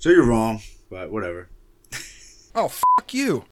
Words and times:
So 0.00 0.10
you're 0.10 0.24
wrong, 0.24 0.60
but 0.90 1.10
whatever. 1.10 1.48
Oh, 2.54 2.68
fuck 2.68 3.12
you. 3.12 3.44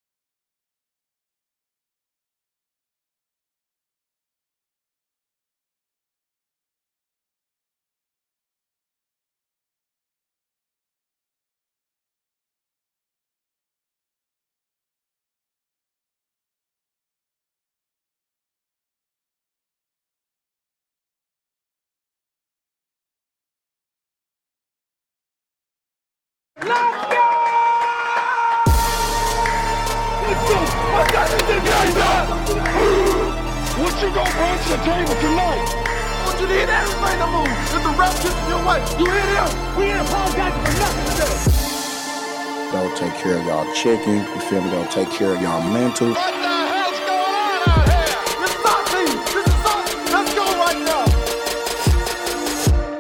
Today. 42.97 43.09
Don't 43.09 43.13
take 43.13 43.23
care 43.23 43.37
of 43.39 43.45
y'all 43.45 43.75
chicken. 43.75 44.17
You 44.17 44.41
feel 44.41 44.61
me? 44.63 44.71
Don't 44.71 44.91
take 44.91 45.11
care 45.11 45.35
of 45.35 45.43
y'all 45.43 45.63
mental. 45.73 46.09
What 46.09 46.17
the 46.17 46.49
hell's 46.49 46.99
going 47.01 47.21
on 47.21 47.69
out 47.69 47.89
here? 47.89 48.05
It's 48.43 48.57
soccer. 48.63 49.05
This 49.05 49.47
is 49.47 49.55
soccer. 49.63 49.97
Let's 50.13 50.35
go 50.35 50.45
right 50.59 50.81
now. 50.85 51.05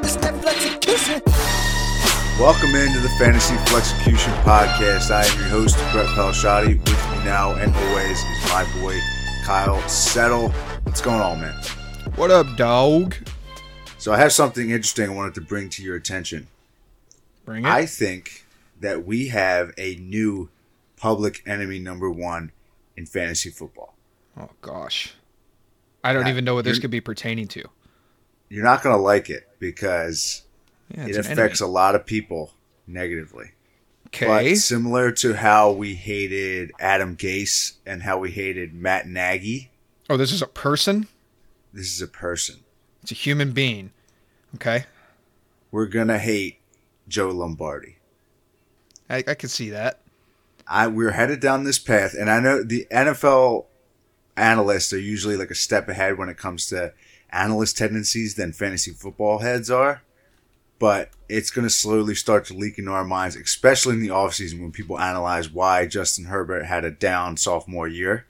It's 0.00 0.16
that 0.16 0.34
flexi 0.34 0.80
kissing. 0.80 1.22
Welcome 2.38 2.74
into 2.74 3.00
the 3.00 3.08
Fantasy 3.18 3.54
Flexecution 3.70 4.34
Podcast. 4.42 5.10
I 5.10 5.24
am 5.24 5.38
your 5.38 5.48
host, 5.48 5.76
Brett 5.92 6.06
Pelshadi. 6.08 6.78
With 6.78 7.10
me 7.18 7.24
now 7.24 7.54
and 7.54 7.74
always 7.74 8.18
is 8.18 8.50
my 8.50 8.64
boy, 8.80 9.00
Kyle 9.44 9.80
Settle. 9.88 10.50
What's 10.84 11.00
going 11.00 11.20
on, 11.20 11.40
man? 11.40 11.54
What 12.16 12.30
up, 12.30 12.46
dog? 12.56 13.14
So 13.98 14.12
I 14.12 14.18
have 14.18 14.32
something 14.32 14.70
interesting 14.70 15.10
I 15.10 15.14
wanted 15.14 15.34
to 15.34 15.40
bring 15.40 15.70
to 15.70 15.82
your 15.82 15.96
attention. 15.96 16.48
Bring 17.46 17.64
it. 17.64 17.68
I 17.68 17.86
think 17.86 18.44
that 18.80 19.04
we 19.06 19.28
have 19.28 19.72
a 19.78 19.96
new 19.96 20.50
public 20.96 21.42
enemy 21.46 21.78
number 21.78 22.10
one 22.10 22.52
in 22.96 23.06
fantasy 23.06 23.50
football. 23.50 23.94
oh, 24.38 24.50
gosh. 24.62 25.14
I 26.04 26.12
don't 26.12 26.26
Yeah, 26.26 26.32
even 26.32 26.44
know 26.44 26.54
what 26.54 26.64
this 26.64 26.78
could 26.78 26.90
be 26.90 27.00
pertaining 27.00 27.48
to. 27.48 27.64
You're 28.48 28.64
not 28.64 28.82
going 28.82 28.94
to 28.96 29.00
like 29.02 29.28
it 29.28 29.48
because 29.58 30.42
Yeah, 30.94 31.06
it 31.06 31.16
affects 31.16 31.60
a 31.60 31.66
lot 31.66 31.94
of 31.96 32.06
people 32.06 32.52
negatively. 32.86 33.50
Okay. 34.08 34.26
But 34.52 34.56
similar 34.58 35.10
to 35.12 35.34
how 35.34 35.72
we 35.72 35.94
hated 35.96 36.70
Adam 36.78 37.16
Gase 37.16 37.72
and 37.84 38.02
how 38.04 38.18
we 38.18 38.30
hated 38.30 38.72
Matt 38.72 39.08
Nagy, 39.08 39.70
Oh, 40.08 40.16
this 40.16 40.30
is 40.32 40.40
a 40.42 40.46
person? 40.46 41.08
this 41.72 41.92
is 41.92 42.00
a 42.00 42.06
person. 42.06 42.60
It's 43.02 43.10
a 43.10 43.14
human 43.16 43.50
being. 43.52 43.90
Okay. 44.54 44.84
We're 45.72 45.86
gonna 45.86 46.18
hate 46.20 46.60
Joe 47.08 47.30
Lombardi. 47.30 47.95
I, 49.08 49.24
I 49.26 49.36
see 49.46 49.70
that. 49.70 50.00
I 50.66 50.88
we're 50.88 51.12
headed 51.12 51.40
down 51.40 51.64
this 51.64 51.78
path, 51.78 52.14
and 52.18 52.28
I 52.30 52.40
know 52.40 52.62
the 52.62 52.86
NFL 52.90 53.66
analysts 54.36 54.92
are 54.92 54.98
usually 54.98 55.36
like 55.36 55.50
a 55.50 55.54
step 55.54 55.88
ahead 55.88 56.18
when 56.18 56.28
it 56.28 56.36
comes 56.36 56.66
to 56.66 56.92
analyst 57.30 57.78
tendencies 57.78 58.34
than 58.34 58.52
fantasy 58.52 58.90
football 58.90 59.38
heads 59.38 59.70
are. 59.70 60.02
But 60.78 61.10
it's 61.28 61.50
going 61.50 61.66
to 61.66 61.72
slowly 61.72 62.14
start 62.14 62.44
to 62.46 62.54
leak 62.54 62.78
into 62.78 62.90
our 62.90 63.04
minds, 63.04 63.34
especially 63.34 63.94
in 63.94 64.02
the 64.02 64.08
offseason 64.08 64.60
when 64.60 64.72
people 64.72 65.00
analyze 65.00 65.50
why 65.50 65.86
Justin 65.86 66.26
Herbert 66.26 66.66
had 66.66 66.84
a 66.84 66.90
down 66.90 67.38
sophomore 67.38 67.88
year. 67.88 68.26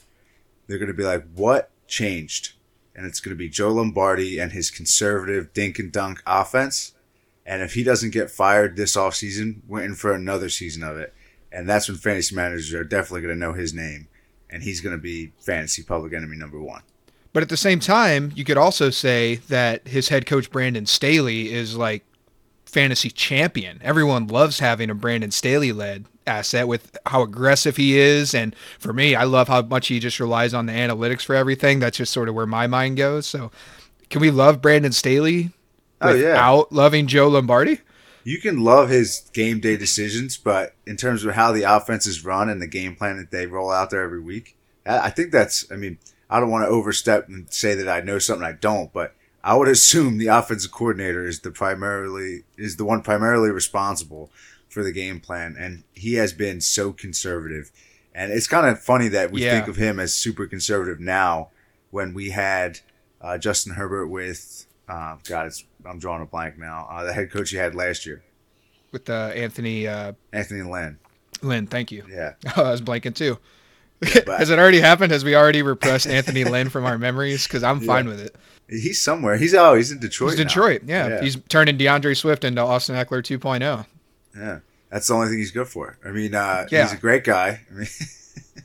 They're 0.67 0.79
going 0.79 0.91
to 0.91 0.95
be 0.95 1.03
like, 1.03 1.25
what 1.35 1.71
changed? 1.89 2.53
And 2.95 3.05
it's 3.05 3.19
going 3.19 3.35
to 3.35 3.39
be 3.39 3.49
Joe 3.49 3.73
Lombardi 3.73 4.39
and 4.39 4.53
his 4.53 4.71
conservative 4.71 5.53
dink 5.53 5.81
and 5.81 5.91
dunk 5.91 6.23
offense. 6.25 6.93
And 7.47 7.63
if 7.63 7.75
he 7.75 7.85
doesn't 7.85 8.11
get 8.11 8.31
fired 8.31 8.77
this 8.77 8.97
offseason, 8.97 9.61
we're 9.69 9.85
in 9.85 9.95
for 9.95 10.13
another 10.13 10.49
season 10.49 10.83
of 10.83 10.99
it. 10.99 11.15
And 11.53 11.69
that's 11.69 11.89
when 11.89 11.97
fantasy 11.97 12.35
managers 12.35 12.75
are 12.75 12.85
definitely 12.85 13.23
going 13.23 13.35
to 13.35 13.41
know 13.41 13.53
his 13.53 13.73
name. 13.73 14.09
And 14.51 14.65
he's 14.65 14.81
going 14.81 14.97
to 14.97 15.01
be 15.01 15.33
fantasy 15.39 15.83
public 15.83 16.13
enemy 16.13 16.37
number 16.37 16.61
one. 16.61 16.83
But 17.33 17.43
at 17.43 17.49
the 17.49 17.57
same 17.57 17.81
time, 17.81 18.33
you 18.35 18.45
could 18.45 18.57
also 18.57 18.91
say 18.91 19.37
that 19.49 19.87
his 19.87 20.09
head 20.09 20.27
coach, 20.27 20.51
Brandon 20.51 20.87
Staley, 20.87 21.53
is 21.53 21.77
like 21.77 22.05
fantasy 22.65 23.11
champion. 23.11 23.81
Everyone 23.83 24.27
loves 24.27 24.59
having 24.59 24.91
a 24.91 24.95
Brandon 24.95 25.31
Staley 25.31 25.73
led 25.73 26.07
asset 26.27 26.67
with 26.67 26.97
how 27.07 27.23
aggressive 27.23 27.77
he 27.77 27.99
is. 27.99 28.35
And 28.35 28.57
for 28.79 28.93
me, 28.93 29.15
I 29.15 29.25
love 29.25 29.49
how 29.49 29.63
much 29.63 29.87
he 29.89 30.01
just 30.01 30.19
relies 30.19 30.53
on 30.53 30.67
the 30.67 30.73
analytics 30.73 31.23
for 31.23 31.35
everything. 31.35 31.79
That's 31.79 31.99
just 31.99 32.13
sort 32.13 32.29
of 32.29 32.35
where 32.35 32.47
my 32.47 32.67
mind 32.67 32.97
goes. 32.97 33.27
So 33.27 33.53
can 34.11 34.21
we 34.21 34.31
love 34.31 34.61
Brandon 34.61 34.93
Staley 34.93 35.53
Oh, 36.01 36.13
yeah. 36.13 36.29
without 36.33 36.73
loving 36.73 37.07
Joe 37.07 37.29
Lombardi? 37.29 37.81
You 38.25 38.39
can 38.41 38.63
love 38.65 38.89
his 38.91 39.31
game 39.33 39.61
day 39.61 39.77
decisions, 39.77 40.37
but 40.37 40.75
in 40.87 40.97
terms 40.97 41.25
of 41.25 41.35
how 41.35 41.53
the 41.53 41.63
offense 41.63 42.07
is 42.07 42.25
run 42.25 42.49
and 42.49 42.61
the 42.61 42.67
game 42.67 42.97
plan 42.97 43.17
that 43.19 43.31
they 43.31 43.47
roll 43.47 43.71
out 43.71 43.91
there 43.91 44.03
every 44.03 44.21
week, 44.21 44.57
I 44.85 44.99
I 45.07 45.11
think 45.11 45.31
that's, 45.33 45.71
I 45.71 45.77
mean, 45.77 45.99
I 46.29 46.41
don't 46.41 46.51
want 46.51 46.65
to 46.65 46.69
overstep 46.69 47.29
and 47.29 47.51
say 47.53 47.75
that 47.77 47.89
I 47.89 48.01
know 48.01 48.19
something 48.19 48.45
I 48.47 48.53
don't, 48.53 48.93
but 48.93 49.15
I 49.45 49.55
would 49.55 49.69
assume 49.77 50.19
the 50.19 50.27
offensive 50.27 50.73
coordinator 50.73 51.25
is 51.25 51.41
the 51.41 51.53
primarily, 51.53 52.43
is 52.59 52.77
the 52.77 52.85
one 52.85 53.01
primarily 53.03 53.51
responsible 53.51 54.31
for 54.69 54.83
the 54.83 54.93
game 54.93 55.21
plan. 55.21 55.55
And 55.59 55.85
he 55.95 56.15
has 56.15 56.33
been 56.33 56.61
so 56.61 56.93
conservative. 56.93 57.71
And 58.13 58.33
it's 58.33 58.49
kind 58.49 58.67
of 58.67 58.81
funny 58.83 59.07
that 59.09 59.31
we 59.31 59.45
Yeah. 59.45 59.53
think 59.53 59.69
of 59.69 59.77
him 59.77 60.01
as 60.01 60.13
super 60.15 60.47
conservative 60.49 60.99
now 60.99 61.51
when 61.91 62.13
we 62.13 62.31
had 62.31 62.81
uh, 63.21 63.39
Justin 63.39 63.75
Herbert 63.75 64.09
with, 64.09 64.66
uh, 64.89 65.17
God, 65.29 65.47
it's, 65.47 65.65
I'm 65.85 65.99
drawing 65.99 66.23
a 66.23 66.27
blank 66.27 66.59
now, 66.59 66.87
uh, 66.91 67.05
the 67.05 67.13
head 67.13 67.31
coach 67.31 67.51
he 67.51 67.57
had 67.57 67.75
last 67.75 68.07
year. 68.07 68.23
With 68.93 69.11
uh, 69.11 69.33
Anthony 69.35 69.87
uh, 69.87 70.13
Anthony 70.33 70.63
Lynn. 70.63 70.99
Lynn, 71.43 71.67
thank 71.67 71.91
you. 71.93 72.05
Yeah. 72.11 72.35
Oh, 72.57 72.65
I 72.65 72.71
was 72.71 72.81
blanking 72.83 73.15
too. 73.15 73.39
but- 74.01 74.29
Has 74.39 74.51
it 74.51 74.59
already 74.59 74.81
happened? 74.81 75.13
Has 75.13 75.25
we 75.25 75.35
already 75.35 75.63
repressed 75.63 76.07
Anthony 76.07 76.45
Lynn 76.55 76.69
from 76.71 76.85
our 76.85 76.97
memories? 76.99 77.47
Because 77.47 77.63
I'm 77.63 77.81
fine 77.81 78.05
Yeah. 78.07 78.11
with 78.13 78.21
it. 78.21 78.37
He's 78.69 79.01
somewhere. 79.03 79.37
He's 79.37 79.55
oh, 79.55 79.75
he's 79.75 79.93
in 79.93 79.99
Detroit. 80.01 80.33
He's. 80.33 80.39
Detroit. 80.45 80.83
Yeah. 80.87 81.09
Yeah. 81.09 81.21
He's 81.23 81.37
turning 81.49 81.79
DeAndre 81.79 82.17
Swift 82.17 82.43
into 82.45 82.61
Austin 82.63 82.97
Ekeler 82.97 83.19
oh. 83.19 83.39
2.0. 83.39 83.87
Yeah. 84.37 84.59
That's 84.91 85.09
the 85.09 85.15
only 85.15 85.29
thing 85.29 85.39
he's 85.39 85.51
good 85.51 85.69
for. 85.69 85.99
I 86.05 86.11
mean, 86.11 86.35
uh, 86.35 86.67
Yeah. 86.71 86.83
he's 86.85 86.93
a 86.93 86.97
great 86.97 87.25
guy. 87.25 87.61
I 87.71 87.75
mean, 87.75 87.87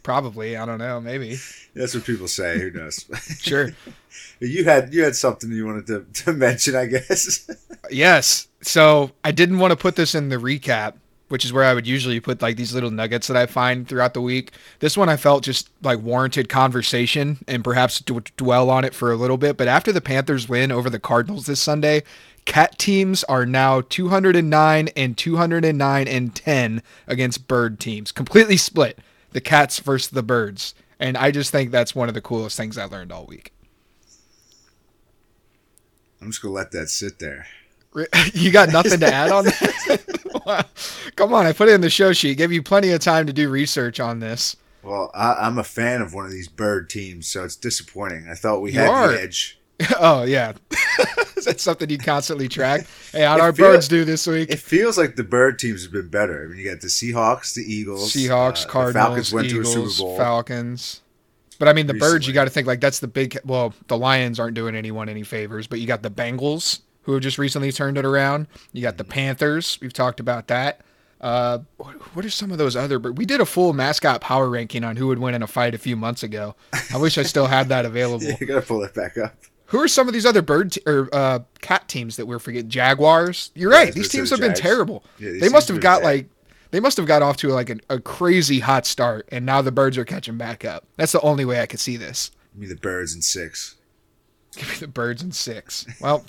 Probably. 0.03 0.57
I 0.57 0.65
don't 0.65 0.79
know. 0.79 0.99
Maybe. 0.99 1.37
that's 1.75 1.93
what 1.93 2.05
people 2.05 2.27
say. 2.27 2.59
Who 2.59 2.71
knows? 2.71 3.05
Sure. 3.39 3.69
you 4.39 4.63
had 4.63 4.93
you 4.93 5.03
had 5.03 5.15
something 5.15 5.51
you 5.51 5.65
wanted 5.65 5.87
to, 5.87 6.23
to 6.23 6.33
mention, 6.33 6.75
I 6.75 6.85
guess. 6.87 7.49
yes. 7.91 8.47
So 8.61 9.11
I 9.23 9.31
didn't 9.31 9.59
want 9.59 9.71
to 9.71 9.77
put 9.77 9.95
this 9.95 10.13
in 10.15 10.29
the 10.29 10.37
recap, 10.37 10.95
which 11.29 11.45
is 11.45 11.53
where 11.53 11.63
I 11.63 11.73
would 11.73 11.87
usually 11.87 12.19
put 12.19 12.41
like 12.41 12.57
these 12.57 12.73
little 12.73 12.91
nuggets 12.91 13.27
that 13.27 13.37
I 13.37 13.45
find 13.45 13.87
throughout 13.87 14.13
the 14.13 14.21
week. 14.21 14.51
This 14.79 14.97
one 14.97 15.09
I 15.09 15.17
felt 15.17 15.43
just 15.43 15.69
like 15.81 15.99
warranted 15.99 16.49
conversation 16.49 17.39
and 17.47 17.63
perhaps 17.63 17.99
d- 17.99 18.19
dwell 18.37 18.69
on 18.69 18.83
it 18.83 18.93
for 18.93 19.11
a 19.11 19.15
little 19.15 19.37
bit. 19.37 19.57
But 19.57 19.67
after 19.67 19.91
the 19.91 20.01
Panthers 20.01 20.49
win 20.49 20.71
over 20.71 20.89
the 20.89 20.99
Cardinals 20.99 21.45
this 21.45 21.61
Sunday, 21.61 22.03
cat 22.45 22.77
teams 22.77 23.23
are 23.25 23.45
now 23.45 23.81
209 23.81 24.89
and 24.95 25.17
209 25.17 26.07
and 26.07 26.35
10 26.35 26.83
against 27.07 27.47
bird 27.47 27.79
teams, 27.79 28.11
completely 28.11 28.57
split. 28.57 28.99
The 29.31 29.41
cats 29.41 29.79
versus 29.79 30.09
the 30.09 30.23
birds. 30.23 30.73
And 30.99 31.17
I 31.17 31.31
just 31.31 31.51
think 31.51 31.71
that's 31.71 31.95
one 31.95 32.07
of 32.09 32.13
the 32.13 32.21
coolest 32.21 32.57
things 32.57 32.77
I 32.77 32.85
learned 32.85 33.11
all 33.11 33.25
week. 33.25 33.53
I'm 36.21 36.29
just 36.29 36.41
gonna 36.41 36.53
let 36.53 36.71
that 36.71 36.89
sit 36.89 37.19
there. 37.19 37.47
You 38.33 38.51
got 38.51 38.69
nothing 38.69 39.01
to 39.01 39.13
add 39.13 39.31
on 39.31 39.45
that? 39.45 40.41
Wow. 40.45 40.63
Come 41.17 41.33
on, 41.33 41.45
I 41.45 41.51
put 41.51 41.67
it 41.67 41.73
in 41.73 41.81
the 41.81 41.89
show 41.89 42.13
sheet. 42.13 42.37
Gave 42.37 42.51
you 42.51 42.63
plenty 42.63 42.91
of 42.91 43.01
time 43.01 43.27
to 43.27 43.33
do 43.33 43.49
research 43.49 43.99
on 43.99 44.19
this. 44.19 44.55
Well, 44.81 45.11
I, 45.13 45.33
I'm 45.33 45.57
a 45.57 45.63
fan 45.63 46.01
of 46.01 46.13
one 46.13 46.25
of 46.25 46.31
these 46.31 46.47
bird 46.47 46.89
teams, 46.89 47.27
so 47.27 47.43
it's 47.43 47.55
disappointing. 47.57 48.27
I 48.29 48.33
thought 48.35 48.61
we 48.61 48.71
You 48.71 48.79
had 48.79 48.89
are. 48.89 49.07
the 49.11 49.21
edge. 49.21 49.59
oh 49.99 50.23
yeah, 50.23 50.53
is 51.35 51.45
that 51.45 51.59
something 51.59 51.89
you 51.89 51.97
constantly 51.97 52.47
track? 52.47 52.85
Hey, 53.11 53.23
how'd 53.23 53.39
It 53.39 53.41
our 53.43 53.51
birds 53.53 53.87
do 53.87 54.05
this 54.05 54.27
week? 54.27 54.49
It 54.49 54.59
feels 54.59 54.97
like 54.97 55.15
the 55.15 55.23
bird 55.23 55.59
teams 55.59 55.83
have 55.83 55.91
been 55.91 56.09
better. 56.09 56.43
I 56.43 56.47
mean, 56.47 56.57
you 56.59 56.69
got 56.69 56.81
the 56.81 56.87
Seahawks, 56.87 57.53
the 57.55 57.61
Eagles, 57.61 58.13
Seahawks, 58.13 58.65
uh, 58.65 58.69
Cardinals, 58.69 59.05
Falcons 59.07 59.33
went 59.33 59.47
Eagles, 59.47 59.73
to 59.73 59.83
a 59.83 59.89
Super 59.89 60.03
Bowl. 60.03 60.17
Falcons. 60.17 61.01
But 61.59 61.67
I 61.67 61.73
mean, 61.73 61.87
the 61.87 61.93
birds. 61.93 62.27
You 62.27 62.33
got 62.33 62.45
to 62.45 62.49
think 62.49 62.65
like 62.67 62.81
that's 62.81 62.99
the 62.99 63.07
big. 63.07 63.37
Well, 63.45 63.73
the 63.87 63.97
Lions 63.97 64.39
aren't 64.39 64.55
doing 64.55 64.75
anyone 64.75 65.09
any 65.09 65.23
favors, 65.23 65.67
but 65.67 65.79
you 65.79 65.85
got 65.87 66.01
the 66.01 66.09
Bengals 66.11 66.79
who 67.03 67.13
have 67.13 67.21
just 67.21 67.37
recently 67.37 67.71
turned 67.71 67.97
it 67.97 68.05
around. 68.05 68.47
You 68.73 68.81
got 68.81 68.97
the 68.97 69.03
Mm-hmm. 69.03 69.11
Panthers. 69.13 69.77
We've 69.81 69.93
talked 69.93 70.19
about 70.19 70.47
that. 70.47 70.81
Uh, 71.19 71.59
what 71.77 71.93
what 72.15 72.25
are 72.25 72.31
some 72.31 72.51
of 72.51 72.57
those 72.57 72.75
other? 72.75 72.97
But 72.97 73.15
We 73.15 73.25
did 73.27 73.41
a 73.41 73.45
full 73.45 73.73
mascot 73.73 74.21
power 74.21 74.49
ranking 74.49 74.83
on 74.83 74.95
who 74.95 75.05
would 75.07 75.19
win 75.19 75.35
in 75.35 75.43
a 75.43 75.47
fight 75.47 75.75
a 75.75 75.77
few 75.77 75.95
months 75.95 76.23
ago. 76.23 76.55
I 76.91 76.97
wish 76.97 77.19
I 77.19 77.23
still 77.23 77.45
had 77.45 77.69
that 77.69 77.85
available. 77.91 78.23
Yeah, 78.25 78.37
you 78.39 78.47
gotta 78.47 78.65
pull 78.65 78.81
it 78.83 78.95
back 78.95 79.19
up. 79.19 79.35
Who 79.71 79.79
are 79.79 79.87
some 79.87 80.07
of 80.07 80.13
these 80.13 80.25
other 80.25 80.41
bird 80.41 80.73
te- 80.73 80.81
or 80.85 81.07
uh, 81.13 81.39
cat 81.61 81.87
teams 81.87 82.17
that 82.17 82.25
we're 82.25 82.39
forgetting? 82.39 82.69
Jaguars. 82.69 83.51
You're 83.55 83.71
right. 83.71 83.87
Yeah, 83.87 83.93
These 83.93 84.09
teams 84.09 84.29
the 84.29 84.35
have 84.35 84.41
been 84.41 84.53
terrible. 84.53 85.05
Yeah, 85.17 85.31
they 85.39 85.47
must 85.47 85.69
have 85.69 85.77
have 85.77 85.81
got 85.81 85.99
been 86.01 86.09
like 86.09 86.29
They 86.71 86.81
must 86.81 86.97
have 86.97 87.05
got 87.05 87.21
off 87.21 87.37
to 87.37 87.47
like 87.47 87.69
a, 87.69 87.77
a 87.89 87.99
crazy 88.01 88.59
hot 88.59 88.85
start, 88.85 89.29
and 89.31 89.45
now 89.45 89.61
the 89.61 89.71
birds 89.71 89.97
are 89.97 90.03
catching 90.03 90.37
back 90.37 90.65
up. 90.65 90.85
That's 90.97 91.13
the 91.13 91.21
only 91.21 91.45
way 91.45 91.61
I 91.61 91.67
could 91.67 91.79
see 91.79 91.95
this. 91.95 92.31
Give 92.53 92.61
me 92.61 92.67
the 92.67 92.75
birds 92.75 93.13
and 93.13 93.23
six. 93.23 93.75
Give 94.57 94.67
me 94.67 94.75
the 94.75 94.87
birds 94.89 95.23
and 95.23 95.33
six. 95.33 95.85
Well, 96.01 96.25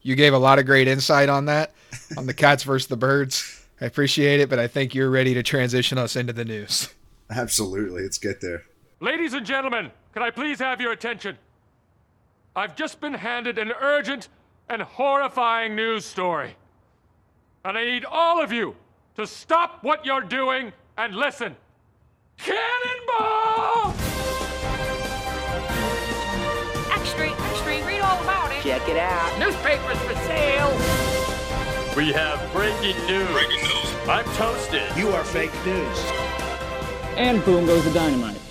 you 0.00 0.14
gave 0.14 0.32
a 0.32 0.38
lot 0.38 0.58
of 0.58 0.64
great 0.64 0.88
insight 0.88 1.28
on 1.28 1.44
that, 1.44 1.74
on 2.16 2.24
the 2.24 2.32
cats 2.32 2.62
versus 2.62 2.88
the 2.88 2.96
birds. 2.96 3.62
I 3.78 3.84
appreciate 3.84 4.40
it, 4.40 4.48
but 4.48 4.58
I 4.58 4.68
think 4.68 4.94
you're 4.94 5.10
ready 5.10 5.34
to 5.34 5.42
transition 5.42 5.98
us 5.98 6.16
into 6.16 6.32
the 6.32 6.46
news. 6.46 6.88
Absolutely. 7.28 8.04
Let's 8.04 8.16
get 8.16 8.40
there. 8.40 8.62
Ladies 9.00 9.34
and 9.34 9.44
gentlemen, 9.44 9.90
can 10.14 10.22
I 10.22 10.30
please 10.30 10.58
have 10.60 10.80
your 10.80 10.92
attention? 10.92 11.36
I've 12.56 12.74
just 12.74 13.02
been 13.02 13.12
handed 13.12 13.58
an 13.58 13.70
urgent 13.82 14.30
and 14.70 14.80
horrifying 14.80 15.76
news 15.76 16.06
story. 16.06 16.56
And 17.66 17.76
I 17.76 17.84
need 17.84 18.06
all 18.06 18.42
of 18.42 18.50
you 18.50 18.74
to 19.16 19.26
stop 19.26 19.84
what 19.84 20.06
you're 20.06 20.22
doing 20.22 20.72
and 20.96 21.14
listen. 21.14 21.54
Cannonball! 22.38 23.94
Extra, 26.94 27.28
extra, 27.28 27.86
read 27.86 28.00
all 28.00 28.22
about 28.22 28.50
it. 28.52 28.62
Check 28.62 28.88
it 28.88 28.96
out. 28.96 29.38
Newspapers 29.38 29.98
for 29.98 30.14
sale. 30.24 30.70
We 31.94 32.10
have 32.12 32.40
breaking 32.54 32.96
news. 33.06 33.28
Breaking 33.32 33.60
news. 33.60 34.08
I'm 34.08 34.24
toasted. 34.34 34.96
You 34.96 35.08
are 35.10 35.24
fake 35.24 35.52
news. 35.66 35.98
And 37.18 37.44
boom 37.44 37.66
goes 37.66 37.84
the 37.84 37.92
dynamite. 37.92 38.45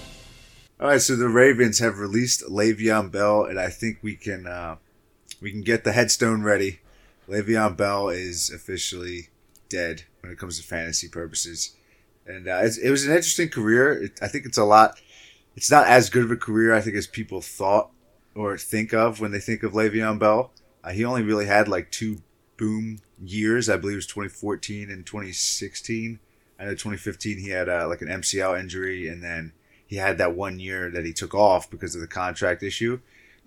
All 0.77 0.89
right, 0.89 1.01
so 1.01 1.15
the 1.15 1.29
Ravens 1.29 1.79
have 1.79 1.99
released 1.99 2.43
Le'Veon 2.49 3.09
Bell, 3.09 3.45
and 3.45 3.57
I 3.57 3.69
think 3.69 3.99
we 4.01 4.17
can 4.17 4.45
uh, 4.45 4.75
we 5.41 5.49
can 5.49 5.61
get 5.61 5.85
the 5.85 5.93
headstone 5.93 6.43
ready. 6.43 6.81
Le'Veon 7.29 7.77
Bell 7.77 8.09
is 8.09 8.49
officially 8.49 9.29
dead 9.69 10.03
when 10.19 10.33
it 10.33 10.37
comes 10.37 10.59
to 10.59 10.67
fantasy 10.67 11.07
purposes, 11.07 11.77
and 12.25 12.49
uh, 12.49 12.67
it 12.83 12.91
was 12.91 13.05
an 13.05 13.11
interesting 13.11 13.47
career. 13.47 14.03
It, 14.03 14.19
I 14.21 14.27
think 14.27 14.45
it's 14.45 14.57
a 14.57 14.65
lot. 14.65 14.99
It's 15.55 15.71
not 15.71 15.87
as 15.87 16.09
good 16.09 16.25
of 16.25 16.31
a 16.31 16.35
career 16.35 16.73
I 16.73 16.81
think 16.81 16.97
as 16.97 17.07
people 17.07 17.39
thought 17.39 17.91
or 18.35 18.57
think 18.57 18.93
of 18.93 19.21
when 19.21 19.31
they 19.31 19.39
think 19.39 19.63
of 19.63 19.71
Le'Veon 19.71 20.19
Bell. 20.19 20.51
Uh, 20.83 20.91
he 20.91 21.05
only 21.05 21.23
really 21.23 21.45
had 21.45 21.69
like 21.69 21.89
two 21.89 22.17
boom 22.57 22.99
years. 23.23 23.69
I 23.69 23.77
believe 23.77 23.93
it 23.93 24.03
was 24.03 24.07
2014 24.07 24.91
and 24.91 25.05
2016. 25.05 26.19
I 26.59 26.65
know 26.65 26.71
2015 26.71 27.37
he 27.39 27.51
had 27.51 27.69
uh, 27.69 27.87
like 27.87 28.01
an 28.01 28.09
MCL 28.09 28.59
injury, 28.59 29.07
and 29.07 29.23
then 29.23 29.53
he 29.87 29.97
had 29.97 30.17
that 30.17 30.35
one 30.35 30.59
year 30.59 30.89
that 30.91 31.05
he 31.05 31.13
took 31.13 31.33
off 31.33 31.69
because 31.69 31.95
of 31.95 32.01
the 32.01 32.07
contract 32.07 32.63
issue. 32.63 32.99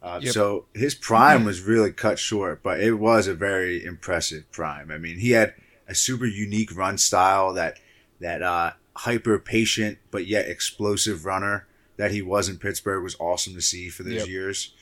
Uh, 0.03 0.21
Yep. 0.23 0.33
So 0.33 0.67
his 0.75 0.95
prime 0.95 1.45
was 1.45 1.63
really 1.63 1.93
cut 1.93 2.19
short, 2.19 2.63
but 2.63 2.81
it 2.81 2.95
was 2.95 3.27
a 3.27 3.35
very 3.35 3.85
impressive 3.85 4.51
prime. 4.53 4.91
I 4.91 4.99
mean, 4.99 5.19
he 5.19 5.33
had 5.33 5.55
a 5.89 5.95
super 5.95 6.27
unique 6.27 6.77
run 6.77 6.99
style 6.99 7.53
that 7.55 7.79
that 8.21 8.43
uh, 8.43 8.73
hyper 8.97 9.39
patient 9.39 9.99
but 10.11 10.27
yet 10.27 10.49
explosive 10.49 11.25
runner 11.25 11.67
that 11.97 12.11
he 12.13 12.23
was 12.23 12.49
in 12.49 12.59
Pittsburgh 12.59 13.03
was 13.03 13.17
awesome 13.19 13.55
to 13.55 13.61
see 13.61 13.89
for 13.89 14.03
those 14.05 14.15
Yep. 14.15 14.29
years. 14.29 14.73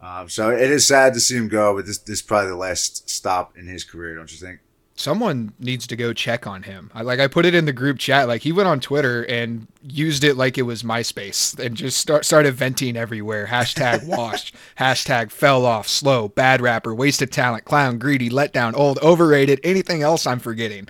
Um, 0.00 0.28
so 0.28 0.50
it 0.50 0.70
is 0.70 0.86
sad 0.86 1.14
to 1.14 1.20
see 1.20 1.36
him 1.36 1.48
go, 1.48 1.74
but 1.74 1.86
this 1.86 1.96
this 1.98 2.18
is 2.18 2.22
probably 2.22 2.50
the 2.50 2.56
last 2.56 3.08
stop 3.08 3.56
in 3.56 3.66
his 3.66 3.82
career, 3.84 4.14
don't 4.14 4.30
you 4.30 4.36
think? 4.38 4.60
Someone 4.98 5.52
needs 5.58 5.86
to 5.88 5.94
go 5.94 6.14
check 6.14 6.46
on 6.46 6.62
him. 6.62 6.90
I, 6.94 7.02
like 7.02 7.20
I 7.20 7.26
put 7.26 7.44
it 7.44 7.54
in 7.54 7.66
the 7.66 7.72
group 7.72 7.98
chat. 7.98 8.28
Like 8.28 8.40
he 8.40 8.50
went 8.50 8.66
on 8.66 8.80
Twitter 8.80 9.24
and 9.24 9.66
used 9.82 10.24
it 10.24 10.36
like 10.38 10.56
it 10.56 10.62
was 10.62 10.82
MySpace 10.82 11.58
and 11.58 11.76
just 11.76 11.98
start, 11.98 12.24
started 12.24 12.54
venting 12.54 12.96
everywhere. 12.96 13.46
Hashtag 13.46 14.06
washed. 14.16 14.54
hashtag 14.78 15.30
fell 15.30 15.66
off. 15.66 15.86
Slow. 15.86 16.28
Bad 16.28 16.62
rapper. 16.62 16.94
Wasted 16.94 17.30
talent. 17.30 17.66
Clown. 17.66 17.98
Greedy. 17.98 18.30
Letdown. 18.30 18.74
Old. 18.74 18.98
Overrated. 19.00 19.60
Anything 19.62 20.02
else 20.02 20.26
I'm 20.26 20.40
forgetting? 20.40 20.88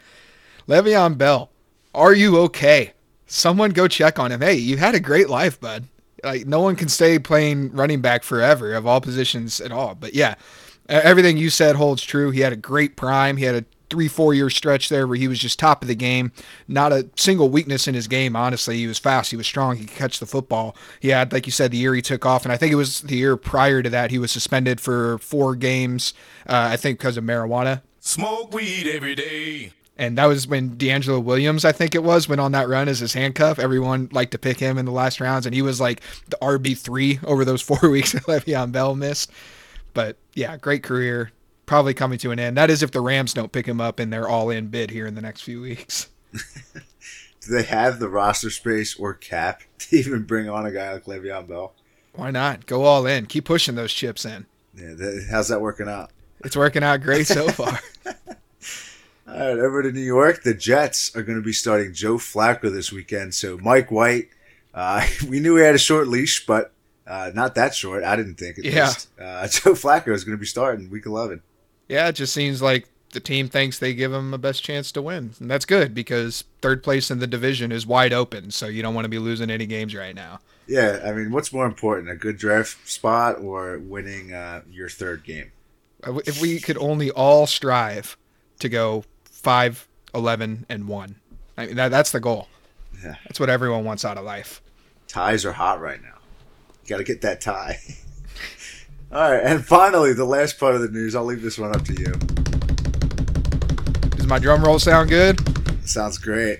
Le'Veon 0.68 1.18
Bell. 1.18 1.50
Are 1.92 2.14
you 2.14 2.38
okay? 2.38 2.92
Someone 3.26 3.70
go 3.70 3.88
check 3.88 4.20
on 4.20 4.30
him. 4.30 4.40
Hey, 4.40 4.54
you 4.54 4.76
had 4.76 4.94
a 4.94 5.00
great 5.00 5.28
life, 5.28 5.60
bud. 5.60 5.84
Like 6.22 6.46
no 6.46 6.60
one 6.60 6.76
can 6.76 6.88
stay 6.88 7.18
playing 7.18 7.72
running 7.72 8.00
back 8.00 8.22
forever 8.22 8.72
of 8.74 8.86
all 8.86 9.00
positions 9.00 9.60
at 9.60 9.72
all. 9.72 9.96
But 9.96 10.14
yeah, 10.14 10.36
everything 10.88 11.36
you 11.36 11.50
said 11.50 11.74
holds 11.74 12.02
true. 12.02 12.30
He 12.30 12.40
had 12.40 12.52
a 12.52 12.56
great 12.56 12.96
prime. 12.96 13.36
He 13.36 13.44
had 13.44 13.56
a 13.56 13.64
three, 13.90 14.08
four 14.08 14.34
year 14.34 14.50
stretch 14.50 14.88
there 14.88 15.06
where 15.06 15.16
he 15.16 15.28
was 15.28 15.38
just 15.38 15.58
top 15.58 15.82
of 15.82 15.88
the 15.88 15.94
game. 15.94 16.32
Not 16.68 16.92
a 16.92 17.08
single 17.16 17.48
weakness 17.48 17.86
in 17.86 17.94
his 17.94 18.08
game, 18.08 18.36
honestly. 18.36 18.76
He 18.76 18.86
was 18.86 18.98
fast. 18.98 19.30
He 19.30 19.36
was 19.36 19.46
strong. 19.46 19.76
He 19.76 19.84
could 19.84 19.96
catch 19.96 20.18
the 20.18 20.26
football. 20.26 20.76
He 21.00 21.08
had, 21.08 21.32
like 21.32 21.46
you 21.46 21.52
said, 21.52 21.70
the 21.70 21.78
year 21.78 21.94
he 21.94 22.02
took 22.02 22.26
off. 22.26 22.44
And 22.44 22.52
I 22.52 22.56
think 22.56 22.72
it 22.72 22.76
was 22.76 23.00
the 23.02 23.16
year 23.16 23.36
prior 23.36 23.82
to 23.82 23.90
that, 23.90 24.10
he 24.10 24.18
was 24.18 24.30
suspended 24.30 24.80
for 24.80 25.18
four 25.18 25.54
games, 25.54 26.14
uh, 26.48 26.68
I 26.72 26.76
think 26.76 26.98
because 26.98 27.16
of 27.16 27.24
marijuana. 27.24 27.82
Smoke 28.00 28.52
weed 28.52 28.88
every 28.88 29.14
day. 29.14 29.72
And 29.98 30.18
that 30.18 30.26
was 30.26 30.46
when 30.46 30.76
DeAngelo 30.76 31.22
Williams, 31.22 31.64
I 31.64 31.72
think 31.72 31.94
it 31.94 32.02
was, 32.02 32.28
went 32.28 32.40
on 32.40 32.52
that 32.52 32.68
run 32.68 32.86
as 32.86 32.98
his 32.98 33.14
handcuff. 33.14 33.58
Everyone 33.58 34.10
liked 34.12 34.32
to 34.32 34.38
pick 34.38 34.60
him 34.60 34.76
in 34.76 34.84
the 34.84 34.92
last 34.92 35.20
rounds, 35.20 35.46
and 35.46 35.54
he 35.54 35.62
was 35.62 35.80
like 35.80 36.02
the 36.28 36.36
RB 36.42 36.76
three 36.76 37.18
over 37.24 37.44
those 37.44 37.62
four 37.62 37.88
weeks 37.88 38.12
that 38.12 38.24
Le'Veon 38.24 38.72
Bell 38.72 38.94
missed. 38.94 39.30
But 39.94 40.16
yeah, 40.34 40.58
great 40.58 40.82
career. 40.82 41.30
Probably 41.66 41.94
coming 41.94 42.18
to 42.18 42.30
an 42.30 42.38
end. 42.38 42.56
That 42.56 42.70
is 42.70 42.82
if 42.82 42.92
the 42.92 43.00
Rams 43.00 43.34
don't 43.34 43.50
pick 43.52 43.66
him 43.66 43.80
up 43.80 43.98
in 44.00 44.10
their 44.10 44.28
all 44.28 44.50
in 44.50 44.68
bid 44.68 44.90
here 44.90 45.06
in 45.06 45.14
the 45.16 45.20
next 45.22 45.42
few 45.42 45.60
weeks. 45.60 46.08
Do 46.32 47.52
they 47.52 47.64
have 47.64 47.98
the 47.98 48.08
roster 48.08 48.50
space 48.50 48.98
or 48.98 49.14
cap 49.14 49.62
to 49.78 49.96
even 49.96 50.22
bring 50.24 50.48
on 50.48 50.64
a 50.66 50.70
guy 50.72 50.92
like 50.92 51.04
Le'Veon 51.04 51.46
Bell? 51.48 51.74
Why 52.14 52.30
not? 52.30 52.66
Go 52.66 52.84
all 52.84 53.04
in. 53.06 53.26
Keep 53.26 53.44
pushing 53.44 53.74
those 53.74 53.92
chips 53.92 54.24
in. 54.24 54.46
Yeah, 54.76 54.94
that, 54.94 55.26
how's 55.30 55.48
that 55.48 55.60
working 55.60 55.88
out? 55.88 56.10
It's 56.44 56.56
working 56.56 56.82
out 56.82 57.00
great 57.02 57.26
so 57.26 57.48
far. 57.52 57.78
All 59.28 59.34
right, 59.34 59.58
over 59.58 59.82
to 59.82 59.90
New 59.92 60.00
York. 60.00 60.42
The 60.44 60.54
Jets 60.54 61.14
are 61.16 61.22
going 61.22 61.38
to 61.38 61.44
be 61.44 61.52
starting 61.52 61.92
Joe 61.92 62.16
Flacco 62.16 62.72
this 62.72 62.92
weekend. 62.92 63.34
So 63.34 63.58
Mike 63.58 63.90
White, 63.90 64.28
uh, 64.72 65.04
we 65.28 65.40
knew 65.40 65.56
he 65.56 65.62
had 65.64 65.74
a 65.74 65.78
short 65.78 66.06
leash, 66.08 66.46
but 66.46 66.72
uh, 67.06 67.32
not 67.34 67.54
that 67.56 67.74
short. 67.74 68.04
I 68.04 68.14
didn't 68.16 68.36
think. 68.36 68.58
At 68.58 68.64
Yeah. 68.64 68.86
least. 68.86 69.08
Uh, 69.20 69.48
Joe 69.48 69.72
Flacco 69.72 70.08
is 70.14 70.24
going 70.24 70.36
to 70.36 70.40
be 70.40 70.46
starting 70.46 70.88
week 70.90 71.06
11. 71.06 71.42
Yeah, 71.88 72.08
it 72.08 72.12
just 72.14 72.32
seems 72.32 72.60
like 72.62 72.88
the 73.12 73.20
team 73.20 73.48
thinks 73.48 73.78
they 73.78 73.94
give 73.94 74.10
them 74.10 74.34
a 74.34 74.38
best 74.38 74.62
chance 74.62 74.92
to 74.92 75.02
win. 75.02 75.32
And 75.40 75.50
that's 75.50 75.64
good 75.64 75.94
because 75.94 76.44
third 76.60 76.82
place 76.82 77.10
in 77.10 77.18
the 77.18 77.26
division 77.26 77.72
is 77.72 77.86
wide 77.86 78.12
open. 78.12 78.50
So 78.50 78.66
you 78.66 78.82
don't 78.82 78.94
want 78.94 79.04
to 79.04 79.08
be 79.10 79.18
losing 79.18 79.50
any 79.50 79.66
games 79.66 79.94
right 79.94 80.14
now. 80.14 80.40
Yeah, 80.66 81.00
I 81.04 81.12
mean, 81.12 81.30
what's 81.30 81.52
more 81.52 81.64
important, 81.64 82.10
a 82.10 82.16
good 82.16 82.36
draft 82.38 82.88
spot 82.88 83.38
or 83.38 83.78
winning 83.78 84.32
uh, 84.32 84.62
your 84.70 84.88
third 84.88 85.22
game? 85.24 85.52
Uh, 86.04 86.18
If 86.26 86.40
we 86.42 86.58
could 86.58 86.76
only 86.78 87.10
all 87.10 87.46
strive 87.46 88.16
to 88.58 88.68
go 88.68 89.04
5, 89.24 89.86
11, 90.14 90.66
and 90.68 90.88
1. 90.88 91.16
I 91.56 91.66
mean, 91.66 91.76
that, 91.76 91.90
that's 91.90 92.10
the 92.10 92.20
goal. 92.20 92.48
Yeah. 93.02 93.14
That's 93.24 93.38
what 93.38 93.48
everyone 93.48 93.84
wants 93.84 94.04
out 94.04 94.18
of 94.18 94.24
life. 94.24 94.60
Ties 95.06 95.44
are 95.44 95.52
hot 95.52 95.80
right 95.80 96.02
now. 96.02 96.18
You 96.82 96.88
got 96.88 96.98
to 96.98 97.04
get 97.04 97.22
that 97.22 97.40
tie. 97.40 97.78
All 99.12 99.30
right, 99.30 99.42
and 99.42 99.64
finally, 99.64 100.12
the 100.12 100.24
last 100.24 100.58
part 100.58 100.74
of 100.74 100.80
the 100.80 100.88
news. 100.88 101.14
I'll 101.14 101.24
leave 101.24 101.40
this 101.40 101.58
one 101.58 101.74
up 101.74 101.84
to 101.84 101.92
you. 101.92 102.12
Does 104.16 104.26
my 104.26 104.40
drum 104.40 104.64
roll 104.64 104.80
sound 104.80 105.10
good? 105.10 105.40
Sounds 105.86 106.18
great. 106.18 106.58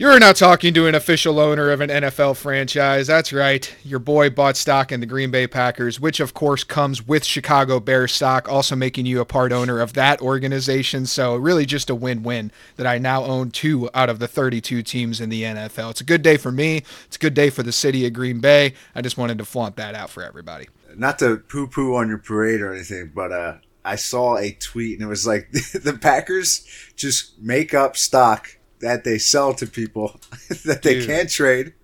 You're 0.00 0.18
now 0.18 0.32
talking 0.32 0.72
to 0.72 0.86
an 0.86 0.94
official 0.94 1.38
owner 1.38 1.70
of 1.70 1.82
an 1.82 1.90
NFL 1.90 2.36
franchise. 2.36 3.08
That's 3.08 3.34
right. 3.34 3.70
Your 3.84 3.98
boy 3.98 4.30
bought 4.30 4.56
stock 4.56 4.92
in 4.92 5.00
the 5.00 5.06
Green 5.06 5.30
Bay 5.30 5.46
Packers, 5.46 6.00
which 6.00 6.20
of 6.20 6.32
course 6.32 6.64
comes 6.64 7.06
with 7.06 7.22
Chicago 7.22 7.80
Bears 7.80 8.12
stock, 8.12 8.48
also 8.48 8.74
making 8.74 9.04
you 9.04 9.20
a 9.20 9.26
part 9.26 9.52
owner 9.52 9.78
of 9.78 9.92
that 9.92 10.22
organization. 10.22 11.04
So, 11.04 11.36
really 11.36 11.66
just 11.66 11.90
a 11.90 11.94
win 11.94 12.22
win 12.22 12.50
that 12.76 12.86
I 12.86 12.96
now 12.96 13.24
own 13.24 13.50
two 13.50 13.90
out 13.92 14.08
of 14.08 14.20
the 14.20 14.26
32 14.26 14.82
teams 14.84 15.20
in 15.20 15.28
the 15.28 15.42
NFL. 15.42 15.90
It's 15.90 16.00
a 16.00 16.04
good 16.04 16.22
day 16.22 16.38
for 16.38 16.50
me. 16.50 16.78
It's 17.04 17.16
a 17.16 17.20
good 17.20 17.34
day 17.34 17.50
for 17.50 17.62
the 17.62 17.70
city 17.72 18.06
of 18.06 18.14
Green 18.14 18.40
Bay. 18.40 18.72
I 18.94 19.02
just 19.02 19.18
wanted 19.18 19.36
to 19.36 19.44
flaunt 19.44 19.76
that 19.76 19.94
out 19.94 20.08
for 20.08 20.22
everybody. 20.22 20.68
Not 20.96 21.18
to 21.20 21.38
poo 21.38 21.66
poo 21.66 21.94
on 21.96 22.08
your 22.08 22.18
parade 22.18 22.60
or 22.60 22.72
anything, 22.72 23.12
but 23.14 23.32
uh, 23.32 23.54
I 23.84 23.96
saw 23.96 24.36
a 24.36 24.52
tweet 24.52 24.98
and 24.98 25.06
it 25.06 25.10
was 25.10 25.26
like 25.26 25.50
the 25.52 25.98
Packers 26.00 26.66
just 26.96 27.38
make 27.38 27.74
up 27.74 27.96
stock 27.96 28.56
that 28.80 29.04
they 29.04 29.18
sell 29.18 29.54
to 29.54 29.66
people 29.66 30.20
that 30.64 30.80
they 30.82 30.94
Dude. 30.94 31.06
can't 31.06 31.30
trade, 31.30 31.74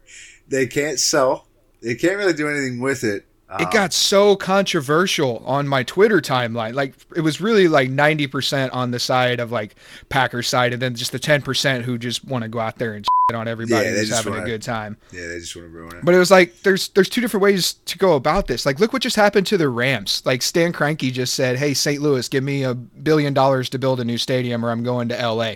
they 0.48 0.66
can't 0.66 0.98
sell, 0.98 1.46
they 1.82 1.94
can't 1.94 2.16
really 2.16 2.32
do 2.32 2.48
anything 2.48 2.80
with 2.80 3.04
it. 3.04 3.26
It 3.60 3.70
got 3.70 3.92
so 3.92 4.34
controversial 4.36 5.42
on 5.46 5.68
my 5.68 5.84
Twitter 5.84 6.20
timeline. 6.20 6.74
Like 6.74 6.94
it 7.14 7.20
was 7.20 7.40
really 7.40 7.68
like 7.68 7.88
90% 7.90 8.70
on 8.74 8.90
the 8.90 8.98
side 8.98 9.38
of 9.38 9.52
like 9.52 9.76
Packers 10.08 10.48
side 10.48 10.72
and 10.72 10.82
then 10.82 10.96
just 10.96 11.12
the 11.12 11.18
10% 11.20 11.82
who 11.82 11.96
just 11.96 12.24
want 12.24 12.42
to 12.42 12.48
go 12.48 12.58
out 12.58 12.76
there 12.78 12.94
and 12.94 13.04
shit 13.30 13.36
on 13.36 13.46
everybody 13.46 13.86
Yeah, 13.86 13.92
who's 13.94 14.10
having 14.10 14.32
a 14.34 14.36
wanna- 14.38 14.46
good 14.50 14.62
time. 14.62 14.96
Yeah, 15.12 15.28
they 15.28 15.38
just 15.38 15.54
want 15.54 15.68
to 15.68 15.72
ruin 15.72 15.96
it. 15.96 16.04
But 16.04 16.14
it 16.14 16.18
was 16.18 16.30
like 16.30 16.60
there's 16.62 16.88
there's 16.88 17.08
two 17.08 17.20
different 17.20 17.42
ways 17.42 17.74
to 17.86 17.96
go 17.98 18.14
about 18.14 18.48
this. 18.48 18.66
Like 18.66 18.80
look 18.80 18.92
what 18.92 19.00
just 19.02 19.16
happened 19.16 19.46
to 19.46 19.56
the 19.56 19.68
Rams. 19.68 20.22
Like 20.26 20.42
Stan 20.42 20.72
Kroenke 20.72 21.12
just 21.12 21.34
said, 21.34 21.56
"Hey 21.56 21.72
St. 21.72 22.02
Louis, 22.02 22.28
give 22.28 22.42
me 22.42 22.64
a 22.64 22.74
billion 22.74 23.32
dollars 23.32 23.68
to 23.70 23.78
build 23.78 24.00
a 24.00 24.04
new 24.04 24.18
stadium 24.18 24.64
or 24.66 24.70
I'm 24.70 24.82
going 24.82 25.08
to 25.10 25.14
LA." 25.16 25.54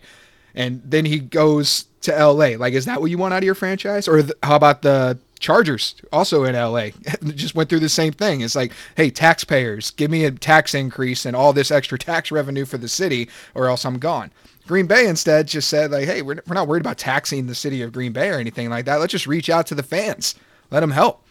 And 0.55 0.81
then 0.85 1.05
he 1.05 1.19
goes 1.19 1.87
to 2.03 2.13
LA. 2.13 2.57
Like 2.57 2.75
is 2.75 2.85
that 2.85 3.01
what 3.01 3.11
you 3.11 3.19
want 3.19 3.35
out 3.35 3.39
of 3.39 3.45
your 3.45 3.55
franchise? 3.57 4.07
Or 4.09 4.23
th- 4.23 4.33
how 4.45 4.55
about 4.57 4.83
the 4.83 5.19
Chargers 5.41 5.97
also 6.13 6.45
in 6.45 6.55
LA 6.55 6.91
just 7.35 7.55
went 7.55 7.69
through 7.69 7.81
the 7.81 7.89
same 7.89 8.13
thing. 8.13 8.43
It's 8.43 8.55
like, 8.55 8.73
"Hey 8.97 9.11
taxpayers, 9.11 9.91
give 9.93 10.11
me 10.11 10.25
a 10.25 10.31
tax 10.31 10.75
increase 10.75 11.27
and 11.27 11.35
all 11.35 11.53
this 11.53 11.71
extra 11.71 11.99
tax 11.99 12.31
revenue 12.31 12.65
for 12.65 12.79
the 12.79 12.89
city 12.89 13.29
or 13.55 13.67
else 13.67 13.85
I'm 13.85 13.99
gone." 13.99 14.31
Green 14.67 14.87
Bay 14.87 15.09
instead 15.09 15.49
just 15.49 15.69
said 15.69 15.91
like, 15.91 16.05
hey, 16.05 16.23
we're, 16.23 16.41
we're 16.47 16.55
not 16.55 16.69
worried 16.69 16.83
about 16.83 16.97
taxing 16.97 17.47
the 17.47 17.57
city 17.57 17.83
of 17.83 17.93
Green 17.93 18.13
Bay 18.13 18.29
or 18.29 18.39
anything 18.39 18.71
like 18.71 18.85
that. 18.85 19.01
Let's 19.01 19.11
just 19.11 19.27
reach 19.27 19.51
out 19.51 19.67
to 19.67 19.75
the 19.75 19.83
fans, 19.83 20.37
let 20.71 20.79
them 20.79 20.93
help. 20.93 21.25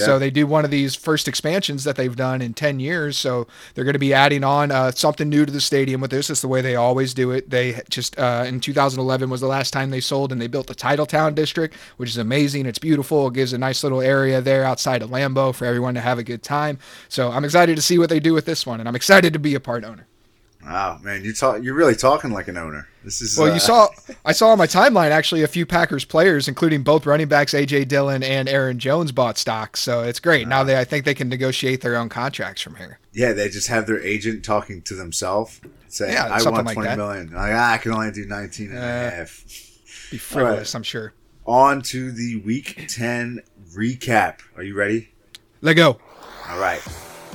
So 0.00 0.18
they 0.18 0.30
do 0.30 0.46
one 0.46 0.64
of 0.64 0.70
these 0.70 0.94
first 0.94 1.28
expansions 1.28 1.84
that 1.84 1.96
they've 1.96 2.14
done 2.14 2.40
in 2.40 2.54
10 2.54 2.80
years. 2.80 3.18
So 3.18 3.46
they're 3.74 3.84
going 3.84 3.92
to 3.94 3.98
be 3.98 4.14
adding 4.14 4.44
on 4.44 4.70
uh, 4.70 4.90
something 4.92 5.28
new 5.28 5.44
to 5.44 5.52
the 5.52 5.60
stadium 5.60 6.00
with 6.00 6.10
this. 6.10 6.30
It's 6.30 6.40
the 6.40 6.48
way 6.48 6.60
they 6.60 6.76
always 6.76 7.14
do 7.14 7.30
it. 7.30 7.50
They 7.50 7.80
just 7.88 8.18
uh, 8.18 8.44
in 8.46 8.60
2011 8.60 9.28
was 9.30 9.40
the 9.40 9.46
last 9.46 9.72
time 9.72 9.90
they 9.90 10.00
sold, 10.00 10.32
and 10.32 10.40
they 10.40 10.46
built 10.46 10.66
the 10.66 10.74
Titletown 10.74 11.34
district, 11.34 11.74
which 11.96 12.10
is 12.10 12.16
amazing. 12.16 12.66
It's 12.66 12.78
beautiful. 12.78 13.28
It 13.28 13.34
gives 13.34 13.52
a 13.52 13.58
nice 13.58 13.82
little 13.82 14.00
area 14.00 14.40
there 14.40 14.64
outside 14.64 15.02
of 15.02 15.10
Lambeau 15.10 15.54
for 15.54 15.66
everyone 15.66 15.94
to 15.94 16.00
have 16.00 16.18
a 16.18 16.24
good 16.24 16.42
time. 16.42 16.78
So 17.08 17.30
I'm 17.30 17.44
excited 17.44 17.76
to 17.76 17.82
see 17.82 17.98
what 17.98 18.08
they 18.08 18.20
do 18.20 18.32
with 18.32 18.44
this 18.44 18.66
one, 18.66 18.80
and 18.80 18.88
I'm 18.88 18.96
excited 18.96 19.32
to 19.32 19.38
be 19.38 19.54
a 19.54 19.60
part 19.60 19.84
owner. 19.84 20.06
Wow, 20.64 20.98
man, 21.02 21.24
you 21.24 21.32
talk. 21.34 21.62
You're 21.62 21.74
really 21.74 21.96
talking 21.96 22.30
like 22.30 22.46
an 22.48 22.56
owner. 22.56 22.88
This 23.04 23.20
is 23.20 23.36
Well, 23.36 23.50
uh, 23.50 23.54
you 23.54 23.58
saw 23.60 23.88
I 24.24 24.30
saw 24.30 24.50
on 24.50 24.58
my 24.58 24.66
timeline 24.68 25.10
actually 25.10 25.42
a 25.42 25.48
few 25.48 25.66
Packers 25.66 26.04
players, 26.04 26.46
including 26.46 26.84
both 26.84 27.04
running 27.04 27.26
backs 27.26 27.52
AJ 27.52 27.88
Dillon 27.88 28.22
and 28.22 28.48
Aaron 28.48 28.78
Jones, 28.78 29.10
bought 29.10 29.38
stock. 29.38 29.76
So 29.76 30.02
it's 30.02 30.20
great. 30.20 30.46
Now 30.46 30.62
they 30.62 30.78
I 30.78 30.84
think 30.84 31.04
they 31.04 31.14
can 31.14 31.28
negotiate 31.28 31.80
their 31.80 31.96
own 31.96 32.08
contracts 32.08 32.62
from 32.62 32.76
here. 32.76 33.00
Yeah, 33.12 33.32
they 33.32 33.48
just 33.48 33.66
have 33.68 33.86
their 33.88 34.00
agent 34.00 34.44
talking 34.44 34.82
to 34.82 34.94
themselves, 34.94 35.60
saying, 35.88 36.12
Yeah, 36.12 36.26
"I 36.32 36.38
something 36.38 36.52
want 36.64 36.66
like 36.66 36.74
twenty 36.74 36.88
that. 36.90 36.96
million. 36.96 37.26
Like, 37.32 37.52
ah, 37.54 37.72
I 37.72 37.78
can 37.78 37.92
only 37.92 38.12
do 38.12 38.24
19 38.24 38.68
and 38.70 38.78
a 38.78 38.80
Uh, 38.80 39.10
half. 39.10 39.44
Be 40.12 40.18
frivolous, 40.18 40.74
I'm 40.76 40.82
sure. 40.84 41.12
On 41.44 41.82
to 41.82 42.12
the 42.12 42.36
Week 42.42 42.84
10 42.88 43.42
recap. 43.74 44.38
Are 44.56 44.62
you 44.62 44.74
ready? 44.76 45.08
Let 45.60 45.74
go. 45.74 45.98
All 46.48 46.58
right. 46.60 46.80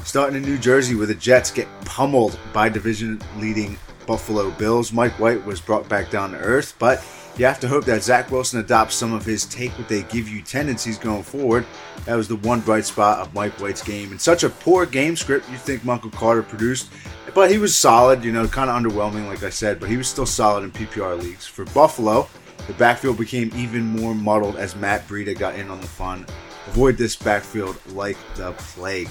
Starting 0.08 0.38
in 0.38 0.44
New 0.44 0.58
Jersey, 0.58 0.96
where 0.96 1.06
the 1.06 1.14
Jets 1.14 1.52
get 1.52 1.68
pummeled 1.84 2.40
by 2.54 2.70
division-leading 2.70 3.78
Buffalo 4.06 4.52
Bills. 4.52 4.94
Mike 4.94 5.12
White 5.20 5.46
was 5.46 5.60
brought 5.60 5.90
back 5.90 6.10
down 6.10 6.32
to 6.32 6.38
earth, 6.38 6.76
but 6.80 7.04
you 7.36 7.46
have 7.46 7.60
to 7.60 7.68
hope 7.68 7.84
that 7.84 8.04
Zach 8.04 8.32
Wilson 8.32 8.62
adopts 8.62 8.96
some 8.96 9.12
of 9.12 9.26
his 9.26 9.44
take 9.44 9.78
what 9.78 9.90
they 9.90 10.04
give 10.04 10.30
you 10.30 10.42
tendencies 10.42 10.98
going 10.98 11.24
forward. 11.24 11.66
That 12.06 12.16
was 12.16 12.30
the 12.30 12.38
one 12.38 12.62
bright 12.62 12.86
spot 12.86 13.20
of 13.20 13.34
Mike 13.34 13.60
White's 13.60 13.84
game. 13.84 14.14
In 14.14 14.18
such 14.18 14.46
a 14.46 14.50
poor 14.50 14.86
game 14.86 15.18
script, 15.18 15.52
you 15.52 15.58
think 15.58 15.84
Michael 15.84 16.12
Carter 16.12 16.42
produced, 16.42 16.90
but 17.36 17.52
he 17.52 17.58
was 17.58 17.76
solid, 17.76 18.24
you 18.24 18.32
know, 18.32 18.48
kind 18.48 18.70
of 18.70 18.82
underwhelming, 18.82 19.28
like 19.28 19.44
I 19.44 19.50
said, 19.50 19.78
but 19.78 19.90
he 19.90 19.98
was 19.98 20.08
still 20.08 20.26
solid 20.26 20.64
in 20.64 20.72
PPR 20.72 21.22
leagues. 21.22 21.46
For 21.46 21.66
Buffalo, 21.66 22.30
the 22.66 22.74
backfield 22.76 23.18
became 23.18 23.52
even 23.58 23.84
more 23.84 24.16
muddled 24.16 24.56
as 24.56 24.74
Matt 24.74 25.06
Breida 25.10 25.38
got 25.38 25.56
in 25.56 25.70
on 25.70 25.82
the 25.82 25.88
fun. 25.88 26.26
Avoid 26.68 26.96
this 26.96 27.18
backfield 27.18 27.78
like 27.88 28.18
the 28.36 28.54
plague. 28.54 29.10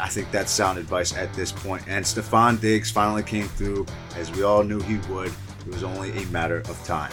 I 0.00 0.08
think 0.08 0.30
that's 0.30 0.50
sound 0.50 0.78
advice 0.78 1.16
at 1.16 1.32
this 1.34 1.52
point. 1.52 1.82
And 1.88 2.04
Stefon 2.04 2.60
Diggs 2.60 2.90
finally 2.90 3.22
came 3.22 3.48
through 3.48 3.86
as 4.16 4.30
we 4.32 4.42
all 4.42 4.62
knew 4.62 4.80
he 4.80 4.98
would. 5.12 5.32
It 5.60 5.72
was 5.72 5.82
only 5.82 6.10
a 6.12 6.26
matter 6.26 6.58
of 6.60 6.82
time. 6.84 7.12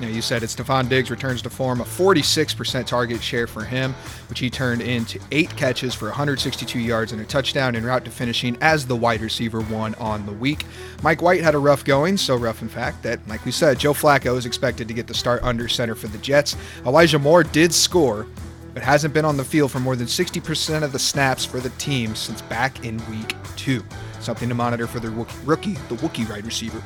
Now, 0.00 0.08
you 0.08 0.22
said 0.22 0.42
it. 0.42 0.46
Stefon 0.46 0.88
Diggs 0.88 1.10
returns 1.10 1.42
to 1.42 1.50
form, 1.50 1.80
a 1.80 1.84
46% 1.84 2.86
target 2.86 3.22
share 3.22 3.46
for 3.46 3.64
him, 3.64 3.94
which 4.28 4.40
he 4.40 4.50
turned 4.50 4.82
into 4.82 5.20
eight 5.30 5.54
catches 5.56 5.94
for 5.94 6.08
162 6.08 6.78
yards 6.78 7.12
and 7.12 7.20
a 7.20 7.24
touchdown 7.24 7.76
en 7.76 7.84
route 7.84 8.04
to 8.04 8.10
finishing 8.10 8.56
as 8.60 8.86
the 8.86 8.96
wide 8.96 9.20
receiver 9.20 9.60
one 9.60 9.94
on 9.96 10.26
the 10.26 10.32
week. 10.32 10.64
Mike 11.02 11.22
White 11.22 11.42
had 11.42 11.54
a 11.54 11.58
rough 11.58 11.84
going, 11.84 12.16
so 12.16 12.34
rough 12.36 12.62
in 12.62 12.68
fact 12.68 13.02
that, 13.02 13.20
like 13.28 13.44
we 13.44 13.52
said, 13.52 13.78
Joe 13.78 13.92
Flacco 13.92 14.36
is 14.36 14.46
expected 14.46 14.88
to 14.88 14.94
get 14.94 15.06
the 15.06 15.14
start 15.14 15.42
under 15.42 15.68
center 15.68 15.94
for 15.94 16.08
the 16.08 16.18
Jets. 16.18 16.56
Elijah 16.84 17.18
Moore 17.18 17.44
did 17.44 17.72
score, 17.72 18.26
but 18.74 18.82
hasn't 18.82 19.12
been 19.14 19.24
on 19.24 19.36
the 19.36 19.44
field 19.44 19.70
for 19.70 19.80
more 19.80 19.96
than 19.96 20.06
60% 20.06 20.82
of 20.82 20.92
the 20.92 20.98
snaps 20.98 21.44
for 21.44 21.60
the 21.60 21.70
team 21.70 22.14
since 22.14 22.42
back 22.42 22.84
in 22.84 22.96
week 23.10 23.34
two. 23.56 23.84
Something 24.20 24.48
to 24.48 24.54
monitor 24.54 24.86
for 24.86 25.00
the 25.00 25.10
rookie, 25.10 25.36
rookie 25.44 25.74
the 25.88 25.96
Wookiee 25.96 26.28
wide 26.30 26.46
receiver. 26.46 26.82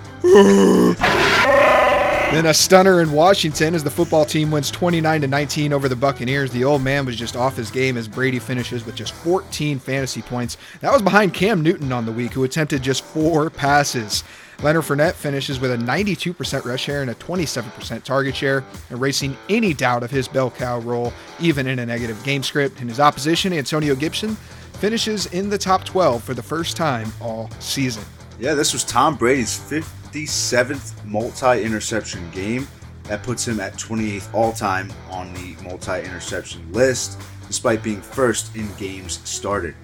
Then 2.32 2.46
a 2.46 2.54
stunner 2.54 3.02
in 3.02 3.12
Washington 3.12 3.74
as 3.74 3.84
the 3.84 3.90
football 3.90 4.24
team 4.24 4.50
wins 4.50 4.68
29 4.72 5.20
to 5.20 5.26
19 5.28 5.72
over 5.72 5.88
the 5.88 5.94
Buccaneers. 5.94 6.50
The 6.50 6.64
old 6.64 6.82
man 6.82 7.06
was 7.06 7.14
just 7.14 7.36
off 7.36 7.56
his 7.56 7.70
game 7.70 7.96
as 7.96 8.08
Brady 8.08 8.40
finishes 8.40 8.84
with 8.84 8.96
just 8.96 9.14
14 9.14 9.78
fantasy 9.78 10.22
points. 10.22 10.56
That 10.80 10.92
was 10.92 11.02
behind 11.02 11.34
Cam 11.34 11.62
Newton 11.62 11.92
on 11.92 12.04
the 12.04 12.10
week, 12.10 12.32
who 12.32 12.42
attempted 12.42 12.82
just 12.82 13.04
four 13.04 13.48
passes. 13.48 14.24
Leonard 14.62 14.84
Fournette 14.84 15.12
finishes 15.12 15.60
with 15.60 15.70
a 15.70 15.76
92% 15.76 16.64
rush 16.64 16.82
share 16.82 17.02
and 17.02 17.10
a 17.10 17.14
27% 17.16 18.02
target 18.02 18.34
share, 18.34 18.64
erasing 18.90 19.36
any 19.48 19.74
doubt 19.74 20.02
of 20.02 20.10
his 20.10 20.28
bell 20.28 20.50
cow 20.50 20.78
role, 20.80 21.12
even 21.40 21.66
in 21.66 21.78
a 21.78 21.86
negative 21.86 22.22
game 22.24 22.42
script. 22.42 22.80
In 22.80 22.88
his 22.88 22.98
opposition, 22.98 23.52
Antonio 23.52 23.94
Gibson 23.94 24.34
finishes 24.78 25.26
in 25.26 25.50
the 25.50 25.58
top 25.58 25.84
12 25.84 26.22
for 26.22 26.34
the 26.34 26.42
first 26.42 26.76
time 26.76 27.12
all 27.20 27.50
season. 27.60 28.02
Yeah, 28.38 28.54
this 28.54 28.72
was 28.72 28.84
Tom 28.84 29.16
Brady's 29.16 29.58
57th 29.58 31.04
multi 31.04 31.62
interception 31.62 32.30
game. 32.30 32.66
That 33.04 33.22
puts 33.22 33.46
him 33.46 33.60
at 33.60 33.74
28th 33.74 34.34
all 34.34 34.52
time 34.52 34.92
on 35.10 35.32
the 35.34 35.56
multi 35.62 36.00
interception 36.00 36.70
list, 36.72 37.20
despite 37.46 37.82
being 37.82 38.00
first 38.00 38.56
in 38.56 38.68
games 38.76 39.20
started. 39.28 39.74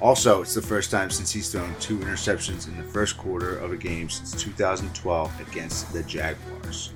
Also, 0.00 0.40
it's 0.40 0.54
the 0.54 0.62
first 0.62 0.90
time 0.90 1.10
since 1.10 1.30
he's 1.30 1.52
thrown 1.52 1.74
two 1.78 1.98
interceptions 1.98 2.68
in 2.68 2.76
the 2.76 2.82
first 2.82 3.18
quarter 3.18 3.58
of 3.58 3.70
a 3.70 3.76
game 3.76 4.08
since 4.08 4.32
2012 4.42 5.40
against 5.48 5.92
the 5.92 6.02
Jaguars. 6.04 6.92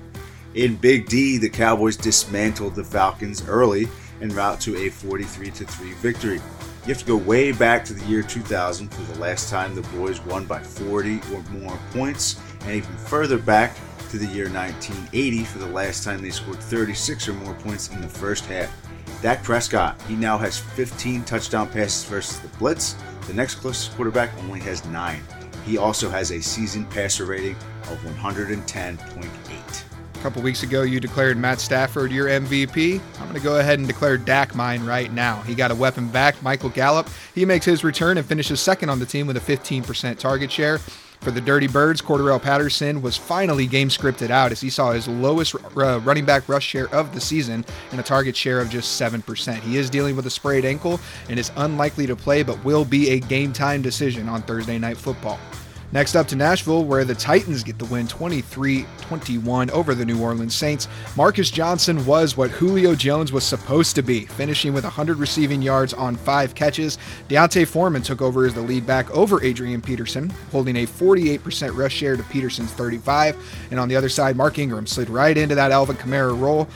In 0.55 0.75
Big 0.75 1.07
D, 1.07 1.37
the 1.37 1.49
Cowboys 1.49 1.97
dismantled 1.97 2.73
the 2.73 2.83
Falcons 2.83 3.47
early 3.47 3.87
en 4.21 4.29
route 4.29 4.59
to 4.61 4.75
a 4.77 4.89
43 4.89 5.49
3 5.49 5.93
victory. 5.93 6.35
You 6.35 6.93
have 6.93 6.99
to 6.99 7.05
go 7.05 7.17
way 7.17 7.51
back 7.51 7.83
to 7.85 7.93
the 7.93 8.05
year 8.05 8.23
2000 8.23 8.89
for 8.89 9.13
the 9.13 9.19
last 9.19 9.49
time 9.49 9.75
the 9.75 9.81
boys 9.97 10.21
won 10.21 10.45
by 10.45 10.61
40 10.61 11.19
or 11.33 11.41
more 11.51 11.77
points, 11.91 12.39
and 12.61 12.71
even 12.71 12.95
further 12.97 13.37
back 13.37 13.75
to 14.09 14.17
the 14.17 14.27
year 14.27 14.49
1980 14.49 15.43
for 15.43 15.59
the 15.59 15.67
last 15.67 16.03
time 16.03 16.21
they 16.21 16.29
scored 16.29 16.59
36 16.59 17.27
or 17.27 17.33
more 17.33 17.53
points 17.55 17.89
in 17.91 18.01
the 18.01 18.07
first 18.07 18.45
half. 18.45 18.71
Dak 19.25 19.41
Prescott, 19.41 19.99
he 20.03 20.15
now 20.15 20.37
has 20.37 20.59
15 20.59 21.23
touchdown 21.23 21.67
passes 21.67 22.03
versus 22.03 22.39
the 22.41 22.47
Blitz. 22.59 22.95
The 23.25 23.33
next 23.33 23.55
closest 23.55 23.95
quarterback 23.95 24.29
only 24.43 24.59
has 24.59 24.85
9. 24.85 25.19
He 25.65 25.79
also 25.79 26.11
has 26.11 26.29
a 26.29 26.39
season 26.39 26.85
passer 26.85 27.25
rating 27.25 27.55
of 27.89 27.97
110.8. 28.21 29.83
A 30.13 30.19
couple 30.19 30.43
weeks 30.43 30.61
ago, 30.61 30.83
you 30.83 30.99
declared 30.99 31.39
Matt 31.39 31.59
Stafford 31.59 32.11
your 32.11 32.27
MVP. 32.27 33.01
I'm 33.15 33.23
going 33.23 33.33
to 33.33 33.39
go 33.39 33.57
ahead 33.57 33.79
and 33.79 33.87
declare 33.87 34.19
Dak 34.19 34.53
mine 34.53 34.85
right 34.85 35.11
now. 35.11 35.41
He 35.41 35.55
got 35.55 35.71
a 35.71 35.75
weapon 35.75 36.07
back, 36.07 36.39
Michael 36.43 36.69
Gallup. 36.69 37.09
He 37.33 37.45
makes 37.45 37.65
his 37.65 37.83
return 37.83 38.19
and 38.19 38.27
finishes 38.27 38.61
second 38.61 38.89
on 38.89 38.99
the 38.99 39.07
team 39.07 39.25
with 39.25 39.37
a 39.37 39.39
15% 39.39 40.19
target 40.19 40.51
share. 40.51 40.79
For 41.21 41.31
the 41.31 41.41
Dirty 41.41 41.67
Birds, 41.67 42.01
Cordarrelle 42.01 42.41
Patterson 42.41 43.01
was 43.01 43.17
finally 43.17 43.67
game 43.67 43.89
scripted 43.89 44.29
out 44.29 44.51
as 44.51 44.61
he 44.61 44.69
saw 44.69 44.91
his 44.91 45.07
lowest 45.07 45.55
uh, 45.77 45.99
running 46.01 46.25
back 46.25 46.47
rush 46.47 46.65
share 46.65 46.93
of 46.93 47.13
the 47.13 47.21
season 47.21 47.65
and 47.91 47.99
a 47.99 48.03
target 48.03 48.35
share 48.35 48.59
of 48.59 48.69
just 48.69 48.99
7%. 48.99 49.59
He 49.61 49.77
is 49.77 49.89
dealing 49.89 50.15
with 50.15 50.25
a 50.27 50.29
sprayed 50.29 50.65
ankle 50.65 50.99
and 51.29 51.39
is 51.39 51.51
unlikely 51.57 52.07
to 52.07 52.15
play, 52.15 52.43
but 52.43 52.63
will 52.63 52.85
be 52.85 53.09
a 53.09 53.19
game 53.19 53.53
time 53.53 53.81
decision 53.81 54.29
on 54.29 54.41
Thursday 54.43 54.77
Night 54.77 54.97
Football. 54.97 55.39
Next 55.91 56.15
up 56.15 56.27
to 56.27 56.35
Nashville, 56.35 56.83
where 56.83 57.05
the 57.05 57.15
Titans 57.15 57.63
get 57.63 57.77
the 57.77 57.85
win 57.85 58.07
23 58.07 58.85
21 59.01 59.69
over 59.69 59.95
the 59.95 60.05
New 60.05 60.21
Orleans 60.21 60.55
Saints. 60.55 60.87
Marcus 61.15 61.49
Johnson 61.49 62.05
was 62.05 62.35
what 62.35 62.51
Julio 62.51 62.95
Jones 62.95 63.31
was 63.31 63.43
supposed 63.43 63.95
to 63.95 64.01
be, 64.01 64.25
finishing 64.25 64.73
with 64.73 64.83
100 64.83 65.17
receiving 65.17 65.61
yards 65.61 65.93
on 65.93 66.15
five 66.15 66.55
catches. 66.55 66.97
D'Onta 67.27 67.65
Foreman 67.67 68.01
took 68.01 68.21
over 68.21 68.45
as 68.45 68.53
the 68.53 68.61
lead 68.61 68.85
back 68.85 69.09
over 69.11 69.43
Adrian 69.43 69.81
Peterson, 69.81 70.29
holding 70.51 70.77
a 70.77 70.85
48% 70.85 71.77
rush 71.77 71.93
share 71.93 72.17
to 72.17 72.23
Peterson's 72.23 72.71
35. 72.71 73.37
And 73.71 73.79
on 73.79 73.87
the 73.87 73.95
other 73.95 74.09
side, 74.09 74.35
Mark 74.35 74.57
Ingram 74.57 74.87
slid 74.87 75.09
right 75.09 75.37
into 75.37 75.55
that 75.55 75.71
Alvin 75.71 75.95
Kamara 75.97 76.37
role, 76.39 76.67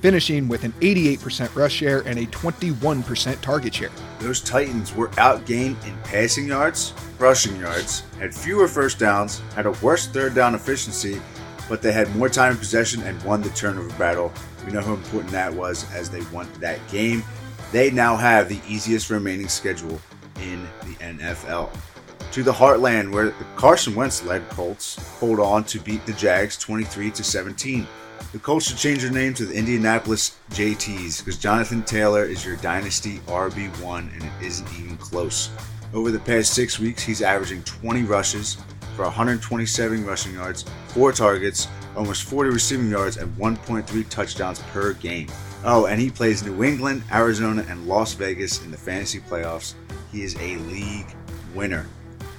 finishing 0.00 0.48
with 0.48 0.64
an 0.64 0.72
88% 0.80 1.54
rush 1.54 1.72
share 1.72 2.00
and 2.00 2.18
a 2.18 2.26
21% 2.26 3.40
target 3.40 3.74
share. 3.74 3.90
Those 4.20 4.40
Titans 4.40 4.94
were 4.94 5.08
outgained 5.10 5.84
in 5.86 5.96
passing 6.04 6.46
yards, 6.46 6.92
rushing 7.18 7.56
yards, 7.56 8.00
had 8.18 8.34
fewer 8.34 8.68
first 8.68 8.98
downs, 8.98 9.40
had 9.54 9.66
a 9.66 9.72
worse 9.82 10.06
third 10.06 10.34
down 10.34 10.54
efficiency, 10.54 11.20
but 11.68 11.82
they 11.82 11.92
had 11.92 12.14
more 12.16 12.28
time 12.28 12.52
in 12.52 12.58
possession 12.58 13.02
and 13.02 13.22
won 13.22 13.42
the 13.42 13.50
turnover 13.50 13.96
battle. 13.98 14.32
We 14.64 14.72
know 14.72 14.80
how 14.80 14.94
important 14.94 15.32
that 15.32 15.52
was 15.52 15.90
as 15.92 16.10
they 16.10 16.22
won 16.32 16.48
that 16.60 16.78
game. 16.90 17.22
They 17.72 17.90
now 17.90 18.16
have 18.16 18.48
the 18.48 18.60
easiest 18.66 19.10
remaining 19.10 19.48
schedule 19.48 20.00
in 20.40 20.62
the 20.82 20.94
NFL. 21.00 21.70
To 22.32 22.42
the 22.42 22.52
heartland 22.52 23.12
where 23.12 23.26
the 23.26 23.46
Carson 23.56 23.94
Wentz 23.94 24.22
led 24.22 24.48
Colts 24.50 24.96
hold 25.18 25.40
on 25.40 25.64
to 25.64 25.80
beat 25.80 26.04
the 26.04 26.12
Jags 26.12 26.58
23 26.58 27.10
to 27.12 27.24
17. 27.24 27.86
The 28.32 28.38
Colts 28.38 28.68
should 28.68 28.76
change 28.76 29.02
their 29.02 29.10
name 29.10 29.32
to 29.34 29.46
the 29.46 29.54
Indianapolis 29.54 30.36
JTs 30.50 31.18
because 31.18 31.38
Jonathan 31.38 31.82
Taylor 31.82 32.24
is 32.24 32.44
your 32.44 32.56
dynasty 32.56 33.18
RB1 33.20 34.12
and 34.12 34.22
it 34.22 34.46
isn't 34.46 34.68
even 34.78 34.98
close. 34.98 35.50
Over 35.94 36.10
the 36.10 36.18
past 36.18 36.52
six 36.52 36.78
weeks, 36.78 37.02
he's 37.02 37.22
averaging 37.22 37.62
20 37.62 38.02
rushes 38.02 38.58
for 38.94 39.04
127 39.04 40.04
rushing 40.04 40.34
yards, 40.34 40.66
4 40.88 41.12
targets, 41.12 41.66
almost 41.96 42.24
40 42.24 42.50
receiving 42.50 42.90
yards, 42.90 43.16
and 43.16 43.34
1.3 43.38 44.08
touchdowns 44.10 44.58
per 44.72 44.92
game. 44.92 45.28
Oh, 45.64 45.86
and 45.86 45.98
he 46.00 46.10
plays 46.10 46.44
New 46.44 46.62
England, 46.62 47.02
Arizona, 47.10 47.64
and 47.68 47.88
Las 47.88 48.12
Vegas 48.12 48.62
in 48.64 48.70
the 48.70 48.76
fantasy 48.76 49.20
playoffs. 49.20 49.74
He 50.12 50.22
is 50.22 50.36
a 50.36 50.56
league 50.56 51.06
winner. 51.54 51.86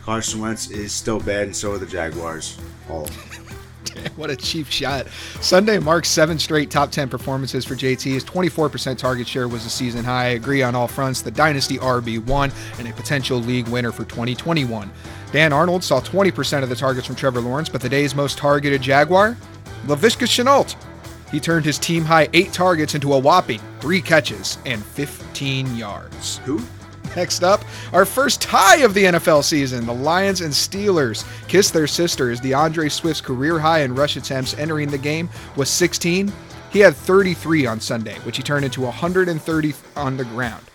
Carson 0.09 0.41
Wentz 0.41 0.71
is 0.71 0.91
still 0.91 1.19
bad, 1.19 1.43
and 1.43 1.55
so 1.55 1.73
are 1.73 1.77
the 1.77 1.85
Jaguars. 1.85 2.57
All 2.89 3.03
of 3.03 3.45
them. 3.93 4.03
what 4.15 4.31
a 4.31 4.35
cheap 4.35 4.65
shot. 4.65 5.05
Sunday 5.39 5.77
marks 5.77 6.09
seven 6.09 6.39
straight 6.39 6.71
top 6.71 6.89
10 6.89 7.09
performances 7.09 7.63
for 7.63 7.75
JT. 7.75 8.11
His 8.11 8.23
24% 8.23 8.97
target 8.97 9.27
share 9.27 9.47
was 9.47 9.67
a 9.67 9.69
season 9.69 10.03
high. 10.03 10.23
I 10.23 10.27
agree 10.29 10.63
on 10.63 10.73
all 10.73 10.87
fronts. 10.87 11.21
The 11.21 11.29
Dynasty 11.29 11.77
RB1 11.77 12.51
and 12.79 12.87
a 12.87 12.93
potential 12.93 13.37
league 13.37 13.67
winner 13.67 13.91
for 13.91 14.03
2021. 14.03 14.89
Dan 15.31 15.53
Arnold 15.53 15.83
saw 15.83 16.01
20% 16.01 16.63
of 16.63 16.69
the 16.69 16.75
targets 16.75 17.05
from 17.05 17.15
Trevor 17.15 17.41
Lawrence, 17.41 17.69
but 17.69 17.79
the 17.79 17.87
day's 17.87 18.15
most 18.15 18.39
targeted 18.39 18.81
Jaguar, 18.81 19.37
Laviska 19.85 20.25
Shenault. 20.25 20.75
He 21.29 21.39
turned 21.39 21.65
his 21.65 21.77
team 21.77 22.03
high 22.03 22.29
eight 22.33 22.51
targets 22.51 22.95
into 22.95 23.13
a 23.13 23.19
whopping 23.19 23.61
three 23.79 24.01
catches 24.01 24.57
and 24.65 24.83
15 24.83 25.75
yards. 25.75 26.39
Who? 26.39 26.59
Next 27.15 27.43
up, 27.43 27.63
our 27.91 28.05
first 28.05 28.41
tie 28.41 28.77
of 28.77 28.93
the 28.93 29.05
NFL 29.05 29.43
season. 29.43 29.85
The 29.85 29.93
Lions 29.93 30.41
and 30.41 30.53
Steelers 30.53 31.25
kiss 31.47 31.71
their 31.71 31.87
sisters. 31.87 32.39
DeAndre 32.39 32.91
Swift's 32.91 33.21
career 33.21 33.59
high 33.59 33.79
in 33.79 33.95
rush 33.95 34.15
attempts 34.15 34.53
entering 34.55 34.89
the 34.89 34.97
game 34.97 35.29
was 35.55 35.69
16. 35.69 36.31
He 36.71 36.79
had 36.79 36.95
33 36.95 37.65
on 37.65 37.79
Sunday, 37.79 38.15
which 38.19 38.37
he 38.37 38.43
turned 38.43 38.65
into 38.65 38.81
130 38.81 39.73
on 39.95 40.17
the 40.17 40.25
ground. 40.25 40.68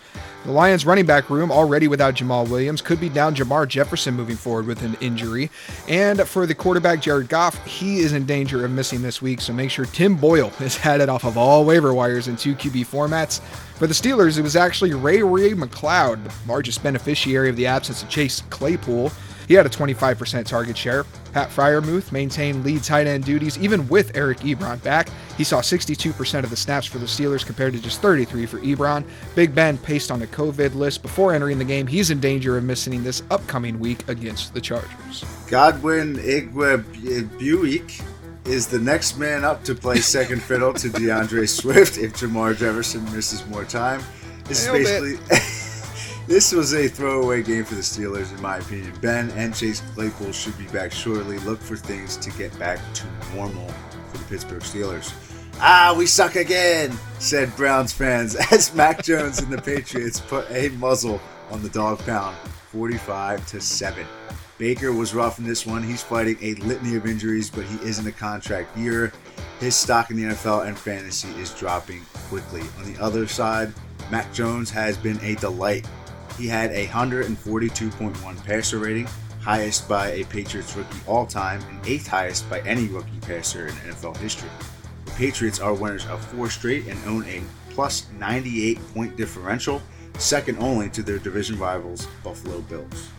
The 0.45 0.51
Lions 0.51 0.85
running 0.85 1.07
back 1.07 1.31
room, 1.31 1.51
already 1.51 1.87
without 1.87 2.13
Jamaal 2.13 2.47
Williams, 2.47 2.79
could 2.79 2.99
be 2.99 3.09
down 3.09 3.33
Jermar 3.33 3.67
Jefferson 3.67 4.13
moving 4.13 4.35
forward 4.35 4.67
with 4.67 4.83
an 4.83 4.95
injury. 5.01 5.49
And 5.89 6.21
for 6.21 6.45
the 6.45 6.53
quarterback, 6.53 7.01
Jared 7.01 7.29
Goff, 7.29 7.65
he 7.65 7.97
is 7.97 8.13
in 8.13 8.27
danger 8.27 8.63
of 8.63 8.69
missing 8.69 9.01
this 9.01 9.23
week, 9.23 9.41
so 9.41 9.53
make 9.53 9.71
sure 9.71 9.85
Tim 9.85 10.15
Boyle 10.15 10.53
is 10.59 10.77
headed 10.77 11.09
off 11.09 11.23
of 11.23 11.35
all 11.35 11.65
waiver 11.65 11.95
wires 11.95 12.27
in 12.27 12.35
two 12.35 12.53
QB 12.53 12.85
formats. 12.85 13.41
For 13.79 13.87
the 13.87 13.93
Steelers, 13.95 14.37
it 14.37 14.43
was 14.43 14.55
actually 14.55 14.93
Ray-Ray 14.93 15.53
McCloud, 15.53 16.23
the 16.23 16.31
largest 16.47 16.83
beneficiary 16.83 17.49
of 17.49 17.55
the 17.55 17.65
absence 17.65 18.03
of 18.03 18.09
Chase 18.09 18.43
Claypool. 18.51 19.11
He 19.47 19.53
had 19.53 19.65
a 19.65 19.69
25% 19.69 20.45
target 20.45 20.77
share. 20.77 21.05
Pat 21.33 21.49
Freiermuth 21.49 22.11
maintained 22.11 22.63
lead 22.63 22.83
tight 22.83 23.07
end 23.07 23.25
duties 23.25 23.57
even 23.57 23.87
with 23.87 24.15
Eric 24.15 24.39
Ebron 24.39 24.81
back. 24.83 25.09
He 25.37 25.43
saw 25.43 25.59
62% 25.61 26.43
of 26.43 26.49
the 26.49 26.55
snaps 26.55 26.87
for 26.87 26.97
the 26.97 27.05
Steelers 27.05 27.45
compared 27.45 27.73
to 27.73 27.81
just 27.81 28.01
33 28.01 28.45
for 28.45 28.59
Ebron. 28.59 29.03
Big 29.35 29.53
Ben 29.53 29.77
paced 29.77 30.11
on 30.11 30.19
the 30.19 30.27
COVID 30.27 30.75
list 30.75 31.01
before 31.01 31.33
entering 31.33 31.57
the 31.59 31.65
game. 31.65 31.87
He's 31.87 32.11
in 32.11 32.19
danger 32.19 32.57
of 32.57 32.63
missing 32.63 33.03
this 33.03 33.23
upcoming 33.29 33.79
week 33.79 34.07
against 34.07 34.53
the 34.53 34.61
Chargers. 34.61 35.25
Godwin 35.47 36.15
Igwebuike 36.17 38.03
is 38.45 38.67
the 38.67 38.79
next 38.79 39.17
man 39.17 39.43
up 39.43 39.63
to 39.63 39.75
play 39.75 39.97
second 40.01 40.41
fiddle 40.41 40.73
to 40.73 40.87
DeAndre 40.89 41.49
Swift 41.49 41.97
if 41.97 42.13
Jermar 42.13 42.55
Jefferson 42.55 43.03
misses 43.13 43.45
more 43.47 43.65
time. 43.65 44.01
This 44.45 44.65
is 44.65 44.71
basically 44.71 45.17
this 46.27 46.51
was 46.51 46.73
a 46.73 46.87
throwaway 46.87 47.43
game 47.43 47.63
for 47.63 47.75
the 47.75 47.81
Steelers, 47.81 48.33
in 48.35 48.41
my 48.41 48.57
opinion. 48.57 48.93
Ben 49.01 49.29
and 49.31 49.55
Chase 49.55 49.81
Claypool 49.93 50.31
should 50.31 50.57
be 50.57 50.65
back 50.67 50.91
shortly. 50.91 51.37
Look 51.39 51.61
for 51.61 51.75
things 51.75 52.17
to 52.17 52.31
get 52.31 52.57
back 52.57 52.79
to 52.95 53.05
normal 53.35 53.67
for 54.11 54.17
the 54.17 54.23
Pittsburgh 54.25 54.61
Steelers. 54.61 55.13
Ah, 55.59 55.95
we 55.97 56.05
suck 56.05 56.35
again, 56.35 56.97
said 57.19 57.55
Browns 57.55 57.93
fans 57.93 58.35
as 58.51 58.73
Mac 58.75 59.03
Jones 59.03 59.39
and 59.39 59.51
the 59.51 59.61
Patriots 59.61 60.19
put 60.19 60.49
a 60.51 60.69
muzzle 60.69 61.21
on 61.49 61.61
the 61.61 61.69
dog 61.69 61.99
pound, 61.99 62.35
45 62.71 63.45
to 63.47 63.61
7. 63.61 64.05
Baker 64.57 64.91
was 64.91 65.13
rough 65.13 65.37
in 65.37 65.45
this 65.45 65.65
one. 65.65 65.83
He's 65.83 66.01
fighting 66.01 66.37
a 66.41 66.55
litany 66.55 66.95
of 66.95 67.05
injuries, 67.05 67.49
but 67.49 67.65
he 67.65 67.75
is 67.87 67.99
in 67.99 68.07
a 68.07 68.11
contract 68.11 68.77
year. 68.77 69.11
His 69.59 69.75
stock 69.75 70.11
in 70.11 70.17
the 70.17 70.23
NFL 70.23 70.67
and 70.67 70.77
fantasy 70.77 71.29
is 71.39 71.53
dropping 71.53 72.01
quickly. 72.29 72.61
On 72.79 72.91
the 72.91 73.01
other 73.01 73.27
side, 73.27 73.73
Mac 74.11 74.33
Jones 74.33 74.69
has 74.71 74.97
been 74.97 75.19
a 75.21 75.35
delight. 75.35 75.87
He 76.37 76.47
had 76.47 76.71
a 76.71 76.87
142.1 76.87 78.45
passer 78.45 78.77
rating, 78.77 79.07
highest 79.41 79.87
by 79.87 80.11
a 80.11 80.25
Patriots 80.25 80.75
rookie 80.75 80.97
all 81.07 81.25
time, 81.25 81.61
and 81.69 81.85
eighth 81.87 82.07
highest 82.07 82.49
by 82.49 82.59
any 82.61 82.87
rookie 82.87 83.19
passer 83.21 83.67
in 83.67 83.73
NFL 83.73 84.17
history. 84.17 84.49
The 85.05 85.11
Patriots 85.11 85.59
are 85.59 85.73
winners 85.73 86.05
of 86.07 86.23
four 86.25 86.49
straight 86.49 86.87
and 86.87 86.99
own 87.05 87.23
a 87.25 87.41
plus 87.69 88.07
98 88.19 88.79
point 88.93 89.15
differential, 89.15 89.81
second 90.17 90.57
only 90.59 90.89
to 90.89 91.03
their 91.03 91.19
division 91.19 91.57
rivals, 91.57 92.07
Buffalo 92.23 92.59
Bills. 92.61 93.09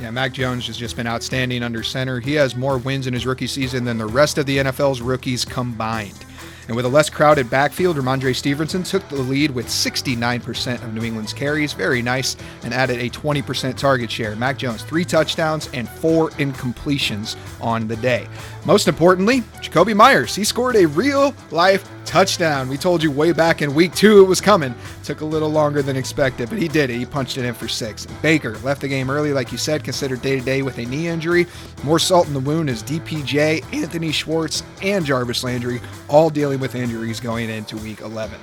Yeah, 0.00 0.10
Mac 0.10 0.32
Jones 0.32 0.66
has 0.66 0.76
just 0.76 0.96
been 0.96 1.06
outstanding 1.06 1.62
under 1.62 1.82
center. 1.82 2.18
He 2.18 2.34
has 2.34 2.56
more 2.56 2.78
wins 2.78 3.06
in 3.06 3.14
his 3.14 3.26
rookie 3.26 3.46
season 3.46 3.84
than 3.84 3.96
the 3.96 4.06
rest 4.06 4.38
of 4.38 4.46
the 4.46 4.58
NFL's 4.58 5.00
rookies 5.00 5.44
combined. 5.44 6.24
And 6.66 6.76
with 6.76 6.84
a 6.84 6.88
less 6.88 7.10
crowded 7.10 7.50
backfield, 7.50 7.96
Rhamondre 7.96 8.34
Stevenson 8.34 8.82
took 8.82 9.06
the 9.08 9.16
lead 9.16 9.50
with 9.50 9.66
69% 9.66 10.82
of 10.82 10.94
New 10.94 11.04
England's 11.04 11.32
carries. 11.32 11.72
Very 11.72 12.02
nice. 12.02 12.36
And 12.62 12.72
added 12.72 13.00
a 13.00 13.10
20% 13.10 13.76
target 13.76 14.10
share. 14.10 14.34
Mac 14.36 14.58
Jones, 14.58 14.82
three 14.82 15.04
touchdowns 15.04 15.68
and 15.74 15.88
four 15.88 16.30
incompletions 16.30 17.36
on 17.60 17.86
the 17.86 17.96
day. 17.96 18.28
Most 18.64 18.88
importantly, 18.88 19.40
Jakobi 19.60 19.94
Meyers. 19.94 20.34
He 20.34 20.44
scored 20.44 20.76
a 20.76 20.86
real 20.86 21.34
life 21.50 21.88
touchdown. 22.04 22.68
We 22.68 22.76
told 22.76 23.02
you 23.02 23.10
way 23.10 23.32
back 23.32 23.62
in 23.62 23.74
week 23.74 23.94
two 23.94 24.20
it 24.20 24.28
was 24.28 24.40
coming. 24.40 24.74
Took 25.02 25.20
a 25.20 25.24
little 25.24 25.48
longer 25.48 25.82
than 25.82 25.96
expected, 25.96 26.48
but 26.48 26.58
he 26.58 26.68
did 26.68 26.90
it. 26.90 26.98
He 26.98 27.06
punched 27.06 27.38
it 27.38 27.44
in 27.44 27.54
for 27.54 27.68
six. 27.68 28.06
Baker 28.22 28.56
left 28.58 28.80
the 28.80 28.88
game 28.88 29.10
early, 29.10 29.32
like 29.32 29.52
you 29.52 29.58
said, 29.58 29.84
considered 29.84 30.22
day 30.22 30.38
to 30.38 30.44
day 30.44 30.62
with 30.62 30.78
a 30.78 30.84
knee 30.84 31.08
injury. 31.08 31.46
More 31.82 31.98
salt 31.98 32.26
in 32.26 32.34
the 32.34 32.40
wound 32.40 32.70
is 32.70 32.82
DPJ, 32.82 33.64
Anthony 33.72 34.12
Schwartz, 34.12 34.62
and 34.82 35.04
Jarvis 35.04 35.44
Landry, 35.44 35.80
all 36.08 36.30
dealing 36.30 36.60
with 36.60 36.74
injuries 36.74 37.20
going 37.20 37.50
into 37.50 37.76
week 37.78 38.00
11. 38.00 38.38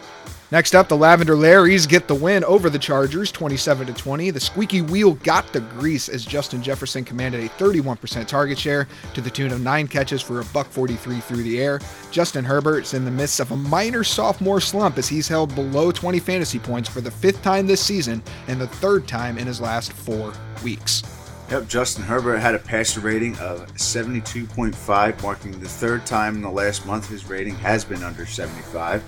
Next 0.52 0.76
up, 0.76 0.90
the 0.90 0.98
Lavender 0.98 1.36
Larrys 1.36 1.88
get 1.88 2.10
the 2.10 2.16
win 2.16 2.44
over 2.44 2.70
the 2.70 2.78
Chargers, 2.78 3.32
27 3.32 3.88
to 3.88 3.94
20. 3.94 4.32
The 4.32 4.40
squeaky 4.42 4.82
wheel 4.82 5.14
got 5.14 5.48
the 5.54 5.62
grease 5.62 6.10
as 6.10 6.26
Justin 6.26 6.62
Jefferson 6.62 7.06
commanded 7.06 7.42
a 7.42 7.48
31% 7.52 8.28
target 8.28 8.60
share 8.60 8.90
to 9.14 9.22
the 9.22 9.30
tune 9.30 9.54
of 9.54 9.62
nine 9.62 9.88
catches 9.88 10.22
for 10.22 10.42
a 10.42 10.46
buck 10.46 10.68
43 10.68 11.22
through 11.22 11.44
the 11.44 11.62
air. 11.62 11.80
Justin 12.12 12.44
Herbert's 12.44 12.94
in 12.94 13.06
the 13.06 13.12
midst 13.12 13.40
of 13.40 13.52
a 13.52 13.56
minor 13.56 14.04
sophomore 14.04 14.60
slump 14.60 14.98
as 14.98 15.08
he's 15.08 15.30
held 15.30 15.56
below 15.56 15.90
20 15.90 16.20
fantasy 16.20 16.60
points 16.60 16.90
for 16.90 17.00
the 17.00 17.12
fifth 17.12 17.42
time 17.42 17.66
this 17.66 17.82
season 17.82 18.22
and 18.50 18.60
the 18.60 18.68
third 18.68 19.08
time 19.08 19.38
in 19.38 19.48
his 19.48 19.62
last 19.62 19.94
four 19.94 20.34
weeks. 20.66 21.02
Yep, 21.50 21.70
Justin 21.70 22.04
Herbert 22.04 22.40
had 22.40 22.56
a 22.56 22.60
passer 22.60 23.00
rating 23.00 23.38
of 23.40 23.74
72.5, 23.76 25.24
marking 25.24 25.58
the 25.62 25.70
third 25.70 26.06
time 26.06 26.36
in 26.36 26.42
the 26.42 26.52
last 26.52 26.86
month 26.86 27.08
his 27.08 27.30
rating 27.30 27.56
has 27.56 27.86
been 27.86 28.04
under 28.04 28.26
75. 28.26 29.02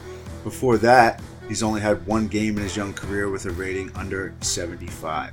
Before 0.43 0.77
that, 0.77 1.21
he's 1.47 1.63
only 1.63 1.81
had 1.81 2.05
one 2.05 2.27
game 2.27 2.57
in 2.57 2.63
his 2.63 2.75
young 2.75 2.93
career 2.93 3.29
with 3.29 3.45
a 3.45 3.51
rating 3.51 3.91
under 3.95 4.33
75. 4.41 5.31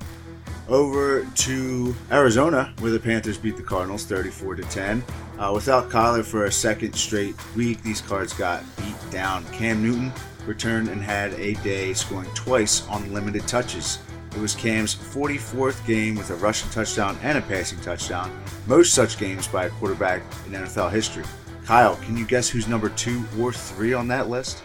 Over 0.69 1.25
to 1.25 1.95
Arizona, 2.13 2.73
where 2.79 2.93
the 2.93 3.01
Panthers 3.01 3.39
beat 3.39 3.57
the 3.57 3.63
Cardinals 3.63 4.05
34 4.05 4.57
to 4.57 4.63
10. 4.63 5.05
Uh, 5.39 5.51
without 5.55 5.89
Kyler 5.89 6.25
for 6.25 6.45
a 6.45 6.53
second 6.53 6.95
straight 6.95 7.35
week, 7.57 7.83
these 7.83 8.01
cards 8.01 8.33
got 8.33 8.63
beat 8.77 9.11
down. 9.11 9.45
Cam 9.53 9.83
Newton 9.83 10.13
returned 10.47 10.89
and 10.89 11.03
had 11.03 11.33
a 11.35 11.55
day, 11.55 11.93
scoring 11.93 12.31
twice 12.35 12.87
on 12.89 13.13
limited 13.13 13.47
touches. 13.49 13.99
It 14.35 14.39
was 14.41 14.55
Cam's 14.55 14.95
44th 14.95 15.85
game 15.87 16.15
with 16.15 16.31
a 16.31 16.37
rushing 16.37 16.71
touchdown 16.71 17.19
and 17.23 17.37
a 17.37 17.43
passing 17.43 17.81
touchdown, 17.81 18.31
most 18.67 18.95
such 18.95 19.19
games 19.19 19.49
by 19.49 19.65
a 19.65 19.71
quarterback 19.71 20.23
in 20.47 20.53
NFL 20.53 20.93
history. 20.93 21.25
Kyle, 21.65 21.97
can 21.97 22.17
you 22.17 22.27
guess 22.27 22.49
who's 22.49 22.69
number 22.69 22.91
two 22.91 23.25
or 23.41 23.53
three 23.53 23.93
on 23.93 24.07
that 24.09 24.29
list? 24.29 24.63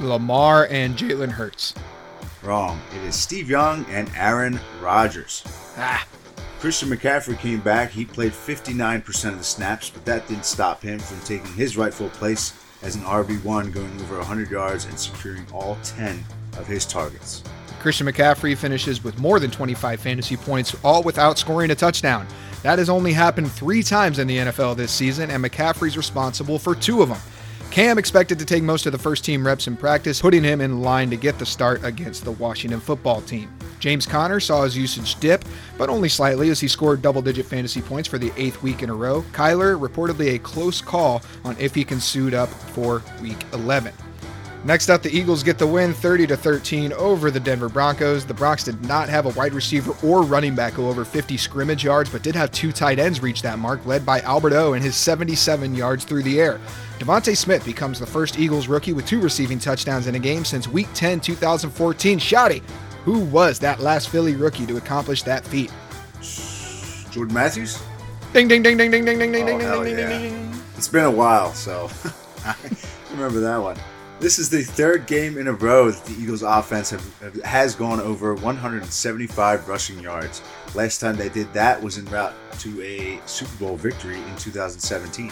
Lamar 0.00 0.66
and 0.70 0.96
Jalen 0.96 1.30
Hurts. 1.30 1.74
Wrong. 2.42 2.80
It 2.96 3.02
is 3.04 3.14
Steve 3.14 3.48
Young 3.48 3.84
and 3.90 4.10
Aaron 4.16 4.58
Rodgers. 4.80 5.44
Ah, 5.76 6.06
Christian 6.60 6.88
McCaffrey 6.88 7.38
came 7.38 7.60
back. 7.60 7.90
He 7.90 8.04
played 8.04 8.32
59% 8.32 9.32
of 9.32 9.38
the 9.38 9.44
snaps, 9.44 9.90
but 9.90 10.04
that 10.04 10.26
didn't 10.28 10.44
stop 10.44 10.82
him 10.82 10.98
from 10.98 11.20
taking 11.20 11.52
his 11.54 11.76
rightful 11.76 12.08
place 12.10 12.54
as 12.82 12.96
an 12.96 13.02
RB1, 13.02 13.72
going 13.72 14.00
over 14.00 14.18
100 14.18 14.50
yards 14.50 14.84
and 14.84 14.98
securing 14.98 15.46
all 15.52 15.76
10 15.82 16.24
of 16.58 16.66
his 16.66 16.84
targets. 16.84 17.42
Christian 17.80 18.06
McCaffrey 18.06 18.56
finishes 18.56 19.02
with 19.02 19.18
more 19.18 19.40
than 19.40 19.50
25 19.50 20.00
fantasy 20.00 20.36
points, 20.36 20.76
all 20.84 21.02
without 21.02 21.38
scoring 21.38 21.70
a 21.72 21.74
touchdown. 21.74 22.26
That 22.62 22.78
has 22.78 22.88
only 22.88 23.12
happened 23.12 23.50
three 23.50 23.82
times 23.82 24.20
in 24.20 24.28
the 24.28 24.38
NFL 24.38 24.76
this 24.76 24.92
season, 24.92 25.30
and 25.30 25.44
McCaffrey's 25.44 25.96
responsible 25.96 26.60
for 26.60 26.76
two 26.76 27.02
of 27.02 27.08
them. 27.08 27.18
Cam 27.72 27.96
expected 27.96 28.38
to 28.38 28.44
take 28.44 28.62
most 28.62 28.84
of 28.84 28.92
the 28.92 28.98
first 28.98 29.24
team 29.24 29.46
reps 29.46 29.66
in 29.66 29.78
practice, 29.78 30.20
putting 30.20 30.44
him 30.44 30.60
in 30.60 30.82
line 30.82 31.08
to 31.08 31.16
get 31.16 31.38
the 31.38 31.46
start 31.46 31.82
against 31.82 32.22
the 32.22 32.32
Washington 32.32 32.80
football 32.80 33.22
team. 33.22 33.50
James 33.78 34.04
Conner 34.04 34.40
saw 34.40 34.64
his 34.64 34.76
usage 34.76 35.18
dip, 35.20 35.42
but 35.78 35.88
only 35.88 36.10
slightly 36.10 36.50
as 36.50 36.60
he 36.60 36.68
scored 36.68 37.00
double 37.00 37.22
digit 37.22 37.46
fantasy 37.46 37.80
points 37.80 38.06
for 38.06 38.18
the 38.18 38.30
eighth 38.36 38.62
week 38.62 38.82
in 38.82 38.90
a 38.90 38.94
row. 38.94 39.22
Kyler 39.32 39.80
reportedly 39.80 40.34
a 40.34 40.38
close 40.38 40.82
call 40.82 41.22
on 41.44 41.56
if 41.58 41.74
he 41.74 41.82
can 41.82 41.98
suit 41.98 42.34
up 42.34 42.50
for 42.50 43.02
week 43.22 43.42
11. 43.54 43.94
Next 44.64 44.90
up, 44.90 45.02
the 45.02 45.10
Eagles 45.10 45.42
get 45.42 45.58
the 45.58 45.66
win 45.66 45.92
30 45.92 46.28
to 46.28 46.36
13 46.36 46.92
over 46.92 47.32
the 47.32 47.40
Denver 47.40 47.68
Broncos. 47.68 48.24
The 48.24 48.32
Bronx 48.32 48.62
did 48.62 48.80
not 48.86 49.08
have 49.08 49.26
a 49.26 49.30
wide 49.30 49.54
receiver 49.54 49.92
or 50.06 50.22
running 50.22 50.54
back 50.54 50.74
go 50.76 50.88
over 50.88 51.04
50 51.04 51.36
scrimmage 51.36 51.82
yards, 51.82 52.08
but 52.10 52.22
did 52.22 52.36
have 52.36 52.52
two 52.52 52.70
tight 52.70 53.00
ends 53.00 53.20
reach 53.20 53.42
that 53.42 53.58
mark, 53.58 53.84
led 53.86 54.06
by 54.06 54.20
Albert 54.20 54.52
O 54.52 54.74
and 54.74 54.82
his 54.84 54.94
77 54.94 55.74
yards 55.74 56.04
through 56.04 56.22
the 56.22 56.40
air. 56.40 56.60
DeVonta 57.00 57.36
Smith 57.36 57.64
becomes 57.64 57.98
the 57.98 58.06
first 58.06 58.38
Eagles 58.38 58.68
rookie 58.68 58.92
with 58.92 59.04
two 59.04 59.20
receiving 59.20 59.58
touchdowns 59.58 60.06
in 60.06 60.14
a 60.14 60.18
game 60.20 60.44
since 60.44 60.68
Week 60.68 60.88
10, 60.94 61.18
2014. 61.18 62.20
Shouty, 62.20 62.62
who 63.04 63.18
was 63.18 63.58
that 63.58 63.80
last 63.80 64.10
Philly 64.10 64.36
rookie 64.36 64.66
to 64.66 64.76
accomplish 64.76 65.24
that 65.24 65.44
feat? 65.44 65.72
Jordan 67.10 67.34
Matthews? 67.34 67.82
Ding 68.32 68.46
ding 68.46 68.62
ding 68.62 68.76
ding 68.78 68.92
ding 68.92 69.04
ding 69.04 69.18
ding 69.18 69.32
ding 69.32 69.44
Oh, 69.44 69.82
ding 69.82 69.96
ding 69.96 69.96
ding 69.96 69.98
yeah. 69.98 70.18
ding 70.20 70.50
ding. 70.52 70.62
It's 70.76 70.86
been 70.88 71.04
a 71.04 71.10
while, 71.10 71.52
so 71.52 71.90
I 72.46 72.54
remember 73.10 73.40
that 73.40 73.56
one. 73.58 73.76
This 74.22 74.38
is 74.38 74.48
the 74.48 74.62
third 74.62 75.08
game 75.08 75.36
in 75.36 75.48
a 75.48 75.52
row 75.52 75.90
that 75.90 76.04
the 76.04 76.12
Eagles' 76.12 76.44
offense 76.44 76.90
have, 76.90 77.42
has 77.42 77.74
gone 77.74 77.98
over 77.98 78.34
175 78.34 79.68
rushing 79.68 79.98
yards. 79.98 80.42
Last 80.76 81.00
time 81.00 81.16
they 81.16 81.28
did 81.28 81.52
that 81.54 81.82
was 81.82 81.98
en 81.98 82.04
route 82.04 82.32
to 82.60 82.82
a 82.82 83.20
Super 83.26 83.56
Bowl 83.56 83.76
victory 83.76 84.18
in 84.18 84.36
2017. 84.36 85.28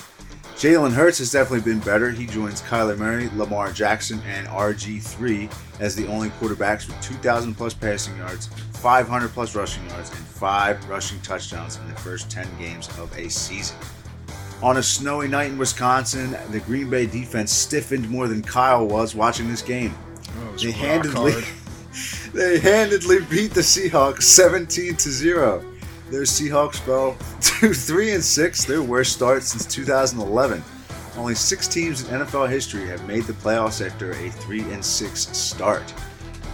Jalen 0.56 0.90
Hurts 0.90 1.18
has 1.18 1.30
definitely 1.30 1.72
been 1.72 1.78
better. 1.78 2.10
He 2.10 2.26
joins 2.26 2.62
Kyler 2.62 2.98
Murray, 2.98 3.30
Lamar 3.36 3.70
Jackson, 3.70 4.20
and 4.26 4.48
RG3 4.48 5.54
as 5.78 5.94
the 5.94 6.08
only 6.08 6.30
quarterbacks 6.30 6.88
with 6.88 7.00
2,000 7.00 7.54
plus 7.54 7.72
passing 7.72 8.16
yards, 8.16 8.48
500 8.80 9.28
plus 9.28 9.54
rushing 9.54 9.88
yards, 9.90 10.10
and 10.10 10.18
five 10.18 10.84
rushing 10.88 11.20
touchdowns 11.20 11.76
in 11.76 11.86
the 11.86 11.94
first 12.00 12.28
10 12.28 12.44
games 12.58 12.88
of 12.98 13.16
a 13.16 13.30
season. 13.30 13.76
On 14.62 14.76
a 14.76 14.82
snowy 14.82 15.26
night 15.26 15.50
in 15.50 15.56
Wisconsin, 15.56 16.36
the 16.50 16.60
Green 16.60 16.90
Bay 16.90 17.06
defense 17.06 17.50
stiffened 17.50 18.10
more 18.10 18.28
than 18.28 18.42
Kyle 18.42 18.86
was 18.86 19.14
watching 19.14 19.48
this 19.48 19.62
game. 19.62 19.94
Oh, 20.38 20.56
They 20.56 20.70
handedly, 20.70 21.32
they 22.34 22.58
handedly 22.58 23.20
beat 23.24 23.54
the 23.54 23.62
Seahawks 23.62 24.22
17 24.22 24.96
to 24.96 25.08
0. 25.08 25.64
Their 26.10 26.22
Seahawks 26.22 26.76
fell 26.76 27.16
to 27.40 27.72
3 27.72 28.12
and 28.12 28.22
6, 28.22 28.64
their 28.66 28.82
worst 28.82 29.14
start 29.14 29.44
since 29.44 29.64
2011. 29.64 30.62
Only 31.16 31.34
6 31.34 31.68
teams 31.68 32.02
in 32.06 32.20
NFL 32.20 32.50
history 32.50 32.86
have 32.86 33.06
made 33.08 33.24
the 33.24 33.32
playoffs 33.32 33.84
after 33.84 34.10
a 34.12 34.30
3 34.30 34.60
and 34.72 34.84
6 34.84 35.20
start. 35.36 35.94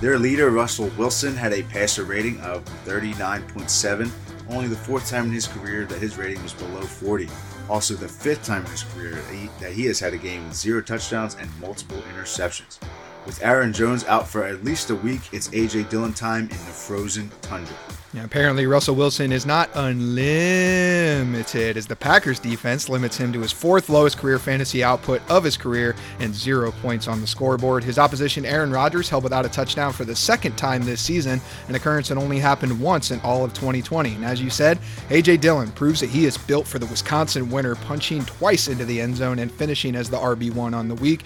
Their 0.01 0.19
leader 0.19 0.51
Russell 0.51 0.91
Wilson 0.97 1.35
had 1.35 1.53
a 1.53 1.65
passer 1.65 2.05
rating 2.05 2.39
of 2.41 2.65
39.7, 2.85 4.11
only 4.49 4.69
the 4.69 4.77
fourth 4.77 5.11
time 5.11 5.25
in 5.25 5.33
his 5.33 5.49
career 5.49 5.87
that 5.87 6.01
his 6.01 6.17
rating 6.17 6.41
was 6.45 6.53
below 6.53 6.83
40. 6.83 7.29
Also, 7.69 7.95
the 7.95 8.09
fifth 8.09 8.45
time 8.45 8.65
in 8.65 8.71
his 8.71 8.85
career 8.85 9.15
that 9.61 9.73
he, 9.73 9.87
has 9.87 9.99
had 9.99 10.15
a 10.15 10.19
game 10.19 10.47
with 10.47 10.57
zero 10.57 10.81
touchdowns 10.81 11.35
and 11.35 11.51
multiple 11.61 12.01
interceptions. 12.15 12.79
With 13.27 13.43
Aaron 13.43 13.73
Jones 13.73 14.05
out 14.05 14.29
for 14.29 14.45
at 14.45 14.63
least 14.63 14.91
a 14.91 14.95
week, 14.95 15.21
it's 15.33 15.49
AJ 15.49 15.89
Dillon 15.89 16.13
time 16.13 16.45
in 16.45 16.49
the 16.49 16.55
frozen 16.55 17.29
tundra. 17.43 17.75
Yeah, 18.15 18.25
apparently, 18.25 18.67
Russell 18.67 18.95
Wilson 18.95 19.33
is 19.33 19.45
not 19.45 19.69
unlimited 19.75 21.77
as 21.77 21.89
the 21.89 21.97
Packers 21.97 22.39
defense 22.39 22.89
limits 22.89 23.17
him 23.17 23.33
to 23.33 23.41
his 23.41 23.51
fourth 23.51 23.89
lowest 23.89 24.17
career 24.17 24.39
fantasy 24.39 24.85
output 24.85 25.21
of 25.29 25.43
his 25.43 25.57
career 25.57 25.97
and 26.21 26.33
zero 26.33 26.71
points 26.71 27.09
on 27.09 27.21
the 27.21 27.27
scoreboard. 27.27 27.83
His 27.83 27.99
opposition, 27.99 28.47
Aaron 28.47 28.71
Rodgers, 28.71 29.09
held 29.09 29.25
without 29.25 29.45
a 29.45 29.49
touchdown 29.49 29.93
for 29.93 30.05
the 30.05 30.15
second 30.15 30.57
time 30.57 30.85
this 30.85 31.01
season, 31.01 31.41
an 31.69 31.75
occurrence 31.75 32.09
that 32.09 32.19
only 32.19 32.39
happened 32.39 32.81
once 32.81 33.11
in 33.11 33.19
all 33.21 33.45
of 33.45 33.53
2020. 33.55 34.15
And 34.15 34.25
as 34.25 34.41
you 34.41 34.51
said, 34.51 34.79
A.J. 35.11 35.39
Dillon 35.39 35.73
proves 35.73 36.01
that 36.01 36.11
he 36.11 36.27
is 36.27 36.39
built 36.39 36.67
for 36.67 36.79
the 36.79 36.87
Wisconsin 36.87 37.51
winter, 37.51 37.75
punching 37.75 38.25
twice 38.25 38.69
into 38.69 38.85
the 38.85 39.01
end 39.01 39.17
zone 39.17 39.41
and 39.41 39.51
finishing 39.51 39.97
as 39.97 40.09
the 40.09 40.17
RB1 40.17 40.75
on 40.75 40.87
the 40.87 40.95
week. 40.95 41.25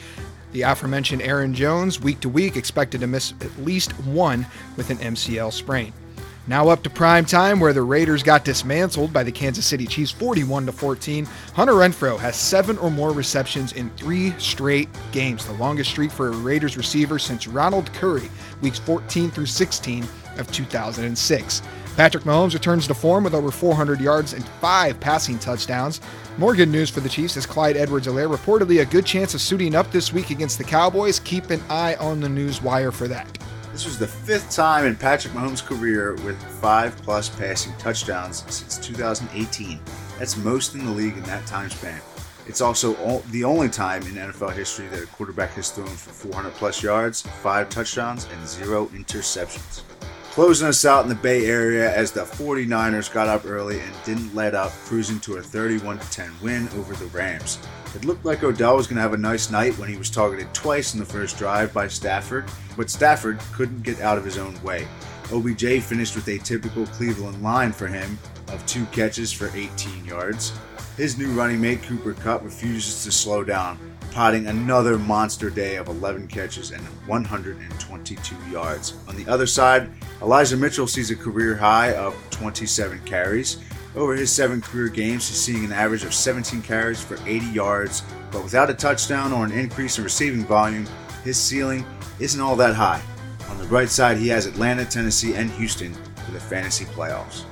The 0.53 0.63
aforementioned 0.63 1.23
Aaron 1.23 1.55
Jones, 1.55 2.01
week 2.01 2.21
to 2.21 2.29
week, 2.29 2.57
expected 2.57 3.01
to 3.01 3.07
miss 3.07 3.35
at 3.41 3.57
least 3.59 3.93
one 4.05 4.47
with 4.77 4.91
an 4.91 4.99
MCL 4.99 5.53
sprain. 5.53 5.93
Now 6.47 6.69
up 6.69 6.83
to 6.83 6.91
prime 6.91 7.27
time, 7.27 7.61
where 7.61 7.73
the 7.73 7.83
Raiders 7.83 8.25
got 8.25 8.45
dismantled 8.45 9.13
by 9.13 9.23
the 9.23 9.31
Kansas 9.31 9.67
City 9.67 9.87
Chiefs 9.87 10.11
41 10.11 10.67
to 10.67 10.73
14. 10.73 11.25
Hunter 11.55 11.75
Renfrow 11.75 12.19
has 12.19 12.35
seven 12.35 12.77
or 12.79 12.91
more 12.91 13.13
receptions 13.13 13.73
in 13.73 13.91
three 13.91 14.33
straight 14.39 14.89
games, 15.13 15.47
the 15.47 15.53
longest 15.53 15.91
streak 15.91 16.11
for 16.11 16.29
a 16.29 16.37
Raiders 16.37 16.77
receiver 16.77 17.21
since 17.21 17.47
Ronald 17.47 17.93
Curry, 17.93 18.29
weeks 18.63 18.81
14 18.81 19.31
through 19.31 19.47
16 19.47 20.05
of 20.39 20.51
2006. 20.51 21.63
Patrick 22.01 22.25
Mahomes 22.25 22.55
returns 22.55 22.87
to 22.87 22.95
form 22.95 23.25
with 23.25 23.35
over 23.35 23.51
400 23.51 24.01
yards 24.01 24.33
and 24.33 24.43
five 24.59 24.99
passing 25.01 25.39
touchdowns. 25.39 26.01
More 26.39 26.55
good 26.55 26.71
news 26.71 26.89
for 26.89 27.01
the 27.01 27.11
Chiefs 27.11 27.37
as 27.37 27.45
Clyde 27.45 27.77
Edwards-Helaire 27.77 28.35
reportedly 28.35 28.81
a 28.81 28.87
good 28.87 29.05
chance 29.05 29.35
of 29.35 29.43
suiting 29.43 29.75
up 29.75 29.93
this 29.93 30.11
week 30.11 30.31
against 30.31 30.57
the 30.57 30.65
Cowboys. 30.65 31.21
Keep 31.21 31.51
an 31.51 31.61
eye 31.69 31.97
on 31.97 32.19
the 32.19 32.29
news 32.31 32.63
wire 32.63 32.91
for 32.91 33.07
that. 33.09 33.29
This 33.71 33.85
was 33.85 33.99
the 33.99 34.07
fifth 34.07 34.51
time 34.51 34.87
in 34.87 34.97
Patrick 34.97 35.35
Mahomes' 35.35 35.63
career 35.63 36.15
with 36.25 36.43
five 36.43 36.97
plus 37.03 37.29
passing 37.29 37.75
touchdowns 37.77 38.45
since 38.51 38.79
2018. 38.79 39.79
That's 40.19 40.39
most 40.39 40.75
in 40.75 40.87
the 40.87 40.93
league 40.93 41.19
in 41.19 41.23
that 41.25 41.45
time 41.45 41.69
span. 41.69 42.01
It's 42.47 42.63
also 42.63 42.97
o- 42.97 43.23
the 43.31 43.45
only 43.45 43.69
time 43.69 44.01
in 44.05 44.15
NFL 44.15 44.55
history 44.55 44.87
that 44.87 45.03
a 45.03 45.07
quarterback 45.09 45.51
has 45.51 45.71
thrown 45.71 45.87
for 45.89 46.13
400 46.13 46.55
plus 46.55 46.83
yards, 46.83 47.21
five 47.21 47.69
touchdowns, 47.69 48.27
and 48.33 48.49
zero 48.49 48.87
interceptions. 48.87 49.83
Closing 50.31 50.69
us 50.69 50.85
out 50.85 51.03
in 51.03 51.09
the 51.09 51.17
Bay 51.17 51.47
Area 51.47 51.93
as 51.93 52.13
the 52.13 52.21
49ers 52.21 53.13
got 53.13 53.27
up 53.27 53.45
early 53.45 53.81
and 53.81 53.93
didn't 54.05 54.33
let 54.33 54.55
up, 54.55 54.71
cruising 54.85 55.19
to 55.21 55.39
a 55.39 55.43
31 55.43 55.99
10 55.99 56.31
win 56.41 56.69
over 56.77 56.95
the 56.95 57.07
Rams. 57.07 57.59
It 57.97 58.05
looked 58.05 58.25
like 58.25 58.45
Odell 58.45 58.77
was 58.77 58.87
going 58.87 58.95
to 58.95 59.03
have 59.03 59.13
a 59.13 59.19
nice 59.19 59.51
night 59.51 59.77
when 59.77 59.89
he 59.89 59.97
was 59.97 60.09
targeted 60.09 60.55
twice 60.55 60.95
in 60.95 61.01
the 61.01 61.05
first 61.05 61.37
drive 61.37 61.75
by 61.75 61.89
Stafford, 61.89 62.45
but 62.77 62.89
Stafford 62.89 63.41
couldn't 63.53 63.83
get 63.83 64.01
out 64.01 64.19
of 64.19 64.25
his 64.25 64.39
own 64.39 64.63
way. 64.63 64.87
OBJ 65.33 65.83
finished 65.83 66.15
with 66.15 66.29
a 66.29 66.39
typical 66.39 66.87
Cleveland 66.87 67.43
line 67.43 67.73
for 67.73 67.89
him 67.89 68.17
of 68.53 68.65
two 68.67 68.87
catches 68.87 69.33
for 69.33 69.51
18 69.53 70.05
yards. 70.05 70.53
His 70.97 71.19
new 71.19 71.33
running 71.33 71.61
mate 71.61 71.83
Cooper 71.83 72.15
Kupp 72.15 72.45
refuses 72.45 73.03
to 73.03 73.11
slow 73.11 73.43
down, 73.43 73.81
potting 74.11 74.47
another 74.47 74.99
monster 74.99 75.51
day 75.51 75.77
of 75.77 75.89
11 75.89 76.29
catches 76.29 76.71
and 76.71 76.83
122 77.07 78.37
yards. 78.51 78.95
On 79.09 79.17
the 79.17 79.31
other 79.31 79.47
side, 79.47 79.89
Elijah 80.23 80.57
Mitchell 80.57 80.87
sees 80.87 81.11
a 81.11 81.17
career 81.17 81.57
high 81.57 81.95
of 81.95 82.15
27 82.31 83.01
carries. 83.05 83.59
Over 83.97 84.15
his 84.15 84.31
seven 84.31 84.61
career 84.61 84.89
games, 84.89 85.29
he's 85.29 85.41
seeing 85.41 85.65
an 85.65 85.73
average 85.73 86.05
of 86.05 86.15
17 86.15 86.63
carries 86.63 87.03
for 87.03 87.19
80 87.27 87.47
yards, 87.47 88.03
but 88.31 88.43
without 88.43 88.71
a 88.71 88.75
touchdown 88.75 89.33
or 89.33 89.45
an 89.45 89.53
increase 89.53 89.99
in 89.99 90.05
receiving 90.05 90.45
volume, 90.45 90.87
his 91.25 91.37
ceiling 91.37 91.85
isn't 92.19 92.41
all 92.41 92.57
that 92.57 92.75
high. 92.75 93.03
On 93.49 93.59
the 93.59 93.67
bright 93.67 93.89
side, 93.89 94.17
he 94.17 94.29
has 94.29 94.47
Atlanta, 94.47 94.85
Tennessee, 94.85 95.35
and 95.35 95.51
Houston 95.53 95.93
for 96.25 96.31
the 96.31 96.41
fantasy 96.41 96.85
playoffs. 96.85 97.45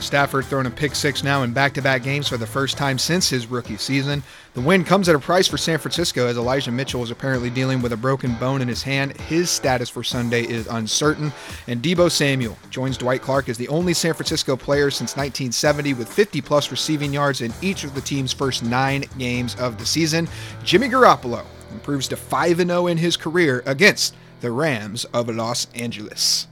Stafford 0.00 0.44
throwing 0.46 0.66
a 0.66 0.70
pick 0.70 0.94
six 0.94 1.22
now 1.22 1.42
in 1.42 1.52
back 1.52 1.74
to 1.74 1.82
back 1.82 2.02
games 2.02 2.28
for 2.28 2.36
the 2.36 2.46
first 2.46 2.76
time 2.76 2.98
since 2.98 3.28
his 3.28 3.46
rookie 3.46 3.76
season. 3.76 4.22
The 4.54 4.60
win 4.60 4.84
comes 4.84 5.08
at 5.08 5.14
a 5.14 5.18
price 5.18 5.48
for 5.48 5.58
San 5.58 5.78
Francisco 5.78 6.26
as 6.26 6.36
Elijah 6.36 6.70
Mitchell 6.70 7.02
is 7.02 7.10
apparently 7.10 7.50
dealing 7.50 7.82
with 7.82 7.92
a 7.92 7.96
broken 7.96 8.34
bone 8.36 8.62
in 8.62 8.68
his 8.68 8.82
hand. 8.82 9.20
His 9.22 9.50
status 9.50 9.88
for 9.88 10.02
Sunday 10.02 10.44
is 10.44 10.66
uncertain. 10.68 11.32
And 11.66 11.82
Deebo 11.82 12.10
Samuel 12.10 12.56
joins 12.70 12.96
Dwight 12.96 13.22
Clark 13.22 13.48
as 13.48 13.58
the 13.58 13.68
only 13.68 13.94
San 13.94 14.14
Francisco 14.14 14.56
player 14.56 14.90
since 14.90 15.16
1970 15.16 15.94
with 15.94 16.08
50 16.08 16.40
plus 16.40 16.70
receiving 16.70 17.12
yards 17.12 17.40
in 17.40 17.52
each 17.62 17.84
of 17.84 17.94
the 17.94 18.00
team's 18.00 18.32
first 18.32 18.62
nine 18.62 19.04
games 19.18 19.54
of 19.56 19.78
the 19.78 19.86
season. 19.86 20.28
Jimmy 20.62 20.88
Garoppolo 20.88 21.44
improves 21.72 22.08
to 22.08 22.16
5 22.16 22.56
0 22.58 22.86
in 22.86 22.96
his 22.96 23.16
career 23.16 23.62
against 23.66 24.14
the 24.40 24.50
Rams 24.50 25.04
of 25.06 25.28
Los 25.28 25.66
Angeles. 25.74 26.48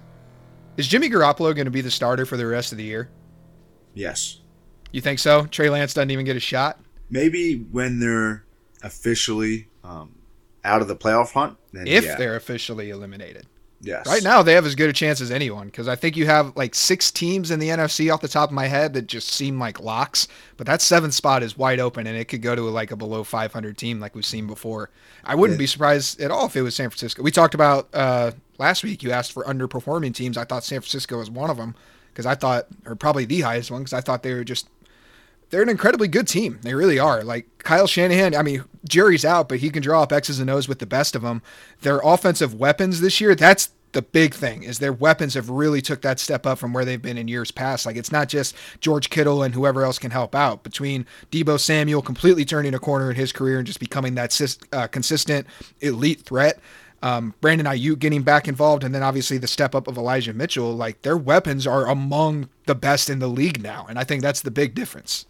Is 0.79 0.89
Jimmy 0.89 1.11
Garoppolo 1.11 1.55
going 1.55 1.67
to 1.67 1.71
be 1.71 1.83
the 1.83 1.91
starter 1.91 2.25
for 2.25 2.39
the 2.39 2.47
rest 2.47 2.73
of 2.73 2.79
the 2.79 2.85
year? 2.85 3.11
Yes. 3.95 4.39
You 4.93 5.01
think 5.01 5.19
so? 5.19 5.47
Trey 5.47 5.71
Lance 5.71 5.95
doesn't 5.95 6.11
even 6.11 6.25
get 6.25 6.37
a 6.37 6.41
shot. 6.41 6.79
Maybe 7.11 7.59
when 7.71 7.99
they're 7.99 8.45
officially 8.83 9.69
um, 9.85 10.15
out 10.65 10.83
of 10.83 10.89
the 10.89 10.97
playoff 10.97 11.33
hunt, 11.33 11.57
If 11.73 12.05
yeah. 12.05 12.17
they're 12.17 12.37
officially 12.37 12.91
eliminated. 12.91 13.47
yes. 13.81 14.07
Right 14.07 14.23
now, 14.23 14.43
they 14.43 14.53
have 14.55 14.65
as 14.67 14.75
good 14.75 14.91
a 14.91 14.93
chance 14.93 15.21
as 15.21 15.31
anyone 15.31 15.67
because 15.67 15.89
I 15.89 15.97
think 15.97 16.17
you 16.17 16.27
have 16.27 16.55
like 16.57 16.75
six 16.75 17.11
teams 17.11 17.51
in 17.51 17.59
the 17.59 17.69
NFC 17.69 18.13
off 18.13 18.21
the 18.21 18.29
top 18.29 18.51
of 18.51 18.55
my 18.55 18.67
head 18.67 18.93
that 18.95 19.07
just 19.07 19.29
seem 19.29 19.59
like 19.59 19.81
locks. 19.81 20.29
But 20.57 20.67
that 20.67 20.81
seventh 20.83 21.15
spot 21.15 21.43
is 21.43 21.57
wide 21.57 21.81
open 21.81 22.07
and 22.07 22.17
it 22.17 22.27
could 22.27 22.43
go 22.43 22.55
to 22.55 22.63
like 22.63 22.91
a 22.91 22.97
below 22.97 23.25
500 23.25 23.77
team 23.79 23.99
like 24.01 24.15
we've 24.15 24.25
seen 24.27 24.47
before. 24.47 24.91
I 25.25 25.35
wouldn't 25.35 25.59
Yeah. 25.59 25.65
be 25.65 25.67
surprised 25.67 26.21
at 26.21 26.31
all 26.31 26.47
if 26.47 26.57
it 26.57 26.63
was 26.63 26.75
San 26.77 26.91
Francisco. 26.91 27.23
We 27.23 27.31
talked 27.31 27.55
about 27.55 27.89
uh, 27.93 28.33
last 28.59 28.85
week, 28.85 29.03
you 29.03 29.11
asked 29.11 29.33
for 29.33 29.45
underperforming 29.45 30.15
teams. 30.15 30.37
I 30.37 30.45
thought 30.45 30.65
San 30.65 30.81
Francisco 30.81 31.19
was 31.19 31.31
one 31.31 31.51
of 31.51 31.57
them 31.57 31.75
because 32.13 32.27
I 32.27 32.35
thought, 32.35 32.67
or 32.87 32.95
probably 32.95 33.25
the 33.25 33.41
highest 33.41 33.71
one 33.71 33.83
because 33.83 33.93
I 33.93 34.01
thought 34.01 34.23
they 34.23 34.35
were 34.35 34.45
just 34.45 34.69
they're 35.51 35.63
an 35.63 35.69
incredibly 35.69 36.09
good 36.09 36.27
team. 36.27 36.59
They 36.63 36.75
really 36.75 36.99
are. 36.99 37.23
Like 37.23 37.47
Kyle 37.59 37.87
Shanahan, 37.87 38.35
I 38.35 38.43
mean, 38.43 38.65
Jerry's 38.89 39.25
out, 39.25 39.51
but 39.51 39.59
he 39.59 39.69
can 39.69 39.83
draw 39.83 40.03
up 40.03 40.13
X's 40.13 40.41
and 40.41 40.49
O's 40.49 40.67
with 40.67 40.79
the 40.79 40.87
best 40.87 41.15
of 41.15 41.21
them. 41.21 41.43
Their 41.83 42.01
offensive 42.03 42.55
weapons 42.55 43.01
this 43.03 43.21
year, 43.21 43.35
that's 43.35 43.71
the 43.93 44.03
big 44.03 44.35
thing 44.35 44.63
is 44.63 44.79
their 44.79 44.93
weapons 44.93 45.35
have 45.35 45.51
really 45.51 45.83
took 45.83 46.03
that 46.03 46.19
step 46.19 46.47
up 46.47 46.59
from 46.59 46.73
where 46.73 46.85
they've 46.85 47.03
been 47.03 47.19
in 47.19 47.29
years 47.29 47.51
past. 47.51 47.87
Like 47.87 47.97
it's 47.97 48.11
not 48.11 48.29
just 48.29 48.57
George 48.81 49.11
Kittle 49.11 49.43
and 49.43 49.55
whoever 49.55 49.85
else 49.85 49.99
can 49.99 50.11
help 50.11 50.35
out. 50.35 50.63
Between 50.63 51.07
Deebo 51.31 51.61
Samuel 51.61 52.03
completely 52.03 52.45
turning 52.45 52.75
a 52.75 52.79
corner 52.79 53.11
in 53.11 53.17
his 53.17 53.33
career 53.33 53.59
and 53.59 53.67
just 53.67 53.81
becoming 53.81 54.15
that 54.15 54.59
uh, 54.73 54.87
consistent 54.87 55.47
elite 55.81 56.23
threat, 56.23 56.59
um, 57.03 57.35
Brandon 57.41 57.67
Aiyuk 57.67 57.99
getting 57.99 58.23
back 58.23 58.49
involved, 58.49 58.85
and 58.85 58.95
then 58.95 59.03
obviously 59.03 59.39
the 59.39 59.49
step 59.49 59.75
up 59.75 59.87
of 59.89 59.97
Elijah 59.97 60.33
Mitchell. 60.33 60.73
Like 60.75 61.03
their 61.03 61.17
weapons 61.17 61.67
are 61.67 61.87
among 61.87 62.49
the 62.67 62.75
best 62.75 63.11
in 63.11 63.19
the 63.19 63.29
league 63.29 63.63
now, 63.63 63.87
and 63.89 63.99
I 63.99 64.05
think 64.05 64.23
that's 64.23 64.43
the 64.43 64.51
big 64.51 64.75
difference. 64.75 65.27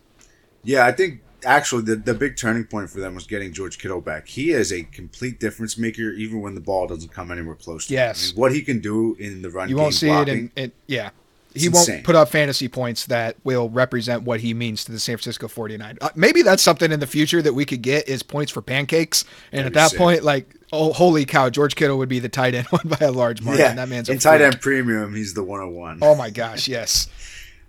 Yeah, 0.62 0.86
I 0.86 0.92
think 0.92 1.20
actually 1.44 1.82
the, 1.82 1.96
the 1.96 2.14
big 2.14 2.36
turning 2.36 2.64
point 2.64 2.90
for 2.90 3.00
them 3.00 3.14
was 3.14 3.26
getting 3.26 3.52
George 3.52 3.78
Kittle 3.78 4.00
back. 4.00 4.28
He 4.28 4.52
is 4.52 4.72
a 4.72 4.82
complete 4.84 5.40
difference 5.40 5.76
maker, 5.76 6.10
even 6.10 6.40
when 6.40 6.54
the 6.54 6.60
ball 6.60 6.86
doesn't 6.86 7.12
come 7.12 7.30
anywhere 7.30 7.56
close 7.56 7.86
to 7.86 7.94
him. 7.94 7.98
Yes. 7.98 8.22
I 8.22 8.32
mean, 8.32 8.40
what 8.40 8.52
he 8.52 8.62
can 8.62 8.80
do 8.80 9.16
in 9.18 9.42
the 9.42 9.50
run 9.50 9.68
You 9.68 9.76
won't 9.76 9.94
see 9.94 10.08
blocking, 10.08 10.52
it 10.56 10.60
in, 10.60 10.64
in 10.64 10.72
yeah. 10.86 11.10
He 11.54 11.66
It's 11.66 11.74
won't 11.74 11.88
insane. 11.88 12.02
put 12.04 12.14
up 12.14 12.28
fantasy 12.28 12.68
points 12.68 13.06
that 13.06 13.36
will 13.44 13.68
represent 13.70 14.22
what 14.22 14.40
he 14.40 14.54
means 14.54 14.84
to 14.84 14.92
the 14.92 14.98
San 14.98 15.16
Francisco 15.16 15.48
49. 15.48 15.98
Uh, 16.00 16.08
maybe 16.14 16.42
that's 16.42 16.62
something 16.62 16.90
in 16.92 17.00
the 17.00 17.06
future 17.06 17.42
that 17.42 17.52
we 17.54 17.64
could 17.64 17.82
get 17.82 18.08
is 18.08 18.22
points 18.22 18.50
for 18.52 18.62
pancakes. 18.62 19.24
And 19.52 19.60
That'd 19.60 19.66
at 19.66 19.74
that 19.74 19.90
sick. 19.90 19.98
point, 19.98 20.22
like, 20.22 20.54
oh, 20.72 20.92
holy 20.92 21.24
cow, 21.24 21.50
George 21.50 21.74
Kittle 21.76 21.98
would 21.98 22.08
be 22.08 22.18
the 22.18 22.28
tight 22.28 22.54
end 22.54 22.66
one 22.70 22.82
by 22.86 23.04
a 23.06 23.10
large 23.12 23.42
margin. 23.42 23.60
yeah, 23.64 23.74
That 23.74 23.88
man's 23.88 24.08
in 24.08 24.18
tight 24.18 24.40
end 24.40 24.60
premium, 24.60 25.14
he's 25.14 25.34
the 25.34 25.42
101. 25.44 25.98
Oh 26.02 26.14
my 26.14 26.30
gosh, 26.30 26.68
yes. 26.68 27.08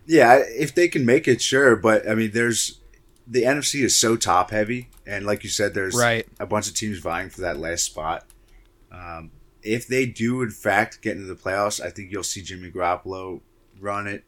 Yeah, 0.05 0.41
if 0.45 0.75
they 0.75 0.89
can 0.89 1.05
make 1.05 1.29
it, 1.29 1.41
sure. 1.41 1.77
But 1.77 2.09
I 2.09 2.13
mean, 2.13 2.31
there's 2.33 2.81
the 3.25 3.43
NFC 3.43 3.85
is 3.85 3.95
so 3.95 4.17
top 4.17 4.51
heavy, 4.51 4.89
and 5.07 5.25
like 5.25 5.45
you 5.45 5.49
said, 5.49 5.73
there's 5.73 5.95
Right. 5.95 6.27
a 6.41 6.45
bunch 6.45 6.67
of 6.67 6.73
teams 6.75 6.97
vying 6.99 7.29
for 7.29 7.39
that 7.39 7.55
last 7.57 7.85
spot. 7.85 8.25
Um, 8.91 9.31
if 9.61 9.87
they 9.87 10.05
do, 10.05 10.41
in 10.41 10.49
fact, 10.49 11.01
get 11.01 11.15
into 11.15 11.27
the 11.27 11.35
playoffs, 11.41 11.79
I 11.81 11.89
think 11.89 12.11
you'll 12.11 12.23
see 12.23 12.41
Jimmy 12.41 12.69
Garoppolo 12.69 13.39
run 13.83 14.07
it 14.07 14.23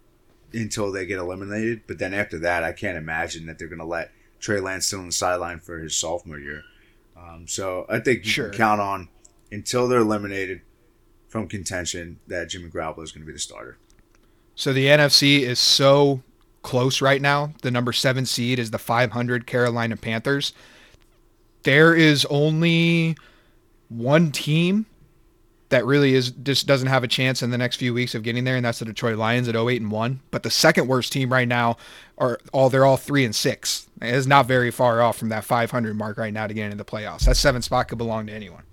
until 0.53 0.91
they 0.91 1.05
get 1.05 1.17
eliminated. 1.19 1.81
But 1.87 1.97
then 1.97 2.13
after 2.13 2.37
that, 2.39 2.63
I 2.63 2.71
can't 2.71 2.97
imagine 2.97 3.45
that 3.47 3.57
they're 3.57 3.67
going 3.67 3.79
to 3.79 3.85
let 3.85 4.11
Trey 4.39 4.59
Lance 4.59 4.87
sit 4.87 4.99
on 4.99 5.07
the 5.07 5.11
sideline 5.11 5.59
for 5.59 5.79
his 5.79 5.95
sophomore 5.95 6.39
year. 6.39 6.63
Um, 7.17 7.47
so 7.47 7.85
I 7.89 7.99
think 7.99 8.25
you 8.25 8.31
Sure. 8.31 8.49
can 8.49 8.57
count 8.57 8.81
on 8.81 9.09
until 9.51 9.87
they're 9.87 9.99
eliminated 9.99 10.61
from 11.27 11.47
contention 11.47 12.19
that 12.27 12.49
Jimmy 12.49 12.69
Garoppolo 12.69 13.03
is 13.03 13.11
going 13.11 13.21
to 13.23 13.27
be 13.27 13.33
the 13.33 13.39
starter. 13.39 13.77
So 14.55 14.71
the 14.71 14.87
NFC 14.87 15.41
is 15.41 15.59
so 15.59 16.21
close 16.61 17.01
right 17.01 17.21
now. 17.21 17.53
The 17.61 17.71
number 17.71 17.91
seven 17.93 18.25
seed 18.25 18.59
is 18.59 18.71
the 18.71 18.77
500 18.77 19.45
Carolina 19.47 19.97
Panthers. 19.97 20.53
There 21.63 21.95
is 21.95 22.25
only 22.25 23.17
one 23.89 24.31
team 24.31 24.85
that 25.69 25.85
really 25.85 26.13
is 26.13 26.31
just 26.31 26.67
doesn't 26.67 26.87
have 26.87 27.03
a 27.03 27.07
chance 27.07 27.41
in 27.41 27.49
the 27.49 27.57
next 27.57 27.77
few 27.77 27.93
weeks 27.93 28.13
of 28.15 28.23
getting 28.23 28.43
there, 28.43 28.55
and 28.55 28.65
that's 28.65 28.79
the 28.79 28.85
Detroit 28.85 29.17
Lions 29.17 29.47
at 29.47 29.55
08 29.55 29.81
and 29.81 29.91
one. 29.91 30.21
But 30.31 30.43
the 30.43 30.49
second 30.51 30.87
worst 30.87 31.11
team 31.11 31.31
right 31.31 31.47
now 31.47 31.77
are 32.17 32.39
all 32.53 32.69
they're 32.69 32.85
all 32.85 32.97
three 32.97 33.25
and 33.25 33.35
six. 33.35 33.87
It 34.01 34.13
is 34.13 34.27
not 34.27 34.45
very 34.45 34.71
far 34.71 35.01
off 35.01 35.17
from 35.17 35.29
that 35.29 35.43
500 35.43 35.95
mark 35.95 36.17
right 36.17 36.33
now 36.33 36.47
to 36.47 36.53
get 36.53 36.65
into 36.65 36.77
the 36.77 36.85
playoffs. 36.85 37.25
That 37.25 37.35
seventh 37.37 37.65
spot 37.65 37.87
could 37.87 37.97
belong 37.97 38.27
to 38.27 38.33
anyone. 38.33 38.63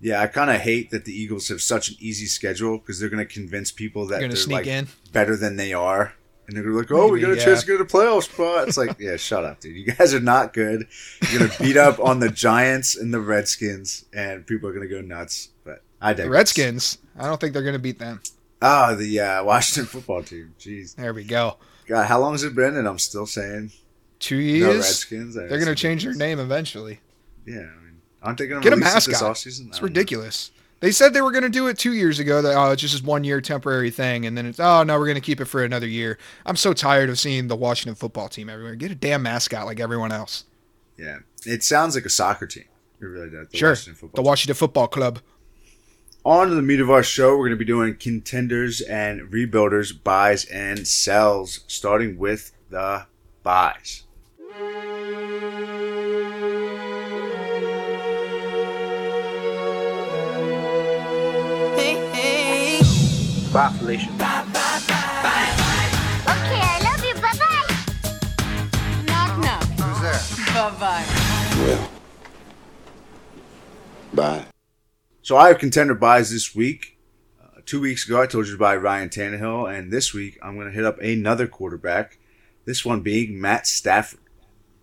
Yeah, 0.00 0.20
I 0.20 0.26
kind 0.26 0.50
of 0.50 0.60
hate 0.60 0.90
that 0.90 1.06
the 1.06 1.12
Eagles 1.12 1.48
have 1.48 1.62
such 1.62 1.88
an 1.88 1.96
easy 1.98 2.26
schedule 2.26 2.76
because 2.78 3.00
they're 3.00 3.08
going 3.08 3.26
to 3.26 3.32
convince 3.32 3.72
people 3.72 4.02
that 4.06 4.08
They're 4.08 4.20
they're 4.20 4.28
gonna 4.28 4.36
sneak 4.36 4.54
like 4.58 4.66
in. 4.66 4.88
better 5.12 5.36
than 5.36 5.56
they 5.56 5.72
are, 5.72 6.12
and 6.46 6.54
they're 6.54 6.62
gonna 6.62 6.74
be 6.74 6.80
like, 6.80 6.92
"Oh, 6.92 7.10
we 7.10 7.18
got 7.20 7.28
a 7.28 7.30
Maybe, 7.32 7.44
chance 7.44 7.64
to 7.64 7.72
yeah. 7.72 7.78
get 7.78 7.86
a 7.86 7.96
playoff 7.96 8.24
spot." 8.24 8.68
It's 8.68 8.76
like, 8.76 8.96
yeah, 9.00 9.16
shut 9.16 9.44
up, 9.44 9.60
dude. 9.60 9.74
You 9.74 9.86
guys 9.86 10.12
are 10.12 10.20
not 10.20 10.52
good. 10.52 10.86
You're 11.30 11.40
gonna 11.48 11.52
beat 11.58 11.78
up 11.78 11.98
on 11.98 12.20
the 12.20 12.28
Giants 12.28 12.94
and 12.94 13.12
the 13.12 13.20
Redskins, 13.20 14.04
and 14.12 14.46
people 14.46 14.68
are 14.68 14.74
gonna 14.74 14.86
go 14.86 15.00
nuts. 15.00 15.48
I 16.00 16.12
The. 16.12 16.28
Redskins, 16.28 16.98
I 17.18 17.26
don't 17.26 17.40
think 17.40 17.52
they're 17.52 17.62
going 17.62 17.72
to 17.74 17.78
beat 17.78 17.98
them. 17.98 18.20
Ah, 18.62 18.94
the 18.94 19.20
uh, 19.20 19.44
Washington 19.44 19.86
football 19.86 20.22
team. 20.22 20.54
Jeez, 20.58 20.94
There 20.96 21.12
we 21.14 21.24
go. 21.24 21.56
God, 21.86 22.06
how 22.06 22.20
long 22.20 22.32
has 22.32 22.42
it 22.42 22.54
been? 22.54 22.76
And 22.76 22.88
I'm 22.88 22.98
still 22.98 23.26
saying 23.26 23.70
Two 24.18 24.36
no 24.36 24.42
years. 24.42 24.76
Redskins. 24.76 25.34
they're 25.34 25.48
going 25.48 25.66
to 25.66 25.74
change 25.74 26.04
their 26.04 26.14
name 26.14 26.38
eventually. 26.38 27.00
Yeah, 27.46 27.58
I 27.58 27.60
mean, 27.84 28.00
aren't 28.22 28.38
they 28.38 28.46
gonna 28.46 28.60
Get 28.62 28.72
a 28.72 28.76
it 28.76 28.80
this 28.80 29.06
mascot. 29.08 29.22
offseason? 29.36 29.46
It's 29.46 29.58
don't 29.58 29.72
know. 29.82 29.84
ridiculous. 29.84 30.50
They 30.80 30.90
said 30.90 31.14
they 31.14 31.22
were 31.22 31.30
going 31.30 31.42
to 31.44 31.48
do 31.48 31.68
it 31.68 31.78
two 31.78 31.92
years 31.94 32.18
ago. 32.18 32.42
That 32.42 32.54
oh, 32.56 32.70
it's 32.72 32.82
just 32.82 32.92
this 32.94 33.02
one 33.02 33.24
year 33.24 33.40
temporary 33.40 33.90
thing, 33.90 34.26
and 34.26 34.36
then 34.36 34.44
it's 34.46 34.58
oh 34.60 34.82
no, 34.82 34.98
we're 34.98 35.06
going 35.06 35.14
to 35.16 35.20
keep 35.22 35.40
it 35.40 35.46
for 35.46 35.62
another 35.64 35.86
year. 35.86 36.18
I'm 36.44 36.56
so 36.56 36.72
tired 36.72 37.08
of 37.08 37.18
seeing 37.18 37.48
the 37.48 37.56
Washington 37.56 37.94
football 37.94 38.28
team 38.28 38.48
everywhere. 38.50 38.74
Get 38.74 38.90
a 38.90 38.94
damn 38.94 39.22
mascot 39.22 39.64
like 39.64 39.80
everyone 39.80 40.12
else. 40.12 40.44
Yeah, 40.98 41.18
it 41.46 41.62
sounds 41.62 41.94
like 41.94 42.04
a 42.04 42.10
soccer 42.10 42.46
team. 42.46 42.64
It 43.00 43.04
really 43.04 43.30
does. 43.30 43.48
The 43.48 43.56
sure, 43.56 43.70
Washington 43.70 43.94
football 43.94 44.22
the. 44.24 44.28
Washington 44.28 44.54
Football 44.56 44.88
Club. 44.88 45.20
On 46.26 46.48
to 46.48 46.54
the 46.56 46.60
meat 46.60 46.80
of 46.80 46.90
our 46.90 47.04
show, 47.04 47.38
we're 47.38 47.46
going 47.46 47.50
to 47.50 47.56
be 47.56 47.64
doing 47.64 47.94
contenders 47.94 48.80
and 48.80 49.20
rebuilders, 49.30 49.92
buys 50.02 50.44
and 50.46 50.88
sells, 50.88 51.60
starting 51.68 52.18
with 52.18 52.50
the 52.68 53.06
buys. 53.44 54.02
Bye, 63.52 63.68
Felicia. 63.78 64.10
Okay, 64.10 64.18
I 66.60 66.80
love 66.82 67.04
you. 67.04 67.14
Bye 67.22 67.36
bye. 67.38 67.66
Knock 69.06 69.38
knock. 69.38 69.62
Who's 69.78 70.00
there? 70.02 70.20
Bye 70.52 70.74
bye. 70.80 71.04
Well, 71.62 71.88
bye. 74.12 74.44
So 75.26 75.36
I 75.36 75.48
have 75.48 75.58
contender 75.58 75.96
buys 75.96 76.30
this 76.30 76.54
week. 76.54 76.98
Uh, 77.42 77.58
two 77.66 77.80
weeks 77.80 78.06
ago, 78.06 78.22
I 78.22 78.28
told 78.28 78.46
you 78.46 78.52
to 78.52 78.58
buy 78.58 78.76
Ryan 78.76 79.08
Tannehill, 79.08 79.68
and 79.76 79.92
this 79.92 80.14
week 80.14 80.38
I'm 80.40 80.54
going 80.54 80.68
to 80.68 80.72
hit 80.72 80.84
up 80.84 81.00
another 81.00 81.48
quarterback. 81.48 82.20
This 82.64 82.84
one 82.84 83.00
being 83.00 83.40
Matt 83.40 83.66
Stafford. 83.66 84.20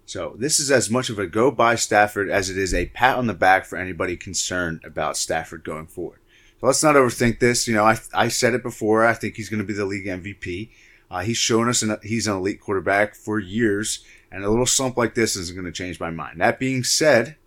So 0.06 0.36
this 0.38 0.60
is 0.60 0.69
as 0.69 0.89
much 0.89 1.10
of 1.10 1.17
a 1.17 1.27
go 1.27 1.49
buy 1.49 1.75
Stafford 1.75 2.29
as 2.29 2.49
it 2.49 2.58
is 2.58 2.73
a 2.73 2.88
pat 2.88 3.17
on 3.17 3.27
the 3.27 3.34
back 3.34 3.63
for 3.63 3.77
anybody 3.77 4.17
concerned 4.17 4.82
about 4.84 5.15
Stafford 5.15 5.63
going 5.63 5.88
forward. 5.88 6.19
So 6.60 6.67
let's 6.67 6.84
not 6.84 6.95
overthink 6.95 7.39
this. 7.39 7.65
You 7.65 7.75
know, 7.75 7.86
I, 7.86 7.97
I 8.13 8.27
said 8.27 8.53
it 8.53 8.63
before. 8.63 9.06
I 9.06 9.13
think 9.13 9.38
he's 9.38 9.47
going 9.47 9.62
to 9.62 9.65
be 9.65 9.71
the 9.71 9.86
league 9.86 10.08
MVP. 10.08 10.71
Uh, 11.10 11.21
he's 11.21 11.38
shown 11.38 11.69
us 11.69 11.84
an, 11.84 11.95
he's 12.03 12.27
an 12.27 12.36
elite 12.36 12.60
quarterback 12.60 13.15
for 13.15 13.39
years, 13.39 14.03
and 14.29 14.43
a 14.43 14.49
little 14.49 14.65
slump 14.65 14.97
like 14.97 15.15
this 15.15 15.38
isn't 15.38 15.56
going 15.56 15.63
to 15.63 15.71
change 15.71 16.01
my 16.01 16.12
mind. 16.12 16.41
That 16.41 16.60
being 16.60 16.84
said, 16.84 17.38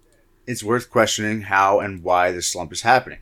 it's 0.46 0.62
worth 0.62 0.90
questioning 0.90 1.42
how 1.42 1.80
and 1.80 2.02
why 2.02 2.30
this 2.30 2.48
slump 2.48 2.72
is 2.72 2.82
happening. 2.82 3.18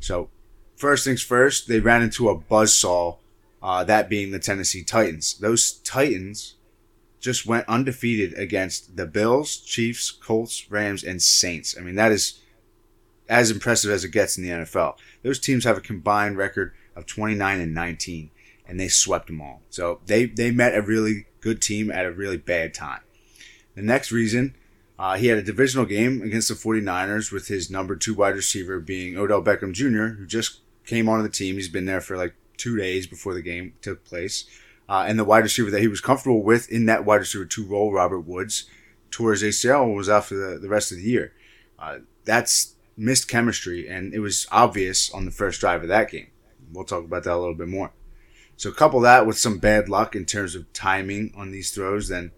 So, 0.00 0.30
first 0.76 1.04
things 1.04 1.22
first, 1.22 1.68
they 1.68 1.80
ran 1.80 2.02
into 2.02 2.28
a 2.28 2.38
buzzsaw, 2.38 3.18
uh, 3.62 3.84
that 3.84 4.08
being 4.08 4.30
the 4.30 4.38
Tennessee 4.38 4.82
Titans. 4.82 5.34
Those 5.34 5.72
Titans 5.72 6.54
just 7.20 7.46
went 7.46 7.68
undefeated 7.68 8.36
against 8.36 8.96
the 8.96 9.06
Bills, 9.06 9.58
Chiefs, 9.58 10.10
Colts, 10.10 10.70
Rams, 10.70 11.04
and 11.04 11.22
Saints. 11.22 11.76
I 11.78 11.80
mean, 11.80 11.94
that 11.94 12.10
is 12.10 12.40
as 13.28 13.50
impressive 13.50 13.90
as 13.90 14.04
it 14.04 14.10
gets 14.10 14.36
in 14.36 14.44
the 14.44 14.50
NFL. 14.50 14.96
Those 15.22 15.38
teams 15.38 15.64
have 15.64 15.78
a 15.78 15.82
combined 15.82 16.36
record 16.36 16.74
of 16.96 17.06
29 17.06 17.60
and 17.60 17.72
19, 17.72 18.30
and 18.66 18.78
they 18.78 18.88
swept 18.88 19.28
them 19.28 19.40
all. 19.40 19.62
So 19.70 20.00
they, 20.06 20.26
they 20.26 20.50
met 20.50 20.74
a 20.74 20.82
really 20.82 21.26
good 21.40 21.62
team 21.62 21.90
at 21.90 22.04
a 22.04 22.12
really 22.12 22.36
bad 22.36 22.74
time. 22.74 23.00
The 23.76 23.82
next 23.82 24.10
reason, 24.10 24.56
uh, 25.02 25.16
he 25.16 25.26
had 25.26 25.36
a 25.36 25.42
divisional 25.42 25.84
game 25.84 26.22
against 26.22 26.46
the 26.46 26.54
49ers 26.54 27.32
with 27.32 27.48
his 27.48 27.68
number 27.68 27.96
two 27.96 28.14
wide 28.14 28.36
receiver 28.36 28.78
being 28.78 29.18
Odell 29.18 29.42
Beckham 29.42 29.72
Jr., 29.72 30.14
who 30.14 30.24
just 30.24 30.60
came 30.86 31.08
onto 31.08 31.24
the 31.24 31.28
team. 31.28 31.56
He's 31.56 31.68
been 31.68 31.86
there 31.86 32.00
for 32.00 32.16
like 32.16 32.36
two 32.56 32.76
days 32.76 33.08
before 33.08 33.34
the 33.34 33.42
game 33.42 33.74
took 33.82 34.04
place. 34.04 34.44
Uh, 34.88 35.04
and 35.08 35.18
the 35.18 35.24
wide 35.24 35.42
receiver 35.42 35.72
that 35.72 35.80
he 35.80 35.88
was 35.88 36.00
comfortable 36.00 36.44
with 36.44 36.70
in 36.70 36.86
that 36.86 37.04
wide 37.04 37.16
receiver 37.16 37.44
two 37.44 37.66
role, 37.66 37.92
Robert 37.92 38.20
Woods, 38.20 38.70
tore 39.10 39.32
his 39.32 39.42
ACL 39.42 39.92
was 39.92 40.08
out 40.08 40.26
for 40.26 40.36
the, 40.36 40.56
the 40.60 40.68
rest 40.68 40.92
of 40.92 40.98
the 40.98 41.02
year. 41.02 41.32
Uh, 41.80 41.98
that's 42.24 42.76
missed 42.96 43.28
chemistry, 43.28 43.88
and 43.88 44.14
it 44.14 44.20
was 44.20 44.46
obvious 44.52 45.12
on 45.12 45.24
the 45.24 45.32
first 45.32 45.60
drive 45.60 45.82
of 45.82 45.88
that 45.88 46.12
game. 46.12 46.28
We'll 46.72 46.84
talk 46.84 47.04
about 47.04 47.24
that 47.24 47.34
a 47.34 47.38
little 47.38 47.56
bit 47.56 47.66
more. 47.66 47.92
So 48.56 48.70
couple 48.70 49.00
that 49.00 49.26
with 49.26 49.36
some 49.36 49.58
bad 49.58 49.88
luck 49.88 50.14
in 50.14 50.26
terms 50.26 50.54
of 50.54 50.72
timing 50.72 51.32
on 51.36 51.50
these 51.50 51.72
throws, 51.72 52.06
then 52.06 52.30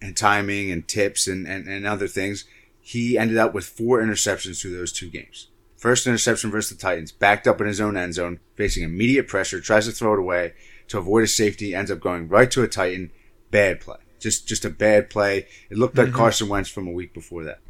and 0.00 0.16
timing 0.16 0.70
and 0.70 0.86
tips 0.86 1.26
and, 1.26 1.46
and, 1.46 1.66
and 1.66 1.86
other 1.86 2.08
things, 2.08 2.44
he 2.80 3.16
ended 3.16 3.38
up 3.38 3.54
with 3.54 3.64
four 3.64 4.00
interceptions 4.00 4.60
through 4.60 4.76
those 4.76 4.92
two 4.92 5.08
games. 5.08 5.48
First 5.76 6.06
interception 6.06 6.50
versus 6.50 6.76
the 6.76 6.80
Titans, 6.82 7.12
backed 7.12 7.46
up 7.46 7.60
in 7.60 7.66
his 7.66 7.80
own 7.80 7.96
end 7.96 8.14
zone, 8.14 8.40
facing 8.56 8.84
immediate 8.84 9.28
pressure, 9.28 9.60
tries 9.60 9.86
to 9.86 9.92
throw 9.92 10.14
it 10.14 10.18
away 10.18 10.54
to 10.88 10.98
avoid 10.98 11.24
a 11.24 11.26
safety, 11.26 11.74
ends 11.74 11.90
up 11.90 12.00
going 12.00 12.28
right 12.28 12.50
to 12.50 12.62
a 12.62 12.68
Titan. 12.68 13.10
Bad 13.50 13.80
play. 13.80 13.96
Just 14.18 14.48
just 14.48 14.64
a 14.64 14.70
bad 14.70 15.10
play. 15.10 15.46
It 15.70 15.76
looked 15.76 15.98
like 15.98 16.12
Carson 16.12 16.48
Wentz 16.48 16.70
from 16.70 16.88
a 16.88 16.92
week 16.92 17.12
before 17.12 17.44
that. 17.44 17.60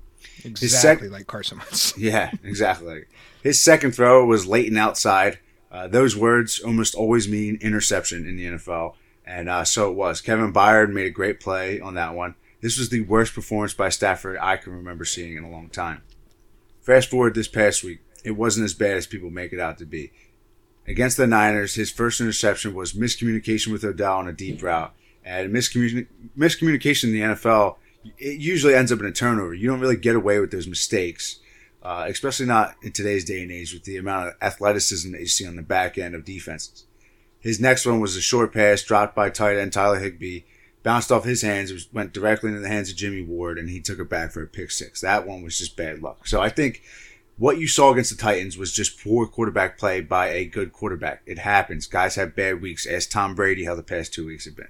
Exactly 0.44 1.08
like 1.08 1.26
Carson 1.26 1.58
Wentz. 1.58 1.96
Yeah, 1.98 2.30
exactly. 2.42 3.04
His 3.42 3.60
second 3.60 3.92
throw 3.92 4.24
was 4.24 4.46
late 4.46 4.68
and 4.68 4.78
outside. 4.78 5.38
Uh, 5.70 5.88
those 5.88 6.16
words 6.16 6.60
almost 6.60 6.94
always 6.94 7.28
mean 7.28 7.58
interception 7.60 8.26
in 8.26 8.37
the 8.37 8.46
NFL, 8.46 8.94
and 9.26 9.48
uh, 9.48 9.64
so 9.64 9.90
it 9.90 9.94
was. 9.94 10.20
Kevin 10.20 10.52
Byard 10.52 10.92
made 10.92 11.06
a 11.06 11.10
great 11.10 11.40
play 11.40 11.80
on 11.80 11.94
that 11.94 12.14
one. 12.14 12.34
This 12.60 12.78
was 12.78 12.88
the 12.88 13.02
worst 13.02 13.34
performance 13.34 13.74
by 13.74 13.88
Stafford 13.88 14.38
I 14.40 14.56
can 14.56 14.72
remember 14.72 15.04
seeing 15.04 15.37
in 15.37 15.44
a 15.44 15.50
long 15.50 15.68
time. 15.68 16.02
Fast 16.80 17.10
forward 17.10 17.34
this 17.34 17.48
past 17.48 17.84
week, 17.84 18.00
it 18.24 18.32
wasn't 18.32 18.64
as 18.64 18.74
bad 18.74 18.96
as 18.96 19.06
people 19.06 19.30
make 19.30 19.52
it 19.52 19.60
out 19.60 19.78
to 19.78 19.87
be. 19.87 20.12
Against 20.87 21.16
the 21.16 21.26
Niners, 21.26 21.74
his 21.74 21.90
first 21.90 22.20
interception 22.20 22.74
was 22.74 22.92
miscommunication 22.92 23.72
with 23.72 23.84
Odell 23.84 24.18
on 24.18 24.28
a 24.28 24.32
deep 24.32 24.62
route. 24.62 24.94
And 25.24 25.52
miscommun- 25.52 26.06
miscommunication 26.37 27.04
in 27.04 27.12
the 27.12 27.20
NFL, 27.20 27.76
it 28.18 28.38
usually 28.38 28.74
ends 28.74 28.92
up 28.92 29.00
in 29.00 29.06
a 29.06 29.12
turnover. 29.12 29.54
You 29.54 29.68
don't 29.68 29.80
really 29.80 29.96
get 29.96 30.14
away 30.14 30.38
with 30.40 30.50
those 30.50 30.66
mistakes, 30.66 31.40
uh, 31.82 32.04
especially 32.08 32.46
not 32.46 32.74
in 32.82 32.92
today's 32.92 33.24
day 33.24 33.42
and 33.42 33.50
age 33.50 33.72
with 33.72 33.84
the 33.84 33.96
amount 33.96 34.28
of 34.28 34.34
athleticism 34.42 35.12
that 35.12 35.20
you 35.20 35.26
see 35.26 35.46
on 35.46 35.56
the 35.56 35.62
back 35.62 35.96
end 35.96 36.14
of 36.14 36.24
defenses. 36.26 36.84
His 37.44 37.61
next 37.61 37.85
one 37.85 38.00
was 38.00 38.16
a 38.16 38.22
short 38.22 38.54
pass 38.54 38.83
dropped 38.83 39.14
by 39.14 39.28
tight 39.28 39.59
end 39.59 39.74
Tyler 39.74 39.98
Higbee, 39.98 40.44
bounced 40.83 41.12
off 41.12 41.24
his 41.24 41.42
hands, 41.42 41.92
went 41.92 42.14
directly 42.14 42.48
into 42.48 42.62
the 42.62 42.68
hands 42.68 42.90
of 42.90 42.96
Jimmy 42.96 43.20
Ward, 43.20 43.59
and 43.59 43.68
he 43.68 43.80
took 43.80 43.98
it 43.98 44.09
back 44.09 44.33
for 44.33 44.42
a 44.42 44.46
pick 44.46 44.70
six. 44.70 45.02
That 45.02 45.26
one 45.26 45.42
was 45.42 45.59
just 45.59 45.76
bad 45.76 46.00
luck. 46.00 46.26
So 46.26 46.40
I 46.40 46.48
think 46.48 46.83
what 47.37 47.59
you 47.59 47.68
saw 47.68 47.92
against 47.92 48.16
the 48.16 48.16
Titans 48.16 48.57
was 48.57 48.72
just 48.72 48.98
poor 48.98 49.26
quarterback 49.26 49.76
play 49.76 50.00
by 50.00 50.28
a 50.28 50.46
good 50.46 50.72
quarterback. 50.72 51.20
It 51.26 51.38
happens. 51.38 51.87
Guys 51.87 52.14
have 52.14 52.35
bad 52.35 52.62
weeks. 52.62 52.87
Ask 52.87 53.11
Tom 53.11 53.35
Brady 53.35 53.66
how 53.66 53.74
the 53.74 53.83
past 53.83 54.14
two 54.14 54.24
weeks 54.26 54.46
have 54.46 54.57
been. 54.57 54.68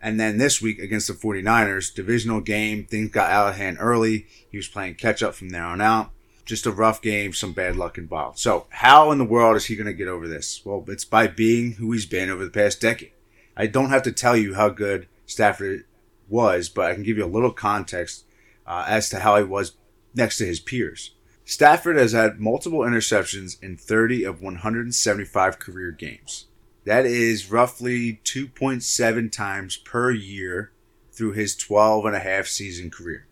And 0.00 0.20
then 0.20 0.38
this 0.38 0.62
week 0.62 0.78
against 0.78 1.08
the 1.08 1.14
49ers, 1.14 1.92
divisional 1.92 2.40
game, 2.40 2.84
things 2.84 3.10
got 3.10 3.32
out 3.32 3.48
of 3.48 3.56
hand 3.56 3.78
early. 3.80 4.28
He 4.48 4.56
was 4.56 4.68
playing 4.68 4.94
catch 4.94 5.24
up 5.24 5.34
from 5.34 5.48
there 5.48 5.64
on 5.64 5.80
out. 5.80 6.12
Just 6.46 6.64
a 6.64 6.72
rough 6.72 7.02
game, 7.02 7.34
some 7.34 7.52
bad 7.52 7.76
luck 7.76 7.98
involved. 7.98 8.38
So, 8.38 8.66
how 8.70 9.10
in 9.10 9.18
the 9.18 9.24
world 9.24 9.56
is 9.56 9.66
he 9.66 9.76
going 9.76 9.86
to 9.86 9.92
get 9.92 10.08
over 10.08 10.26
this? 10.26 10.64
Well, 10.64 10.82
it's 10.88 11.04
by 11.04 11.26
being 11.26 11.72
who 11.72 11.92
he's 11.92 12.06
been 12.06 12.30
over 12.30 12.44
the 12.44 12.50
past 12.50 12.80
decade. 12.80 13.12
I 13.56 13.66
don't 13.66 13.90
have 13.90 14.02
to 14.04 14.12
tell 14.12 14.36
you 14.36 14.54
how 14.54 14.70
good 14.70 15.08
Stafford 15.26 15.84
was, 16.28 16.68
but 16.68 16.86
I 16.86 16.94
can 16.94 17.02
give 17.02 17.18
you 17.18 17.24
a 17.24 17.26
little 17.26 17.52
context 17.52 18.24
uh, 18.66 18.84
as 18.88 19.10
to 19.10 19.18
how 19.18 19.36
he 19.36 19.44
was 19.44 19.72
next 20.14 20.38
to 20.38 20.46
his 20.46 20.60
peers. 20.60 21.12
Stafford 21.44 21.96
has 21.96 22.12
had 22.12 22.40
multiple 22.40 22.80
interceptions 22.80 23.62
in 23.62 23.76
30 23.76 24.24
of 24.24 24.42
175 24.42 25.58
career 25.58 25.92
games. 25.92 26.46
That 26.84 27.06
is 27.06 27.50
roughly 27.50 28.20
2.7 28.24 29.30
times 29.30 29.76
per 29.76 30.10
year 30.10 30.72
through 31.12 31.32
his 31.32 31.56
12 31.56 32.04
and 32.04 32.16
a 32.16 32.20
half 32.20 32.46
season 32.46 32.90
career. 32.90 33.26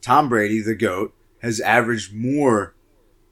Tom 0.00 0.28
Brady, 0.28 0.60
the 0.60 0.74
GOAT, 0.74 1.14
has 1.44 1.60
averaged 1.60 2.14
more 2.14 2.74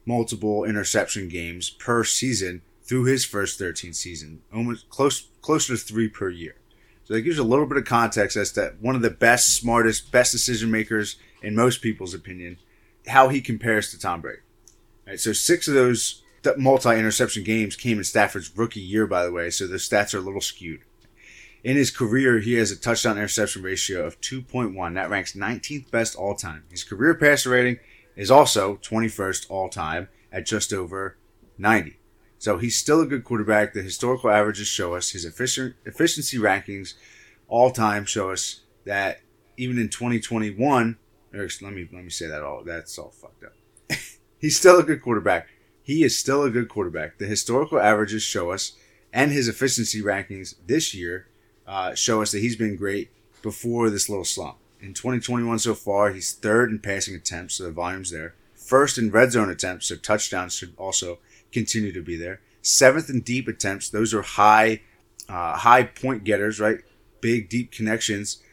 multiple 0.05 0.63
interception 0.63 1.27
games 1.27 1.71
per 1.71 2.03
season 2.03 2.61
through 2.83 3.05
his 3.05 3.25
first 3.25 3.57
13 3.57 3.91
seasons, 3.93 4.41
almost 4.53 4.87
close 4.89 5.29
closer 5.41 5.75
to 5.75 5.81
three 5.81 6.07
per 6.07 6.29
year. 6.29 6.55
So 7.05 7.15
that 7.15 7.21
gives 7.21 7.39
a 7.39 7.43
little 7.43 7.65
bit 7.65 7.77
of 7.77 7.85
context 7.85 8.37
as 8.37 8.51
to 8.53 8.75
one 8.79 8.95
of 8.95 9.01
the 9.01 9.09
best, 9.09 9.55
smartest, 9.55 10.11
best 10.11 10.31
decision 10.31 10.69
makers 10.69 11.17
in 11.41 11.55
most 11.55 11.81
people's 11.81 12.13
opinion, 12.13 12.57
how 13.07 13.29
he 13.29 13.41
compares 13.41 13.89
to 13.91 13.99
Tom 13.99 14.21
Brady. 14.21 14.41
Right, 15.07 15.19
so 15.19 15.33
six 15.33 15.67
of 15.67 15.73
those 15.73 16.21
multi-interception 16.55 17.43
games 17.43 17.75
came 17.75 17.97
in 17.97 18.03
Stafford's 18.03 18.55
rookie 18.55 18.79
year, 18.79 19.07
by 19.07 19.25
the 19.25 19.31
way, 19.31 19.49
so 19.49 19.65
the 19.65 19.77
stats 19.77 20.13
are 20.13 20.19
a 20.19 20.21
little 20.21 20.39
skewed. 20.39 20.81
In 21.63 21.77
his 21.77 21.91
career, 21.91 22.39
he 22.39 22.53
has 22.53 22.71
a 22.71 22.79
touchdown 22.79 23.17
interception 23.17 23.63
ratio 23.63 24.05
of 24.05 24.21
2.1. 24.21 24.93
That 24.93 25.09
ranks 25.09 25.33
19th 25.33 25.89
best 25.89 26.15
all 26.15 26.35
time. 26.35 26.63
His 26.69 26.83
career 26.83 27.15
passer 27.15 27.49
rating 27.49 27.79
is 28.15 28.31
also 28.31 28.75
21st 28.77 29.49
all 29.49 29.69
time 29.69 30.09
at 30.31 30.45
just 30.45 30.73
over 30.73 31.17
90. 31.57 31.97
So 32.37 32.57
he's 32.57 32.75
still 32.75 33.01
a 33.01 33.05
good 33.05 33.23
quarterback. 33.23 33.73
The 33.73 33.81
historical 33.81 34.29
averages 34.29 34.67
show 34.67 34.95
us 34.95 35.11
his 35.11 35.25
efficient 35.25 35.75
efficiency 35.85 36.37
rankings 36.37 36.95
all 37.47 37.71
time 37.71 38.05
show 38.05 38.31
us 38.31 38.61
that 38.85 39.21
even 39.57 39.77
in 39.77 39.89
2021, 39.89 40.97
let 41.31 41.73
me 41.73 41.87
let 41.91 42.03
me 42.03 42.09
say 42.09 42.27
that 42.27 42.43
all 42.43 42.63
that's 42.63 42.97
all 42.97 43.09
fucked 43.11 43.43
up. 43.43 43.53
he's 44.39 44.57
still 44.57 44.79
a 44.79 44.83
good 44.83 45.01
quarterback. 45.01 45.47
He 45.81 46.03
is 46.03 46.17
still 46.17 46.43
a 46.43 46.49
good 46.49 46.69
quarterback. 46.69 47.17
The 47.17 47.25
historical 47.25 47.79
averages 47.79 48.23
show 48.23 48.51
us, 48.51 48.73
and 49.11 49.31
his 49.31 49.47
efficiency 49.47 50.01
rankings 50.01 50.55
this 50.65 50.93
year 50.93 51.27
uh, 51.67 51.95
show 51.95 52.21
us 52.21 52.31
that 52.31 52.39
he's 52.39 52.55
been 52.55 52.75
great 52.75 53.11
before 53.41 53.89
this 53.89 54.09
little 54.09 54.25
slump. 54.25 54.57
In 54.83 54.93
2021 54.93 55.59
so 55.59 55.75
far, 55.75 56.11
he's 56.11 56.33
third 56.33 56.69
in 56.69 56.79
passing 56.79 57.15
attempts, 57.15 57.55
so 57.55 57.63
the 57.63 57.71
volume's 57.71 58.11
there. 58.11 58.35
First 58.53 58.97
in 58.97 59.11
red 59.11 59.31
zone 59.31 59.49
attempts, 59.49 59.87
so 59.87 59.95
touchdowns 59.95 60.55
should 60.55 60.73
also 60.77 61.19
continue 61.53 61.93
to 61.93 62.01
be 62.01 62.17
there. 62.17 62.41
Seventh 62.61 63.09
in 63.09 63.21
deep 63.21 63.47
attempts; 63.47 63.89
those 63.89 64.13
are 64.13 64.21
high, 64.21 64.81
uh, 65.29 65.55
high 65.55 65.83
point 65.83 66.25
getters, 66.25 66.59
right? 66.59 66.79
Big 67.21 67.47
deep 67.47 67.71
connections 67.71 68.43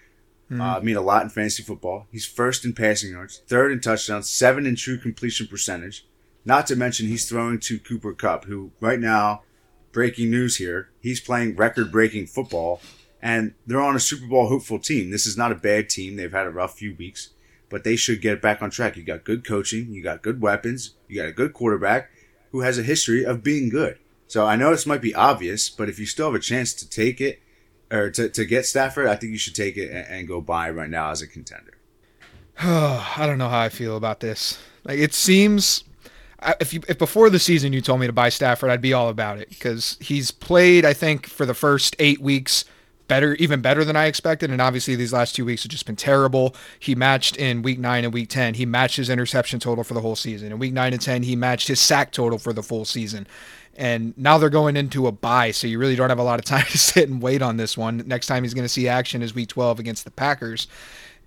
mm. 0.48 0.60
uh, 0.60 0.80
mean 0.80 0.94
a 0.94 1.00
lot 1.00 1.24
in 1.24 1.30
fantasy 1.30 1.64
football. 1.64 2.06
He's 2.12 2.26
first 2.26 2.64
in 2.64 2.74
passing 2.74 3.10
yards, 3.10 3.42
third 3.48 3.72
in 3.72 3.80
touchdowns, 3.80 4.30
seven 4.30 4.66
in 4.66 4.76
true 4.76 4.98
completion 4.98 5.48
percentage. 5.48 6.06
Not 6.44 6.64
to 6.68 6.76
mention 6.76 7.08
he's 7.08 7.28
throwing 7.28 7.58
to 7.60 7.80
Cooper 7.80 8.12
Kupp, 8.12 8.44
who 8.44 8.70
right 8.80 9.00
now, 9.00 9.42
breaking 9.90 10.30
news 10.30 10.56
here, 10.56 10.90
he's 11.00 11.20
playing 11.20 11.56
record-breaking 11.56 12.28
football, 12.28 12.80
and 13.22 13.54
they're 13.66 13.80
on 13.80 13.96
a 13.96 14.00
Super 14.00 14.26
Bowl 14.26 14.48
hopeful 14.48 14.78
team. 14.78 15.10
This 15.10 15.26
is 15.26 15.36
not 15.36 15.52
a 15.52 15.56
bad 15.56 15.88
team. 15.88 16.16
They've 16.16 16.32
had 16.32 16.46
a 16.46 16.50
rough 16.50 16.78
few 16.78 16.94
weeks, 16.94 17.30
but 17.68 17.84
they 17.84 17.96
should 17.96 18.20
get 18.20 18.42
back 18.42 18.62
on 18.62 18.70
track. 18.70 18.96
You 18.96 19.02
got 19.02 19.24
good 19.24 19.44
coaching, 19.44 19.92
you 19.92 20.02
got 20.02 20.22
good 20.22 20.40
weapons, 20.40 20.94
you 21.08 21.16
got 21.16 21.28
a 21.28 21.32
good 21.32 21.52
quarterback 21.52 22.10
who 22.52 22.60
has 22.60 22.78
a 22.78 22.82
history 22.82 23.24
of 23.24 23.42
being 23.42 23.68
good. 23.68 23.98
So 24.26 24.46
I 24.46 24.56
know 24.56 24.70
this 24.70 24.86
might 24.86 25.02
be 25.02 25.14
obvious, 25.14 25.68
but 25.68 25.88
if 25.88 25.98
you 25.98 26.06
still 26.06 26.26
have 26.26 26.34
a 26.34 26.42
chance 26.42 26.72
to 26.74 26.88
take 26.88 27.20
it 27.20 27.40
or 27.90 28.10
to, 28.10 28.28
to 28.28 28.44
get 28.44 28.64
Stafford, 28.64 29.08
I 29.08 29.16
think 29.16 29.32
you 29.32 29.38
should 29.38 29.56
take 29.56 29.76
it 29.76 29.90
and, 29.90 30.06
and 30.08 30.28
go 30.28 30.40
buy 30.40 30.70
right 30.70 30.88
now 30.88 31.10
as 31.10 31.20
a 31.20 31.26
contender. 31.26 31.74
I 32.62 33.24
don't 33.26 33.38
know 33.38 33.48
how 33.48 33.60
I 33.60 33.68
feel 33.68 33.96
about 33.96 34.20
this. 34.20 34.58
Like 34.84 34.98
it 34.98 35.14
seems 35.14 35.84
if 36.60 36.72
you 36.72 36.80
if 36.88 36.98
before 36.98 37.28
the 37.28 37.38
season 37.38 37.72
you 37.72 37.80
told 37.80 38.00
me 38.00 38.06
to 38.06 38.12
buy 38.12 38.28
Stafford, 38.28 38.70
I'd 38.70 38.80
be 38.80 38.92
all 38.92 39.08
about 39.08 39.38
it 39.38 39.48
because 39.48 39.96
he's 40.00 40.30
played 40.30 40.84
I 40.84 40.92
think 40.92 41.26
for 41.26 41.44
the 41.44 41.54
first 41.54 41.96
8 41.98 42.20
weeks 42.20 42.64
better, 43.10 43.34
even 43.34 43.60
better 43.60 43.84
than 43.84 43.96
I 43.96 44.06
expected. 44.06 44.52
And 44.52 44.62
obviously, 44.62 44.94
these 44.94 45.12
last 45.12 45.34
two 45.34 45.44
weeks 45.44 45.64
have 45.64 45.70
just 45.70 45.84
been 45.84 45.96
terrible. 45.96 46.54
He 46.78 46.94
matched 46.94 47.36
in 47.36 47.60
week 47.60 47.80
nine 47.80 48.04
and 48.04 48.14
week 48.14 48.28
10. 48.30 48.54
He 48.54 48.64
matched 48.64 48.96
his 48.96 49.10
interception 49.10 49.58
total 49.58 49.82
for 49.82 49.94
the 49.94 50.00
whole 50.00 50.14
season. 50.14 50.52
In 50.52 50.58
week 50.60 50.72
nine 50.72 50.92
and 50.92 51.02
10, 51.02 51.24
he 51.24 51.34
matched 51.34 51.66
his 51.66 51.80
sack 51.80 52.12
total 52.12 52.38
for 52.38 52.52
the 52.52 52.62
full 52.62 52.84
season. 52.84 53.26
And 53.76 54.16
now 54.16 54.38
they're 54.38 54.48
going 54.48 54.76
into 54.76 55.08
a 55.08 55.12
bye, 55.12 55.50
so 55.50 55.66
you 55.66 55.78
really 55.78 55.96
don't 55.96 56.08
have 56.08 56.20
a 56.20 56.22
lot 56.22 56.38
of 56.38 56.44
time 56.46 56.66
to 56.66 56.78
sit 56.78 57.08
and 57.08 57.20
wait 57.20 57.42
on 57.42 57.56
this 57.56 57.76
one. 57.76 58.04
Next 58.06 58.28
time 58.28 58.44
he's 58.44 58.54
going 58.54 58.64
to 58.64 58.68
see 58.68 58.86
action 58.86 59.22
is 59.22 59.34
week 59.34 59.48
12 59.48 59.80
against 59.80 60.04
the 60.04 60.12
Packers. 60.12 60.68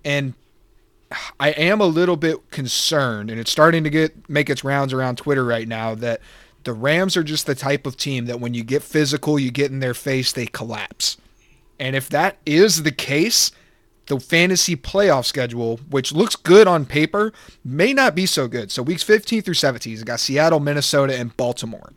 And 0.06 0.32
I 1.38 1.50
am 1.50 1.82
a 1.82 1.86
little 1.86 2.16
bit 2.16 2.50
concerned, 2.50 3.30
and 3.30 3.38
it's 3.38 3.52
starting 3.52 3.84
to 3.84 3.90
get 3.90 4.28
make 4.28 4.48
its 4.48 4.64
rounds 4.64 4.94
around 4.94 5.18
Twitter 5.18 5.44
right 5.44 5.68
now 5.68 5.94
that 5.96 6.22
the 6.64 6.72
Rams 6.72 7.14
are 7.14 7.22
just 7.22 7.44
the 7.44 7.54
type 7.54 7.86
of 7.86 7.98
team 7.98 8.24
that 8.24 8.40
when 8.40 8.54
you 8.54 8.64
get 8.64 8.82
physical, 8.82 9.38
you 9.38 9.50
get 9.50 9.70
in 9.70 9.80
their 9.80 9.92
face, 9.92 10.32
they 10.32 10.46
collapse. 10.46 11.18
And 11.84 11.94
if 11.94 12.08
that 12.08 12.38
is 12.46 12.82
the 12.82 12.90
case, 12.90 13.52
the 14.06 14.18
fantasy 14.18 14.74
playoff 14.74 15.26
schedule, 15.26 15.78
which 15.90 16.12
looks 16.12 16.34
good 16.34 16.66
on 16.66 16.86
paper, 16.86 17.30
may 17.62 17.92
not 17.92 18.14
be 18.14 18.24
so 18.24 18.48
good. 18.48 18.72
So 18.72 18.82
weeks 18.82 19.02
15 19.02 19.42
through 19.42 19.52
17, 19.52 19.98
you 19.98 20.02
got 20.02 20.18
Seattle, 20.18 20.60
Minnesota, 20.60 21.14
and 21.14 21.36
Baltimore. 21.36 21.92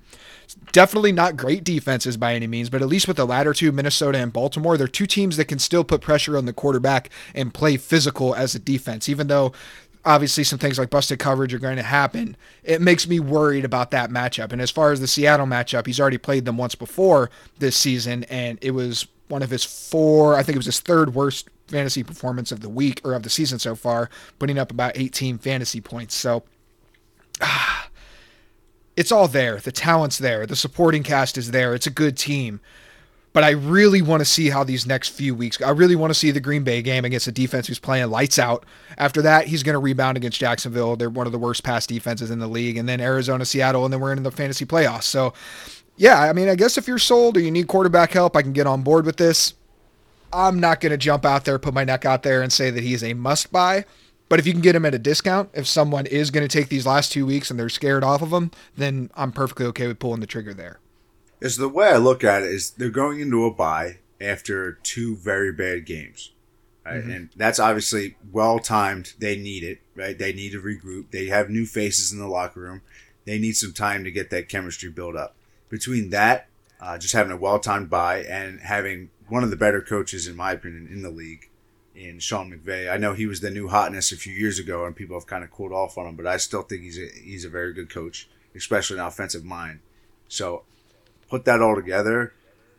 Definitely 0.73 1.13
not 1.13 1.37
great 1.37 1.63
defenses 1.63 2.17
by 2.17 2.35
any 2.35 2.47
means, 2.47 2.69
but 2.69 2.81
at 2.81 2.89
least 2.89 3.07
with 3.07 3.15
the 3.15 3.25
latter 3.25 3.53
two, 3.53 3.71
Minnesota 3.71 4.17
and 4.17 4.33
Baltimore, 4.33 4.75
they're 4.75 4.89
two 4.89 5.07
teams 5.07 5.37
that 5.37 5.45
can 5.45 5.57
still 5.57 5.85
put 5.85 6.01
pressure 6.01 6.37
on 6.37 6.43
the 6.43 6.53
quarterback 6.53 7.09
and 7.33 7.53
play 7.53 7.77
physical 7.77 8.35
as 8.35 8.55
a 8.55 8.59
defense, 8.59 9.07
even 9.07 9.27
though 9.27 9.53
obviously 10.03 10.43
some 10.43 10.59
things 10.59 10.77
like 10.77 10.89
busted 10.89 11.19
coverage 11.19 11.53
are 11.53 11.59
going 11.59 11.77
to 11.77 11.83
happen. 11.83 12.35
It 12.65 12.81
makes 12.81 13.07
me 13.07 13.21
worried 13.21 13.63
about 13.63 13.91
that 13.91 14.09
matchup. 14.09 14.51
And 14.51 14.61
as 14.61 14.69
far 14.69 14.91
as 14.91 14.99
the 14.99 15.07
Seattle 15.07 15.45
matchup, 15.45 15.85
he's 15.85 15.99
already 15.99 16.17
played 16.17 16.43
them 16.43 16.57
once 16.57 16.75
before 16.75 17.29
this 17.59 17.77
season, 17.77 18.25
and 18.25 18.57
it 18.61 18.71
was 18.71 19.07
one 19.27 19.41
of 19.41 19.49
his 19.49 19.63
four, 19.63 20.35
I 20.35 20.43
think 20.43 20.55
it 20.55 20.59
was 20.59 20.65
his 20.65 20.79
third 20.79 21.13
worst 21.13 21.49
fantasy 21.67 22.03
performance 22.03 22.51
of 22.51 22.61
the 22.61 22.69
week 22.69 23.01
or 23.03 23.13
of 23.13 23.23
the 23.23 23.29
season 23.29 23.59
so 23.59 23.75
far, 23.75 24.09
putting 24.39 24.57
up 24.57 24.71
about 24.71 24.93
18 24.95 25.37
fantasy 25.37 25.81
points. 25.81 26.15
So 26.15 26.43
ah, 27.41 27.89
it's 28.95 29.11
all 29.11 29.27
there. 29.27 29.57
The 29.57 29.71
talent's 29.71 30.17
there. 30.17 30.45
The 30.45 30.55
supporting 30.55 31.03
cast 31.03 31.37
is 31.37 31.51
there. 31.51 31.73
It's 31.73 31.87
a 31.87 31.91
good 31.91 32.17
team. 32.17 32.59
But 33.33 33.43
I 33.43 33.51
really 33.51 34.01
want 34.01 34.21
to 34.21 34.25
see 34.25 34.49
how 34.49 34.63
these 34.63 34.87
next 34.87 35.09
few 35.09 35.35
weeks. 35.35 35.61
I 35.61 35.69
really 35.69 35.95
want 35.95 36.09
to 36.09 36.15
see 36.15 36.31
the 36.31 36.39
Green 36.39 36.63
Bay 36.63 36.81
game 36.81 37.05
against 37.05 37.27
a 37.27 37.31
defense 37.31 37.67
who's 37.67 37.77
playing 37.77 38.09
lights 38.09 38.39
out. 38.39 38.65
After 38.97 39.21
that, 39.21 39.45
he's 39.45 39.61
going 39.61 39.73
to 39.73 39.79
rebound 39.79 40.17
against 40.17 40.39
Jacksonville. 40.39 40.95
They're 40.95 41.11
one 41.11 41.27
of 41.27 41.31
the 41.31 41.37
worst 41.37 41.63
pass 41.63 41.85
defenses 41.85 42.31
in 42.31 42.39
the 42.39 42.47
league. 42.47 42.77
And 42.77 42.89
then 42.89 42.99
Arizona, 42.99 43.45
Seattle, 43.45 43.85
and 43.85 43.93
then 43.93 43.99
we're 43.99 44.13
in 44.13 44.23
the 44.23 44.31
fantasy 44.31 44.65
playoffs. 44.65 45.03
So 45.03 45.33
yeah, 45.97 46.21
I 46.21 46.33
mean, 46.33 46.47
I 46.47 46.55
guess 46.55 46.77
if 46.77 46.87
you're 46.87 46.99
sold 46.99 47.37
or 47.37 47.39
you 47.39 47.51
need 47.51 47.67
quarterback 47.67 48.11
help, 48.11 48.35
I 48.35 48.43
can 48.43 48.53
get 48.53 48.67
on 48.67 48.83
board 48.83 49.05
with 49.05 49.17
this. 49.17 49.55
I'm 50.31 50.59
not 50.59 50.79
going 50.79 50.91
to 50.91 50.97
jump 50.97 51.25
out 51.25 51.45
there, 51.45 51.57
put 51.57 51.73
my 51.73 51.83
neck 51.83 52.05
out 52.05 52.23
there, 52.23 52.41
and 52.41 52.53
say 52.53 52.69
that 52.69 52.83
he's 52.83 53.03
a 53.03 53.13
must 53.13 53.51
buy. 53.51 53.85
But 54.29 54.39
if 54.39 54.45
you 54.45 54.53
can 54.53 54.61
get 54.61 54.75
him 54.75 54.85
at 54.85 54.93
a 54.93 54.99
discount, 54.99 55.49
if 55.53 55.67
someone 55.67 56.05
is 56.05 56.31
going 56.31 56.47
to 56.47 56.57
take 56.57 56.69
these 56.69 56.85
last 56.85 57.11
two 57.11 57.25
weeks 57.25 57.49
and 57.49 57.59
they're 57.59 57.69
scared 57.69 58.03
off 58.03 58.21
of 58.21 58.31
him, 58.31 58.51
then 58.75 59.09
I'm 59.15 59.31
perfectly 59.31 59.65
okay 59.67 59.87
with 59.87 59.99
pulling 59.99 60.19
the 60.19 60.27
trigger 60.27 60.53
there. 60.53 60.79
Is 61.39 61.57
the 61.57 61.69
way 61.69 61.87
I 61.87 61.97
look 61.97 62.23
at 62.23 62.43
it 62.43 62.51
is 62.51 62.71
they're 62.71 62.89
going 62.89 63.19
into 63.19 63.45
a 63.45 63.51
buy 63.51 63.99
after 64.19 64.73
two 64.83 65.15
very 65.15 65.51
bad 65.51 65.85
games. 65.85 66.31
Right? 66.85 67.01
Mm-hmm. 67.01 67.11
And 67.11 67.29
that's 67.35 67.59
obviously 67.59 68.17
well 68.31 68.59
timed. 68.59 69.13
They 69.17 69.37
need 69.37 69.63
it, 69.63 69.79
right? 69.95 70.17
They 70.17 70.33
need 70.33 70.51
to 70.51 70.61
regroup. 70.61 71.11
They 71.11 71.27
have 71.27 71.49
new 71.49 71.65
faces 71.65 72.11
in 72.11 72.19
the 72.19 72.27
locker 72.27 72.59
room. 72.59 72.81
They 73.25 73.39
need 73.39 73.53
some 73.53 73.73
time 73.73 74.03
to 74.03 74.11
get 74.11 74.29
that 74.31 74.49
chemistry 74.49 74.89
built 74.89 75.15
up 75.15 75.36
between 75.69 76.09
that, 76.11 76.47
uh, 76.79 76.97
just 76.97 77.13
having 77.13 77.31
a 77.31 77.37
well 77.37 77.59
timed 77.59 77.89
buy 77.89 78.23
and 78.23 78.59
having 78.61 79.09
one 79.27 79.43
of 79.43 79.49
the 79.49 79.55
better 79.55 79.81
coaches, 79.81 80.27
in 80.27 80.35
my 80.35 80.53
opinion, 80.53 80.87
in 80.91 81.01
the 81.01 81.09
league, 81.09 81.49
in 81.95 82.19
Sean 82.19 82.51
McVay. 82.51 82.91
I 82.91 82.97
know 82.97 83.13
he 83.13 83.25
was 83.25 83.41
the 83.41 83.49
new 83.49 83.67
hotness 83.67 84.11
a 84.11 84.17
few 84.17 84.33
years 84.33 84.59
ago, 84.59 84.85
and 84.85 84.95
people 84.95 85.17
have 85.17 85.27
kind 85.27 85.43
of 85.43 85.51
cooled 85.51 85.73
off 85.73 85.97
on 85.97 86.05
him, 86.05 86.15
but 86.15 86.27
I 86.27 86.37
still 86.37 86.61
think 86.61 86.83
he's 86.83 86.99
a 86.99 87.07
he's 87.07 87.45
a 87.45 87.49
very 87.49 87.73
good 87.73 87.89
coach, 87.89 88.29
especially 88.55 88.97
an 88.97 89.05
offensive 89.05 89.43
mind. 89.43 89.79
So 90.27 90.63
put 91.29 91.45
that 91.45 91.61
all 91.61 91.75
together, 91.75 92.33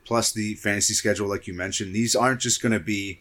plus 0.05 0.33
the 0.33 0.55
fantasy 0.55 0.95
schedule, 0.95 1.29
like 1.29 1.47
you 1.47 1.55
mentioned, 1.55 1.95
these 1.95 2.15
aren't 2.15 2.41
just 2.41 2.63
going 2.63 2.73
to 2.73 2.81
be 2.81 3.19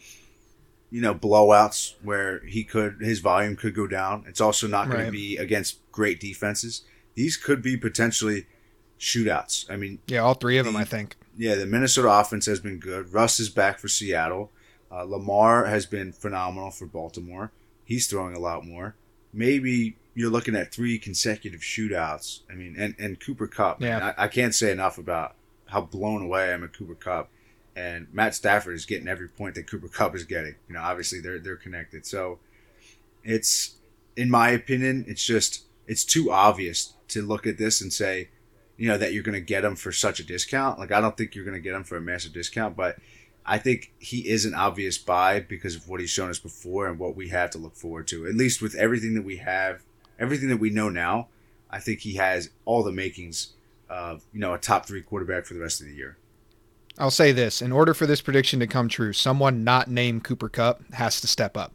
you 0.89 1.01
know 1.01 1.13
blowouts 1.13 1.95
where 2.01 2.39
he 2.45 2.63
could 2.63 2.97
his 3.01 3.19
volume 3.19 3.55
could 3.55 3.75
go 3.75 3.87
down. 3.87 4.23
It's 4.27 4.41
also 4.41 4.67
not 4.67 4.87
going 4.87 4.99
right. 4.99 5.05
to 5.05 5.11
be 5.11 5.37
against 5.37 5.79
great 5.91 6.19
defenses. 6.19 6.83
these 7.15 7.35
could 7.35 7.61
be 7.61 7.75
potentially 7.75 8.45
shootouts. 8.99 9.69
I 9.69 9.75
mean, 9.77 9.99
Yeah, 10.07 10.19
all 10.19 10.33
three 10.33 10.57
of 10.57 10.65
them, 10.65 10.75
I 10.75 10.83
think. 10.83 11.15
yeah, 11.37 11.55
the 11.55 11.65
Minnesota 11.65 12.09
offense 12.09 12.45
has 12.47 12.59
been 12.59 12.79
good. 12.79 13.13
Russ 13.13 13.39
is 13.39 13.49
back 13.49 13.79
for 13.79 13.87
Seattle. 13.87 14.51
Uh, 14.91 15.03
Lamar 15.03 15.65
has 15.65 15.85
been 15.85 16.11
phenomenal 16.11 16.71
for 16.71 16.85
Baltimore. 16.85 17.51
He's 17.85 18.07
throwing 18.07 18.35
a 18.35 18.39
lot 18.39 18.65
more. 18.65 18.95
Maybe 19.33 19.97
you're 20.15 20.29
looking 20.31 20.55
at 20.55 20.71
three 20.73 20.97
consecutive 20.97 21.59
shootouts. 21.61 22.39
I 22.49 22.55
mean, 22.55 22.75
and, 22.77 22.95
and 22.97 23.19
Cooper 23.19 23.47
Kupp. 23.47 23.79
man, 23.81 23.99
Yeah. 24.01 24.13
I, 24.17 24.25
I 24.25 24.27
can't 24.29 24.55
say 24.55 24.71
enough 24.71 24.97
about 24.97 25.35
how 25.67 25.81
blown 25.81 26.21
away 26.23 26.45
I 26.49 26.53
am 26.53 26.63
at 26.63 26.73
Cooper 26.75 26.95
Kupp. 26.95 27.29
And 27.75 28.07
Matt 28.11 28.33
Stafford 28.33 28.73
is 28.75 28.85
getting 28.87 29.07
every 29.07 29.27
point 29.27 29.53
that 29.55 29.69
Cooper 29.69 29.87
Kupp 29.89 30.15
is 30.15 30.23
getting. 30.23 30.55
You 30.67 30.73
know, 30.75 30.81
obviously 30.81 31.19
they're 31.19 31.37
they're 31.37 31.55
connected. 31.57 32.07
So 32.07 32.39
it's 33.23 33.75
in 34.15 34.29
my 34.31 34.49
opinion, 34.49 35.05
it's 35.07 35.23
just 35.23 35.65
it's 35.85 36.03
too 36.03 36.31
obvious 36.31 36.93
to 37.09 37.21
look 37.21 37.45
at 37.45 37.57
this 37.57 37.79
and 37.81 37.93
say, 37.93 38.29
you 38.77 38.87
know, 38.87 38.97
that 38.97 39.13
you're 39.13 39.23
going 39.23 39.33
to 39.33 39.41
get 39.41 39.65
him 39.65 39.75
for 39.75 39.91
such 39.91 40.19
a 40.19 40.23
discount. 40.23 40.79
Like 40.79 40.91
I 40.91 41.01
don't 41.01 41.17
think 41.17 41.35
you're 41.35 41.45
going 41.45 41.55
to 41.55 41.61
get 41.61 41.73
him 41.73 41.83
for 41.83 41.97
a 41.97 42.01
massive 42.01 42.33
discount, 42.33 42.75
but 42.75 42.97
I 43.45 43.57
think 43.57 43.93
he 43.97 44.27
is 44.27 44.45
an 44.45 44.53
obvious 44.53 44.97
buy 44.97 45.39
because 45.39 45.75
of 45.75 45.87
what 45.87 46.01
he's 46.01 46.09
shown 46.09 46.29
us 46.29 46.39
before 46.39 46.87
and 46.87 46.99
what 46.99 47.15
we 47.15 47.29
have 47.29 47.49
to 47.51 47.57
look 47.57 47.75
forward 47.75 48.07
to. 48.09 48.27
At 48.27 48.35
least 48.35 48.61
with 48.61 48.75
everything 48.75 49.13
that 49.15 49.23
we 49.23 49.37
have, 49.37 49.81
everything 50.19 50.49
that 50.49 50.57
we 50.59 50.69
know 50.69 50.89
now, 50.89 51.29
I 51.69 51.79
think 51.79 52.01
he 52.01 52.15
has 52.15 52.49
all 52.65 52.83
the 52.83 52.91
makings 52.91 53.53
of 53.89 54.25
you 54.33 54.39
know 54.39 54.53
a 54.53 54.57
top 54.57 54.85
three 54.85 55.01
quarterback 55.01 55.45
for 55.45 55.53
the 55.53 55.61
rest 55.61 55.79
of 55.81 55.87
the 55.87 55.93
year. 55.93 56.17
I'll 56.97 57.11
say 57.11 57.31
this: 57.31 57.61
in 57.61 57.71
order 57.71 57.93
for 57.93 58.05
this 58.05 58.21
prediction 58.21 58.59
to 58.59 58.67
come 58.67 58.89
true, 58.89 59.13
someone 59.13 59.63
not 59.63 59.89
named 59.89 60.23
Cooper 60.23 60.49
Kupp 60.49 60.93
has 60.93 61.21
to 61.21 61.27
step 61.27 61.55
up. 61.55 61.71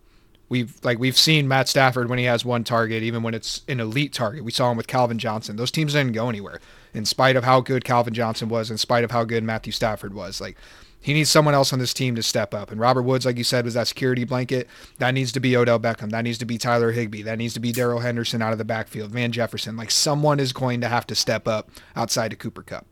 We've 0.48 0.78
like 0.82 0.98
we've 0.98 1.16
seen 1.16 1.48
Matt 1.48 1.68
Stafford 1.68 2.10
when 2.10 2.18
he 2.18 2.26
has 2.26 2.44
one 2.44 2.64
target, 2.64 3.02
even 3.02 3.22
when 3.22 3.32
it's 3.32 3.62
an 3.68 3.80
elite 3.80 4.12
target. 4.12 4.44
We 4.44 4.50
saw 4.50 4.70
him 4.70 4.76
with 4.76 4.86
Calvin 4.86 5.18
Johnson. 5.18 5.56
Those 5.56 5.70
teams 5.70 5.94
didn't 5.94 6.12
go 6.12 6.28
anywhere, 6.28 6.60
in 6.94 7.04
spite 7.04 7.36
of 7.36 7.44
how 7.44 7.60
good 7.60 7.84
Calvin 7.84 8.14
Johnson 8.14 8.48
was, 8.48 8.70
in 8.70 8.78
spite 8.78 9.04
of 9.04 9.10
how 9.10 9.24
good 9.24 9.44
Matthew 9.44 9.72
Stafford 9.72 10.14
was. 10.14 10.40
Like 10.40 10.56
he 11.00 11.12
needs 11.12 11.30
someone 11.30 11.54
else 11.54 11.72
on 11.72 11.78
this 11.80 11.92
team 11.92 12.14
to 12.14 12.22
step 12.22 12.54
up. 12.54 12.70
And 12.70 12.80
Robert 12.80 13.02
Woods, 13.02 13.26
like 13.26 13.36
you 13.36 13.42
said, 13.44 13.64
was 13.64 13.74
that 13.74 13.88
security 13.88 14.24
blanket. 14.24 14.68
That 14.98 15.12
needs 15.12 15.32
to 15.32 15.40
be 15.40 15.56
Odell 15.56 15.80
Beckham. 15.80 16.10
That 16.10 16.22
needs 16.22 16.38
to 16.38 16.44
be 16.44 16.58
Tyler 16.58 16.92
Higbee. 16.92 17.22
That 17.22 17.38
needs 17.38 17.54
to 17.54 17.60
be 17.60 17.72
Darrell 17.72 17.98
Henderson 18.00 18.40
out 18.40 18.52
of 18.52 18.58
the 18.58 18.64
backfield. 18.64 19.10
Van 19.10 19.32
Jefferson. 19.32 19.76
Like 19.76 19.90
someone 19.90 20.38
is 20.38 20.52
going 20.52 20.80
to 20.80 20.88
have 20.88 21.06
to 21.08 21.14
step 21.16 21.48
up 21.48 21.70
outside 21.96 22.32
of 22.32 22.38
Cooper 22.38 22.62
Kupp. 22.62 22.86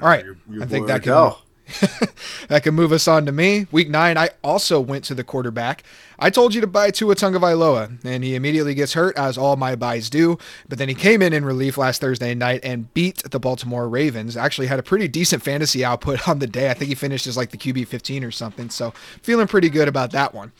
All 0.00 0.08
right, 0.08 0.24
Your- 0.24 0.36
your 0.48 0.62
I 0.62 0.66
think 0.66 0.86
that 0.86 1.02
can. 1.02 1.12
that 2.48 2.62
can 2.62 2.74
move 2.74 2.92
us 2.92 3.08
on 3.08 3.26
to 3.26 3.32
me. 3.32 3.66
Week 3.72 3.88
nine, 3.88 4.18
I 4.18 4.30
also 4.42 4.80
went 4.80 5.04
to 5.04 5.14
the 5.14 5.24
quarterback. 5.24 5.82
I 6.18 6.30
told 6.30 6.54
you 6.54 6.60
to 6.60 6.66
buy 6.66 6.90
Tua 6.90 7.14
Tagovailoa, 7.14 8.04
and 8.04 8.22
he 8.22 8.34
immediately 8.34 8.74
gets 8.74 8.92
hurt, 8.92 9.16
as 9.16 9.36
all 9.36 9.56
my 9.56 9.74
buys 9.74 10.10
do. 10.10 10.38
But 10.68 10.78
then 10.78 10.88
he 10.88 10.94
came 10.94 11.22
in 11.22 11.32
in 11.32 11.44
relief 11.44 11.78
last 11.78 12.00
Thursday 12.00 12.34
night 12.34 12.60
and 12.62 12.92
beat 12.94 13.22
the 13.30 13.40
Baltimore 13.40 13.88
Ravens. 13.88 14.36
Actually 14.36 14.66
had 14.66 14.78
a 14.78 14.82
pretty 14.82 15.08
decent 15.08 15.42
fantasy 15.42 15.84
output 15.84 16.28
on 16.28 16.38
the 16.38 16.46
day. 16.46 16.70
I 16.70 16.74
think 16.74 16.90
he 16.90 16.94
finished 16.94 17.26
as 17.26 17.36
like 17.36 17.50
the 17.50 17.58
QB 17.58 17.88
15 17.88 18.24
or 18.24 18.30
something. 18.30 18.70
So 18.70 18.90
feeling 19.22 19.46
pretty 19.46 19.70
good 19.70 19.88
about 19.88 20.10
that 20.12 20.34
one. 20.34 20.52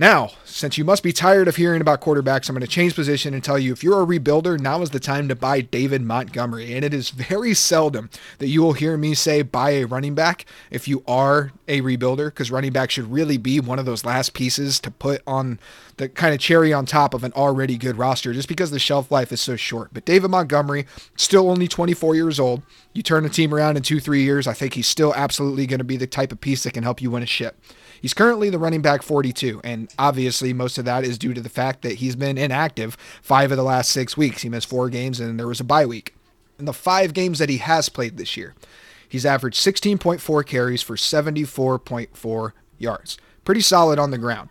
Now, 0.00 0.30
since 0.44 0.78
you 0.78 0.84
must 0.84 1.02
be 1.02 1.12
tired 1.12 1.48
of 1.48 1.56
hearing 1.56 1.80
about 1.80 2.00
quarterbacks, 2.00 2.48
I'm 2.48 2.54
going 2.54 2.60
to 2.60 2.68
change 2.68 2.94
position 2.94 3.34
and 3.34 3.42
tell 3.42 3.58
you 3.58 3.72
if 3.72 3.82
you're 3.82 4.00
a 4.00 4.06
rebuilder, 4.06 4.60
now 4.60 4.80
is 4.80 4.90
the 4.90 5.00
time 5.00 5.26
to 5.26 5.34
buy 5.34 5.60
David 5.60 6.02
Montgomery. 6.02 6.72
And 6.72 6.84
it 6.84 6.94
is 6.94 7.10
very 7.10 7.52
seldom 7.52 8.08
that 8.38 8.46
you 8.46 8.62
will 8.62 8.74
hear 8.74 8.96
me 8.96 9.14
say 9.14 9.42
buy 9.42 9.70
a 9.70 9.86
running 9.86 10.14
back 10.14 10.46
if 10.70 10.86
you 10.86 11.02
are 11.08 11.50
a 11.66 11.80
rebuilder, 11.80 12.26
because 12.26 12.52
running 12.52 12.72
back 12.72 12.92
should 12.92 13.10
really 13.10 13.38
be 13.38 13.58
one 13.58 13.80
of 13.80 13.86
those 13.86 14.04
last 14.04 14.34
pieces 14.34 14.78
to 14.80 14.90
put 14.92 15.20
on 15.26 15.58
the 15.96 16.08
kind 16.08 16.32
of 16.32 16.38
cherry 16.38 16.72
on 16.72 16.86
top 16.86 17.12
of 17.12 17.24
an 17.24 17.32
already 17.32 17.76
good 17.76 17.98
roster, 17.98 18.32
just 18.32 18.46
because 18.46 18.70
the 18.70 18.78
shelf 18.78 19.10
life 19.10 19.32
is 19.32 19.40
so 19.40 19.56
short. 19.56 19.90
But 19.92 20.04
David 20.04 20.30
Montgomery, 20.30 20.86
still 21.16 21.50
only 21.50 21.66
24 21.66 22.14
years 22.14 22.38
old. 22.38 22.62
You 22.92 23.02
turn 23.02 23.24
a 23.24 23.28
team 23.28 23.52
around 23.52 23.76
in 23.76 23.82
two, 23.82 23.98
three 23.98 24.22
years, 24.22 24.46
I 24.46 24.52
think 24.52 24.74
he's 24.74 24.86
still 24.86 25.12
absolutely 25.14 25.66
going 25.66 25.78
to 25.78 25.84
be 25.84 25.96
the 25.96 26.06
type 26.06 26.30
of 26.30 26.40
piece 26.40 26.62
that 26.62 26.72
can 26.74 26.84
help 26.84 27.02
you 27.02 27.10
win 27.10 27.24
a 27.24 27.26
ship. 27.26 27.60
He's 28.00 28.14
currently 28.14 28.50
the 28.50 28.58
running 28.58 28.82
back 28.82 29.02
42, 29.02 29.60
and 29.64 29.92
obviously 29.98 30.52
most 30.52 30.78
of 30.78 30.84
that 30.84 31.04
is 31.04 31.18
due 31.18 31.34
to 31.34 31.40
the 31.40 31.48
fact 31.48 31.82
that 31.82 31.94
he's 31.94 32.16
been 32.16 32.38
inactive 32.38 32.96
five 33.22 33.50
of 33.50 33.56
the 33.56 33.64
last 33.64 33.90
six 33.90 34.16
weeks. 34.16 34.42
He 34.42 34.48
missed 34.48 34.68
four 34.68 34.88
games, 34.88 35.20
and 35.20 35.38
there 35.38 35.48
was 35.48 35.60
a 35.60 35.64
bye 35.64 35.86
week. 35.86 36.14
In 36.58 36.64
the 36.64 36.72
five 36.72 37.12
games 37.14 37.38
that 37.38 37.48
he 37.48 37.58
has 37.58 37.88
played 37.88 38.16
this 38.16 38.36
year, 38.36 38.54
he's 39.08 39.26
averaged 39.26 39.58
16.4 39.58 40.46
carries 40.46 40.82
for 40.82 40.96
74.4 40.96 42.52
yards. 42.78 43.18
Pretty 43.44 43.60
solid 43.60 43.98
on 43.98 44.10
the 44.10 44.18
ground. 44.18 44.50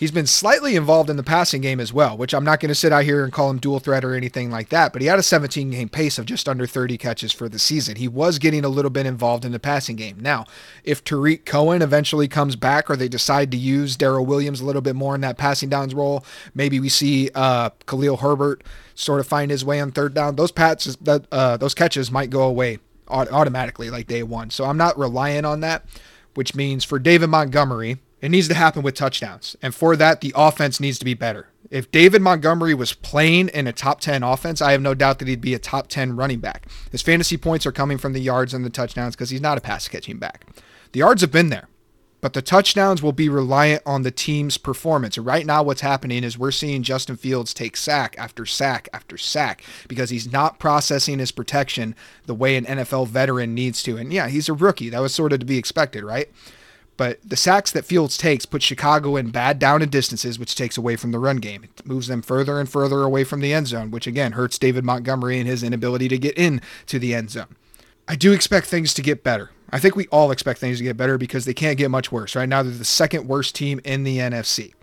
He's 0.00 0.10
been 0.10 0.26
slightly 0.26 0.76
involved 0.76 1.10
in 1.10 1.18
the 1.18 1.22
passing 1.22 1.60
game 1.60 1.78
as 1.78 1.92
well, 1.92 2.16
which 2.16 2.32
I'm 2.32 2.42
not 2.42 2.58
going 2.58 2.70
to 2.70 2.74
sit 2.74 2.90
out 2.90 3.04
here 3.04 3.22
and 3.22 3.30
call 3.30 3.50
him 3.50 3.58
dual 3.58 3.80
threat 3.80 4.02
or 4.02 4.14
anything 4.14 4.50
like 4.50 4.70
that, 4.70 4.94
but 4.94 5.02
he 5.02 5.08
had 5.08 5.18
a 5.18 5.22
17 5.22 5.68
game 5.68 5.90
pace 5.90 6.18
of 6.18 6.24
just 6.24 6.48
under 6.48 6.66
30 6.66 6.96
catches 6.96 7.32
for 7.32 7.50
the 7.50 7.58
season. 7.58 7.96
He 7.96 8.08
was 8.08 8.38
getting 8.38 8.64
a 8.64 8.70
little 8.70 8.90
bit 8.90 9.04
involved 9.04 9.44
in 9.44 9.52
the 9.52 9.58
passing 9.58 9.96
game. 9.96 10.16
Now, 10.18 10.46
if 10.84 11.04
Tarik 11.04 11.44
Cohen 11.44 11.82
eventually 11.82 12.28
comes 12.28 12.56
back 12.56 12.88
or 12.88 12.96
they 12.96 13.10
decide 13.10 13.50
to 13.50 13.58
use 13.58 13.94
Daryl 13.94 14.24
Williams 14.24 14.62
a 14.62 14.64
little 14.64 14.80
bit 14.80 14.96
more 14.96 15.14
in 15.14 15.20
that 15.20 15.36
passing 15.36 15.68
downs 15.68 15.94
role, 15.94 16.24
maybe 16.54 16.80
we 16.80 16.88
see 16.88 17.28
uh, 17.34 17.68
Khalil 17.86 18.16
Herbert 18.16 18.64
sort 18.94 19.20
of 19.20 19.26
find 19.26 19.50
his 19.50 19.66
way 19.66 19.80
on 19.80 19.90
third 19.92 20.14
down. 20.14 20.36
Those 20.36 20.50
patches, 20.50 20.96
uh, 21.06 21.58
those 21.58 21.74
catches 21.74 22.10
might 22.10 22.30
go 22.30 22.44
away 22.44 22.78
automatically 23.06 23.90
like 23.90 24.06
day 24.06 24.22
one. 24.22 24.48
So 24.48 24.64
I'm 24.64 24.78
not 24.78 24.98
relying 24.98 25.44
on 25.44 25.60
that, 25.60 25.84
which 26.32 26.54
means 26.54 26.84
for 26.84 26.98
David 26.98 27.26
Montgomery, 27.26 27.98
it 28.20 28.30
needs 28.30 28.48
to 28.48 28.54
happen 28.54 28.82
with 28.82 28.94
touchdowns. 28.94 29.56
And 29.62 29.74
for 29.74 29.96
that, 29.96 30.20
the 30.20 30.32
offense 30.36 30.80
needs 30.80 30.98
to 30.98 31.04
be 31.04 31.14
better. 31.14 31.48
If 31.70 31.90
David 31.90 32.20
Montgomery 32.20 32.74
was 32.74 32.92
playing 32.92 33.48
in 33.48 33.66
a 33.66 33.72
top 33.72 34.00
10 34.00 34.22
offense, 34.22 34.60
I 34.60 34.72
have 34.72 34.82
no 34.82 34.94
doubt 34.94 35.20
that 35.20 35.28
he'd 35.28 35.40
be 35.40 35.54
a 35.54 35.58
top 35.58 35.86
10 35.88 36.16
running 36.16 36.40
back. 36.40 36.66
His 36.90 37.02
fantasy 37.02 37.36
points 37.36 37.64
are 37.64 37.72
coming 37.72 37.96
from 37.96 38.12
the 38.12 38.20
yards 38.20 38.52
and 38.52 38.64
the 38.64 38.70
touchdowns 38.70 39.14
because 39.14 39.30
he's 39.30 39.40
not 39.40 39.56
a 39.56 39.60
pass 39.60 39.86
catching 39.86 40.18
back. 40.18 40.46
The 40.92 40.98
yards 40.98 41.20
have 41.20 41.30
been 41.30 41.50
there, 41.50 41.68
but 42.20 42.32
the 42.32 42.42
touchdowns 42.42 43.02
will 43.02 43.12
be 43.12 43.28
reliant 43.28 43.82
on 43.86 44.02
the 44.02 44.10
team's 44.10 44.58
performance. 44.58 45.16
And 45.16 45.24
right 45.24 45.46
now, 45.46 45.62
what's 45.62 45.80
happening 45.80 46.24
is 46.24 46.36
we're 46.36 46.50
seeing 46.50 46.82
Justin 46.82 47.16
Fields 47.16 47.54
take 47.54 47.76
sack 47.76 48.16
after 48.18 48.44
sack 48.44 48.88
after 48.92 49.16
sack 49.16 49.62
because 49.86 50.10
he's 50.10 50.30
not 50.30 50.58
processing 50.58 51.20
his 51.20 51.30
protection 51.30 51.94
the 52.26 52.34
way 52.34 52.56
an 52.56 52.64
NFL 52.64 53.06
veteran 53.08 53.54
needs 53.54 53.82
to. 53.84 53.96
And 53.96 54.12
yeah, 54.12 54.28
he's 54.28 54.48
a 54.48 54.54
rookie. 54.54 54.90
That 54.90 55.00
was 55.00 55.14
sort 55.14 55.32
of 55.32 55.38
to 55.38 55.46
be 55.46 55.56
expected, 55.56 56.02
right? 56.02 56.28
But 57.00 57.18
the 57.24 57.34
sacks 57.34 57.70
that 57.70 57.86
Fields 57.86 58.18
takes 58.18 58.44
put 58.44 58.62
Chicago 58.62 59.16
in 59.16 59.30
bad 59.30 59.58
down 59.58 59.80
and 59.80 59.90
distances, 59.90 60.38
which 60.38 60.54
takes 60.54 60.76
away 60.76 60.96
from 60.96 61.12
the 61.12 61.18
run 61.18 61.38
game. 61.38 61.64
It 61.64 61.86
moves 61.86 62.08
them 62.08 62.20
further 62.20 62.60
and 62.60 62.68
further 62.68 63.04
away 63.04 63.24
from 63.24 63.40
the 63.40 63.54
end 63.54 63.68
zone, 63.68 63.90
which 63.90 64.06
again 64.06 64.32
hurts 64.32 64.58
David 64.58 64.84
Montgomery 64.84 65.38
and 65.38 65.48
his 65.48 65.62
inability 65.62 66.08
to 66.08 66.18
get 66.18 66.36
in 66.36 66.60
to 66.88 66.98
the 66.98 67.14
end 67.14 67.30
zone. 67.30 67.56
I 68.06 68.16
do 68.16 68.32
expect 68.32 68.66
things 68.66 68.92
to 68.92 69.00
get 69.00 69.24
better. 69.24 69.50
I 69.70 69.78
think 69.78 69.96
we 69.96 70.08
all 70.08 70.30
expect 70.30 70.60
things 70.60 70.76
to 70.76 70.84
get 70.84 70.98
better 70.98 71.16
because 71.16 71.46
they 71.46 71.54
can't 71.54 71.78
get 71.78 71.90
much 71.90 72.12
worse. 72.12 72.36
Right 72.36 72.46
now, 72.46 72.62
they're 72.62 72.70
the 72.70 72.84
second 72.84 73.26
worst 73.26 73.54
team 73.54 73.80
in 73.82 74.04
the 74.04 74.18
NFC. 74.18 74.74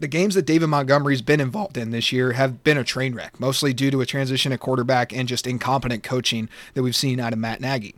The 0.00 0.08
games 0.08 0.34
that 0.34 0.46
David 0.46 0.66
Montgomery's 0.66 1.22
been 1.22 1.40
involved 1.40 1.76
in 1.76 1.92
this 1.92 2.10
year 2.10 2.32
have 2.32 2.64
been 2.64 2.78
a 2.78 2.82
train 2.82 3.14
wreck, 3.14 3.38
mostly 3.38 3.72
due 3.72 3.92
to 3.92 4.00
a 4.00 4.06
transition 4.06 4.50
at 4.50 4.58
quarterback 4.58 5.12
and 5.12 5.28
just 5.28 5.46
incompetent 5.46 6.02
coaching 6.02 6.48
that 6.74 6.82
we've 6.82 6.96
seen 6.96 7.20
out 7.20 7.32
of 7.32 7.38
Matt 7.38 7.60
Nagy. 7.60 7.94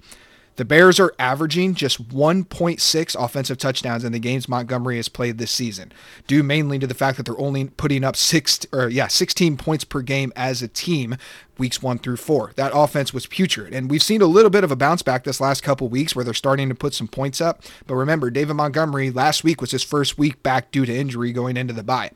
The 0.56 0.66
Bears 0.66 1.00
are 1.00 1.14
averaging 1.18 1.74
just 1.74 2.10
1.6 2.10 3.24
offensive 3.24 3.56
touchdowns 3.56 4.04
in 4.04 4.12
the 4.12 4.18
games 4.18 4.48
Montgomery 4.48 4.96
has 4.96 5.08
played 5.08 5.38
this 5.38 5.50
season, 5.50 5.92
due 6.26 6.42
mainly 6.42 6.78
to 6.78 6.86
the 6.86 6.94
fact 6.94 7.16
that 7.16 7.24
they're 7.24 7.40
only 7.40 7.68
putting 7.68 8.04
up 8.04 8.16
six 8.16 8.66
or 8.70 8.88
yeah, 8.88 9.06
16 9.06 9.56
points 9.56 9.84
per 9.84 10.02
game 10.02 10.30
as 10.36 10.60
a 10.60 10.68
team 10.68 11.16
weeks 11.56 11.82
1 11.82 11.98
through 11.98 12.18
4. 12.18 12.52
That 12.56 12.72
offense 12.74 13.14
was 13.14 13.26
putrid, 13.26 13.72
and 13.72 13.90
we've 13.90 14.02
seen 14.02 14.20
a 14.20 14.26
little 14.26 14.50
bit 14.50 14.64
of 14.64 14.70
a 14.70 14.76
bounce 14.76 15.02
back 15.02 15.24
this 15.24 15.40
last 15.40 15.62
couple 15.62 15.88
weeks 15.88 16.14
where 16.14 16.24
they're 16.24 16.34
starting 16.34 16.68
to 16.68 16.74
put 16.74 16.92
some 16.92 17.08
points 17.08 17.40
up, 17.40 17.62
but 17.86 17.94
remember, 17.94 18.30
David 18.30 18.54
Montgomery 18.54 19.10
last 19.10 19.44
week 19.44 19.60
was 19.60 19.70
his 19.70 19.82
first 19.82 20.18
week 20.18 20.42
back 20.42 20.70
due 20.70 20.84
to 20.84 20.94
injury 20.94 21.32
going 21.32 21.56
into 21.56 21.72
the 21.72 21.82
bye. 21.82 22.10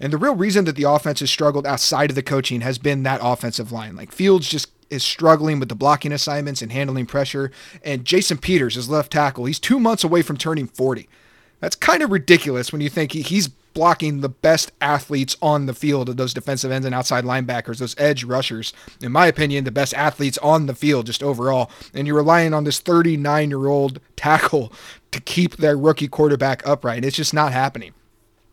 And 0.00 0.12
the 0.12 0.18
real 0.18 0.34
reason 0.34 0.64
that 0.66 0.76
the 0.76 0.84
offense 0.84 1.20
has 1.20 1.30
struggled 1.30 1.66
outside 1.66 2.10
of 2.10 2.16
the 2.16 2.22
coaching 2.22 2.60
has 2.60 2.78
been 2.78 3.02
that 3.04 3.20
offensive 3.22 3.72
line. 3.72 3.96
Like 3.96 4.12
Fields 4.12 4.48
just 4.48 4.70
is 4.90 5.04
struggling 5.04 5.58
with 5.58 5.68
the 5.68 5.74
blocking 5.74 6.12
assignments 6.12 6.62
and 6.62 6.72
handling 6.72 7.06
pressure. 7.06 7.50
And 7.84 8.04
Jason 8.04 8.38
Peters, 8.38 8.74
his 8.74 8.88
left 8.88 9.12
tackle, 9.12 9.46
he's 9.46 9.58
two 9.58 9.80
months 9.80 10.04
away 10.04 10.22
from 10.22 10.36
turning 10.36 10.66
40. 10.66 11.08
That's 11.60 11.76
kind 11.76 12.02
of 12.02 12.10
ridiculous 12.10 12.70
when 12.70 12.80
you 12.80 12.88
think 12.88 13.12
he, 13.12 13.22
he's 13.22 13.48
blocking 13.48 14.20
the 14.22 14.28
best 14.28 14.72
athletes 14.80 15.36
on 15.42 15.66
the 15.66 15.74
field 15.74 16.08
of 16.08 16.16
those 16.16 16.32
defensive 16.32 16.70
ends 16.70 16.86
and 16.86 16.94
outside 16.94 17.24
linebackers, 17.24 17.78
those 17.78 17.94
edge 17.98 18.24
rushers. 18.24 18.72
In 19.02 19.12
my 19.12 19.26
opinion, 19.26 19.64
the 19.64 19.70
best 19.70 19.92
athletes 19.92 20.38
on 20.38 20.64
the 20.64 20.74
field 20.74 21.06
just 21.06 21.22
overall. 21.22 21.70
And 21.92 22.06
you're 22.06 22.16
relying 22.16 22.54
on 22.54 22.64
this 22.64 22.80
39 22.80 23.50
year 23.50 23.66
old 23.66 24.00
tackle 24.16 24.72
to 25.12 25.20
keep 25.20 25.56
their 25.56 25.76
rookie 25.76 26.08
quarterback 26.08 26.66
upright. 26.66 27.04
It's 27.04 27.16
just 27.16 27.34
not 27.34 27.52
happening. 27.52 27.92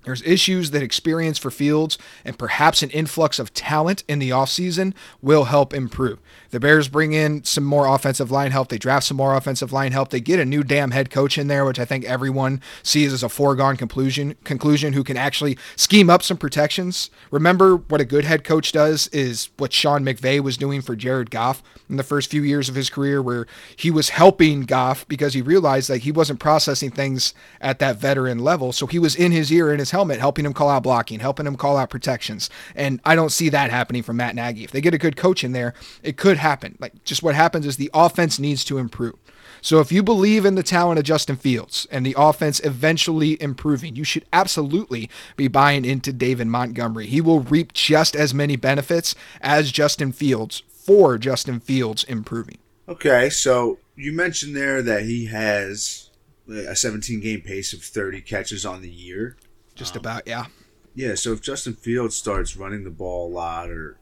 There's 0.04 0.22
issues 0.24 0.72
that 0.72 0.84
experience 0.84 1.38
for 1.38 1.52
Fields 1.52 1.98
and 2.26 2.38
perhaps 2.38 2.84
an 2.84 2.90
influx 2.90 3.40
of 3.40 3.54
talent 3.54 4.04
in 4.08 4.20
the 4.20 4.30
offseason 4.30 4.94
will 5.22 5.46
help 5.46 5.74
improve. 5.74 6.20
The 6.54 6.60
Bears 6.60 6.88
bring 6.88 7.14
in 7.14 7.44
some 7.44 7.64
more 7.64 7.88
offensive 7.88 8.30
line 8.30 8.52
help. 8.52 8.68
They 8.68 8.78
draft 8.78 9.08
some 9.08 9.18
more 9.18 9.36
offensive 9.36 9.74
line 9.74 9.92
help. 9.92 10.12
They 10.12 10.20
get 10.20 10.40
a 10.40 10.46
new 10.46 10.64
damn 10.64 10.92
head 10.92 11.10
coach 11.10 11.40
in 11.40 11.48
there, 11.48 11.66
which 11.66 11.80
I 11.80 11.86
think 11.86 12.06
everyone 12.06 12.62
sees 12.84 13.12
as 13.12 13.24
a 13.24 13.28
foregone 13.28 13.76
conclusion. 13.76 14.36
Conclusion 14.44 14.94
who 14.94 15.04
can 15.04 15.18
actually 15.18 15.58
scheme 15.76 16.12
up 16.12 16.22
some 16.22 16.38
protections. 16.38 17.10
Remember 17.32 17.78
what 17.78 18.02
a 18.02 18.06
good 18.06 18.24
head 18.24 18.44
coach 18.44 18.72
does 18.72 19.08
is 19.08 19.50
what 19.58 19.74
Sean 19.74 20.06
McVay 20.06 20.42
was 20.42 20.56
doing 20.56 20.84
for 20.84 20.96
Jared 20.96 21.32
Goff 21.32 21.64
in 21.90 21.98
the 21.98 22.04
first 22.04 22.30
few 22.30 22.44
years 22.44 22.70
of 22.70 22.76
his 22.76 22.88
career, 22.88 23.20
where 23.20 23.48
he 23.76 23.90
was 23.90 24.10
helping 24.10 24.62
Goff 24.62 25.08
because 25.08 25.34
he 25.34 25.42
realized 25.42 25.90
that 25.90 26.02
he 26.02 26.12
wasn't 26.12 26.40
processing 26.40 26.92
things 26.92 27.34
at 27.62 27.80
that 27.80 27.98
veteran 27.98 28.38
level. 28.38 28.72
So 28.72 28.86
he 28.86 29.00
was 29.00 29.16
in 29.16 29.32
his 29.32 29.52
ear 29.52 29.74
in 29.74 29.80
his 29.80 29.90
helmet, 29.90 30.20
helping 30.20 30.46
him 30.46 30.54
call 30.54 30.70
out 30.70 30.84
blocking, 30.84 31.20
helping 31.20 31.48
him 31.48 31.56
call 31.56 31.78
out 31.78 31.90
protections. 31.90 32.52
And 32.76 33.02
I 33.06 33.16
don't 33.16 33.32
see 33.32 33.50
that 33.50 33.72
happening 33.72 34.04
from 34.04 34.18
Matt 34.18 34.36
Nagy. 34.36 34.64
If 34.64 34.70
they 34.70 34.82
get 34.82 34.94
a 34.94 35.00
good 35.00 35.16
coach 35.16 35.44
in 35.44 35.52
there, 35.52 35.74
it 36.04 36.16
could 36.16 36.38
happen. 36.44 36.78
Like 36.80 37.04
just 37.04 37.24
what 37.24 37.34
happens 37.34 37.66
is 37.66 37.78
the 37.78 37.90
offense 37.94 38.38
needs 38.38 38.64
to 38.66 38.78
improve. 38.78 39.16
So 39.62 39.80
if 39.80 39.94
you 39.94 40.04
believe 40.04 40.46
in 40.46 40.56
the 40.56 40.62
talent 40.62 41.00
of 41.00 41.06
Justin 41.06 41.38
Fields 41.38 41.88
and 41.90 42.06
the 42.06 42.16
offense 42.18 42.60
eventually 42.66 43.42
improving, 43.42 43.96
you 43.96 44.04
should 44.04 44.26
absolutely 44.34 45.10
be 45.38 45.48
buying 45.48 45.86
into 45.86 46.12
David 46.12 46.48
Montgomery. 46.48 47.08
He 47.08 47.22
will 47.22 47.40
reap 47.40 47.72
just 47.72 48.14
as 48.14 48.34
many 48.34 48.58
benefits 48.58 49.16
as 49.40 49.72
Justin 49.72 50.12
Fields 50.12 50.64
for 50.68 51.18
Justin 51.18 51.62
Fields 51.62 52.04
improving. 52.04 52.58
Okay, 52.90 53.30
so 53.30 53.80
you 53.96 54.12
mentioned 54.12 54.54
there 54.54 54.82
that 54.82 55.04
he 55.04 55.28
has 55.28 56.10
a 56.50 56.76
17 56.76 57.22
game 57.22 57.40
pace 57.40 57.72
of 57.72 57.82
30 57.82 58.20
catches 58.20 58.66
on 58.66 58.82
the 58.82 58.92
year. 58.92 59.38
Just 59.76 59.96
um, 59.96 60.02
about, 60.02 60.28
yeah. 60.28 60.48
Yeah, 60.94 61.16
so 61.16 61.32
if 61.32 61.42
Justin 61.42 61.74
Fields 61.74 62.18
starts 62.18 62.58
running 62.58 62.84
the 62.84 62.90
ball 62.90 63.30
a 63.30 63.34
lot 63.34 63.70
or 63.70 63.98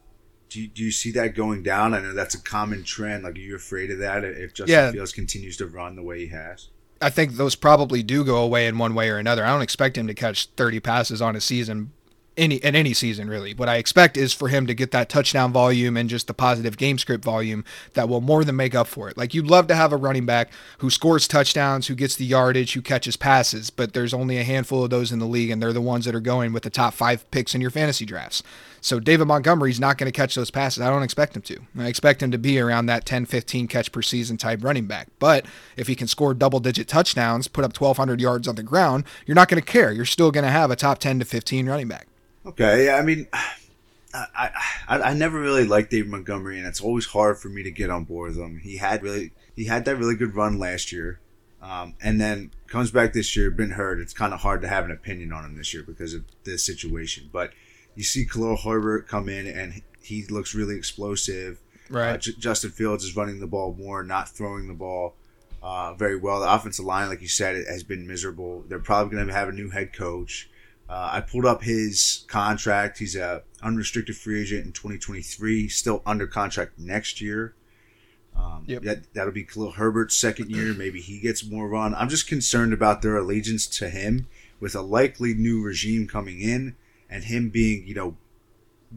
do 0.52 0.62
you, 0.62 0.68
do 0.68 0.84
you 0.84 0.91
see 0.91 1.12
that 1.14 1.34
going 1.34 1.64
down? 1.64 1.93
I 1.93 2.02
know 2.02 2.14
that's 2.14 2.36
a 2.36 2.41
common 2.41 2.84
trend. 2.84 3.24
Like, 3.24 3.36
are 3.36 3.39
you 3.39 3.56
afraid 3.56 3.89
of 3.89 3.99
that 3.99 4.26
if 4.26 4.54
Justin 4.54 4.74
yeah. 4.74 4.91
Fields 4.91 5.14
continues 5.14 5.56
to 5.58 5.66
run 5.66 5.95
the 5.95 6.04
way 6.04 6.20
he 6.20 6.28
has? 6.28 6.68
I 7.02 7.10
think 7.10 7.34
those 7.34 7.56
probably 7.56 8.04
do 8.04 8.26
go 8.26 8.38
away 8.38 8.68
in 8.68 8.78
one 8.78 8.93
way 8.93 9.10
or 9.10 9.18
another. 9.18 9.45
I 9.45 9.49
don't 9.49 9.62
expect 9.62 9.97
him 9.97 10.08
to 10.08 10.14
catch 10.14 10.47
30 10.58 10.82
passes 10.82 11.22
on 11.22 11.38
a 11.38 11.41
season 11.41 11.93
any 12.38 12.56
in 12.56 12.76
any 12.76 12.94
season 12.94 13.30
really. 13.30 13.54
What 13.54 13.70
I 13.70 13.76
expect 13.76 14.18
is 14.18 14.34
for 14.34 14.48
him 14.48 14.66
to 14.68 14.74
get 14.74 14.92
that 14.92 15.10
touchdown 15.10 15.52
volume 15.52 15.98
and 15.98 16.10
just 16.10 16.28
the 16.28 16.34
positive 16.34 16.78
game 16.78 16.98
script 16.98 17.24
volume 17.24 17.66
that 17.94 18.08
will 18.08 18.22
more 18.22 18.44
than 18.44 18.56
make 18.56 18.74
up 18.74 18.88
for 18.88 19.10
it. 19.10 19.18
Like 19.18 19.34
you'd 19.34 19.48
love 19.48 19.68
to 19.68 19.76
have 19.76 19.92
a 19.92 19.98
running 19.98 20.26
back 20.26 20.50
who 20.80 20.90
scores 20.90 21.28
touchdowns, 21.28 21.88
who 21.88 21.96
gets 21.96 22.16
the 22.16 22.26
yardage, 22.26 22.74
who 22.74 22.82
catches 22.82 23.18
passes, 23.18 23.70
but 23.70 23.94
there's 23.94 24.14
only 24.14 24.38
a 24.38 24.44
handful 24.44 24.84
of 24.84 24.90
those 24.90 25.12
in 25.12 25.20
the 25.20 25.26
league 25.26 25.50
and 25.50 25.62
they're 25.62 25.74
the 25.74 25.82
ones 25.82 26.06
that 26.06 26.16
are 26.16 26.22
going 26.22 26.54
with 26.54 26.64
the 26.64 26.70
top 26.70 26.94
5 26.94 27.30
picks 27.32 27.54
in 27.54 27.62
your 27.62 27.72
fantasy 27.72 28.06
drafts. 28.06 28.44
So 28.84 29.00
David 29.00 29.26
Montgomery's 29.26 29.80
not 29.80 30.00
going 30.00 30.12
to 30.12 30.16
catch 30.16 30.34
those 30.34 30.50
passes. 30.50 30.82
I 30.82 30.90
don't 30.90 31.04
expect 31.04 31.36
him 31.36 31.44
to. 31.44 31.60
I 31.78 31.88
expect 31.88 32.24
him 32.24 32.32
to 32.32 32.40
be 32.40 32.60
around 32.60 32.88
that 32.88 33.06
10, 33.06 33.26
15 33.28 33.68
catch 33.68 33.92
per 33.92 34.02
season 34.02 34.38
type 34.38 34.64
running 34.64 34.88
back. 34.88 35.10
But 35.20 35.46
if 35.78 35.88
he 35.88 35.96
can 35.96 36.08
score 36.08 36.34
double 36.34 36.60
digit 36.60 36.88
touchdowns, 36.88 37.48
put 37.48 37.64
up 37.64 37.80
1,200 37.80 38.20
yards 38.20 38.48
on 38.48 38.56
the 38.56 38.64
ground, 38.64 39.04
you're 39.28 39.36
not 39.36 39.50
going 39.50 39.62
to 39.62 39.68
care. 39.72 39.92
You're 39.92 40.06
still 40.06 40.32
going 40.32 40.46
to 40.46 40.50
have 40.52 40.72
a 40.72 40.76
top 40.76 40.98
10 40.98 41.20
to 41.20 41.26
15 41.26 41.70
running 41.70 41.88
back. 41.88 42.08
Okay, 42.46 42.89
I 42.89 43.02
mean, 43.02 43.28
I, 44.14 44.50
I 44.88 45.00
I 45.00 45.14
never 45.14 45.39
really 45.39 45.66
liked 45.66 45.92
David 45.92 46.10
Montgomery, 46.10 46.58
and 46.58 46.68
it's 46.68 46.82
always 46.82 47.06
hard 47.08 47.38
for 47.38 47.50
me 47.50 47.64
to 47.64 47.72
get 47.72 47.89
on 47.89 48.04
board 48.04 48.36
with 48.36 48.44
him. 48.44 48.60
He 48.60 48.78
had 48.78 49.04
really 49.04 49.32
he 49.56 49.66
had 49.66 49.86
that 49.86 49.98
really 49.98 50.16
good 50.16 50.36
run 50.36 50.58
last 50.58 50.92
year, 50.92 51.20
um, 51.62 51.96
and 52.02 52.20
then 52.20 52.52
comes 52.68 52.92
back 52.92 53.14
this 53.14 53.36
year, 53.36 53.52
been 53.52 53.72
hurt. 53.72 54.00
It's 54.00 54.14
kind 54.14 54.34
of 54.34 54.42
hard 54.42 54.62
to 54.62 54.68
have 54.68 54.86
an 54.86 54.92
opinion 54.92 55.32
on 55.32 55.46
him 55.46 55.56
this 55.56 55.74
year 55.74 55.84
because 55.84 56.14
of 56.14 56.24
this 56.44 56.66
situation. 56.66 57.30
But 57.32 57.52
you 57.96 58.04
see 58.04 58.26
Khalil 58.26 58.58
Herbert 58.58 59.08
come 59.08 59.30
in, 59.30 59.48
and 59.48 59.82
he 60.02 60.26
looks 60.26 60.56
really 60.56 60.76
explosive. 60.76 61.60
Right. 61.89 62.14
Uh, 62.14 62.18
J- 62.18 62.34
Justin 62.39 62.72
Fields 62.72 63.04
is 63.04 63.16
running 63.16 63.39
the 63.39 63.48
ball 63.48 63.76
more, 63.78 64.04
not 64.04 64.30
throwing 64.30 64.68
the 64.68 64.74
ball 64.74 65.16
uh, 65.62 65.94
very 65.94 66.16
well. 66.16 66.39
The 66.39 66.54
offensive 66.54 66.86
line, 66.86 67.10
like 67.10 67.22
you 67.22 67.28
said, 67.28 67.56
it 67.56 67.68
has 67.68 67.84
been 67.84 68.08
miserable. 68.08 68.64
They're 68.68 68.80
probably 68.80 69.16
going 69.16 69.28
to 69.28 69.34
have 69.34 69.50
a 69.50 69.54
new 69.54 69.70
head 69.70 69.94
coach. 69.94 70.50
Uh, 70.92 71.10
I 71.14 71.22
pulled 71.22 71.46
up 71.46 71.64
his 71.64 72.26
contract. 72.28 72.98
He's 72.98 73.16
a 73.16 73.44
unrestricted 73.64 74.18
free 74.18 74.42
agent 74.42 74.66
in 74.66 74.74
2023, 74.74 75.70
still 75.70 76.02
under 76.06 76.28
contract 76.28 76.78
next 76.78 77.22
year. 77.22 77.56
Um, 78.36 78.66
yep. 78.68 78.82
that, 78.84 79.14
that'll 79.14 79.32
be 79.32 79.46
Khalil 79.46 79.72
Herbert's 79.72 80.16
second 80.18 80.52
year. 80.52 80.74
Maybe 80.78 81.00
he 81.00 81.22
gets 81.22 81.46
more 81.46 81.70
run. 81.70 81.96
I'm 81.96 82.10
just 82.10 82.28
concerned 82.28 82.74
about 82.74 83.02
their 83.02 83.16
allegiance 83.16 83.68
to 83.68 83.89
him 83.89 84.28
with 84.60 84.76
a 84.76 84.82
likely 84.82 85.34
new 85.34 85.64
regime 85.64 86.08
coming 86.08 86.42
in 86.42 86.76
and 87.10 87.24
him 87.24 87.50
being, 87.50 87.88
you 87.88 87.96
know, 87.96 88.18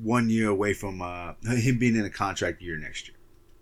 one 0.02 0.28
year 0.28 0.48
away 0.48 0.74
from 0.74 1.00
uh, 1.00 1.34
him 1.44 1.78
being 1.78 1.94
in 1.94 2.04
a 2.04 2.10
contract 2.10 2.60
year 2.60 2.76
next 2.76 3.06
year. 3.06 3.16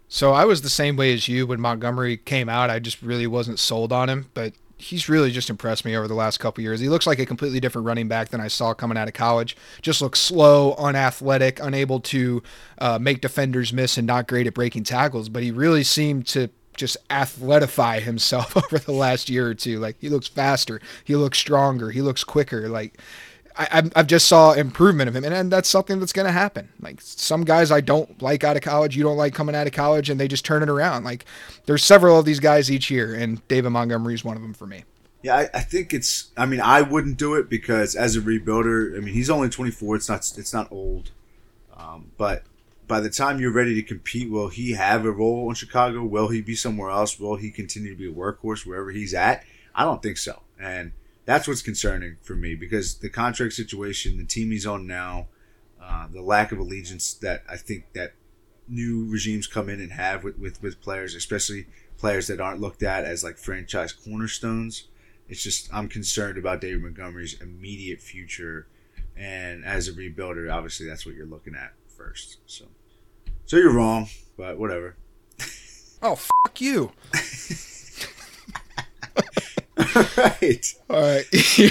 So 0.08 0.32
I 0.32 0.46
was 0.46 0.62
the 0.62 0.70
same 0.70 0.96
way 0.96 1.12
as 1.12 1.28
you 1.28 1.46
when 1.46 1.60
Montgomery 1.60 2.16
came 2.16 2.48
out. 2.48 2.70
I 2.70 2.78
just 2.78 3.02
really 3.02 3.26
wasn't 3.26 3.58
sold 3.58 3.92
on 3.92 4.08
him, 4.08 4.30
but 4.32 4.54
he's 4.82 5.08
really 5.08 5.30
just 5.30 5.48
impressed 5.48 5.84
me 5.84 5.96
over 5.96 6.08
the 6.08 6.14
last 6.14 6.38
couple 6.38 6.62
years. 6.62 6.80
He 6.80 6.88
looks 6.88 7.06
like 7.06 7.18
a 7.18 7.26
completely 7.26 7.60
different 7.60 7.86
running 7.86 8.08
back 8.08 8.30
than 8.30 8.40
I 8.40 8.48
saw 8.48 8.74
coming 8.74 8.98
out 8.98 9.08
of 9.08 9.14
college. 9.14 9.56
Just 9.80 10.02
looks 10.02 10.18
slow, 10.18 10.74
unathletic, 10.74 11.60
unable 11.60 12.00
to 12.00 12.42
uh, 12.78 12.98
make 13.00 13.20
defenders 13.20 13.72
miss, 13.72 13.96
and 13.96 14.06
not 14.06 14.26
great 14.26 14.46
at 14.46 14.54
breaking 14.54 14.84
tackles. 14.84 15.28
But 15.28 15.42
he 15.42 15.50
really 15.50 15.84
seemed 15.84 16.26
to 16.28 16.50
just 16.76 16.96
athletify 17.08 18.00
himself 18.02 18.56
over 18.56 18.78
the 18.78 18.92
last 18.92 19.30
year 19.30 19.46
or 19.46 19.54
two. 19.54 19.78
Like 19.78 19.96
he 20.00 20.08
looks 20.08 20.28
faster, 20.28 20.80
he 21.04 21.14
looks 21.16 21.38
stronger, 21.38 21.90
he 21.90 22.02
looks 22.02 22.24
quicker. 22.24 22.68
Like 22.68 22.98
I, 23.56 23.90
I've 23.94 24.06
just 24.06 24.28
saw 24.28 24.52
improvement 24.52 25.08
of 25.08 25.16
him, 25.16 25.24
and, 25.24 25.34
and 25.34 25.52
that's 25.52 25.68
something 25.68 26.00
that's 26.00 26.12
going 26.12 26.26
to 26.26 26.32
happen. 26.32 26.68
Like 26.80 27.00
some 27.00 27.44
guys 27.44 27.70
I 27.70 27.80
don't 27.80 28.20
like 28.22 28.44
out 28.44 28.56
of 28.56 28.62
college, 28.62 28.96
you 28.96 29.02
don't 29.02 29.16
like 29.16 29.34
coming 29.34 29.54
out 29.54 29.66
of 29.66 29.72
college, 29.72 30.10
and 30.10 30.18
they 30.18 30.28
just 30.28 30.44
turn 30.44 30.62
it 30.62 30.68
around. 30.68 31.04
Like 31.04 31.24
there's 31.66 31.84
several 31.84 32.18
of 32.18 32.24
these 32.24 32.40
guys 32.40 32.70
each 32.70 32.90
year, 32.90 33.14
and 33.14 33.46
David 33.48 33.70
Montgomery 33.70 34.14
is 34.14 34.24
one 34.24 34.36
of 34.36 34.42
them 34.42 34.54
for 34.54 34.66
me. 34.66 34.84
Yeah, 35.22 35.36
I, 35.36 35.50
I, 35.54 35.60
think 35.60 35.94
it's. 35.94 36.32
I 36.36 36.46
mean, 36.46 36.60
I 36.60 36.82
wouldn't 36.82 37.16
do 37.16 37.34
it 37.34 37.48
because 37.48 37.94
as 37.94 38.16
a 38.16 38.20
rebuilder, 38.20 38.96
I 38.96 39.00
mean, 39.00 39.14
he's 39.14 39.30
only 39.30 39.48
24. 39.48 39.96
It's 39.96 40.08
not. 40.08 40.32
It's 40.36 40.52
not 40.52 40.70
old, 40.72 41.12
um, 41.76 42.10
but 42.16 42.42
by 42.88 43.00
the 43.00 43.10
time 43.10 43.40
you're 43.40 43.52
ready 43.52 43.74
to 43.74 43.82
compete, 43.82 44.30
will 44.30 44.48
he 44.48 44.72
have 44.72 45.04
a 45.04 45.10
role 45.10 45.48
in 45.48 45.54
Chicago? 45.54 46.02
Will 46.02 46.28
he 46.28 46.40
be 46.40 46.54
somewhere 46.54 46.90
else? 46.90 47.18
Will 47.18 47.36
he 47.36 47.50
continue 47.50 47.90
to 47.90 47.96
be 47.96 48.08
a 48.08 48.12
workhorse 48.12 48.66
wherever 48.66 48.90
he's 48.90 49.14
at? 49.14 49.44
I 49.74 49.84
don't 49.84 50.02
think 50.02 50.18
so. 50.18 50.42
And 50.60 50.92
that's 51.24 51.46
what's 51.46 51.62
concerning 51.62 52.16
for 52.22 52.34
me 52.34 52.54
because 52.54 52.96
the 52.98 53.08
contract 53.08 53.52
situation, 53.54 54.18
the 54.18 54.24
team 54.24 54.50
he's 54.50 54.66
on 54.66 54.86
now, 54.86 55.28
uh, 55.80 56.06
the 56.08 56.22
lack 56.22 56.52
of 56.52 56.58
allegiance 56.58 57.14
that 57.14 57.42
I 57.48 57.56
think 57.56 57.92
that 57.94 58.14
new 58.68 59.04
regimes 59.10 59.46
come 59.46 59.68
in 59.68 59.80
and 59.80 59.92
have 59.92 60.24
with, 60.24 60.38
with, 60.38 60.62
with 60.62 60.80
players, 60.80 61.14
especially 61.14 61.66
players 61.98 62.26
that 62.26 62.40
aren't 62.40 62.60
looked 62.60 62.82
at 62.82 63.04
as 63.04 63.22
like 63.22 63.36
franchise 63.36 63.92
cornerstones. 63.92 64.88
It's 65.28 65.42
just 65.42 65.72
I'm 65.72 65.88
concerned 65.88 66.38
about 66.38 66.60
David 66.60 66.82
Montgomery's 66.82 67.40
immediate 67.40 68.00
future, 68.00 68.66
and 69.16 69.64
as 69.64 69.88
a 69.88 69.92
rebuilder, 69.92 70.52
obviously 70.52 70.86
that's 70.86 71.06
what 71.06 71.14
you're 71.14 71.26
looking 71.26 71.54
at 71.54 71.72
first. 71.96 72.38
So, 72.46 72.66
so 73.46 73.56
you're 73.56 73.72
wrong, 73.72 74.08
but 74.36 74.58
whatever. 74.58 74.96
Oh, 76.02 76.16
fuck 76.16 76.60
you. 76.60 76.92
right. 79.94 80.74
All 80.88 81.00
right. 81.00 81.26
you 81.58 81.70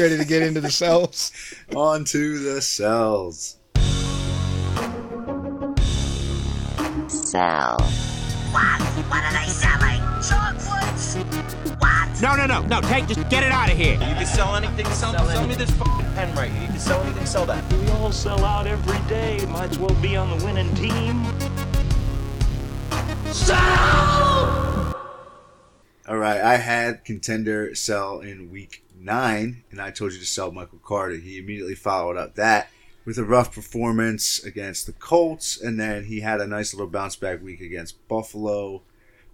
ready 0.00 0.18
to 0.18 0.24
get 0.26 0.42
into 0.42 0.60
the 0.60 0.70
cells? 0.70 1.32
On 1.74 2.04
to 2.04 2.38
the 2.38 2.62
cells. 2.62 3.56
Cell. 7.08 7.80
What? 8.52 8.80
What 9.10 9.24
are 9.24 9.32
they 9.32 9.48
selling? 9.50 10.00
Chocolates? 10.22 11.16
What? 11.78 12.22
No, 12.22 12.36
no, 12.36 12.46
no, 12.46 12.62
no. 12.66 12.80
Take, 12.80 13.08
just 13.08 13.28
get 13.28 13.42
it 13.42 13.50
out 13.50 13.70
of 13.70 13.76
here. 13.76 13.94
You 13.94 13.98
can 13.98 14.26
sell 14.26 14.54
anything. 14.54 14.86
Sell, 14.86 15.12
sell, 15.12 15.26
sell 15.28 15.46
me 15.46 15.54
this 15.54 15.70
pen 16.14 16.34
right 16.36 16.50
here. 16.50 16.62
You 16.62 16.68
can 16.68 16.78
sell 16.78 17.00
anything. 17.02 17.26
Sell 17.26 17.46
that. 17.46 17.72
We 17.72 17.88
all 17.90 18.12
sell 18.12 18.44
out 18.44 18.66
every 18.66 18.98
day. 19.08 19.44
Might 19.46 19.70
as 19.70 19.78
well 19.78 19.94
be 20.00 20.16
on 20.16 20.38
the 20.38 20.44
winning 20.44 20.72
team. 20.74 21.24
Sell! 23.32 24.73
All 26.06 26.18
right, 26.18 26.38
I 26.38 26.58
had 26.58 27.02
contender 27.06 27.74
sell 27.74 28.20
in 28.20 28.50
week 28.50 28.84
nine, 28.94 29.64
and 29.70 29.80
I 29.80 29.90
told 29.90 30.12
you 30.12 30.18
to 30.18 30.26
sell 30.26 30.52
Michael 30.52 30.80
Carter. 30.84 31.16
He 31.16 31.38
immediately 31.38 31.74
followed 31.74 32.18
up 32.18 32.34
that 32.34 32.68
with 33.06 33.16
a 33.16 33.24
rough 33.24 33.54
performance 33.54 34.44
against 34.44 34.84
the 34.84 34.92
Colts, 34.92 35.58
and 35.58 35.80
then 35.80 36.04
he 36.04 36.20
had 36.20 36.42
a 36.42 36.46
nice 36.46 36.74
little 36.74 36.90
bounce 36.90 37.16
back 37.16 37.42
week 37.42 37.62
against 37.62 38.06
Buffalo. 38.06 38.82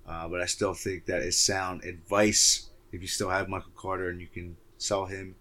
Uh, 0.06 0.28
but 0.28 0.40
I 0.40 0.46
still 0.46 0.72
think 0.72 1.06
that 1.06 1.22
is 1.22 1.36
sound 1.36 1.82
advice. 1.82 2.68
If 2.92 3.02
you 3.02 3.08
still 3.08 3.30
have 3.30 3.48
Michael 3.48 3.72
Carter 3.76 4.08
and 4.08 4.20
you 4.20 4.28
can 4.28 4.56
sell 4.78 5.06
him, 5.06 5.34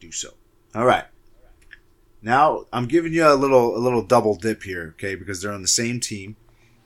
do 0.00 0.10
so. 0.10 0.30
All 0.74 0.84
right. 0.84 1.04
Now 2.20 2.64
I'm 2.72 2.86
giving 2.86 3.12
you 3.12 3.24
a 3.24 3.34
little 3.34 3.76
a 3.76 3.78
little 3.78 4.02
double 4.02 4.34
dip 4.34 4.64
here, 4.64 4.94
okay? 4.96 5.14
Because 5.14 5.40
they're 5.40 5.52
on 5.52 5.62
the 5.62 5.68
same 5.68 6.00
team, 6.00 6.34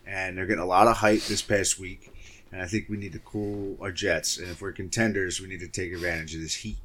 and 0.07 0.37
they're 0.37 0.47
getting 0.47 0.63
a 0.63 0.67
lot 0.67 0.89
of 0.89 0.99
hype 0.99 1.23
this 1.23 1.41
past 1.41 1.79
week 1.79 2.13
and 2.53 2.63
I 2.63 2.67
think 2.67 2.89
we 2.89 2.97
need 2.97 3.13
to 3.13 3.19
cool 3.19 3.77
our 3.81 3.93
jets. 3.93 4.39
And 4.39 4.49
if 4.49 4.61
we're 4.61 4.73
contenders, 4.73 5.41
we 5.41 5.49
need 5.49 5.61
to 5.61 5.69
take 5.69 5.93
advantage 5.93 6.35
of 6.35 6.41
this 6.41 6.55
heat. 6.57 6.79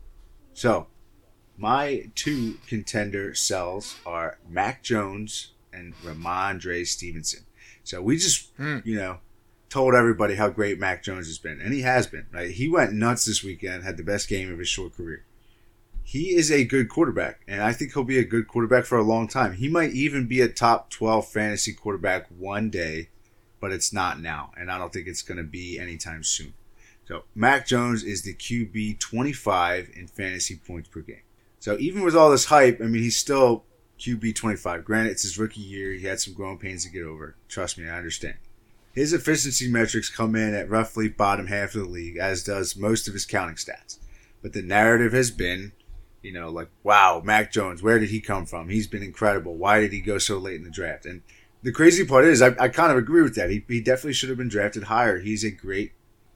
So, 0.54 0.88
my 1.58 2.10
two 2.16 2.58
contender 2.68 3.34
cells 3.36 3.96
are 4.06 4.40
Mac 4.50 4.84
Jones 4.84 5.52
and 5.72 5.94
Rhamondre 6.04 6.86
Stevenson. 6.88 7.42
So 7.84 8.02
we 8.02 8.18
just, 8.18 8.56
Mm. 8.58 8.86
you 8.86 8.96
know, 8.96 9.20
told 9.70 9.96
everybody 9.96 10.36
how 10.36 10.50
great 10.50 10.80
Mac 10.80 11.04
Jones 11.04 11.28
has 11.28 11.40
been, 11.40 11.60
and 11.60 11.74
he 11.74 11.82
has 11.82 12.08
been. 12.08 12.26
Right? 12.32 12.52
He 12.52 12.68
went 12.70 12.94
nuts 12.94 13.26
this 13.26 13.44
weekend, 13.44 13.84
had 13.84 13.98
the 13.98 14.04
best 14.04 14.28
game 14.30 14.52
of 14.52 14.60
his 14.60 14.70
short 14.70 14.96
career. 14.96 15.26
He 16.04 16.36
is 16.36 16.52
a 16.52 16.66
good 16.66 16.90
quarterback, 16.90 17.42
and 17.48 17.62
I 17.62 17.72
think 17.74 17.94
he'll 17.94 18.04
be 18.04 18.20
a 18.20 18.26
good 18.26 18.48
quarterback 18.48 18.86
for 18.86 18.98
a 18.98 19.04
long 19.04 19.28
time. 19.28 19.54
He 19.54 19.70
might 19.70 19.92
even 19.94 20.28
be 20.28 20.42
a 20.42 20.48
top 20.50 20.90
12 20.90 21.32
fantasy 21.32 21.74
quarterback 21.74 22.28
one 22.30 22.70
day, 22.70 23.10
but 23.64 23.72
it's 23.72 23.94
not 23.94 24.20
now, 24.20 24.52
and 24.58 24.70
I 24.70 24.78
don't 24.78 24.92
think 24.92 25.08
it's 25.08 25.22
going 25.22 25.38
to 25.38 25.44
be 25.46 25.80
anytime 25.80 26.22
soon. 26.22 26.54
So, 27.08 27.24
Mac 27.34 27.66
Jones 27.66 28.04
is 28.04 28.22
the 28.22 28.34
QB 28.34 29.00
25 29.00 29.90
in 29.96 30.06
fantasy 30.08 30.58
points 30.58 30.90
per 30.90 31.00
game. 31.00 31.22
So, 31.60 31.78
even 31.80 32.04
with 32.04 32.14
all 32.14 32.30
this 32.30 32.44
hype, 32.44 32.82
I 32.82 32.88
mean, 32.88 33.02
he's 33.02 33.16
still 33.16 33.64
QB 33.98 34.36
25. 34.36 34.84
Granted, 34.84 35.12
it's 35.12 35.22
his 35.22 35.40
rookie 35.40 35.62
year. 35.62 35.94
He 35.94 36.06
had 36.06 36.20
some 36.20 36.34
growing 36.34 36.58
pains 36.58 36.84
to 36.84 36.92
get 36.92 37.06
over. 37.06 37.38
Trust 37.48 37.78
me, 37.78 37.88
I 37.88 37.98
understand. 37.98 38.36
His 38.92 39.14
efficiency 39.14 39.72
metrics 39.72 40.10
come 40.10 40.36
in 40.36 40.54
at 40.54 40.70
roughly 40.70 41.08
bottom 41.08 41.48
half 41.48 41.74
of 41.74 41.84
the 41.84 41.90
league, 41.90 42.18
as 42.18 42.44
does 42.44 42.76
most 42.76 43.08
of 43.08 43.14
his 43.14 43.26
counting 43.26 43.56
stats. 43.56 43.98
But 44.42 44.52
the 44.52 44.62
narrative 44.62 45.14
has 45.14 45.32
been, 45.32 45.72
you 46.22 46.34
know, 46.34 46.50
like, 46.50 46.68
wow, 46.84 47.22
Mac 47.24 47.54
Jones, 47.54 47.82
where 47.82 47.98
did 47.98 48.10
he 48.10 48.20
come 48.20 48.46
from? 48.46 48.68
He's 48.68 48.88
been 48.88 49.04
incredible. 49.04 49.56
Why 49.56 49.80
did 49.80 49.94
he 49.94 50.02
go 50.02 50.18
so 50.18 50.38
late 50.38 50.58
in 50.58 50.66
the 50.66 50.70
draft? 50.70 51.06
And 51.06 51.22
the 51.64 51.72
crazy 51.72 52.06
part 52.06 52.26
is, 52.26 52.42
I, 52.42 52.48
I 52.60 52.68
kind 52.68 52.92
of 52.92 52.98
agree 52.98 53.22
with 53.22 53.36
that. 53.36 53.50
He, 53.50 53.64
he 53.68 53.82
definitely 53.82 54.14
should 54.14 54.30
have 54.30 54.38
been 54.38 54.50
drafted 54.50 54.84
higher. 54.84 55.20
He's 55.20 55.44
a 55.44 55.52
great 55.52 55.94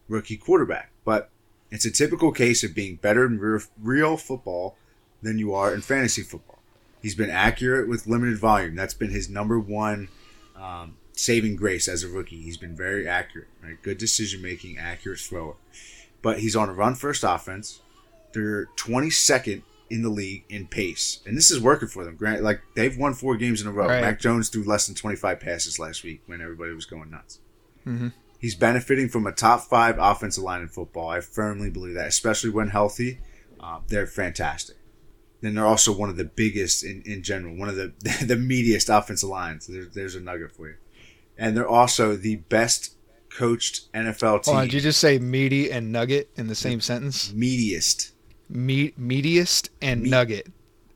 rookie 0.07 0.38
quarterback. 0.38 0.91
But 1.03 1.30
it's 1.69 1.86
a 1.86 1.91
typical 1.91 2.32
case 2.32 2.63
of 2.63 2.73
being 2.73 2.95
better 2.95 3.25
in 3.25 3.38
real, 3.38 3.61
real 3.82 4.17
football 4.17 4.78
than 5.21 5.38
you 5.38 5.53
are 5.53 5.73
in 5.73 5.82
fantasy 5.82 6.21
football. 6.21 6.59
He's 7.01 7.15
been 7.15 7.30
accurate 7.30 7.89
with 7.89 8.07
limited 8.07 8.39
volume. 8.39 8.75
That's 8.75 8.93
been 8.93 9.11
his 9.11 9.30
number 9.30 9.59
one 9.59 10.07
um, 10.55 10.95
saving 11.13 11.57
grace 11.57 11.88
as 11.88 12.03
a 12.03 12.07
rookie. 12.07 12.41
He's 12.41 12.57
been 12.57 12.75
very 12.75 13.07
accurate, 13.07 13.47
right? 13.61 13.82
Good 13.82 13.97
decision 13.97 14.41
making, 14.41 14.78
accurate 14.78 15.19
thrower. 15.19 15.55
But 16.21 16.39
he's 16.39 16.55
on 16.55 16.69
a 16.69 16.73
run 16.73 16.95
first 16.95 17.23
offense. 17.23 17.82
They're 18.34 18.67
22nd 18.78 19.61
in 19.89 20.01
the 20.01 20.09
league 20.09 20.43
in 20.49 20.67
pace, 20.67 21.19
and 21.25 21.38
this 21.38 21.49
is 21.51 21.61
working 21.61 21.88
for 21.88 22.03
them. 22.03 22.15
Grant, 22.15 22.41
like 22.43 22.61
they've 22.75 22.97
won 22.97 23.13
four 23.13 23.38
games 23.38 23.61
in 23.61 23.67
a 23.67 23.71
row. 23.71 23.88
Right. 23.88 24.01
Mac 24.01 24.19
Jones 24.19 24.49
threw 24.49 24.63
less 24.63 24.88
than 24.88 24.95
25 24.95 25.39
passes 25.39 25.79
last 25.79 26.03
week 26.03 26.21
when 26.25 26.41
everybody 26.41 26.73
was 26.73 26.85
going 26.85 27.09
nuts. 27.09 27.39
Mhm. 27.85 28.13
He's 28.39 28.55
benefiting 28.55 29.09
from 29.09 29.25
a 29.25 29.31
top 29.31 29.61
five 29.61 29.97
offensive 29.97 30.43
line 30.43 30.61
in 30.61 30.67
football. 30.67 31.09
I 31.09 31.21
firmly 31.21 31.69
believe 31.69 31.95
that, 31.95 32.07
especially 32.07 32.49
when 32.51 32.69
healthy. 32.69 33.19
Uh, 33.59 33.79
they're 33.88 34.05
fantastic. 34.05 34.75
Then 35.41 35.55
they're 35.55 35.65
also 35.65 35.95
one 35.95 36.09
of 36.09 36.17
the 36.17 36.25
biggest 36.25 36.83
in, 36.83 37.01
in 37.05 37.23
general, 37.23 37.55
one 37.55 37.69
of 37.69 37.75
the 37.75 37.93
the 38.25 38.35
meatiest 38.35 38.95
offensive 38.95 39.29
lines. 39.29 39.67
There, 39.67 39.85
there's 39.85 40.15
a 40.15 40.19
nugget 40.19 40.51
for 40.51 40.67
you. 40.67 40.75
And 41.38 41.55
they're 41.55 41.67
also 41.67 42.15
the 42.15 42.38
best 42.38 42.95
coached 43.29 43.91
NFL 43.93 44.43
team. 44.43 44.53
Hold 44.53 44.57
on, 44.57 44.63
did 44.65 44.73
you 44.73 44.81
just 44.81 44.99
say 44.99 45.19
meaty 45.19 45.71
and 45.71 45.91
nugget 45.91 46.29
in 46.35 46.47
the 46.47 46.55
same 46.55 46.81
sentence? 46.81 47.31
Meatiest. 47.31 48.11
Meat, 48.49 48.99
meatiest 48.99 49.69
and 49.81 50.03
nugget. 50.03 50.47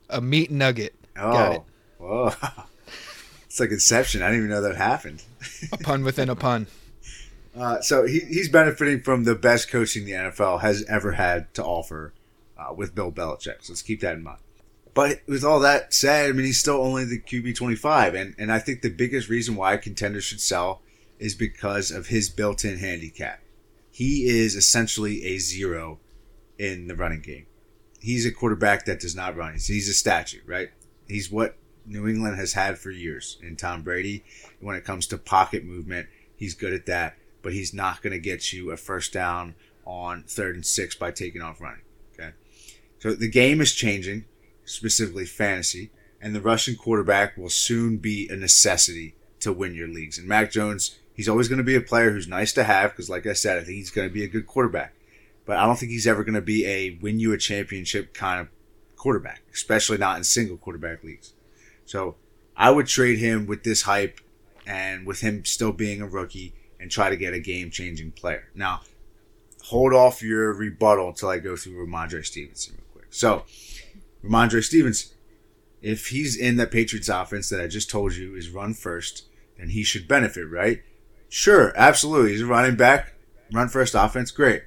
A 0.09 0.21
meat 0.21 0.51
nugget. 0.51 0.95
Oh, 1.17 1.31
Got 1.31 1.53
it. 1.53 1.61
whoa. 1.97 2.33
it's 3.45 3.59
like 3.59 3.71
Inception. 3.71 4.21
I 4.21 4.27
didn't 4.27 4.45
even 4.45 4.49
know 4.49 4.61
that 4.61 4.75
happened. 4.75 5.23
A 5.71 5.77
pun 5.77 6.03
within 6.03 6.29
a 6.29 6.35
pun. 6.35 6.67
Uh, 7.53 7.81
so 7.81 8.05
he, 8.05 8.21
he's 8.21 8.47
benefiting 8.47 9.01
from 9.01 9.25
the 9.25 9.35
best 9.35 9.69
coaching 9.69 10.05
the 10.05 10.13
NFL 10.13 10.61
has 10.61 10.85
ever 10.85 11.11
had 11.11 11.53
to 11.53 11.61
offer 11.61 12.13
uh, 12.57 12.73
with 12.73 12.95
Bill 12.95 13.11
Belichick. 13.11 13.57
So 13.61 13.73
let's 13.73 13.81
keep 13.81 13.99
that 13.99 14.15
in 14.15 14.23
mind. 14.23 14.39
But 14.93 15.21
with 15.27 15.43
all 15.43 15.59
that 15.59 15.93
said, 15.93 16.29
I 16.29 16.31
mean, 16.33 16.45
he's 16.45 16.59
still 16.59 16.81
only 16.81 17.05
the 17.05 17.19
QB 17.19 17.55
25. 17.55 18.15
And, 18.15 18.35
and 18.37 18.51
I 18.51 18.59
think 18.59 18.81
the 18.81 18.89
biggest 18.89 19.29
reason 19.29 19.55
why 19.55 19.75
contenders 19.77 20.23
should 20.23 20.41
sell 20.41 20.81
is 21.19 21.35
because 21.35 21.91
of 21.91 22.07
his 22.07 22.29
built 22.29 22.63
in 22.65 22.77
handicap. 22.77 23.41
He 23.91 24.27
is 24.27 24.55
essentially 24.55 25.25
a 25.25 25.37
zero 25.37 25.99
in 26.61 26.85
the 26.85 26.95
running 26.95 27.21
game. 27.21 27.47
He's 27.99 28.23
a 28.23 28.31
quarterback 28.31 28.85
that 28.85 28.99
does 28.99 29.15
not 29.15 29.35
run. 29.35 29.53
He's, 29.53 29.89
a 29.89 29.93
statue, 29.93 30.41
right? 30.45 30.69
He's 31.07 31.31
what 31.31 31.57
New 31.87 32.07
England 32.07 32.37
has 32.37 32.53
had 32.53 32.77
for 32.77 32.91
years 32.91 33.39
in 33.41 33.55
Tom 33.55 33.81
Brady. 33.81 34.23
When 34.59 34.75
it 34.75 34.83
comes 34.83 35.07
to 35.07 35.17
pocket 35.17 35.65
movement, 35.65 36.07
he's 36.35 36.53
good 36.53 36.73
at 36.73 36.85
that, 36.85 37.17
but 37.41 37.53
he's 37.53 37.73
not 37.73 38.03
going 38.03 38.13
to 38.13 38.19
get 38.19 38.53
you 38.53 38.69
a 38.69 38.77
first 38.77 39.11
down 39.11 39.55
on 39.85 40.23
third 40.27 40.53
and 40.53 40.65
six 40.65 40.93
by 40.93 41.09
taking 41.09 41.41
off 41.41 41.59
running. 41.59 41.81
Okay. 42.13 42.31
So 42.99 43.13
the 43.13 43.27
game 43.27 43.59
is 43.59 43.73
changing, 43.73 44.25
specifically 44.63 45.25
fantasy, 45.25 45.89
and 46.21 46.35
the 46.35 46.41
Russian 46.41 46.75
quarterback 46.75 47.37
will 47.37 47.49
soon 47.49 47.97
be 47.97 48.29
a 48.29 48.35
necessity 48.35 49.15
to 49.39 49.51
win 49.51 49.73
your 49.73 49.87
leagues. 49.87 50.19
And 50.19 50.27
Mac 50.27 50.51
Jones, 50.51 50.99
he's 51.15 51.27
always 51.27 51.47
going 51.47 51.57
to 51.57 51.63
be 51.63 51.75
a 51.75 51.81
player 51.81 52.11
who's 52.11 52.27
nice 52.27 52.53
to 52.53 52.65
have 52.65 52.91
because, 52.91 53.09
like 53.09 53.25
I 53.25 53.33
said, 53.33 53.57
I 53.57 53.63
think 53.63 53.77
he's 53.77 53.89
going 53.89 54.07
to 54.07 54.13
be 54.13 54.23
a 54.23 54.27
good 54.27 54.45
quarterback. 54.45 54.93
But 55.51 55.57
I 55.57 55.65
don't 55.65 55.77
think 55.77 55.91
he's 55.91 56.07
ever 56.07 56.23
going 56.23 56.35
to 56.35 56.41
be 56.41 56.65
a 56.65 56.97
win 57.01 57.19
you 57.19 57.33
a 57.33 57.37
championship 57.37 58.13
kind 58.13 58.39
of 58.39 58.47
quarterback, 58.95 59.41
especially 59.53 59.97
not 59.97 60.15
in 60.15 60.23
single 60.23 60.55
quarterback 60.55 61.03
leagues. 61.03 61.33
So 61.83 62.15
I 62.55 62.71
would 62.71 62.87
trade 62.87 63.19
him 63.19 63.47
with 63.47 63.65
this 63.65 63.81
hype 63.81 64.21
and 64.65 65.05
with 65.05 65.19
him 65.19 65.43
still 65.43 65.73
being 65.73 66.01
a 66.01 66.07
rookie 66.07 66.53
and 66.79 66.89
try 66.89 67.09
to 67.09 67.17
get 67.17 67.33
a 67.33 67.39
game 67.41 67.69
changing 67.69 68.11
player. 68.13 68.47
Now, 68.55 68.79
hold 69.63 69.93
off 69.93 70.23
your 70.23 70.53
rebuttal 70.53 71.09
until 71.09 71.27
I 71.27 71.39
go 71.39 71.57
through 71.57 71.85
Rhamondre 71.85 72.25
Stevenson 72.25 72.75
real 72.75 72.85
quick. 72.93 73.07
So, 73.09 73.43
Rhamondre 74.23 74.63
Stevenson, 74.63 75.17
if 75.81 76.07
he's 76.07 76.37
in 76.37 76.55
the 76.55 76.65
Patriots 76.65 77.09
offense 77.09 77.49
that 77.49 77.59
I 77.59 77.67
just 77.67 77.89
told 77.89 78.15
you 78.15 78.35
is 78.37 78.49
run 78.49 78.73
first, 78.73 79.25
then 79.57 79.67
he 79.67 79.83
should 79.83 80.07
benefit, 80.07 80.45
right? 80.49 80.81
Sure, 81.27 81.73
absolutely. 81.75 82.31
He's 82.31 82.41
a 82.41 82.45
running 82.45 82.77
back, 82.77 83.15
run 83.51 83.67
first 83.67 83.95
offense, 83.95 84.31
great. 84.31 84.63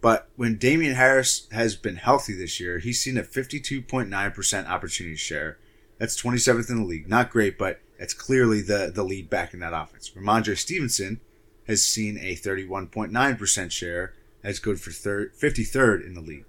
But 0.00 0.28
when 0.36 0.58
Damien 0.58 0.94
Harris 0.94 1.48
has 1.50 1.74
been 1.74 1.96
healthy 1.96 2.34
this 2.34 2.60
year, 2.60 2.78
he's 2.78 3.00
seen 3.00 3.16
a 3.16 3.22
52.9% 3.22 4.68
opportunity 4.68 5.16
share. 5.16 5.58
That's 5.98 6.20
27th 6.20 6.70
in 6.70 6.78
the 6.78 6.84
league. 6.84 7.08
Not 7.08 7.30
great, 7.30 7.58
but 7.58 7.80
that's 7.98 8.14
clearly 8.14 8.62
the, 8.62 8.92
the 8.94 9.02
lead 9.02 9.28
back 9.28 9.52
in 9.52 9.60
that 9.60 9.72
offense. 9.72 10.10
Rhamondre 10.10 10.56
Stevenson 10.56 11.20
has 11.66 11.82
seen 11.82 12.16
a 12.18 12.36
31.9% 12.36 13.70
share. 13.70 14.14
That's 14.42 14.60
good 14.60 14.80
for 14.80 14.92
third, 14.92 15.34
53rd 15.34 16.06
in 16.06 16.14
the 16.14 16.20
league. 16.20 16.44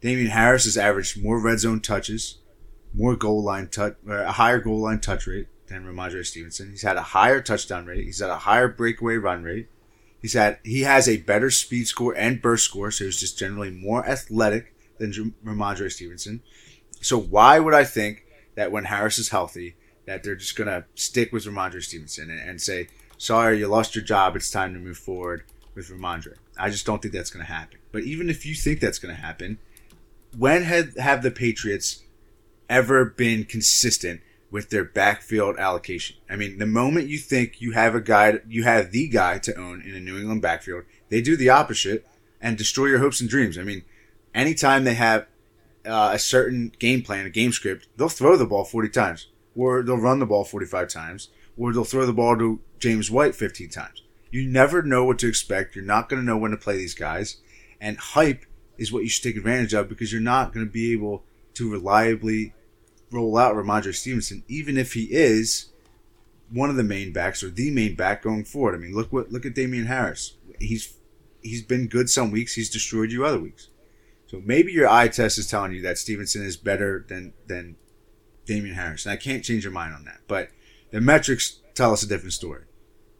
Damien 0.00 0.28
Harris 0.28 0.64
has 0.64 0.78
averaged 0.78 1.22
more 1.22 1.40
red 1.40 1.58
zone 1.58 1.80
touches, 1.80 2.38
more 2.94 3.16
goal 3.16 3.42
line 3.42 3.68
touch, 3.68 3.96
a 4.08 4.32
higher 4.32 4.60
goal 4.60 4.80
line 4.80 5.00
touch 5.00 5.26
rate 5.26 5.48
than 5.66 5.84
Rhamondre 5.84 6.24
Stevenson. 6.24 6.70
He's 6.70 6.82
had 6.82 6.96
a 6.96 7.02
higher 7.02 7.40
touchdown 7.40 7.84
rate. 7.84 8.04
He's 8.04 8.20
had 8.20 8.30
a 8.30 8.38
higher 8.38 8.68
breakaway 8.68 9.16
run 9.16 9.42
rate. 9.42 9.68
He's 10.20 10.32
had 10.32 10.58
he 10.64 10.82
has 10.82 11.08
a 11.08 11.18
better 11.18 11.50
speed 11.50 11.86
score 11.86 12.14
and 12.16 12.42
burst 12.42 12.64
score, 12.64 12.90
so 12.90 13.04
he's 13.04 13.20
just 13.20 13.38
generally 13.38 13.70
more 13.70 14.04
athletic 14.06 14.74
than 14.98 15.34
Rhamondre 15.44 15.92
Stevenson. 15.92 16.42
So 17.00 17.18
why 17.18 17.60
would 17.60 17.74
I 17.74 17.84
think 17.84 18.24
that 18.56 18.72
when 18.72 18.84
Harris 18.84 19.18
is 19.18 19.28
healthy, 19.28 19.76
that 20.06 20.24
they're 20.24 20.34
just 20.34 20.56
gonna 20.56 20.86
stick 20.94 21.32
with 21.32 21.44
Rhamondre 21.44 21.82
Stevenson 21.82 22.30
and, 22.30 22.40
and 22.40 22.60
say, 22.60 22.88
"Sorry, 23.16 23.58
you 23.58 23.68
lost 23.68 23.94
your 23.94 24.04
job. 24.04 24.34
It's 24.34 24.50
time 24.50 24.74
to 24.74 24.80
move 24.80 24.98
forward 24.98 25.44
with 25.74 25.88
Rhamondre." 25.88 26.34
I 26.58 26.70
just 26.70 26.84
don't 26.84 27.00
think 27.00 27.14
that's 27.14 27.30
gonna 27.30 27.44
happen. 27.44 27.78
But 27.92 28.02
even 28.02 28.28
if 28.28 28.44
you 28.44 28.54
think 28.54 28.80
that's 28.80 28.98
gonna 28.98 29.14
happen, 29.14 29.58
when 30.36 30.64
had 30.64 30.94
have 30.98 31.22
the 31.22 31.30
Patriots 31.30 32.02
ever 32.68 33.04
been 33.04 33.44
consistent 33.44 34.20
with 34.50 34.70
their 34.70 34.84
backfield 34.84 35.58
allocation? 35.58 36.16
I 36.28 36.36
mean, 36.36 36.58
the 36.58 36.66
moment 36.66 37.08
you 37.08 37.18
think 37.18 37.60
you 37.60 37.72
have 37.72 37.94
a 37.94 38.00
guy, 38.00 38.40
you 38.48 38.64
have 38.64 38.90
the 38.90 39.08
guy 39.08 39.38
to 39.38 39.54
own 39.54 39.82
in 39.82 39.94
a 39.94 40.00
New 40.00 40.18
England 40.18 40.42
backfield, 40.42 40.84
they 41.08 41.20
do 41.20 41.36
the 41.36 41.50
opposite 41.50 42.06
and 42.40 42.56
destroy 42.56 42.86
your 42.86 42.98
hopes 42.98 43.20
and 43.20 43.28
dreams. 43.28 43.58
I 43.58 43.62
mean, 43.62 43.84
anytime 44.34 44.84
they 44.84 44.94
have 44.94 45.26
uh, 45.84 46.10
a 46.12 46.18
certain 46.18 46.72
game 46.78 47.02
plan, 47.02 47.26
a 47.26 47.30
game 47.30 47.52
script, 47.52 47.88
they'll 47.96 48.08
throw 48.08 48.36
the 48.36 48.46
ball 48.46 48.64
40 48.64 48.88
times, 48.90 49.28
or 49.56 49.82
they'll 49.82 49.96
run 49.96 50.18
the 50.18 50.26
ball 50.26 50.44
45 50.44 50.88
times, 50.88 51.28
or 51.56 51.72
they'll 51.72 51.84
throw 51.84 52.06
the 52.06 52.12
ball 52.12 52.36
to 52.38 52.60
James 52.78 53.10
White 53.10 53.34
15 53.34 53.68
times. 53.70 54.02
You 54.30 54.46
never 54.46 54.82
know 54.82 55.04
what 55.04 55.18
to 55.20 55.28
expect. 55.28 55.74
You're 55.74 55.84
not 55.84 56.08
going 56.08 56.20
to 56.20 56.26
know 56.26 56.36
when 56.36 56.50
to 56.50 56.56
play 56.56 56.76
these 56.76 56.94
guys. 56.94 57.38
And 57.80 57.96
hype 57.96 58.44
is 58.76 58.92
what 58.92 59.02
you 59.02 59.08
should 59.08 59.24
take 59.24 59.36
advantage 59.36 59.74
of 59.74 59.88
because 59.88 60.12
you're 60.12 60.20
not 60.20 60.52
going 60.52 60.66
to 60.66 60.70
be 60.70 60.92
able 60.92 61.24
to 61.54 61.70
reliably 61.70 62.52
roll 63.10 63.36
out 63.36 63.54
Rhamondre 63.54 63.94
Stevenson, 63.94 64.44
even 64.48 64.76
if 64.76 64.94
he 64.94 65.04
is 65.04 65.70
one 66.50 66.70
of 66.70 66.76
the 66.76 66.82
main 66.82 67.12
backs 67.12 67.42
or 67.42 67.50
the 67.50 67.70
main 67.70 67.94
back 67.94 68.22
going 68.22 68.44
forward. 68.44 68.74
I 68.74 68.78
mean, 68.78 68.94
look 68.94 69.12
what 69.12 69.30
look 69.32 69.46
at 69.46 69.54
Damien 69.54 69.86
Harris. 69.86 70.34
He's 70.58 70.94
he's 71.42 71.62
been 71.62 71.88
good 71.88 72.10
some 72.10 72.30
weeks. 72.30 72.54
He's 72.54 72.70
destroyed 72.70 73.12
you 73.12 73.24
other 73.24 73.40
weeks. 73.40 73.68
So 74.26 74.42
maybe 74.44 74.72
your 74.72 74.88
eye 74.88 75.08
test 75.08 75.38
is 75.38 75.48
telling 75.48 75.72
you 75.72 75.82
that 75.82 75.98
Stevenson 75.98 76.44
is 76.44 76.56
better 76.56 77.04
than 77.08 77.32
than 77.46 77.76
Damien 78.44 78.74
Harris, 78.74 79.06
and 79.06 79.12
I 79.12 79.16
can't 79.16 79.44
change 79.44 79.64
your 79.64 79.72
mind 79.72 79.94
on 79.94 80.04
that. 80.04 80.20
But 80.26 80.50
the 80.90 81.00
metrics 81.00 81.60
tell 81.74 81.92
us 81.92 82.02
a 82.02 82.08
different 82.08 82.32
story. 82.32 82.64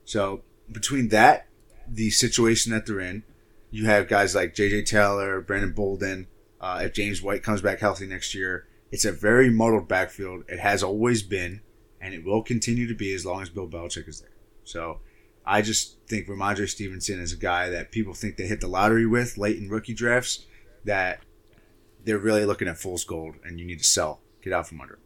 So 0.05 0.43
between 0.71 1.09
that, 1.09 1.47
the 1.87 2.11
situation 2.11 2.73
that 2.73 2.87
they're 2.87 3.01
in, 3.01 3.25
you 3.71 3.87
have 3.87 4.09
guys 4.09 4.35
like 4.35 4.55
J.J. 4.55 4.85
Taylor, 4.85 5.41
Brandon 5.41 5.73
Bolden. 5.73 6.27
Uh, 6.61 6.81
if 6.85 6.93
James 6.93 7.23
White 7.23 7.43
comes 7.43 7.63
back 7.63 7.79
healthy 7.79 8.07
next 8.07 8.35
year, 8.35 8.67
it's 8.91 9.05
a 9.05 9.13
very 9.13 9.51
muddled 9.51 9.89
backfield. 9.89 10.45
It 10.49 10.61
has 10.61 10.83
always 10.83 11.23
been, 11.23 11.61
and 12.01 12.15
it 12.15 12.25
will 12.25 12.43
continue 12.43 12.87
to 12.89 12.95
be 12.95 13.13
as 13.15 13.27
long 13.27 13.43
as 13.43 13.51
Bill 13.51 13.69
Belichick 13.69 14.09
is 14.09 14.21
there. 14.21 14.31
So 14.65 15.01
I 15.45 15.63
just 15.63 15.99
think 16.07 16.27
Rhamondre 16.27 16.69
Stevenson 16.69 17.21
is 17.21 17.33
a 17.33 17.37
guy 17.37 17.71
that 17.71 17.91
people 17.91 18.15
think 18.15 18.37
they 18.37 18.47
hit 18.47 18.61
the 18.61 18.69
lottery 18.69 19.07
with 19.07 19.39
late 19.39 19.59
in 19.59 19.69
rookie 19.69 19.95
drafts. 19.95 20.47
That 20.85 21.21
they're 22.05 22.19
really 22.19 22.45
looking 22.45 22.69
at 22.69 22.79
fool's 22.79 23.05
gold, 23.05 23.37
and 23.45 23.59
you 23.59 23.67
need 23.67 23.79
to 23.79 23.85
sell, 23.85 24.21
get 24.43 24.53
out 24.53 24.69
from 24.69 24.81
under. 24.81 24.95
him. 24.95 25.01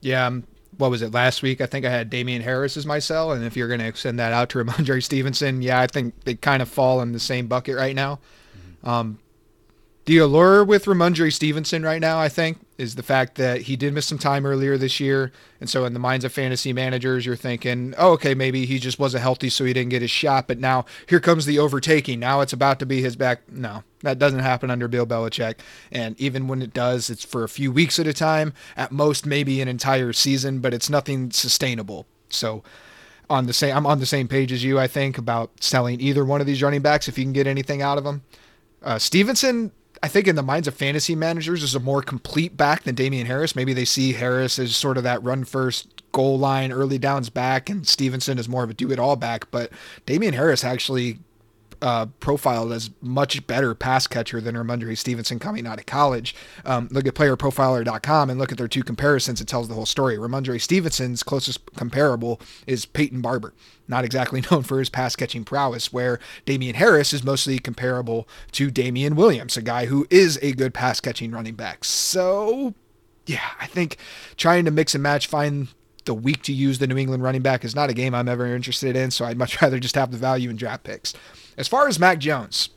Yeah, 0.00 0.26
um, 0.26 0.44
what 0.78 0.90
was 0.90 1.02
it 1.02 1.12
last 1.12 1.42
week? 1.42 1.60
I 1.60 1.66
think 1.66 1.84
I 1.84 1.90
had 1.90 2.10
Damien 2.10 2.42
Harris 2.42 2.76
as 2.76 2.86
my 2.86 2.98
sell, 2.98 3.32
and 3.32 3.44
if 3.44 3.56
you're 3.56 3.68
going 3.68 3.80
to 3.80 3.86
extend 3.86 4.18
that 4.18 4.32
out 4.32 4.50
to 4.50 4.58
Rhamondre 4.64 5.02
Stevenson, 5.02 5.62
yeah, 5.62 5.80
I 5.80 5.86
think 5.86 6.24
they 6.24 6.34
kind 6.34 6.62
of 6.62 6.68
fall 6.68 7.00
in 7.00 7.12
the 7.12 7.20
same 7.20 7.46
bucket 7.46 7.76
right 7.76 7.94
now. 7.94 8.20
Um, 8.82 9.18
the 10.06 10.18
allure 10.18 10.64
with 10.64 10.84
Rhamondre 10.84 11.32
Stevenson 11.32 11.82
right 11.82 12.00
now, 12.00 12.18
I 12.18 12.28
think, 12.28 12.58
is 12.76 12.94
the 12.94 13.02
fact 13.02 13.36
that 13.36 13.62
he 13.62 13.76
did 13.76 13.94
miss 13.94 14.04
some 14.04 14.18
time 14.18 14.44
earlier 14.44 14.76
this 14.76 15.00
year. 15.00 15.32
And 15.60 15.70
so, 15.70 15.86
in 15.86 15.94
the 15.94 15.98
minds 15.98 16.26
of 16.26 16.32
fantasy 16.32 16.74
managers, 16.74 17.24
you're 17.24 17.36
thinking, 17.36 17.94
oh, 17.96 18.12
okay, 18.12 18.34
maybe 18.34 18.66
he 18.66 18.78
just 18.78 18.98
wasn't 18.98 19.22
healthy, 19.22 19.48
so 19.48 19.64
he 19.64 19.72
didn't 19.72 19.90
get 19.90 20.02
his 20.02 20.10
shot. 20.10 20.46
But 20.46 20.58
now 20.58 20.84
here 21.08 21.20
comes 21.20 21.46
the 21.46 21.58
overtaking. 21.58 22.20
Now 22.20 22.42
it's 22.42 22.52
about 22.52 22.78
to 22.80 22.86
be 22.86 23.00
his 23.00 23.16
back. 23.16 23.50
No, 23.50 23.82
that 24.02 24.18
doesn't 24.18 24.40
happen 24.40 24.70
under 24.70 24.88
Bill 24.88 25.06
Belichick. 25.06 25.60
And 25.90 26.20
even 26.20 26.48
when 26.48 26.60
it 26.60 26.74
does, 26.74 27.08
it's 27.08 27.24
for 27.24 27.42
a 27.42 27.48
few 27.48 27.72
weeks 27.72 27.98
at 27.98 28.06
a 28.06 28.12
time, 28.12 28.52
at 28.76 28.92
most, 28.92 29.24
maybe 29.24 29.62
an 29.62 29.68
entire 29.68 30.12
season, 30.12 30.58
but 30.60 30.74
it's 30.74 30.90
nothing 30.90 31.30
sustainable. 31.30 32.06
So, 32.28 32.62
on 33.30 33.46
the 33.46 33.54
same, 33.54 33.74
I'm 33.74 33.86
on 33.86 34.00
the 34.00 34.06
same 34.06 34.28
page 34.28 34.52
as 34.52 34.62
you, 34.62 34.78
I 34.78 34.86
think, 34.86 35.16
about 35.16 35.62
selling 35.62 35.98
either 35.98 36.26
one 36.26 36.42
of 36.42 36.46
these 36.46 36.62
running 36.62 36.82
backs 36.82 37.08
if 37.08 37.16
you 37.16 37.24
can 37.24 37.32
get 37.32 37.46
anything 37.46 37.80
out 37.80 37.96
of 37.96 38.04
them. 38.04 38.22
Uh, 38.82 38.98
Stevenson, 38.98 39.72
I 40.04 40.08
think 40.08 40.28
in 40.28 40.36
the 40.36 40.42
minds 40.42 40.68
of 40.68 40.74
fantasy 40.74 41.14
managers 41.14 41.62
is 41.62 41.74
a 41.74 41.80
more 41.80 42.02
complete 42.02 42.58
back 42.58 42.82
than 42.82 42.94
Damien 42.94 43.26
Harris. 43.26 43.56
Maybe 43.56 43.72
they 43.72 43.86
see 43.86 44.12
Harris 44.12 44.58
as 44.58 44.76
sort 44.76 44.98
of 44.98 45.02
that 45.04 45.22
run 45.22 45.44
first 45.44 46.02
goal 46.12 46.38
line 46.38 46.72
early 46.72 46.98
downs 46.98 47.30
back 47.30 47.70
and 47.70 47.88
Stevenson 47.88 48.38
is 48.38 48.46
more 48.46 48.62
of 48.64 48.68
a 48.68 48.74
do 48.74 48.92
it 48.92 48.98
all 48.98 49.16
back, 49.16 49.50
but 49.50 49.72
Damien 50.04 50.34
Harris 50.34 50.62
actually 50.62 51.20
uh, 51.84 52.06
profiled 52.18 52.72
as 52.72 52.88
much 53.02 53.46
better 53.46 53.74
pass 53.74 54.06
catcher 54.06 54.40
than 54.40 54.54
Rhamondre 54.54 54.96
Stevenson 54.96 55.38
coming 55.38 55.66
out 55.66 55.78
of 55.78 55.84
college. 55.84 56.34
Um, 56.64 56.88
look 56.90 57.06
at 57.06 57.14
playerprofiler.com 57.14 58.30
and 58.30 58.38
look 58.38 58.50
at 58.50 58.56
their 58.56 58.68
two 58.68 58.82
comparisons. 58.82 59.42
It 59.42 59.48
tells 59.48 59.68
the 59.68 59.74
whole 59.74 59.84
story. 59.84 60.16
Rhamondre 60.16 60.58
Stevenson's 60.58 61.22
closest 61.22 61.60
comparable 61.76 62.40
is 62.66 62.86
Peyton 62.86 63.20
Barber, 63.20 63.52
not 63.86 64.02
exactly 64.02 64.42
known 64.50 64.62
for 64.62 64.78
his 64.78 64.88
pass 64.88 65.14
catching 65.14 65.44
prowess, 65.44 65.92
where 65.92 66.18
Damien 66.46 66.76
Harris 66.76 67.12
is 67.12 67.22
mostly 67.22 67.58
comparable 67.58 68.26
to 68.52 68.70
Damien 68.70 69.14
Williams, 69.14 69.58
a 69.58 69.62
guy 69.62 69.84
who 69.84 70.06
is 70.08 70.38
a 70.40 70.52
good 70.52 70.72
pass 70.72 71.00
catching 71.00 71.32
running 71.32 71.54
back. 71.54 71.84
So, 71.84 72.72
yeah, 73.26 73.50
I 73.60 73.66
think 73.66 73.98
trying 74.38 74.64
to 74.64 74.70
mix 74.70 74.94
and 74.94 75.02
match, 75.02 75.26
find 75.26 75.68
the 76.06 76.14
week 76.14 76.42
to 76.44 76.52
use 76.54 76.78
the 76.78 76.86
New 76.86 76.96
England 76.96 77.22
running 77.22 77.42
back 77.42 77.62
is 77.62 77.74
not 77.74 77.90
a 77.90 77.94
game 77.94 78.14
I'm 78.14 78.28
ever 78.28 78.46
interested 78.46 78.96
in. 78.96 79.10
So 79.10 79.26
I'd 79.26 79.36
much 79.36 79.60
rather 79.62 79.78
just 79.78 79.96
have 79.96 80.12
the 80.12 80.18
value 80.18 80.48
in 80.48 80.56
draft 80.56 80.84
picks. 80.84 81.12
As 81.56 81.68
far 81.68 81.88
as 81.88 81.98
Mac 81.98 82.18
Jones, 82.18 82.70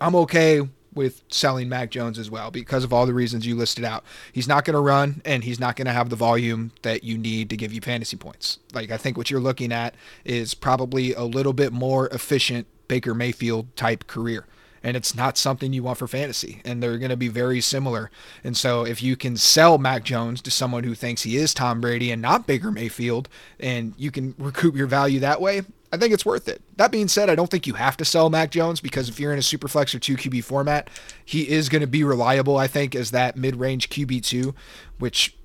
I'm 0.00 0.14
okay 0.16 0.62
with 0.92 1.22
selling 1.28 1.68
Mac 1.68 1.90
Jones 1.90 2.18
as 2.18 2.30
well 2.30 2.50
because 2.50 2.82
of 2.82 2.92
all 2.92 3.06
the 3.06 3.14
reasons 3.14 3.46
you 3.46 3.54
listed 3.54 3.84
out. 3.84 4.04
He's 4.32 4.48
not 4.48 4.64
going 4.64 4.74
to 4.74 4.80
run 4.80 5.22
and 5.24 5.44
he's 5.44 5.60
not 5.60 5.76
going 5.76 5.86
to 5.86 5.92
have 5.92 6.10
the 6.10 6.16
volume 6.16 6.72
that 6.82 7.04
you 7.04 7.16
need 7.16 7.48
to 7.50 7.56
give 7.56 7.72
you 7.72 7.80
fantasy 7.80 8.16
points. 8.16 8.58
Like 8.72 8.90
I 8.90 8.96
think 8.96 9.16
what 9.16 9.30
you're 9.30 9.40
looking 9.40 9.72
at 9.72 9.94
is 10.24 10.54
probably 10.54 11.14
a 11.14 11.22
little 11.22 11.52
bit 11.52 11.72
more 11.72 12.08
efficient 12.08 12.66
Baker 12.88 13.14
Mayfield 13.14 13.74
type 13.76 14.08
career 14.08 14.46
and 14.82 14.96
it's 14.96 15.14
not 15.14 15.36
something 15.36 15.72
you 15.72 15.82
want 15.82 15.98
for 15.98 16.08
fantasy. 16.08 16.62
And 16.64 16.82
they're 16.82 16.98
going 16.98 17.10
to 17.10 17.16
be 17.16 17.28
very 17.28 17.60
similar. 17.60 18.10
And 18.42 18.56
so 18.56 18.84
if 18.84 19.02
you 19.02 19.16
can 19.16 19.36
sell 19.36 19.78
Mac 19.78 20.04
Jones 20.04 20.40
to 20.42 20.50
someone 20.50 20.84
who 20.84 20.94
thinks 20.94 21.22
he 21.22 21.36
is 21.36 21.52
Tom 21.52 21.80
Brady 21.80 22.10
and 22.10 22.22
not 22.22 22.46
Baker 22.46 22.70
Mayfield, 22.70 23.28
and 23.58 23.94
you 23.98 24.10
can 24.10 24.34
recoup 24.38 24.76
your 24.76 24.86
value 24.86 25.20
that 25.20 25.40
way, 25.40 25.62
I 25.92 25.96
think 25.96 26.14
it's 26.14 26.24
worth 26.24 26.48
it. 26.48 26.62
That 26.76 26.92
being 26.92 27.08
said, 27.08 27.28
I 27.28 27.34
don't 27.34 27.50
think 27.50 27.66
you 27.66 27.74
have 27.74 27.96
to 27.96 28.04
sell 28.04 28.30
Mac 28.30 28.50
Jones 28.50 28.80
because 28.80 29.08
if 29.08 29.18
you're 29.18 29.32
in 29.32 29.38
a 29.38 29.42
super 29.42 29.66
flex 29.66 29.94
or 29.94 29.98
2 29.98 30.16
QB 30.16 30.44
format, 30.44 30.88
he 31.24 31.48
is 31.48 31.68
going 31.68 31.80
to 31.80 31.88
be 31.88 32.04
reliable, 32.04 32.56
I 32.56 32.68
think, 32.68 32.94
as 32.94 33.10
that 33.10 33.36
mid 33.36 33.56
range 33.56 33.90
QB2, 33.90 34.54
which 34.98 35.36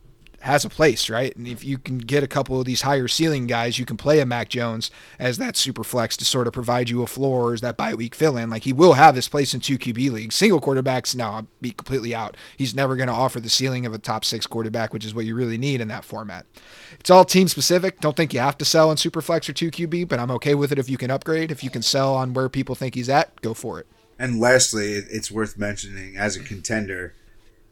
has 0.46 0.64
a 0.64 0.70
place, 0.70 1.10
right? 1.10 1.36
And 1.36 1.48
if 1.48 1.64
you 1.64 1.80
can 1.80 1.98
get 1.98 2.24
a 2.24 2.28
couple 2.28 2.60
of 2.60 2.68
these 2.68 2.84
higher 2.84 3.08
ceiling 3.08 3.48
guys, 3.48 3.80
you 3.80 3.86
can 3.86 3.98
play 3.98 4.20
a 4.20 4.28
Mac 4.28 4.48
Jones 4.48 4.92
as 5.18 5.40
that 5.40 5.58
super 5.58 5.84
flex 5.84 6.16
to 6.18 6.26
sort 6.26 6.46
of 6.46 6.54
provide 6.54 6.88
you 6.88 7.02
a 7.02 7.08
floor 7.08 7.54
as 7.54 7.62
that 7.62 7.78
bye 7.78 7.96
week 7.96 8.14
fill 8.14 8.38
in. 8.38 8.52
Like 8.52 8.62
he 8.62 8.72
will 8.72 8.94
have 8.94 9.16
his 9.16 9.28
place 9.28 9.56
in 9.56 9.60
two 9.60 9.80
QB 9.80 10.12
leagues. 10.12 10.36
Single 10.36 10.62
quarterbacks, 10.62 11.16
no, 11.16 11.26
I'll 11.26 11.48
be 11.62 11.72
completely 11.72 12.14
out. 12.14 12.38
He's 12.58 12.76
never 12.76 12.96
going 12.96 13.08
to 13.08 13.14
offer 13.14 13.40
the 13.40 13.50
ceiling 13.50 13.88
of 13.88 13.94
a 13.96 13.98
top 13.98 14.24
six 14.24 14.46
quarterback, 14.46 14.94
which 14.94 15.04
is 15.04 15.16
what 15.16 15.26
you 15.26 15.34
really 15.34 15.58
need 15.58 15.82
in 15.82 15.88
that 15.88 16.06
format. 16.06 16.46
It's 17.00 17.10
all 17.10 17.26
team 17.26 17.48
specific. 17.48 18.00
Don't 18.00 18.16
think 18.16 18.32
you 18.32 18.40
have 18.40 18.60
to 18.60 18.66
sell 18.66 18.92
in 18.92 18.98
super 18.98 19.24
flex 19.24 19.50
or 19.50 19.54
two 19.54 19.72
QB, 19.72 20.08
but 20.08 20.20
I'm 20.20 20.32
okay 20.32 20.54
with 20.54 20.72
it 20.72 20.78
if 20.78 20.88
you 20.88 21.00
can 21.00 21.10
upgrade. 21.10 21.50
If 21.50 21.64
you 21.64 21.72
can 21.72 21.82
sell 21.82 22.14
on 22.14 22.34
where 22.36 22.50
people 22.50 22.76
think 22.76 22.94
he's 22.94 23.10
at, 23.10 23.42
go 23.42 23.56
for 23.56 23.80
it. 23.80 23.88
And 24.20 24.40
lastly, 24.40 24.94
it's 24.94 25.32
worth 25.32 25.58
mentioning 25.58 26.16
as 26.18 26.36
a 26.38 26.44
contender 26.44 27.16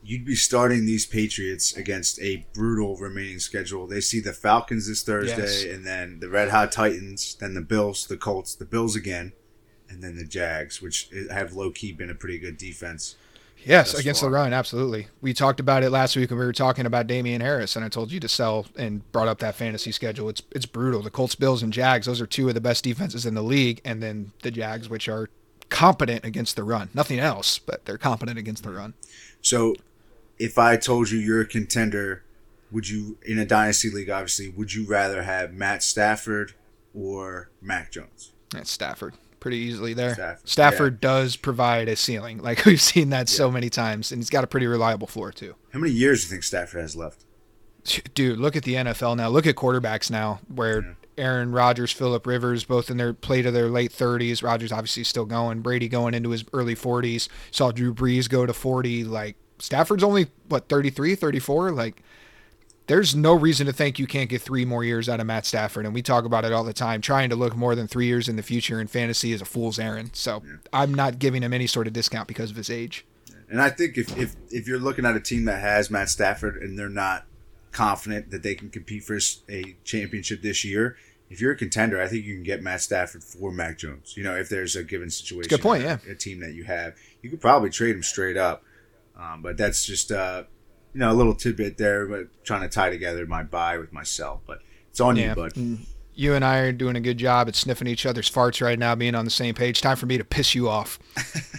you'd 0.04 0.26
be 0.26 0.36
starting 0.36 0.86
these 0.86 1.06
Patriots 1.06 1.76
against 1.76 2.20
a 2.22 2.45
brutal 2.54 2.97
remaining 2.97 3.39
schedule. 3.39 3.88
They 3.88 4.01
see 4.01 4.20
the 4.20 4.34
Falcons 4.34 4.88
this 4.88 5.04
Thursday, 5.04 5.38
yes. 5.38 5.64
and 5.64 5.86
then 5.86 6.20
the 6.20 6.30
Red 6.30 6.49
Hot 6.49 6.72
Titans, 6.72 7.36
then 7.36 7.54
the 7.54 7.62
Bills, 7.62 8.06
the 8.08 8.18
Colts, 8.18 8.54
the 8.56 8.66
Bills 8.66 8.95
again, 8.95 9.34
and 9.89 10.04
then 10.04 10.18
the 10.18 10.26
Jags, 10.26 10.82
which 10.82 11.10
have 11.32 11.54
low 11.54 11.72
key 11.72 11.91
been 11.91 12.10
a 12.10 12.16
pretty 12.16 12.38
good 12.38 12.58
defense. 12.58 13.16
Yes, 13.66 13.93
against 13.93 14.20
far. 14.20 14.30
the 14.30 14.36
run, 14.36 14.51
absolutely. 14.51 15.08
We 15.22 15.34
talked 15.34 15.62
about 15.62 15.84
it 15.84 15.89
last 15.89 16.18
week 16.18 16.30
when 16.30 16.39
we 16.39 16.45
were 16.45 16.51
talking 16.51 16.86
about 16.86 17.08
Damien 17.08 17.39
Harris, 17.39 17.78
and 17.78 17.86
I 17.86 17.88
told 17.88 18.12
you 18.12 18.20
to 18.20 18.28
sell 18.28 18.66
and 18.76 19.10
brought 19.14 19.30
up 19.30 19.39
that 19.39 19.56
fantasy 19.56 19.93
schedule. 19.93 20.28
It's 20.28 20.41
it's 20.51 20.66
brutal. 20.66 21.01
The 21.01 21.10
Colts, 21.10 21.36
Bills, 21.36 21.64
and 21.64 21.72
Jags; 21.72 22.06
those 22.06 22.20
are 22.20 22.28
two 22.28 22.49
of 22.49 22.56
the 22.56 22.62
best 22.62 22.84
defenses 22.84 23.26
in 23.26 23.36
the 23.36 23.43
league, 23.43 23.80
and 23.86 24.04
then 24.04 24.34
the 24.41 24.51
Jags, 24.51 24.89
which 24.89 25.08
are 25.08 25.30
competent 25.70 26.26
against 26.26 26.58
the 26.58 26.64
run. 26.64 26.89
Nothing 26.93 27.20
else, 27.20 27.58
but 27.58 27.86
they're 27.86 27.97
competent 27.97 28.38
against 28.38 28.64
the 28.64 28.70
mm-hmm. 28.70 28.80
run. 28.80 28.93
So 29.41 29.76
if 30.38 30.58
I 30.58 30.78
told 30.78 31.12
you 31.12 31.20
you're 31.20 31.42
a 31.42 31.48
contender, 31.48 32.24
would 32.72 32.90
you 32.90 33.18
in 33.24 33.38
a 33.40 33.46
dynasty 33.46 33.90
league? 33.90 34.10
Obviously, 34.10 34.50
would 34.50 34.74
you 34.74 34.86
rather 34.86 35.24
have 35.24 35.54
Matt 35.54 35.84
Stafford 35.84 36.54
or 36.94 37.52
Mac 37.62 37.92
Jones? 37.92 38.34
That's 38.52 38.72
Stafford 38.72 39.16
pretty 39.44 39.58
easily 39.58 39.94
there. 39.94 40.14
Stafford, 40.14 40.50
Stafford 40.50 40.94
yeah. 40.94 41.00
does 41.02 41.36
provide 41.36 41.90
a 41.90 41.96
ceiling. 41.96 42.42
Like 42.42 42.66
we've 42.66 42.82
seen 42.82 43.10
that 43.12 43.30
yeah. 43.30 43.38
so 43.38 43.52
many 43.52 43.70
times, 43.70 44.12
and 44.12 44.20
he's 44.20 44.32
got 44.32 44.44
a 44.44 44.48
pretty 44.48 44.66
reliable 44.66 45.06
floor 45.06 45.32
too. 45.32 45.56
How 45.72 45.80
many 45.80 45.92
years 45.92 46.22
do 46.22 46.28
you 46.28 46.30
think 46.32 46.44
Stafford 46.44 46.82
has 46.82 46.96
left? 46.96 47.26
Dude, 48.16 48.40
look 48.40 48.56
at 48.56 48.64
the 48.64 48.76
NFL 48.76 49.18
now. 49.18 49.28
Look 49.28 49.46
at 49.46 49.56
quarterbacks 49.56 50.10
now, 50.10 50.40
where 50.48 50.82
yeah. 50.82 50.94
Aaron 51.18 51.52
Rodgers, 51.52 51.92
Philip 51.92 52.26
Rivers, 52.26 52.64
both 52.64 52.90
in 52.90 52.98
their 52.98 53.14
play 53.14 53.42
to 53.42 53.52
their 53.52 53.68
late 53.68 53.92
30s. 53.92 54.42
Rodgers 54.42 54.72
obviously 54.72 55.04
still 55.04 55.26
going. 55.26 55.62
Brady 55.62 55.90
going 55.90 56.14
into 56.14 56.30
his 56.30 56.46
early 56.54 56.76
40s. 56.76 57.28
Saw 57.52 57.72
Drew 57.72 57.94
Brees 57.94 58.30
go 58.30 58.46
to 58.46 58.54
40. 58.54 59.04
Like 59.04 59.36
Stafford's 59.64 60.03
only 60.03 60.28
what 60.49 60.68
33, 60.68 61.16
34. 61.16 61.72
Like, 61.72 62.03
there's 62.88 63.16
no 63.16 63.34
reason 63.34 63.66
to 63.68 63.74
think 63.74 63.97
you 63.97 64.07
can't 64.07 64.30
get 64.30 64.41
three 64.41 64.66
more 64.66 64.84
years 64.84 65.07
out 65.07 65.20
of 65.20 65.26
Matt 65.26 65.45
Stafford. 65.45 65.86
And 65.86 65.93
we 65.93 66.01
talk 66.01 66.26
about 66.26 66.43
it 66.43 66.51
all 66.51 66.64
the 66.66 66.74
time. 66.74 66.99
Trying 66.99 67.30
to 67.30 67.36
look 67.36 67.55
more 67.55 67.76
than 67.76 67.88
three 67.88 68.07
years 68.07 68.28
in 68.28 68.36
the 68.36 68.43
future 68.43 68.82
in 68.82 68.88
fantasy 68.88 69.32
is 69.32 69.41
a 69.41 69.45
fool's 69.45 69.80
errand. 69.80 70.11
So. 70.14 70.43
I'm 70.74 70.93
not 70.93 71.18
giving 71.18 71.43
him 71.43 71.53
any 71.53 71.68
sort 71.68 71.88
of 71.88 71.93
discount 71.93 72.28
because 72.28 72.51
of 72.51 72.57
his 72.57 72.70
age. 72.70 73.05
And 73.49 73.61
I 73.61 73.70
think 73.70 73.97
if, 73.97 74.18
if 74.18 74.36
if 74.49 74.68
you're 74.68 74.80
looking 74.80 75.05
at 75.05 75.16
a 75.16 75.20
team 75.20 75.45
that 75.45 75.59
has 75.59 75.91
Matt 75.91 76.09
Stafford 76.09 76.57
and 76.57 76.78
they're 76.78 76.89
not 76.89 77.26
confident 77.72 78.32
that 78.32 78.41
they 78.41 78.55
can 78.55 78.70
compete 78.70 79.03
for 79.03 79.20
a 79.47 79.76
championship 79.84 80.41
this 80.41 80.66
year, 80.66 80.97
if 81.30 81.39
you're 81.39 81.51
a 81.51 81.55
contender, 81.55 82.01
I 82.01 82.07
think 82.07 82.26
you 82.26 82.34
can 82.34 82.43
get 82.43 82.64
Matt 82.64 82.82
Stafford 82.82 83.24
for 83.24 83.51
Mac 83.51 83.78
Jones. 83.78 84.16
You 84.18 84.24
know, 84.24 84.36
if 84.36 84.49
there's 84.49 84.76
a 84.76 84.84
given 84.84 85.09
situation, 85.09 85.49
good 85.49 85.61
point. 85.61 85.84
Yeah, 85.84 85.97
a 86.09 86.16
team 86.16 86.39
that 86.39 86.53
you 86.53 86.64
have, 86.64 86.95
you 87.22 87.30
could 87.30 87.41
probably 87.41 87.70
trade 87.70 87.95
him 87.95 88.03
straight 88.03 88.38
up. 88.38 88.64
Um, 89.18 89.41
but 89.41 89.57
that's 89.57 89.86
just 89.86 90.11
uh, 90.11 90.43
you 90.93 90.99
know 90.99 91.11
a 91.11 91.14
little 91.14 91.34
tidbit 91.34 91.78
there, 91.78 92.05
but 92.05 92.28
trying 92.43 92.61
to 92.61 92.70
tie 92.70 92.89
together 92.89 93.26
my 93.26 93.43
buy 93.43 93.78
with 93.78 93.93
myself. 93.93 94.41
But 94.45 94.59
it's 94.89 94.99
on 94.99 95.16
yeah. 95.16 95.30
you, 95.30 95.36
bud. 95.36 95.53
Mm. 95.53 95.80
You 96.16 96.36
and 96.36 96.45
I 96.45 96.59
are 96.59 96.72
doing 96.72 96.95
a 96.95 97.01
good 97.01 97.18
job 97.18 97.47
at 97.47 97.55
sniffing 97.55 97.88
each 97.88 98.05
other's 98.05 98.30
farts 98.30 98.61
right 98.61 98.78
now, 98.78 98.93
being 98.93 99.16
on 99.16 99.26
the 99.26 99.32
same 99.32 99.55
page. 99.55 99.82
Time 99.82 99.97
for 99.97 100.05
me 100.05 100.18
to 100.18 100.24
piss 100.24 100.53
you 100.53 100.70
off. 100.70 100.99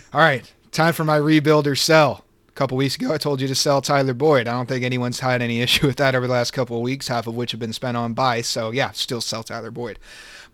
All 0.14 0.20
right, 0.20 0.50
time 0.70 0.92
for 0.92 1.04
my 1.04 1.16
rebuild 1.16 1.66
or 1.66 1.74
sell. 1.74 2.24
A 2.48 2.52
couple 2.52 2.76
weeks 2.76 2.94
ago, 2.94 3.12
I 3.12 3.18
told 3.18 3.40
you 3.40 3.48
to 3.48 3.54
sell 3.54 3.82
Tyler 3.82 4.14
Boyd. 4.14 4.46
I 4.46 4.52
don't 4.52 4.68
think 4.68 4.84
anyone's 4.84 5.18
had 5.18 5.42
any 5.42 5.60
issue 5.62 5.88
with 5.88 5.96
that 5.96 6.14
over 6.14 6.28
the 6.28 6.32
last 6.32 6.52
couple 6.52 6.76
of 6.76 6.82
weeks, 6.82 7.08
half 7.08 7.26
of 7.26 7.34
which 7.34 7.50
have 7.50 7.58
been 7.58 7.72
spent 7.72 7.96
on 7.96 8.14
buy. 8.14 8.42
So 8.42 8.70
yeah, 8.70 8.92
still 8.92 9.20
sell 9.20 9.42
Tyler 9.42 9.72
Boyd. 9.72 9.98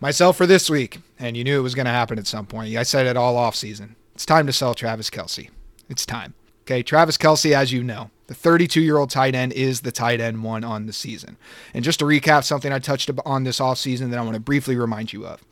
Myself 0.01 0.38
for 0.38 0.46
this 0.46 0.70
week, 0.70 0.98
and 1.18 1.36
you 1.36 1.44
knew 1.44 1.59
it 1.59 1.62
was 1.62 1.74
going 1.74 1.84
to 1.84 1.92
happen 1.92 2.18
at 2.18 2.26
some 2.26 2.46
point. 2.46 2.74
I 2.74 2.84
said 2.84 3.05
it 3.05 3.18
all 3.18 3.36
off 3.36 3.55
season. 3.55 3.96
It's 4.14 4.24
time 4.24 4.46
to 4.46 4.53
sell 4.53 4.72
Travis 4.72 5.11
Kelce. 5.11 5.51
It's 5.90 6.07
time. 6.07 6.32
Okay, 6.71 6.85
Travis 6.85 7.16
Kelce, 7.16 7.51
as 7.51 7.73
you 7.73 7.83
know, 7.83 8.12
the 8.29 8.35
32 8.35 8.81
year 8.81 8.99
old 8.99 9.11
tight 9.11 9.35
end 9.35 9.53
is 9.55 9.81
the 9.81 9.91
tight 9.91 10.21
end 10.21 10.45
one 10.45 10.62
on 10.62 10.87
the 10.87 10.93
season. 10.93 11.37
And 11.75 11.83
just 11.83 11.99
to 11.99 12.05
recap 12.05 12.45
something 12.45 12.73
I 12.73 12.79
touched 12.79 13.11
on 13.27 13.43
this 13.43 13.59
offseason 13.59 14.11
that 14.11 14.21
I 14.21 14.23
want 14.23 14.35
to 14.35 14.41
briefly 14.41 14.77
remind 14.77 15.12
you 15.12 15.27
of. 15.27 15.43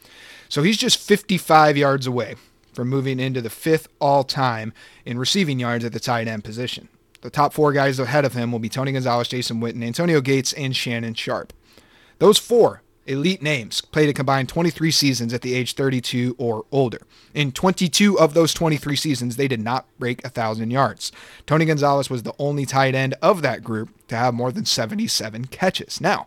So 0.48 0.62
he's 0.62 0.76
just 0.76 0.96
55 0.96 1.76
yards 1.76 2.06
away 2.06 2.36
from 2.72 2.88
moving 2.88 3.18
into 3.18 3.40
the 3.40 3.50
fifth 3.50 3.88
all 4.00 4.22
time 4.22 4.72
in 5.04 5.18
receiving 5.18 5.58
yards 5.58 5.84
at 5.84 5.92
the 5.92 5.98
tight 5.98 6.28
end 6.28 6.44
position. 6.44 6.88
The 7.22 7.30
top 7.30 7.52
four 7.52 7.72
guys 7.72 7.98
ahead 7.98 8.24
of 8.24 8.34
him 8.34 8.52
will 8.52 8.60
be 8.60 8.68
Tony 8.68 8.92
Gonzalez, 8.92 9.26
Jason 9.26 9.60
Witten, 9.60 9.82
Antonio 9.82 10.20
Gates, 10.20 10.52
and 10.52 10.76
Shannon 10.76 11.14
Sharpe. 11.14 11.52
Those 12.20 12.38
four 12.38 12.82
elite 13.08 13.42
names 13.42 13.80
played 13.80 14.08
a 14.08 14.12
combined 14.12 14.48
23 14.48 14.90
seasons 14.90 15.32
at 15.32 15.42
the 15.42 15.54
age 15.54 15.74
32 15.74 16.36
or 16.38 16.64
older. 16.70 17.00
In 17.34 17.52
22 17.52 18.18
of 18.18 18.34
those 18.34 18.54
23 18.54 18.96
seasons, 18.96 19.36
they 19.36 19.48
did 19.48 19.60
not 19.60 19.86
break 19.98 20.22
1,000 20.22 20.70
yards. 20.70 21.12
Tony 21.46 21.64
Gonzalez 21.64 22.10
was 22.10 22.22
the 22.22 22.34
only 22.38 22.66
tight 22.66 22.94
end 22.94 23.14
of 23.22 23.42
that 23.42 23.64
group 23.64 23.90
to 24.08 24.16
have 24.16 24.34
more 24.34 24.52
than 24.52 24.64
77 24.64 25.46
catches. 25.46 26.00
Now, 26.00 26.26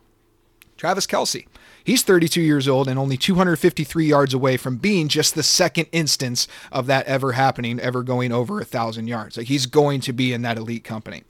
Travis 0.77 1.05
Kelce. 1.05 1.45
He's 1.84 2.03
32 2.03 2.41
years 2.41 2.67
old 2.67 2.88
and 2.88 2.99
only 2.99 3.17
253 3.17 4.05
yards 4.05 4.34
away 4.34 4.57
from 4.57 4.77
being 4.77 5.07
just 5.07 5.36
the 5.36 5.43
second 5.43 5.88
instance 5.91 6.47
of 6.71 6.88
that 6.88 7.05
ever 7.07 7.34
happening, 7.34 7.79
ever 7.79 8.03
going 8.03 8.32
over 8.32 8.59
a 8.59 8.65
thousand 8.65 9.07
yards. 9.07 9.38
Like 9.38 9.47
he's 9.47 9.65
going 9.65 10.01
to 10.01 10.13
be 10.13 10.34
in 10.34 10.41
that 10.43 10.57
elite 10.57 10.84
company. 10.84 11.23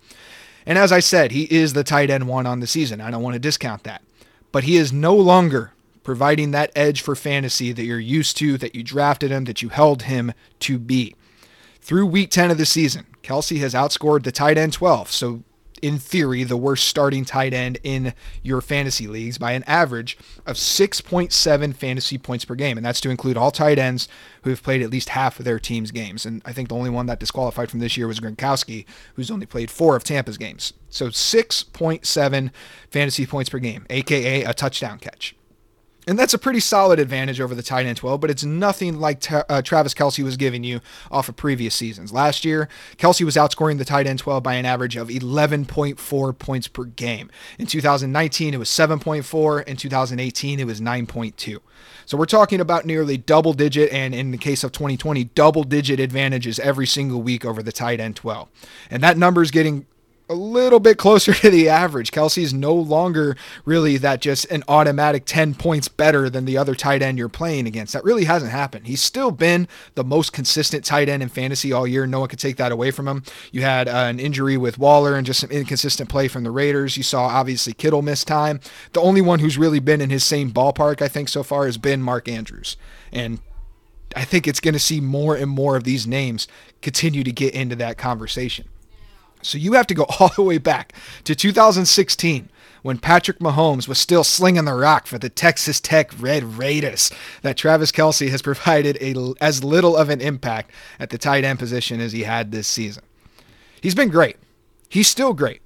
And 0.66 0.78
as 0.78 0.92
I 0.92 1.00
said, 1.00 1.32
he 1.32 1.44
is 1.44 1.74
the 1.74 1.84
tight 1.84 2.10
end 2.10 2.28
one 2.28 2.46
on 2.46 2.60
the 2.60 2.68
season. 2.68 3.02
I 3.02 3.12
don't 3.12 3.24
want 3.24 3.34
to 3.34 3.40
discount 3.40 3.84
that. 3.84 4.02
But 4.52 4.66
he 4.66 4.78
is 4.78 4.92
no 4.92 5.16
longer 5.16 5.74
providing 6.04 6.52
that 6.52 6.72
edge 6.76 7.02
for 7.02 7.16
fantasy 7.16 7.72
that 7.72 7.84
you're 7.84 8.00
used 8.00 8.38
to, 8.38 8.58
that 8.58 8.76
you 8.76 8.84
drafted 8.84 9.32
him, 9.32 9.46
that 9.46 9.62
you 9.62 9.70
held 9.70 10.04
him 10.04 10.34
to 10.60 10.80
be. 10.80 11.16
Through 11.80 12.08
week 12.08 12.30
10 12.32 12.52
of 12.52 12.58
the 12.58 12.66
season, 12.66 13.06
Kelce 13.24 13.60
has 13.60 13.74
outscored 13.74 14.24
the 14.24 14.32
tight 14.32 14.58
end 14.58 14.74
12. 14.74 15.12
So 15.12 15.44
in 15.82 15.98
theory, 15.98 16.44
the 16.44 16.58
worst 16.58 16.88
starting 16.88 17.26
tight 17.26 17.54
end 17.54 17.80
in 17.84 18.14
your 18.44 18.62
fantasy 18.62 19.08
leagues 19.08 19.38
by 19.38 19.54
an 19.54 19.64
average 19.66 20.18
of 20.46 20.56
6.7 20.56 21.76
fantasy 21.76 22.18
points 22.18 22.46
per 22.46 22.56
game. 22.56 22.78
And 22.78 22.86
that's 22.86 23.02
to 23.02 23.10
include 23.10 23.38
all 23.38 23.52
tight 23.52 23.80
ends 23.80 24.08
who 24.44 24.50
have 24.50 24.64
played 24.64 24.82
at 24.82 24.90
least 24.90 25.10
half 25.10 25.40
of 25.40 25.46
their 25.46 25.60
team's 25.60 25.92
games. 25.92 26.26
And 26.26 26.42
I 26.46 26.54
think 26.54 26.70
the 26.70 26.76
only 26.76 26.90
one 26.90 27.08
that 27.08 27.20
disqualified 27.20 27.70
from 27.70 27.80
this 27.80 27.98
year 27.98 28.08
was 28.08 28.20
Gronkowski, 28.20 28.86
who's 29.16 29.32
only 29.32 29.46
played 29.46 29.72
four 29.72 29.96
of 29.96 30.04
Tampa's 30.04 30.38
games. 30.38 30.74
So 30.90 31.08
6.7 31.08 32.52
fantasy 32.90 33.26
points 33.26 33.50
per 33.50 33.60
game, 33.60 33.86
aka 33.90 34.44
a 34.44 34.54
touchdown 34.54 35.00
catch. 35.00 35.36
And 36.08 36.18
that's 36.18 36.34
a 36.34 36.40
pretty 36.40 36.60
solid 36.60 37.00
advantage 37.00 37.40
over 37.40 37.54
the 37.54 37.62
tight 37.62 37.86
end 37.86 37.98
12, 37.98 38.20
but 38.20 38.32
it's 38.32 38.44
nothing 38.44 39.00
like 39.00 39.20
ta- 39.20 39.44
uh, 39.48 39.62
Travis 39.62 39.94
Kelce 39.94 40.24
was 40.24 40.36
giving 40.36 40.64
you 40.64 40.82
off 41.12 41.30
of 41.30 41.36
previous 41.36 41.76
seasons. 41.76 42.12
Last 42.12 42.44
year, 42.44 42.68
Kelce 42.98 43.24
was 43.24 43.36
outscoring 43.36 43.78
the 43.78 43.86
tight 43.86 44.08
end 44.08 44.18
12 44.18 44.42
by 44.42 44.56
an 44.56 44.66
average 44.66 44.96
of 44.96 45.10
11.4 45.10 46.38
points 46.40 46.68
per 46.68 46.86
game. 46.86 47.30
In 47.60 47.68
2019, 47.68 48.56
it 48.56 48.58
was 48.58 48.70
7.4. 48.70 49.68
In 49.68 49.78
2018, 49.78 50.60
it 50.60 50.66
was 50.66 50.82
9.2. 50.82 51.60
So 52.08 52.18
we're 52.18 52.26
talking 52.26 52.60
about 52.60 52.86
nearly 52.86 53.18
double 53.18 53.54
digit, 53.54 53.92
and 53.94 54.16
in 54.16 54.32
the 54.32 54.38
case 54.40 54.64
of 54.64 54.72
2020, 54.72 55.26
double 55.26 55.64
digit 55.64 56.00
advantages 56.00 56.60
every 56.60 56.88
single 56.88 57.22
week 57.22 57.46
over 57.46 57.62
the 57.62 57.72
tight 57.72 58.00
end 58.00 58.16
12. 58.16 58.50
And 58.90 59.04
that 59.04 59.18
number 59.18 59.44
is 59.44 59.52
getting 59.52 59.86
a 60.32 60.34
little 60.34 60.80
bit 60.80 60.98
closer 60.98 61.34
to 61.36 61.50
the 61.50 61.68
average. 61.68 62.12
Kelce's 62.12 62.54
no 62.54 62.74
longer 62.74 63.36
really 63.66 63.98
that 63.98 64.22
just 64.22 64.46
an 64.46 64.64
automatic 64.68 65.24
10 65.26 65.56
points 65.56 65.88
better 65.88 66.30
than 66.30 66.46
the 66.46 66.58
other 66.58 66.74
tight 66.74 67.02
end 67.02 67.18
you're 67.18 67.30
playing 67.30 67.68
against. 67.68 67.94
That 67.94 68.04
really 68.04 68.24
hasn't 68.24 68.52
happened. 68.52 68.88
He's 68.88 69.02
still 69.02 69.32
been 69.32 69.68
the 69.96 70.04
most 70.04 70.32
consistent 70.34 70.86
tight 70.86 71.10
end 71.10 71.22
in 71.22 71.30
fantasy 71.30 71.74
all 71.74 71.86
year. 71.86 72.08
No 72.08 72.22
one 72.22 72.30
could 72.30 72.40
take 72.40 72.58
that 72.58 72.72
away 72.72 72.92
from 72.92 73.08
him. 73.08 73.24
You 73.52 73.62
had 73.62 73.88
uh, 73.88 73.92
an 73.92 74.20
injury 74.20 74.58
with 74.58 74.78
Waller 74.78 75.16
and 75.16 75.26
just 75.26 75.42
some 75.42 75.52
inconsistent 75.52 76.10
play 76.10 76.28
from 76.28 76.44
the 76.44 76.52
Raiders. 76.52 76.98
You 76.98 77.04
saw 77.04 77.26
obviously 77.26 77.74
Kittle 77.74 78.02
miss 78.02 78.24
time. 78.24 78.62
The 78.94 79.02
only 79.02 79.22
one 79.22 79.40
who's 79.40 79.58
really 79.58 79.80
been 79.80 80.02
in 80.02 80.10
his 80.10 80.24
same 80.24 80.52
ballpark, 80.52 81.02
I 81.02 81.08
think, 81.08 81.30
so 81.30 81.44
far 81.44 81.66
has 81.66 81.78
been 81.78 82.02
Mark 82.02 82.28
Andrews. 82.28 82.78
And 83.12 83.40
I 84.16 84.24
think 84.24 84.48
it's 84.48 84.60
going 84.60 84.74
to 84.74 84.80
see 84.80 85.02
more 85.02 85.36
and 85.36 85.50
more 85.50 85.76
of 85.76 85.84
these 85.84 86.08
names 86.08 86.48
continue 86.82 87.24
to 87.24 87.32
get 87.32 87.54
into 87.54 87.76
that 87.78 87.98
conversation. 87.98 88.68
So 89.46 89.58
you 89.58 89.74
have 89.74 89.88
to 89.88 89.94
go 89.94 90.06
all 90.20 90.32
the 90.36 90.44
way 90.44 90.58
back 90.58 90.94
to 91.24 91.36
2016 91.36 92.50
when 92.82 92.98
Patrick 92.98 93.40
Mahomes 93.40 93.88
was 93.88 94.00
still 94.00 94.24
slinging 94.24 94.66
the 94.66 94.74
rock 94.74 95.06
for 95.08 95.20
the 95.20 95.30
Texas 95.30 95.80
Tech 95.80 96.12
Red 96.20 96.58
Raiders. 96.58 97.12
That 97.42 97.58
Travis 97.58 97.92
Kelce 97.92 98.30
has 98.30 98.42
provided 98.42 98.98
a, 99.02 99.34
as 99.40 99.64
little 99.64 99.96
of 99.96 100.10
an 100.10 100.22
impact 100.22 100.72
at 101.00 101.10
the 101.10 101.18
tight 101.18 101.44
end 101.44 101.60
position 101.60 102.00
as 102.00 102.12
he 102.12 102.24
had 102.24 102.52
this 102.52 102.68
season. 102.68 103.04
He's 103.82 103.96
been 103.96 104.10
great. 104.10 104.38
He's 104.90 105.08
still 105.08 105.34
great. 105.34 105.62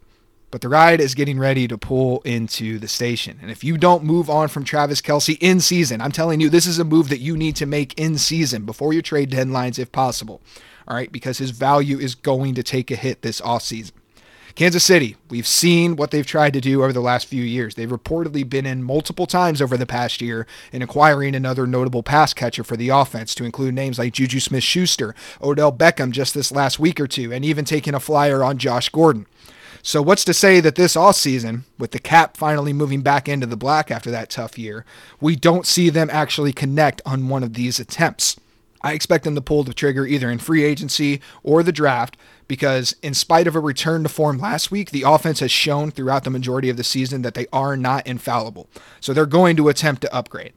But 0.52 0.62
the 0.62 0.70
ride 0.70 1.02
is 1.02 1.16
getting 1.16 1.38
ready 1.38 1.68
to 1.68 1.78
pull 1.78 2.22
into 2.22 2.80
the 2.80 2.88
station. 2.88 3.40
And 3.42 3.52
if 3.52 3.62
you 3.62 3.78
don't 3.78 4.06
move 4.06 4.30
on 4.30 4.48
from 4.48 4.64
Travis 4.64 5.02
Kelce 5.02 5.38
in 5.42 5.60
season, 5.60 6.00
I'm 6.00 6.14
telling 6.14 6.40
you, 6.40 6.50
this 6.50 6.66
is 6.66 6.80
a 6.80 6.86
move 6.86 7.10
that 7.10 7.20
you 7.20 7.36
need 7.36 7.58
to 7.58 7.66
make 7.66 8.00
in 8.00 8.18
season 8.18 8.64
before 8.64 8.94
your 8.94 9.02
trade 9.02 9.32
deadlines 9.32 9.80
if 9.80 9.92
possible 9.92 10.42
all 10.88 10.96
right, 10.96 11.12
because 11.12 11.38
his 11.38 11.52
value 11.52 12.00
is 12.00 12.16
going 12.16 12.56
to 12.56 12.64
take 12.64 12.92
a 12.92 12.96
hit 12.96 13.22
this 13.22 13.42
offseason. 13.42 13.92
Kansas 14.56 14.86
City, 14.86 15.18
we've 15.30 15.46
seen 15.46 15.98
what 15.98 16.12
they've 16.12 16.26
tried 16.26 16.54
to 16.54 16.62
do 16.62 16.82
over 16.82 16.94
the 16.94 17.02
last 17.02 17.28
few 17.28 17.44
years. 17.44 17.76
They've 17.76 17.90
reportedly 17.90 18.50
been 18.50 18.66
in 18.66 18.84
multiple 18.84 19.28
times 19.28 19.62
over 19.62 19.76
the 19.76 19.86
past 19.86 20.22
year 20.22 20.48
in 20.72 20.82
acquiring 20.82 21.36
another 21.36 21.68
notable 21.68 22.04
pass 22.04 22.34
catcher 22.34 22.64
for 22.64 22.78
the 22.78 22.88
offense, 22.88 23.36
to 23.36 23.44
include 23.44 23.74
names 23.74 24.00
like 24.00 24.14
Juju 24.14 24.40
Smith 24.40 24.64
Schuster, 24.64 25.14
Odell 25.42 25.74
Beckham 25.74 26.12
just 26.12 26.34
this 26.34 26.54
last 26.54 26.80
week 26.80 27.02
or 27.02 27.08
two, 27.08 27.34
and 27.34 27.44
even 27.44 27.66
taking 27.66 27.94
a 27.94 28.00
flyer 28.00 28.46
on 28.46 28.58
Josh 28.58 28.88
Gordon. 28.88 29.28
So, 29.82 30.02
what's 30.02 30.24
to 30.24 30.34
say 30.34 30.62
that 30.62 30.76
this 30.76 30.96
offseason, 30.96 31.64
with 31.78 31.92
the 31.92 32.00
cap 32.00 32.38
finally 32.38 32.72
moving 32.72 33.02
back 33.02 33.28
into 33.28 33.46
the 33.46 33.58
black 33.58 33.92
after 33.92 34.10
that 34.10 34.30
tough 34.30 34.58
year, 34.58 34.86
we 35.20 35.36
don't 35.36 35.68
see 35.68 35.90
them 35.90 36.10
actually 36.12 36.54
connect 36.54 37.02
on 37.06 37.28
one 37.28 37.44
of 37.44 37.56
these 37.56 37.78
attempts? 37.78 38.40
I 38.86 38.94
expect 38.94 39.24
them 39.24 39.34
to 39.34 39.42
pull 39.42 39.64
the 39.64 39.74
trigger 39.74 40.06
either 40.06 40.30
in 40.30 40.38
free 40.38 40.64
agency 40.64 41.20
or 41.42 41.64
the 41.64 41.72
draft 41.72 42.18
because, 42.48 42.96
in 43.02 43.16
spite 43.16 43.48
of 43.48 43.56
a 43.56 43.60
return 43.60 44.04
to 44.04 44.10
form 44.10 44.38
last 44.38 44.70
week, 44.70 44.92
the 44.92 45.02
offense 45.02 45.40
has 45.40 45.50
shown 45.50 45.90
throughout 45.90 46.24
the 46.24 46.30
majority 46.30 46.70
of 46.70 46.78
the 46.78 46.84
season 46.84 47.24
that 47.24 47.34
they 47.34 47.48
are 47.52 47.76
not 47.76 48.06
infallible. 48.06 48.70
So 49.00 49.12
they're 49.12 49.26
going 49.26 49.56
to 49.56 49.70
attempt 49.70 50.04
to 50.04 50.14
upgrade. 50.14 50.54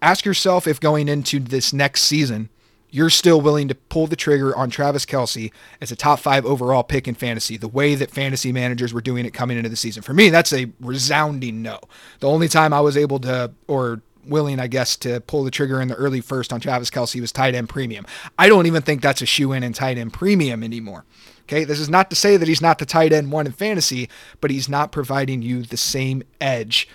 Ask 0.00 0.24
yourself 0.24 0.68
if 0.68 0.78
going 0.78 1.08
into 1.08 1.40
this 1.40 1.72
next 1.72 2.02
season, 2.02 2.50
you're 2.88 3.10
still 3.10 3.40
willing 3.40 3.66
to 3.66 3.74
pull 3.74 4.06
the 4.06 4.14
trigger 4.14 4.56
on 4.56 4.70
Travis 4.70 5.04
Kelce 5.04 5.50
as 5.80 5.90
a 5.90 5.96
top 5.96 6.20
five 6.20 6.46
overall 6.46 6.84
pick 6.84 7.08
in 7.08 7.16
fantasy, 7.16 7.56
the 7.56 7.66
way 7.66 7.96
that 7.96 8.12
fantasy 8.12 8.52
managers 8.52 8.94
were 8.94 9.00
doing 9.00 9.26
it 9.26 9.34
coming 9.34 9.56
into 9.56 9.70
the 9.70 9.76
season. 9.76 10.04
For 10.04 10.14
me, 10.14 10.28
that's 10.28 10.52
a 10.52 10.70
resounding 10.78 11.62
no. 11.62 11.80
The 12.20 12.28
only 12.28 12.46
time 12.46 12.72
I 12.72 12.80
was 12.80 12.96
able 12.96 13.18
to, 13.20 13.50
or 13.66 14.02
willing, 14.26 14.60
I 14.60 14.66
guess, 14.66 14.96
to 14.98 15.20
pull 15.20 15.44
the 15.44 15.50
trigger 15.50 15.80
in 15.80 15.88
the 15.88 15.94
early 15.94 16.20
first 16.20 16.52
on 16.52 16.60
Travis 16.60 16.90
Kelce 16.90 17.20
was 17.20 17.32
tight 17.32 17.54
end 17.54 17.68
premium. 17.68 18.06
I 18.38 18.48
don't 18.48 18.66
even 18.66 18.82
think 18.82 19.02
that's 19.02 19.22
a 19.22 19.26
shoe 19.26 19.52
in 19.52 19.62
in 19.62 19.72
tight 19.72 19.98
end 19.98 20.12
premium 20.12 20.62
anymore. 20.62 21.04
Okay, 21.42 21.64
this 21.64 21.80
is 21.80 21.88
not 21.88 22.08
to 22.10 22.16
say 22.16 22.36
that 22.36 22.48
he's 22.48 22.62
not 22.62 22.78
the 22.78 22.86
tight 22.86 23.12
end 23.12 23.32
one 23.32 23.46
in 23.46 23.52
fantasy, 23.52 24.08
but 24.40 24.50
he's 24.50 24.68
not 24.68 24.92
providing 24.92 25.42
you 25.42 25.62
the 25.62 25.76
same 25.76 26.22
edge 26.40 26.88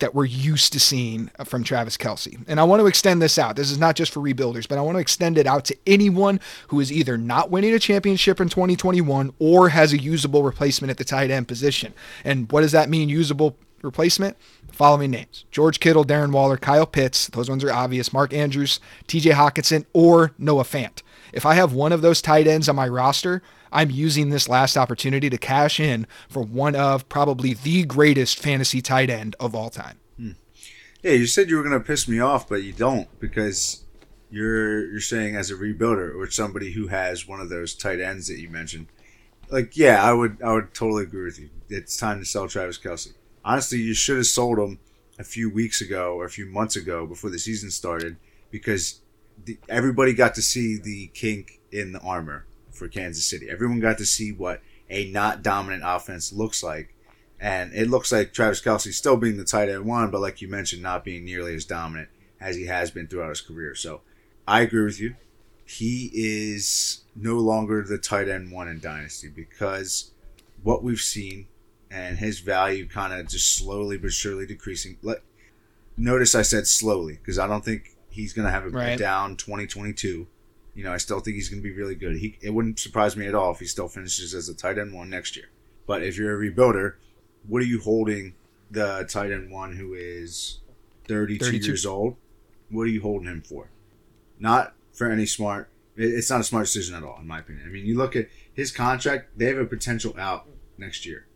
that 0.00 0.14
we're 0.14 0.24
used 0.24 0.72
to 0.72 0.80
seeing 0.80 1.30
from 1.44 1.62
Travis 1.62 1.96
Kelce. 1.96 2.42
And 2.48 2.58
I 2.58 2.64
want 2.64 2.80
to 2.80 2.86
extend 2.86 3.22
this 3.22 3.38
out. 3.38 3.56
This 3.56 3.70
is 3.70 3.78
not 3.78 3.96
just 3.96 4.12
for 4.12 4.20
rebuilders, 4.20 4.66
but 4.66 4.78
I 4.78 4.80
want 4.80 4.96
to 4.96 5.00
extend 5.00 5.38
it 5.38 5.46
out 5.46 5.64
to 5.66 5.76
anyone 5.86 6.40
who 6.68 6.80
is 6.80 6.90
either 6.90 7.16
not 7.16 7.50
winning 7.50 7.72
a 7.74 7.78
championship 7.78 8.40
in 8.40 8.48
2021 8.48 9.32
or 9.38 9.68
has 9.68 9.92
a 9.92 9.98
usable 9.98 10.42
replacement 10.42 10.90
at 10.90 10.96
the 10.96 11.04
tight 11.04 11.30
end 11.30 11.46
position. 11.46 11.94
And 12.24 12.50
what 12.50 12.62
does 12.62 12.72
that 12.72 12.88
mean, 12.88 13.08
usable 13.08 13.56
replacement? 13.82 14.36
The 14.66 14.74
following 14.74 15.10
names 15.10 15.44
George 15.50 15.80
Kittle, 15.80 16.04
Darren 16.04 16.32
Waller, 16.32 16.56
Kyle 16.56 16.86
Pitts. 16.86 17.28
Those 17.28 17.48
ones 17.48 17.64
are 17.64 17.72
obvious. 17.72 18.12
Mark 18.12 18.32
Andrews, 18.32 18.80
TJ 19.08 19.32
Hockenson, 19.32 19.84
or 19.92 20.32
Noah 20.38 20.64
Fant. 20.64 21.02
If 21.32 21.46
I 21.46 21.54
have 21.54 21.72
one 21.72 21.92
of 21.92 22.02
those 22.02 22.20
tight 22.22 22.46
ends 22.46 22.68
on 22.68 22.76
my 22.76 22.88
roster, 22.88 23.42
I'm 23.72 23.90
using 23.90 24.30
this 24.30 24.48
last 24.48 24.76
opportunity 24.76 25.30
to 25.30 25.38
cash 25.38 25.78
in 25.78 26.06
for 26.28 26.42
one 26.42 26.74
of 26.74 27.08
probably 27.08 27.54
the 27.54 27.84
greatest 27.84 28.38
fantasy 28.38 28.82
tight 28.82 29.10
end 29.10 29.36
of 29.38 29.54
all 29.54 29.70
time. 29.70 29.98
Hmm. 30.16 30.30
Yeah, 31.02 31.12
you 31.12 31.26
said 31.26 31.48
you 31.48 31.56
were 31.56 31.62
going 31.62 31.78
to 31.78 31.86
piss 31.86 32.08
me 32.08 32.18
off, 32.18 32.48
but 32.48 32.62
you 32.62 32.72
don't 32.72 33.08
because 33.20 33.84
you're 34.30 34.90
you're 34.90 35.00
saying 35.00 35.36
as 35.36 35.50
a 35.50 35.54
rebuilder 35.54 36.14
or 36.14 36.30
somebody 36.30 36.72
who 36.72 36.88
has 36.88 37.26
one 37.26 37.40
of 37.40 37.48
those 37.48 37.74
tight 37.74 38.00
ends 38.00 38.28
that 38.28 38.38
you 38.38 38.48
mentioned. 38.48 38.86
Like, 39.50 39.76
yeah, 39.76 40.02
I 40.02 40.12
would 40.12 40.42
I 40.42 40.52
would 40.52 40.74
totally 40.74 41.04
agree 41.04 41.24
with 41.24 41.38
you. 41.38 41.50
It's 41.68 41.96
time 41.96 42.18
to 42.20 42.24
sell 42.24 42.48
Travis 42.48 42.78
Kelce. 42.78 43.12
Honestly, 43.44 43.78
you 43.78 43.94
should 43.94 44.16
have 44.16 44.26
sold 44.26 44.58
him 44.58 44.78
a 45.18 45.24
few 45.24 45.50
weeks 45.50 45.80
ago 45.80 46.14
or 46.14 46.24
a 46.24 46.30
few 46.30 46.46
months 46.46 46.76
ago 46.76 47.06
before 47.06 47.30
the 47.30 47.38
season 47.38 47.70
started 47.70 48.16
because 48.50 49.00
the, 49.44 49.58
everybody 49.68 50.12
got 50.12 50.34
to 50.34 50.42
see 50.42 50.78
the 50.78 51.08
kink 51.08 51.60
in 51.70 51.92
the 51.92 52.00
armor 52.00 52.46
for 52.72 52.88
Kansas 52.88 53.28
City. 53.28 53.48
Everyone 53.48 53.80
got 53.80 53.98
to 53.98 54.06
see 54.06 54.32
what 54.32 54.62
a 54.88 55.10
not 55.10 55.42
dominant 55.42 55.82
offense 55.84 56.32
looks 56.32 56.62
like. 56.62 56.94
And 57.38 57.72
it 57.72 57.88
looks 57.88 58.12
like 58.12 58.32
Travis 58.32 58.60
Kelce 58.60 58.92
still 58.92 59.16
being 59.16 59.38
the 59.38 59.44
tight 59.44 59.70
end 59.70 59.86
one, 59.86 60.10
but 60.10 60.20
like 60.20 60.42
you 60.42 60.48
mentioned, 60.48 60.82
not 60.82 61.04
being 61.04 61.24
nearly 61.24 61.54
as 61.54 61.64
dominant 61.64 62.10
as 62.40 62.56
he 62.56 62.66
has 62.66 62.90
been 62.90 63.06
throughout 63.06 63.30
his 63.30 63.40
career. 63.40 63.74
So 63.74 64.02
I 64.46 64.60
agree 64.60 64.84
with 64.84 65.00
you. 65.00 65.16
He 65.64 66.10
is 66.12 67.02
no 67.14 67.34
longer 67.34 67.82
the 67.82 67.98
tight 67.98 68.28
end 68.28 68.50
one 68.50 68.68
in 68.68 68.80
Dynasty 68.80 69.28
because 69.28 70.10
what 70.62 70.82
we've 70.82 70.98
seen 71.00 71.46
and 71.90 72.18
his 72.18 72.40
value 72.40 72.88
kind 72.88 73.12
of 73.12 73.28
just 73.28 73.56
slowly 73.56 73.98
but 73.98 74.12
surely 74.12 74.46
decreasing. 74.46 74.98
Let 75.02 75.22
notice 75.96 76.34
I 76.34 76.42
said 76.42 76.66
slowly 76.66 77.14
because 77.14 77.38
I 77.38 77.46
don't 77.46 77.64
think 77.64 77.96
he's 78.08 78.32
going 78.32 78.46
to 78.46 78.52
have 78.52 78.64
a 78.64 78.70
right. 78.70 78.98
down 78.98 79.36
2022. 79.36 80.26
You 80.74 80.84
know, 80.84 80.92
I 80.92 80.98
still 80.98 81.20
think 81.20 81.34
he's 81.34 81.48
going 81.48 81.62
to 81.62 81.68
be 81.68 81.74
really 81.74 81.94
good. 81.94 82.16
He 82.16 82.38
it 82.40 82.50
wouldn't 82.50 82.78
surprise 82.78 83.16
me 83.16 83.26
at 83.26 83.34
all 83.34 83.52
if 83.52 83.58
he 83.58 83.66
still 83.66 83.88
finishes 83.88 84.34
as 84.34 84.48
a 84.48 84.54
tight 84.54 84.78
end 84.78 84.94
one 84.94 85.10
next 85.10 85.36
year. 85.36 85.46
But 85.86 86.02
if 86.02 86.16
you're 86.16 86.40
a 86.40 86.50
rebuilder, 86.50 86.94
what 87.46 87.62
are 87.62 87.66
you 87.66 87.80
holding 87.80 88.34
the 88.70 89.04
tight 89.08 89.32
end 89.32 89.50
one 89.50 89.76
who 89.76 89.94
is 89.94 90.60
32, 91.08 91.44
32. 91.44 91.66
years 91.66 91.84
old. 91.84 92.16
What 92.70 92.82
are 92.82 92.90
you 92.90 93.02
holding 93.02 93.26
him 93.26 93.42
for? 93.42 93.70
Not 94.38 94.74
for 94.92 95.10
any 95.10 95.26
smart. 95.26 95.68
It's 95.96 96.30
not 96.30 96.40
a 96.40 96.44
smart 96.44 96.66
decision 96.66 96.94
at 96.94 97.02
all, 97.02 97.18
in 97.20 97.26
my 97.26 97.40
opinion. 97.40 97.66
I 97.66 97.70
mean, 97.70 97.84
you 97.84 97.96
look 97.96 98.14
at 98.14 98.28
his 98.54 98.70
contract; 98.70 99.36
they 99.36 99.46
have 99.46 99.58
a 99.58 99.66
potential 99.66 100.14
out 100.16 100.46
next 100.78 101.04
year 101.04 101.26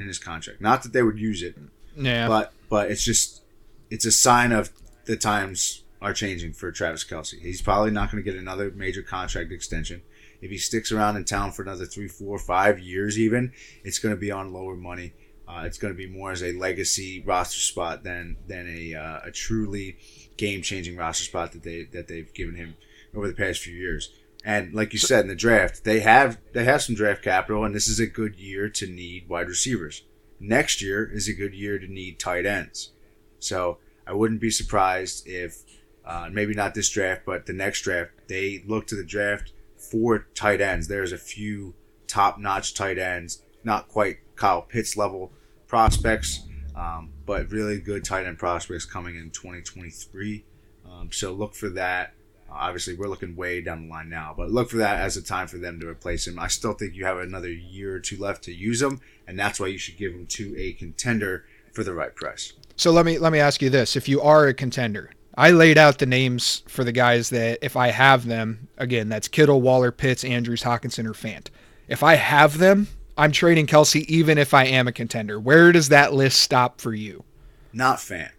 in 0.00 0.08
his 0.08 0.18
contract. 0.18 0.60
Not 0.60 0.82
that 0.82 0.92
they 0.92 1.02
would 1.02 1.18
use 1.18 1.42
it, 1.42 1.56
Yeah. 1.96 2.28
but 2.28 2.52
but 2.68 2.90
it's 2.90 3.04
just 3.04 3.42
it's 3.90 4.04
a 4.04 4.12
sign 4.12 4.52
of 4.52 4.70
the 5.06 5.16
times 5.16 5.84
are 6.00 6.14
changing 6.14 6.52
for 6.52 6.70
Travis 6.72 7.04
Kelce. 7.04 7.38
He's 7.40 7.60
probably 7.60 7.90
not 7.90 8.10
going 8.10 8.22
to 8.24 8.30
get 8.30 8.38
another 8.40 8.70
major 8.70 9.02
contract 9.02 9.52
extension. 9.52 10.02
If 10.40 10.50
he 10.50 10.56
sticks 10.56 10.90
around 10.90 11.16
in 11.16 11.24
town 11.24 11.52
for 11.52 11.62
another 11.62 11.84
three, 11.84 12.08
four, 12.08 12.38
five 12.38 12.78
years, 12.78 13.18
even 13.18 13.52
it's 13.84 13.98
going 13.98 14.14
to 14.14 14.20
be 14.20 14.30
on 14.30 14.52
lower 14.52 14.74
money. 14.76 15.12
Uh, 15.46 15.64
it's 15.66 15.76
going 15.78 15.92
to 15.92 15.98
be 15.98 16.06
more 16.06 16.30
as 16.30 16.42
a 16.42 16.52
legacy 16.52 17.22
roster 17.26 17.58
spot 17.60 18.04
than 18.04 18.36
than 18.46 18.66
a 18.68 18.94
uh, 18.94 19.20
a 19.24 19.30
truly 19.30 19.98
game 20.36 20.62
changing 20.62 20.96
roster 20.96 21.24
spot 21.24 21.52
that 21.52 21.62
they 21.62 21.84
that 21.92 22.06
they've 22.08 22.32
given 22.32 22.54
him 22.54 22.76
over 23.14 23.26
the 23.28 23.34
past 23.34 23.60
few 23.60 23.74
years. 23.74 24.10
And 24.44 24.72
like 24.74 24.92
you 24.92 24.98
said 24.98 25.20
in 25.20 25.28
the 25.28 25.34
draft, 25.34 25.84
they 25.84 26.00
have 26.00 26.38
they 26.52 26.64
have 26.64 26.82
some 26.82 26.94
draft 26.94 27.22
capital, 27.22 27.64
and 27.64 27.74
this 27.74 27.88
is 27.88 28.00
a 28.00 28.06
good 28.06 28.36
year 28.36 28.68
to 28.70 28.86
need 28.86 29.28
wide 29.28 29.48
receivers. 29.48 30.02
Next 30.38 30.80
year 30.80 31.10
is 31.12 31.28
a 31.28 31.34
good 31.34 31.54
year 31.54 31.78
to 31.78 31.86
need 31.86 32.18
tight 32.18 32.46
ends. 32.46 32.92
So 33.38 33.78
I 34.06 34.14
wouldn't 34.14 34.40
be 34.40 34.50
surprised 34.50 35.26
if 35.26 35.62
uh, 36.04 36.30
maybe 36.32 36.54
not 36.54 36.74
this 36.74 36.88
draft, 36.88 37.22
but 37.26 37.46
the 37.46 37.52
next 37.52 37.82
draft 37.82 38.12
they 38.28 38.62
look 38.66 38.86
to 38.88 38.96
the 38.96 39.04
draft 39.04 39.52
for 39.76 40.26
tight 40.34 40.60
ends. 40.60 40.88
There's 40.88 41.12
a 41.12 41.18
few 41.18 41.74
top 42.06 42.38
notch 42.38 42.74
tight 42.74 42.98
ends, 42.98 43.42
not 43.62 43.88
quite 43.88 44.18
Kyle 44.36 44.62
Pitts 44.62 44.96
level 44.96 45.32
prospects, 45.66 46.40
um, 46.74 47.12
but 47.26 47.50
really 47.50 47.78
good 47.78 48.04
tight 48.04 48.26
end 48.26 48.38
prospects 48.38 48.86
coming 48.86 49.16
in 49.16 49.30
2023. 49.30 50.44
Um, 50.90 51.12
so 51.12 51.32
look 51.32 51.54
for 51.54 51.68
that. 51.70 52.14
Obviously, 52.52 52.94
we're 52.94 53.08
looking 53.08 53.36
way 53.36 53.60
down 53.60 53.84
the 53.84 53.90
line 53.90 54.08
now, 54.08 54.34
but 54.36 54.50
look 54.50 54.70
for 54.70 54.78
that 54.78 55.00
as 55.00 55.16
a 55.16 55.22
time 55.22 55.46
for 55.46 55.58
them 55.58 55.78
to 55.80 55.88
replace 55.88 56.26
him. 56.26 56.38
I 56.38 56.48
still 56.48 56.72
think 56.72 56.94
you 56.94 57.04
have 57.04 57.18
another 57.18 57.50
year 57.50 57.94
or 57.94 58.00
two 58.00 58.16
left 58.16 58.44
to 58.44 58.52
use 58.52 58.82
him, 58.82 59.00
and 59.26 59.38
that's 59.38 59.60
why 59.60 59.68
you 59.68 59.78
should 59.78 59.96
give 59.96 60.12
him 60.12 60.26
to 60.26 60.54
a 60.58 60.72
contender 60.72 61.44
for 61.72 61.84
the 61.84 61.94
right 61.94 62.14
price. 62.14 62.52
So 62.76 62.90
let 62.90 63.06
me 63.06 63.18
let 63.18 63.32
me 63.32 63.38
ask 63.38 63.62
you 63.62 63.70
this: 63.70 63.96
If 63.96 64.08
you 64.08 64.20
are 64.20 64.46
a 64.46 64.54
contender, 64.54 65.12
I 65.36 65.50
laid 65.50 65.78
out 65.78 65.98
the 65.98 66.06
names 66.06 66.62
for 66.66 66.84
the 66.84 66.92
guys 66.92 67.30
that 67.30 67.58
if 67.62 67.76
I 67.76 67.88
have 67.88 68.26
them, 68.26 68.68
again, 68.78 69.08
that's 69.08 69.28
Kittle, 69.28 69.62
Waller, 69.62 69.92
Pitts, 69.92 70.24
Andrews, 70.24 70.62
Hockenson, 70.62 71.06
or 71.06 71.12
Fant. 71.12 71.48
If 71.88 72.02
I 72.02 72.14
have 72.14 72.58
them, 72.58 72.88
I'm 73.16 73.32
trading 73.32 73.66
Kelce, 73.66 74.04
even 74.06 74.38
if 74.38 74.54
I 74.54 74.64
am 74.64 74.88
a 74.88 74.92
contender. 74.92 75.38
Where 75.38 75.72
does 75.72 75.88
that 75.90 76.12
list 76.14 76.40
stop 76.40 76.80
for 76.80 76.94
you? 76.94 77.24
Not 77.72 78.00
fan. 78.00 78.30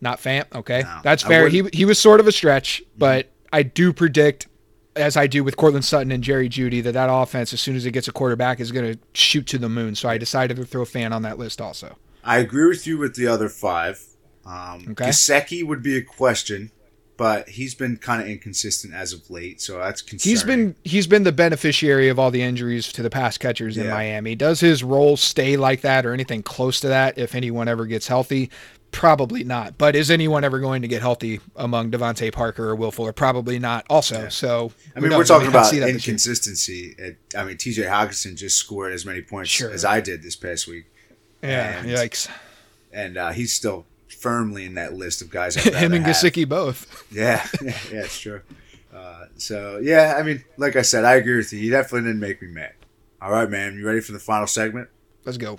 Not 0.00 0.20
Fant. 0.20 0.46
Okay, 0.54 0.82
No, 0.82 1.00
that's 1.02 1.22
fair. 1.22 1.48
He 1.48 1.68
he 1.72 1.84
was 1.84 1.98
sort 1.98 2.20
of 2.20 2.26
a 2.26 2.32
stretch, 2.32 2.82
mm-hmm. 2.82 2.98
but 2.98 3.30
I 3.52 3.62
do 3.62 3.92
predict, 3.92 4.48
as 4.96 5.16
I 5.16 5.26
do 5.26 5.44
with 5.44 5.56
Courtland 5.56 5.84
Sutton 5.84 6.10
and 6.12 6.22
Jerry 6.22 6.48
Jeudy, 6.48 6.82
that 6.82 6.92
that 6.92 7.08
offense, 7.10 7.52
as 7.52 7.60
soon 7.60 7.76
as 7.76 7.86
it 7.86 7.92
gets 7.92 8.08
a 8.08 8.12
quarterback, 8.12 8.60
is 8.60 8.72
going 8.72 8.92
to 8.94 8.98
shoot 9.14 9.46
to 9.48 9.58
the 9.58 9.68
moon. 9.68 9.94
So 9.94 10.08
I 10.08 10.18
decided 10.18 10.56
to 10.56 10.64
throw 10.64 10.84
Fant 10.84 11.12
on 11.12 11.22
that 11.22 11.38
list 11.38 11.60
also. 11.60 11.96
I 12.24 12.38
agree 12.38 12.68
with 12.68 12.86
you 12.86 12.98
with 12.98 13.14
the 13.14 13.26
other 13.26 13.48
five. 13.48 14.04
Um, 14.44 14.96
Okay. 15.00 15.62
Would 15.62 15.82
be 15.82 15.96
a 15.96 16.02
question, 16.02 16.70
but 17.16 17.48
he's 17.50 17.74
been 17.74 17.96
kind 17.96 18.22
of 18.22 18.28
inconsistent 18.28 18.94
as 18.94 19.12
of 19.12 19.28
late, 19.30 19.60
so 19.60 19.78
that's 19.78 20.02
concerning. 20.02 20.32
He's 20.32 20.42
been 20.42 20.74
he's 20.84 21.06
been 21.06 21.24
the 21.24 21.32
beneficiary 21.32 22.08
of 22.08 22.18
all 22.18 22.30
the 22.30 22.42
injuries 22.42 22.92
to 22.92 23.02
the 23.02 23.10
pass 23.10 23.36
catchers 23.38 23.76
in 23.76 23.88
Miami. 23.90 24.34
Does 24.34 24.60
his 24.60 24.82
role 24.82 25.16
stay 25.16 25.56
like 25.56 25.82
that 25.82 26.06
or 26.06 26.12
anything 26.14 26.42
close 26.42 26.80
to 26.80 26.88
that 26.88 27.18
if 27.18 27.34
anyone 27.34 27.68
ever 27.68 27.86
gets 27.86 28.08
healthy? 28.08 28.50
Probably 28.90 29.44
not. 29.44 29.78
But 29.78 29.94
is 29.94 30.10
anyone 30.10 30.42
ever 30.44 30.58
going 30.58 30.82
to 30.82 30.88
get 30.88 31.02
healthy 31.02 31.40
among 31.56 31.90
DeVante 31.90 32.32
Parker 32.32 32.70
or 32.70 32.74
Will 32.74 32.90
Fuller? 32.90 33.12
Probably 33.12 33.58
not. 33.58 33.86
Also, 33.88 34.28
so 34.28 34.72
I 34.96 35.00
mean, 35.00 35.10
we're 35.16 35.24
talking 35.24 35.46
really 35.46 35.50
about 35.58 35.66
see 35.66 35.78
that 35.78 35.86
this 35.92 36.06
year. 36.06 36.12
inconsistency. 36.14 36.94
It, 36.98 37.18
I 37.36 37.44
mean, 37.44 37.56
T.J. 37.58 37.82
Hockenson 37.82 38.34
just 38.36 38.56
scored 38.56 38.92
as 38.92 39.04
many 39.06 39.22
points 39.22 39.50
Sure. 39.50 39.70
as 39.70 39.84
I 39.84 40.00
did 40.00 40.22
this 40.22 40.34
past 40.36 40.66
week, 40.66 40.86
Yeah, 41.42 41.78
and- 41.80 41.88
yikes. 41.88 42.28
and 42.92 43.16
uh, 43.16 43.30
he's 43.30 43.52
still 43.52 43.86
firmly 44.08 44.64
in 44.64 44.74
that 44.74 44.94
list 44.94 45.22
of 45.22 45.30
guys. 45.30 45.54
Him 45.64 45.92
and 45.92 46.04
have. 46.04 46.16
Gesicki 46.16 46.48
both. 46.48 47.04
Yeah, 47.12 47.46
yeah, 47.62 47.68
yeah, 47.92 48.00
it's 48.04 48.18
true. 48.18 48.40
Uh, 48.92 49.26
so 49.36 49.78
yeah, 49.82 50.16
I 50.18 50.22
mean, 50.24 50.42
like 50.56 50.74
I 50.76 50.82
said, 50.82 51.04
I 51.04 51.14
agree 51.16 51.36
with 51.36 51.52
you. 51.52 51.60
You 51.60 51.70
definitely 51.70 52.08
didn't 52.08 52.20
make 52.20 52.42
me 52.42 52.48
mad. 52.48 52.72
All 53.22 53.30
right, 53.30 53.48
man. 53.48 53.76
You 53.76 53.86
ready 53.86 54.00
for 54.00 54.12
the 54.12 54.18
final 54.18 54.46
segment? 54.46 54.88
Let's 55.24 55.38
go. 55.38 55.58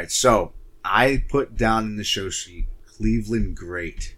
Right. 0.00 0.10
So 0.10 0.52
I 0.84 1.24
put 1.28 1.56
down 1.56 1.84
in 1.84 1.96
the 1.96 2.04
show 2.04 2.30
sheet 2.30 2.66
Cleveland 2.86 3.56
great. 3.56 4.16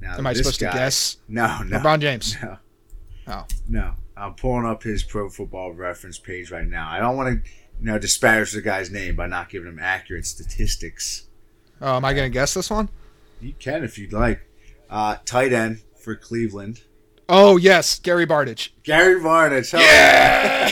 Now, 0.00 0.16
Am 0.18 0.26
I 0.26 0.32
supposed 0.32 0.58
to 0.58 0.64
guess? 0.66 1.18
No, 1.28 1.62
no. 1.62 1.78
LeBron 1.78 2.00
James. 2.00 2.36
No, 2.42 2.58
Oh, 3.28 3.44
no. 3.68 3.94
I'm 4.16 4.34
pulling 4.34 4.66
up 4.66 4.82
his 4.82 5.04
Pro 5.04 5.28
Football 5.30 5.72
Reference 5.72 6.18
page 6.18 6.50
right 6.50 6.66
now. 6.66 6.88
I 6.90 6.98
don't 6.98 7.16
want 7.16 7.44
to, 7.44 7.50
you 7.80 7.86
know, 7.86 7.98
disparage 7.98 8.50
the 8.52 8.60
guy's 8.60 8.90
name 8.90 9.14
by 9.14 9.28
not 9.28 9.48
giving 9.48 9.68
him 9.68 9.78
accurate 9.80 10.26
statistics. 10.26 11.28
oh 11.80 11.96
am 11.96 12.04
I 12.04 12.12
going 12.12 12.28
to 12.28 12.32
guess 12.32 12.54
this 12.54 12.68
one? 12.68 12.88
You 13.40 13.54
can 13.58 13.84
if 13.84 13.96
you'd 13.98 14.12
like. 14.12 14.40
Uh, 14.90 15.16
tight 15.24 15.52
end 15.52 15.82
for 15.96 16.16
Cleveland, 16.16 16.82
Oh 17.28 17.56
yes, 17.56 17.98
Gary 18.00 18.26
Barnidge. 18.26 18.70
Gary. 18.82 19.22
Hell 19.22 19.80
Yeah! 19.80 20.70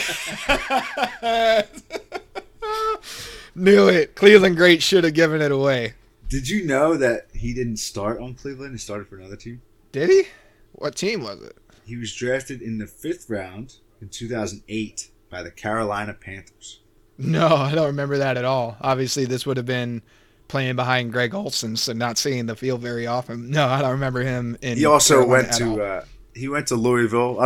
Knew 3.55 3.87
it. 3.87 4.15
Cleveland 4.15 4.57
great 4.57 4.81
should 4.81 5.03
have 5.03 5.13
given 5.13 5.41
it 5.41 5.51
away. 5.51 5.93
Did 6.29 6.47
you 6.47 6.65
know 6.65 6.95
that 6.95 7.27
he 7.33 7.53
didn't 7.53 7.77
start 7.77 8.21
on 8.21 8.35
Cleveland? 8.35 8.71
He 8.71 8.77
started 8.77 9.07
for 9.07 9.17
another 9.17 9.35
team. 9.35 9.61
Did 9.91 10.09
he? 10.09 10.23
What 10.71 10.95
team 10.95 11.23
was 11.23 11.41
it? 11.41 11.57
He 11.85 11.97
was 11.97 12.15
drafted 12.15 12.61
in 12.61 12.77
the 12.77 12.87
fifth 12.87 13.29
round 13.29 13.75
in 14.01 14.07
2008 14.07 15.09
by 15.29 15.43
the 15.43 15.51
Carolina 15.51 16.13
Panthers. 16.13 16.79
No, 17.17 17.47
I 17.47 17.75
don't 17.75 17.87
remember 17.87 18.17
that 18.17 18.37
at 18.37 18.45
all. 18.45 18.77
Obviously, 18.81 19.25
this 19.25 19.45
would 19.45 19.57
have 19.57 19.65
been 19.65 20.01
playing 20.47 20.75
behind 20.75 21.11
Greg 21.11 21.33
Olsen, 21.33 21.75
so 21.75 21.93
not 21.93 22.17
seeing 22.17 22.45
the 22.45 22.55
field 22.55 22.81
very 22.81 23.07
often. 23.07 23.49
No, 23.51 23.67
I 23.67 23.81
don't 23.81 23.91
remember 23.91 24.21
him. 24.21 24.57
In 24.61 24.77
He 24.77 24.85
also 24.85 25.25
Carolina 25.25 25.31
went 25.31 25.53
to 25.53 25.83
uh, 25.83 26.05
he 26.33 26.47
went 26.47 26.67
to 26.67 26.75
Louisville. 26.75 27.37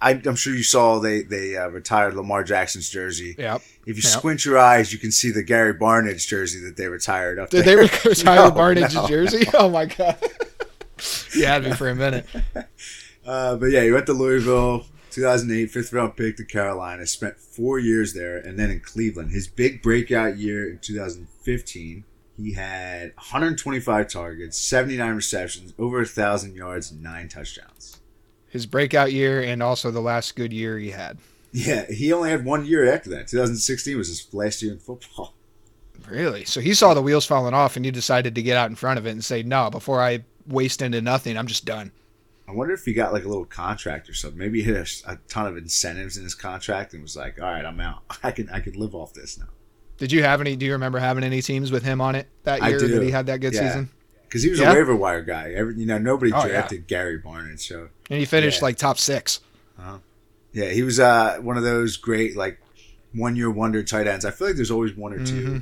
I- 0.00 0.20
I'm 0.24 0.36
sure 0.36 0.54
you 0.54 0.62
saw 0.62 0.98
they 0.98 1.22
they 1.22 1.56
uh, 1.56 1.68
retired 1.68 2.14
Lamar 2.14 2.44
Jackson's 2.44 2.90
jersey. 2.90 3.34
Yep. 3.38 3.62
If 3.86 3.96
you 3.96 4.02
Yep. 4.02 4.18
squint 4.18 4.44
your 4.44 4.58
eyes, 4.58 4.92
you 4.92 4.98
can 4.98 5.12
see 5.12 5.30
the 5.30 5.42
Gary 5.42 5.74
Barnidge 5.74 6.26
jersey 6.26 6.60
that 6.60 6.76
they 6.76 6.88
retired 6.88 7.38
up 7.38 7.50
Did 7.50 7.64
they 7.64 7.76
retire 8.04 8.36
No, 8.36 8.50
Barnidge's 8.50 8.94
no. 8.94 9.06
jersey? 9.08 9.46
Oh 9.54 9.68
my 9.70 9.86
god! 9.86 10.16
you 11.34 11.46
had 11.46 11.64
me 11.64 11.72
for 11.72 11.88
a 11.88 11.94
minute. 11.94 12.26
Uh, 13.26 13.56
but 13.56 13.66
yeah, 13.66 13.82
he 13.82 13.90
went 13.90 14.04
to 14.06 14.12
Louisville, 14.12 14.84
2008, 15.10 15.70
fifth 15.70 15.92
round 15.92 16.16
pick 16.16 16.36
to 16.36 16.44
Carolina. 16.44 17.06
Spent 17.06 17.38
four 17.38 17.78
years 17.78 18.12
there, 18.14 18.36
and 18.36 18.58
then 18.58 18.70
in 18.70 18.80
Cleveland. 18.80 19.30
His 19.32 19.48
big 19.48 19.82
breakout 19.82 20.36
year 20.36 20.68
in 20.70 20.78
2015, 20.78 22.04
he 22.36 22.52
had 22.52 23.12
125 23.16 24.08
targets, 24.08 24.58
79 24.58 25.14
receptions, 25.14 25.72
over 25.78 26.00
a 26.02 26.06
thousand 26.06 26.54
yards, 26.54 26.92
nine 26.92 27.28
touchdowns. 27.28 27.93
His 28.54 28.66
breakout 28.66 29.12
year 29.12 29.42
and 29.42 29.60
also 29.62 29.90
the 29.90 30.00
last 30.00 30.36
good 30.36 30.52
year 30.52 30.78
he 30.78 30.92
had. 30.92 31.18
Yeah, 31.52 31.86
he 31.90 32.12
only 32.12 32.30
had 32.30 32.44
one 32.44 32.64
year 32.64 32.90
after 32.90 33.10
that. 33.10 33.26
2016 33.26 33.98
was 33.98 34.06
his 34.08 34.32
last 34.32 34.62
year 34.62 34.72
in 34.72 34.78
football. 34.78 35.34
Really? 36.08 36.44
So 36.44 36.60
he 36.60 36.74
saw 36.74 36.92
the 36.92 37.00
wheels 37.00 37.24
falling 37.24 37.54
off, 37.54 37.76
and 37.76 37.84
he 37.84 37.90
decided 37.90 38.34
to 38.34 38.42
get 38.42 38.58
out 38.58 38.68
in 38.68 38.76
front 38.76 38.98
of 38.98 39.06
it 39.06 39.10
and 39.12 39.24
say, 39.24 39.42
"No, 39.42 39.70
before 39.70 40.02
I 40.02 40.24
waste 40.46 40.82
into 40.82 41.00
nothing, 41.00 41.38
I'm 41.38 41.46
just 41.46 41.64
done." 41.64 41.92
I 42.46 42.52
wonder 42.52 42.74
if 42.74 42.84
he 42.84 42.92
got 42.92 43.14
like 43.14 43.24
a 43.24 43.28
little 43.28 43.46
contract 43.46 44.10
or 44.10 44.12
something. 44.12 44.38
Maybe 44.38 44.60
he 44.60 44.70
hit 44.70 45.02
a, 45.06 45.12
a 45.12 45.18
ton 45.28 45.46
of 45.46 45.56
incentives 45.56 46.18
in 46.18 46.24
his 46.24 46.34
contract 46.34 46.92
and 46.92 47.02
was 47.02 47.16
like, 47.16 47.40
"All 47.40 47.48
right, 47.50 47.64
I'm 47.64 47.80
out. 47.80 48.02
I 48.22 48.32
can 48.32 48.50
I 48.50 48.60
can 48.60 48.74
live 48.74 48.94
off 48.94 49.14
this 49.14 49.38
now." 49.38 49.46
Did 49.96 50.12
you 50.12 50.22
have 50.24 50.42
any? 50.42 50.56
Do 50.56 50.66
you 50.66 50.72
remember 50.72 50.98
having 50.98 51.24
any 51.24 51.40
teams 51.40 51.72
with 51.72 51.84
him 51.84 52.02
on 52.02 52.16
it 52.16 52.28
that 52.42 52.62
year 52.68 52.80
that 52.80 53.02
he 53.02 53.10
had 53.10 53.26
that 53.26 53.40
good 53.40 53.54
Yeah. 53.54 53.68
season? 53.68 53.90
Because 54.34 54.42
he 54.42 54.50
was 54.50 54.58
Yeah? 54.58 54.72
a 54.72 54.74
waiver 54.74 54.96
wire 54.96 55.22
guy. 55.22 55.52
Every, 55.52 55.76
you 55.76 55.86
know, 55.86 55.96
nobody 55.96 56.32
Oh, 56.32 56.40
yeah. 56.44 56.48
drafted 56.48 56.88
Gary 56.88 57.20
Barnidge. 57.20 57.60
So 57.60 57.88
And 58.10 58.18
he 58.18 58.24
finished 58.24 58.58
Yeah. 58.60 58.64
like 58.64 58.76
top 58.76 58.98
six. 58.98 59.38
yeah, 60.52 60.70
he 60.70 60.82
was 60.82 60.98
uh, 60.98 61.38
one 61.40 61.56
of 61.56 61.62
those 61.62 61.96
great 61.96 62.36
like 62.36 62.60
one 63.12 63.36
year 63.36 63.48
wonder 63.50 63.82
tight 63.84 64.06
ends. 64.08 64.24
I 64.24 64.32
feel 64.32 64.48
like 64.48 64.56
there's 64.56 64.70
always 64.72 64.94
one 64.96 65.12
or 65.12 65.18
Mm-hmm. 65.20 65.58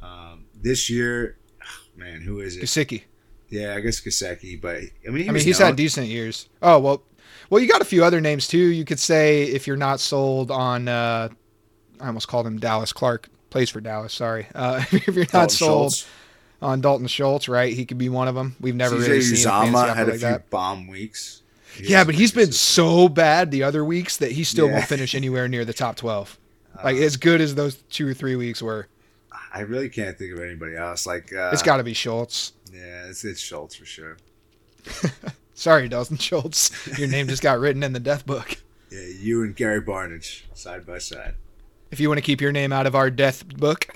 2 0.00 0.06
Um, 0.06 0.44
this 0.62 0.88
year, 0.88 1.36
man, 1.96 2.20
who 2.20 2.38
is 2.40 2.56
it? 2.56 2.62
Gesicki. 2.62 3.02
Yeah, 3.48 3.74
I 3.74 3.80
guess 3.80 4.00
Gesicki. 4.00 4.60
But 4.60 4.76
I 5.06 5.10
mean, 5.10 5.28
I 5.28 5.32
mean, 5.32 5.42
he's 5.44 5.58
known- 5.58 5.70
had 5.70 5.76
decent 5.76 6.06
years. 6.06 6.48
Oh 6.62 6.78
well, 6.78 7.02
well, 7.50 7.60
you 7.60 7.68
got 7.68 7.80
a 7.80 7.84
few 7.84 8.04
other 8.04 8.20
names 8.20 8.46
too. 8.48 8.58
You 8.58 8.84
could 8.84 8.98
say 9.00 9.42
if 9.44 9.66
you're 9.66 9.76
not 9.76 9.98
sold 10.00 10.50
on, 10.52 10.86
uh, 10.88 11.28
I 12.00 12.06
almost 12.06 12.28
called 12.28 12.46
him 12.46 12.58
Dallas 12.58 12.92
Clark. 12.92 13.28
Plays 13.50 13.70
for 13.70 13.80
Dallas. 13.80 14.12
Sorry. 14.12 14.46
Uh, 14.54 14.84
if 14.92 15.06
you're 15.08 15.24
not 15.24 15.30
Dalton 15.32 15.48
sold, 15.50 15.92
Schultz. 15.94 16.06
On 16.62 16.80
Dalton 16.80 17.06
Schultz, 17.06 17.48
right? 17.48 17.72
He 17.74 17.84
could 17.84 17.98
be 17.98 18.08
one 18.08 18.28
of 18.28 18.34
them. 18.34 18.56
We've 18.60 18.74
never 18.74 18.96
CJ 18.96 19.08
really 19.08 19.20
seen 19.20 19.46
Uzomah 19.46 19.94
had 19.94 20.08
a 20.08 20.10
like 20.12 20.20
few 20.20 20.28
that. 20.28 20.48
bomb 20.50 20.86
weeks. 20.86 21.42
He 21.76 21.88
Yeah, 21.88 22.04
but 22.04 22.14
he's 22.14 22.32
been 22.32 22.52
so 22.52 23.08
bad 23.08 23.50
the 23.50 23.62
other 23.62 23.84
weeks 23.84 24.16
that 24.16 24.32
he 24.32 24.42
still 24.44 24.66
Yeah. 24.66 24.72
won't 24.74 24.84
finish 24.86 25.14
anywhere 25.14 25.48
near 25.48 25.64
the 25.66 25.74
top 25.74 25.96
12. 25.96 26.38
Like 26.82 26.96
as 26.96 27.16
good 27.18 27.40
as 27.40 27.54
those 27.54 27.76
two 27.90 28.08
or 28.08 28.14
three 28.14 28.36
weeks 28.36 28.62
were. 28.62 28.88
I 29.52 29.60
really 29.60 29.88
can't 29.90 30.16
think 30.18 30.32
of 30.32 30.40
anybody 30.40 30.76
else. 30.76 31.06
Like 31.06 31.32
uh, 31.32 31.50
It's 31.52 31.62
got 31.62 31.76
to 31.78 31.84
be 31.84 31.94
Schultz. 31.94 32.52
Yeah, 32.72 33.06
it's, 33.06 33.24
it's 33.24 33.40
Schultz 33.40 33.74
for 33.74 33.84
sure. 33.86 34.16
Sorry, 35.54 35.88
Dalton 35.88 36.18
Schultz. 36.18 36.70
Your 36.98 37.08
name 37.08 37.28
just 37.28 37.42
got 37.42 37.58
written 37.58 37.82
in 37.82 37.92
the 37.92 38.00
death 38.00 38.26
book. 38.26 38.56
Yeah, 38.90 39.00
you 39.20 39.42
and 39.42 39.56
Gary 39.56 39.80
Barnidge 39.80 40.42
side 40.54 40.86
by 40.86 40.98
side. 40.98 41.34
If 41.90 42.00
you 42.00 42.08
want 42.08 42.18
to 42.18 42.22
keep 42.22 42.40
your 42.40 42.52
name 42.52 42.72
out 42.72 42.86
of 42.86 42.94
our 42.94 43.10
death 43.10 43.46
book, 43.56 43.86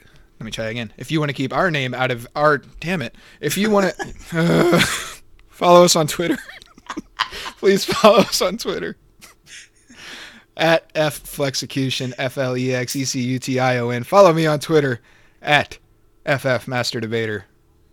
let 0.40 0.46
me 0.46 0.50
try 0.50 0.70
again. 0.70 0.90
If 0.96 1.10
you 1.10 1.20
want 1.20 1.28
to 1.28 1.34
keep 1.34 1.52
our 1.52 1.70
name 1.70 1.92
out 1.92 2.10
of 2.10 2.26
our, 2.34 2.58
damn 2.80 3.02
it. 3.02 3.14
If 3.42 3.58
you 3.58 3.70
want 3.70 3.94
to 3.94 4.80
follow 5.50 5.84
us 5.84 5.94
on 5.94 6.06
Twitter, 6.06 6.38
please 7.58 7.84
follow 7.84 8.20
us 8.20 8.40
on 8.40 8.56
Twitter 8.56 8.96
at 10.56 10.90
F 10.94 11.22
Flexecution, 11.22 12.14
F 12.16 12.38
L 12.38 12.56
E 12.56 12.74
X 12.74 12.96
E 12.96 13.04
C 13.04 13.20
U 13.20 13.38
T 13.38 13.60
I 13.60 13.76
O 13.76 13.90
N. 13.90 14.02
Follow 14.02 14.32
me 14.32 14.46
on 14.46 14.60
Twitter 14.60 15.00
at 15.42 15.78
FF 16.24 16.66
Master 16.66 17.00
Debater. 17.00 17.44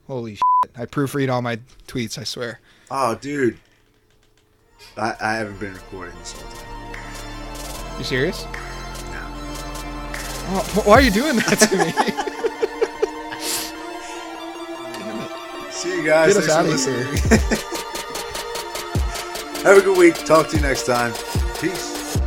Holy 0.08 0.36
shit. 0.36 0.72
I 0.78 0.86
proofread 0.86 1.30
all 1.30 1.42
my 1.42 1.60
tweets, 1.86 2.18
I 2.18 2.24
swear. 2.24 2.62
Oh, 2.90 3.16
dude. 3.16 3.58
I, 4.96 5.16
I 5.20 5.34
haven't 5.34 5.60
been 5.60 5.74
recording 5.74 6.18
this 6.20 6.32
whole 6.32 6.50
time. 6.50 8.00
You 8.00 8.06
serious? 8.06 8.46
No. 8.46 9.28
Oh, 10.50 10.82
why 10.86 10.94
are 10.94 11.02
you 11.02 11.12
doing 11.12 11.36
that 11.36 11.60
to 11.60 11.78
me? 11.78 12.34
See 15.78 15.96
you 15.96 16.04
guys. 16.04 16.34
Get 16.34 16.44
us 16.44 16.50
out 16.50 16.66
of 16.66 16.72
here. 16.84 17.04
Have 19.64 19.78
a 19.78 19.82
good 19.82 19.96
week. 19.96 20.16
Talk 20.26 20.48
to 20.50 20.56
you 20.56 20.64
next 20.64 20.88
time. 20.88 21.14
Peace. 21.62 22.18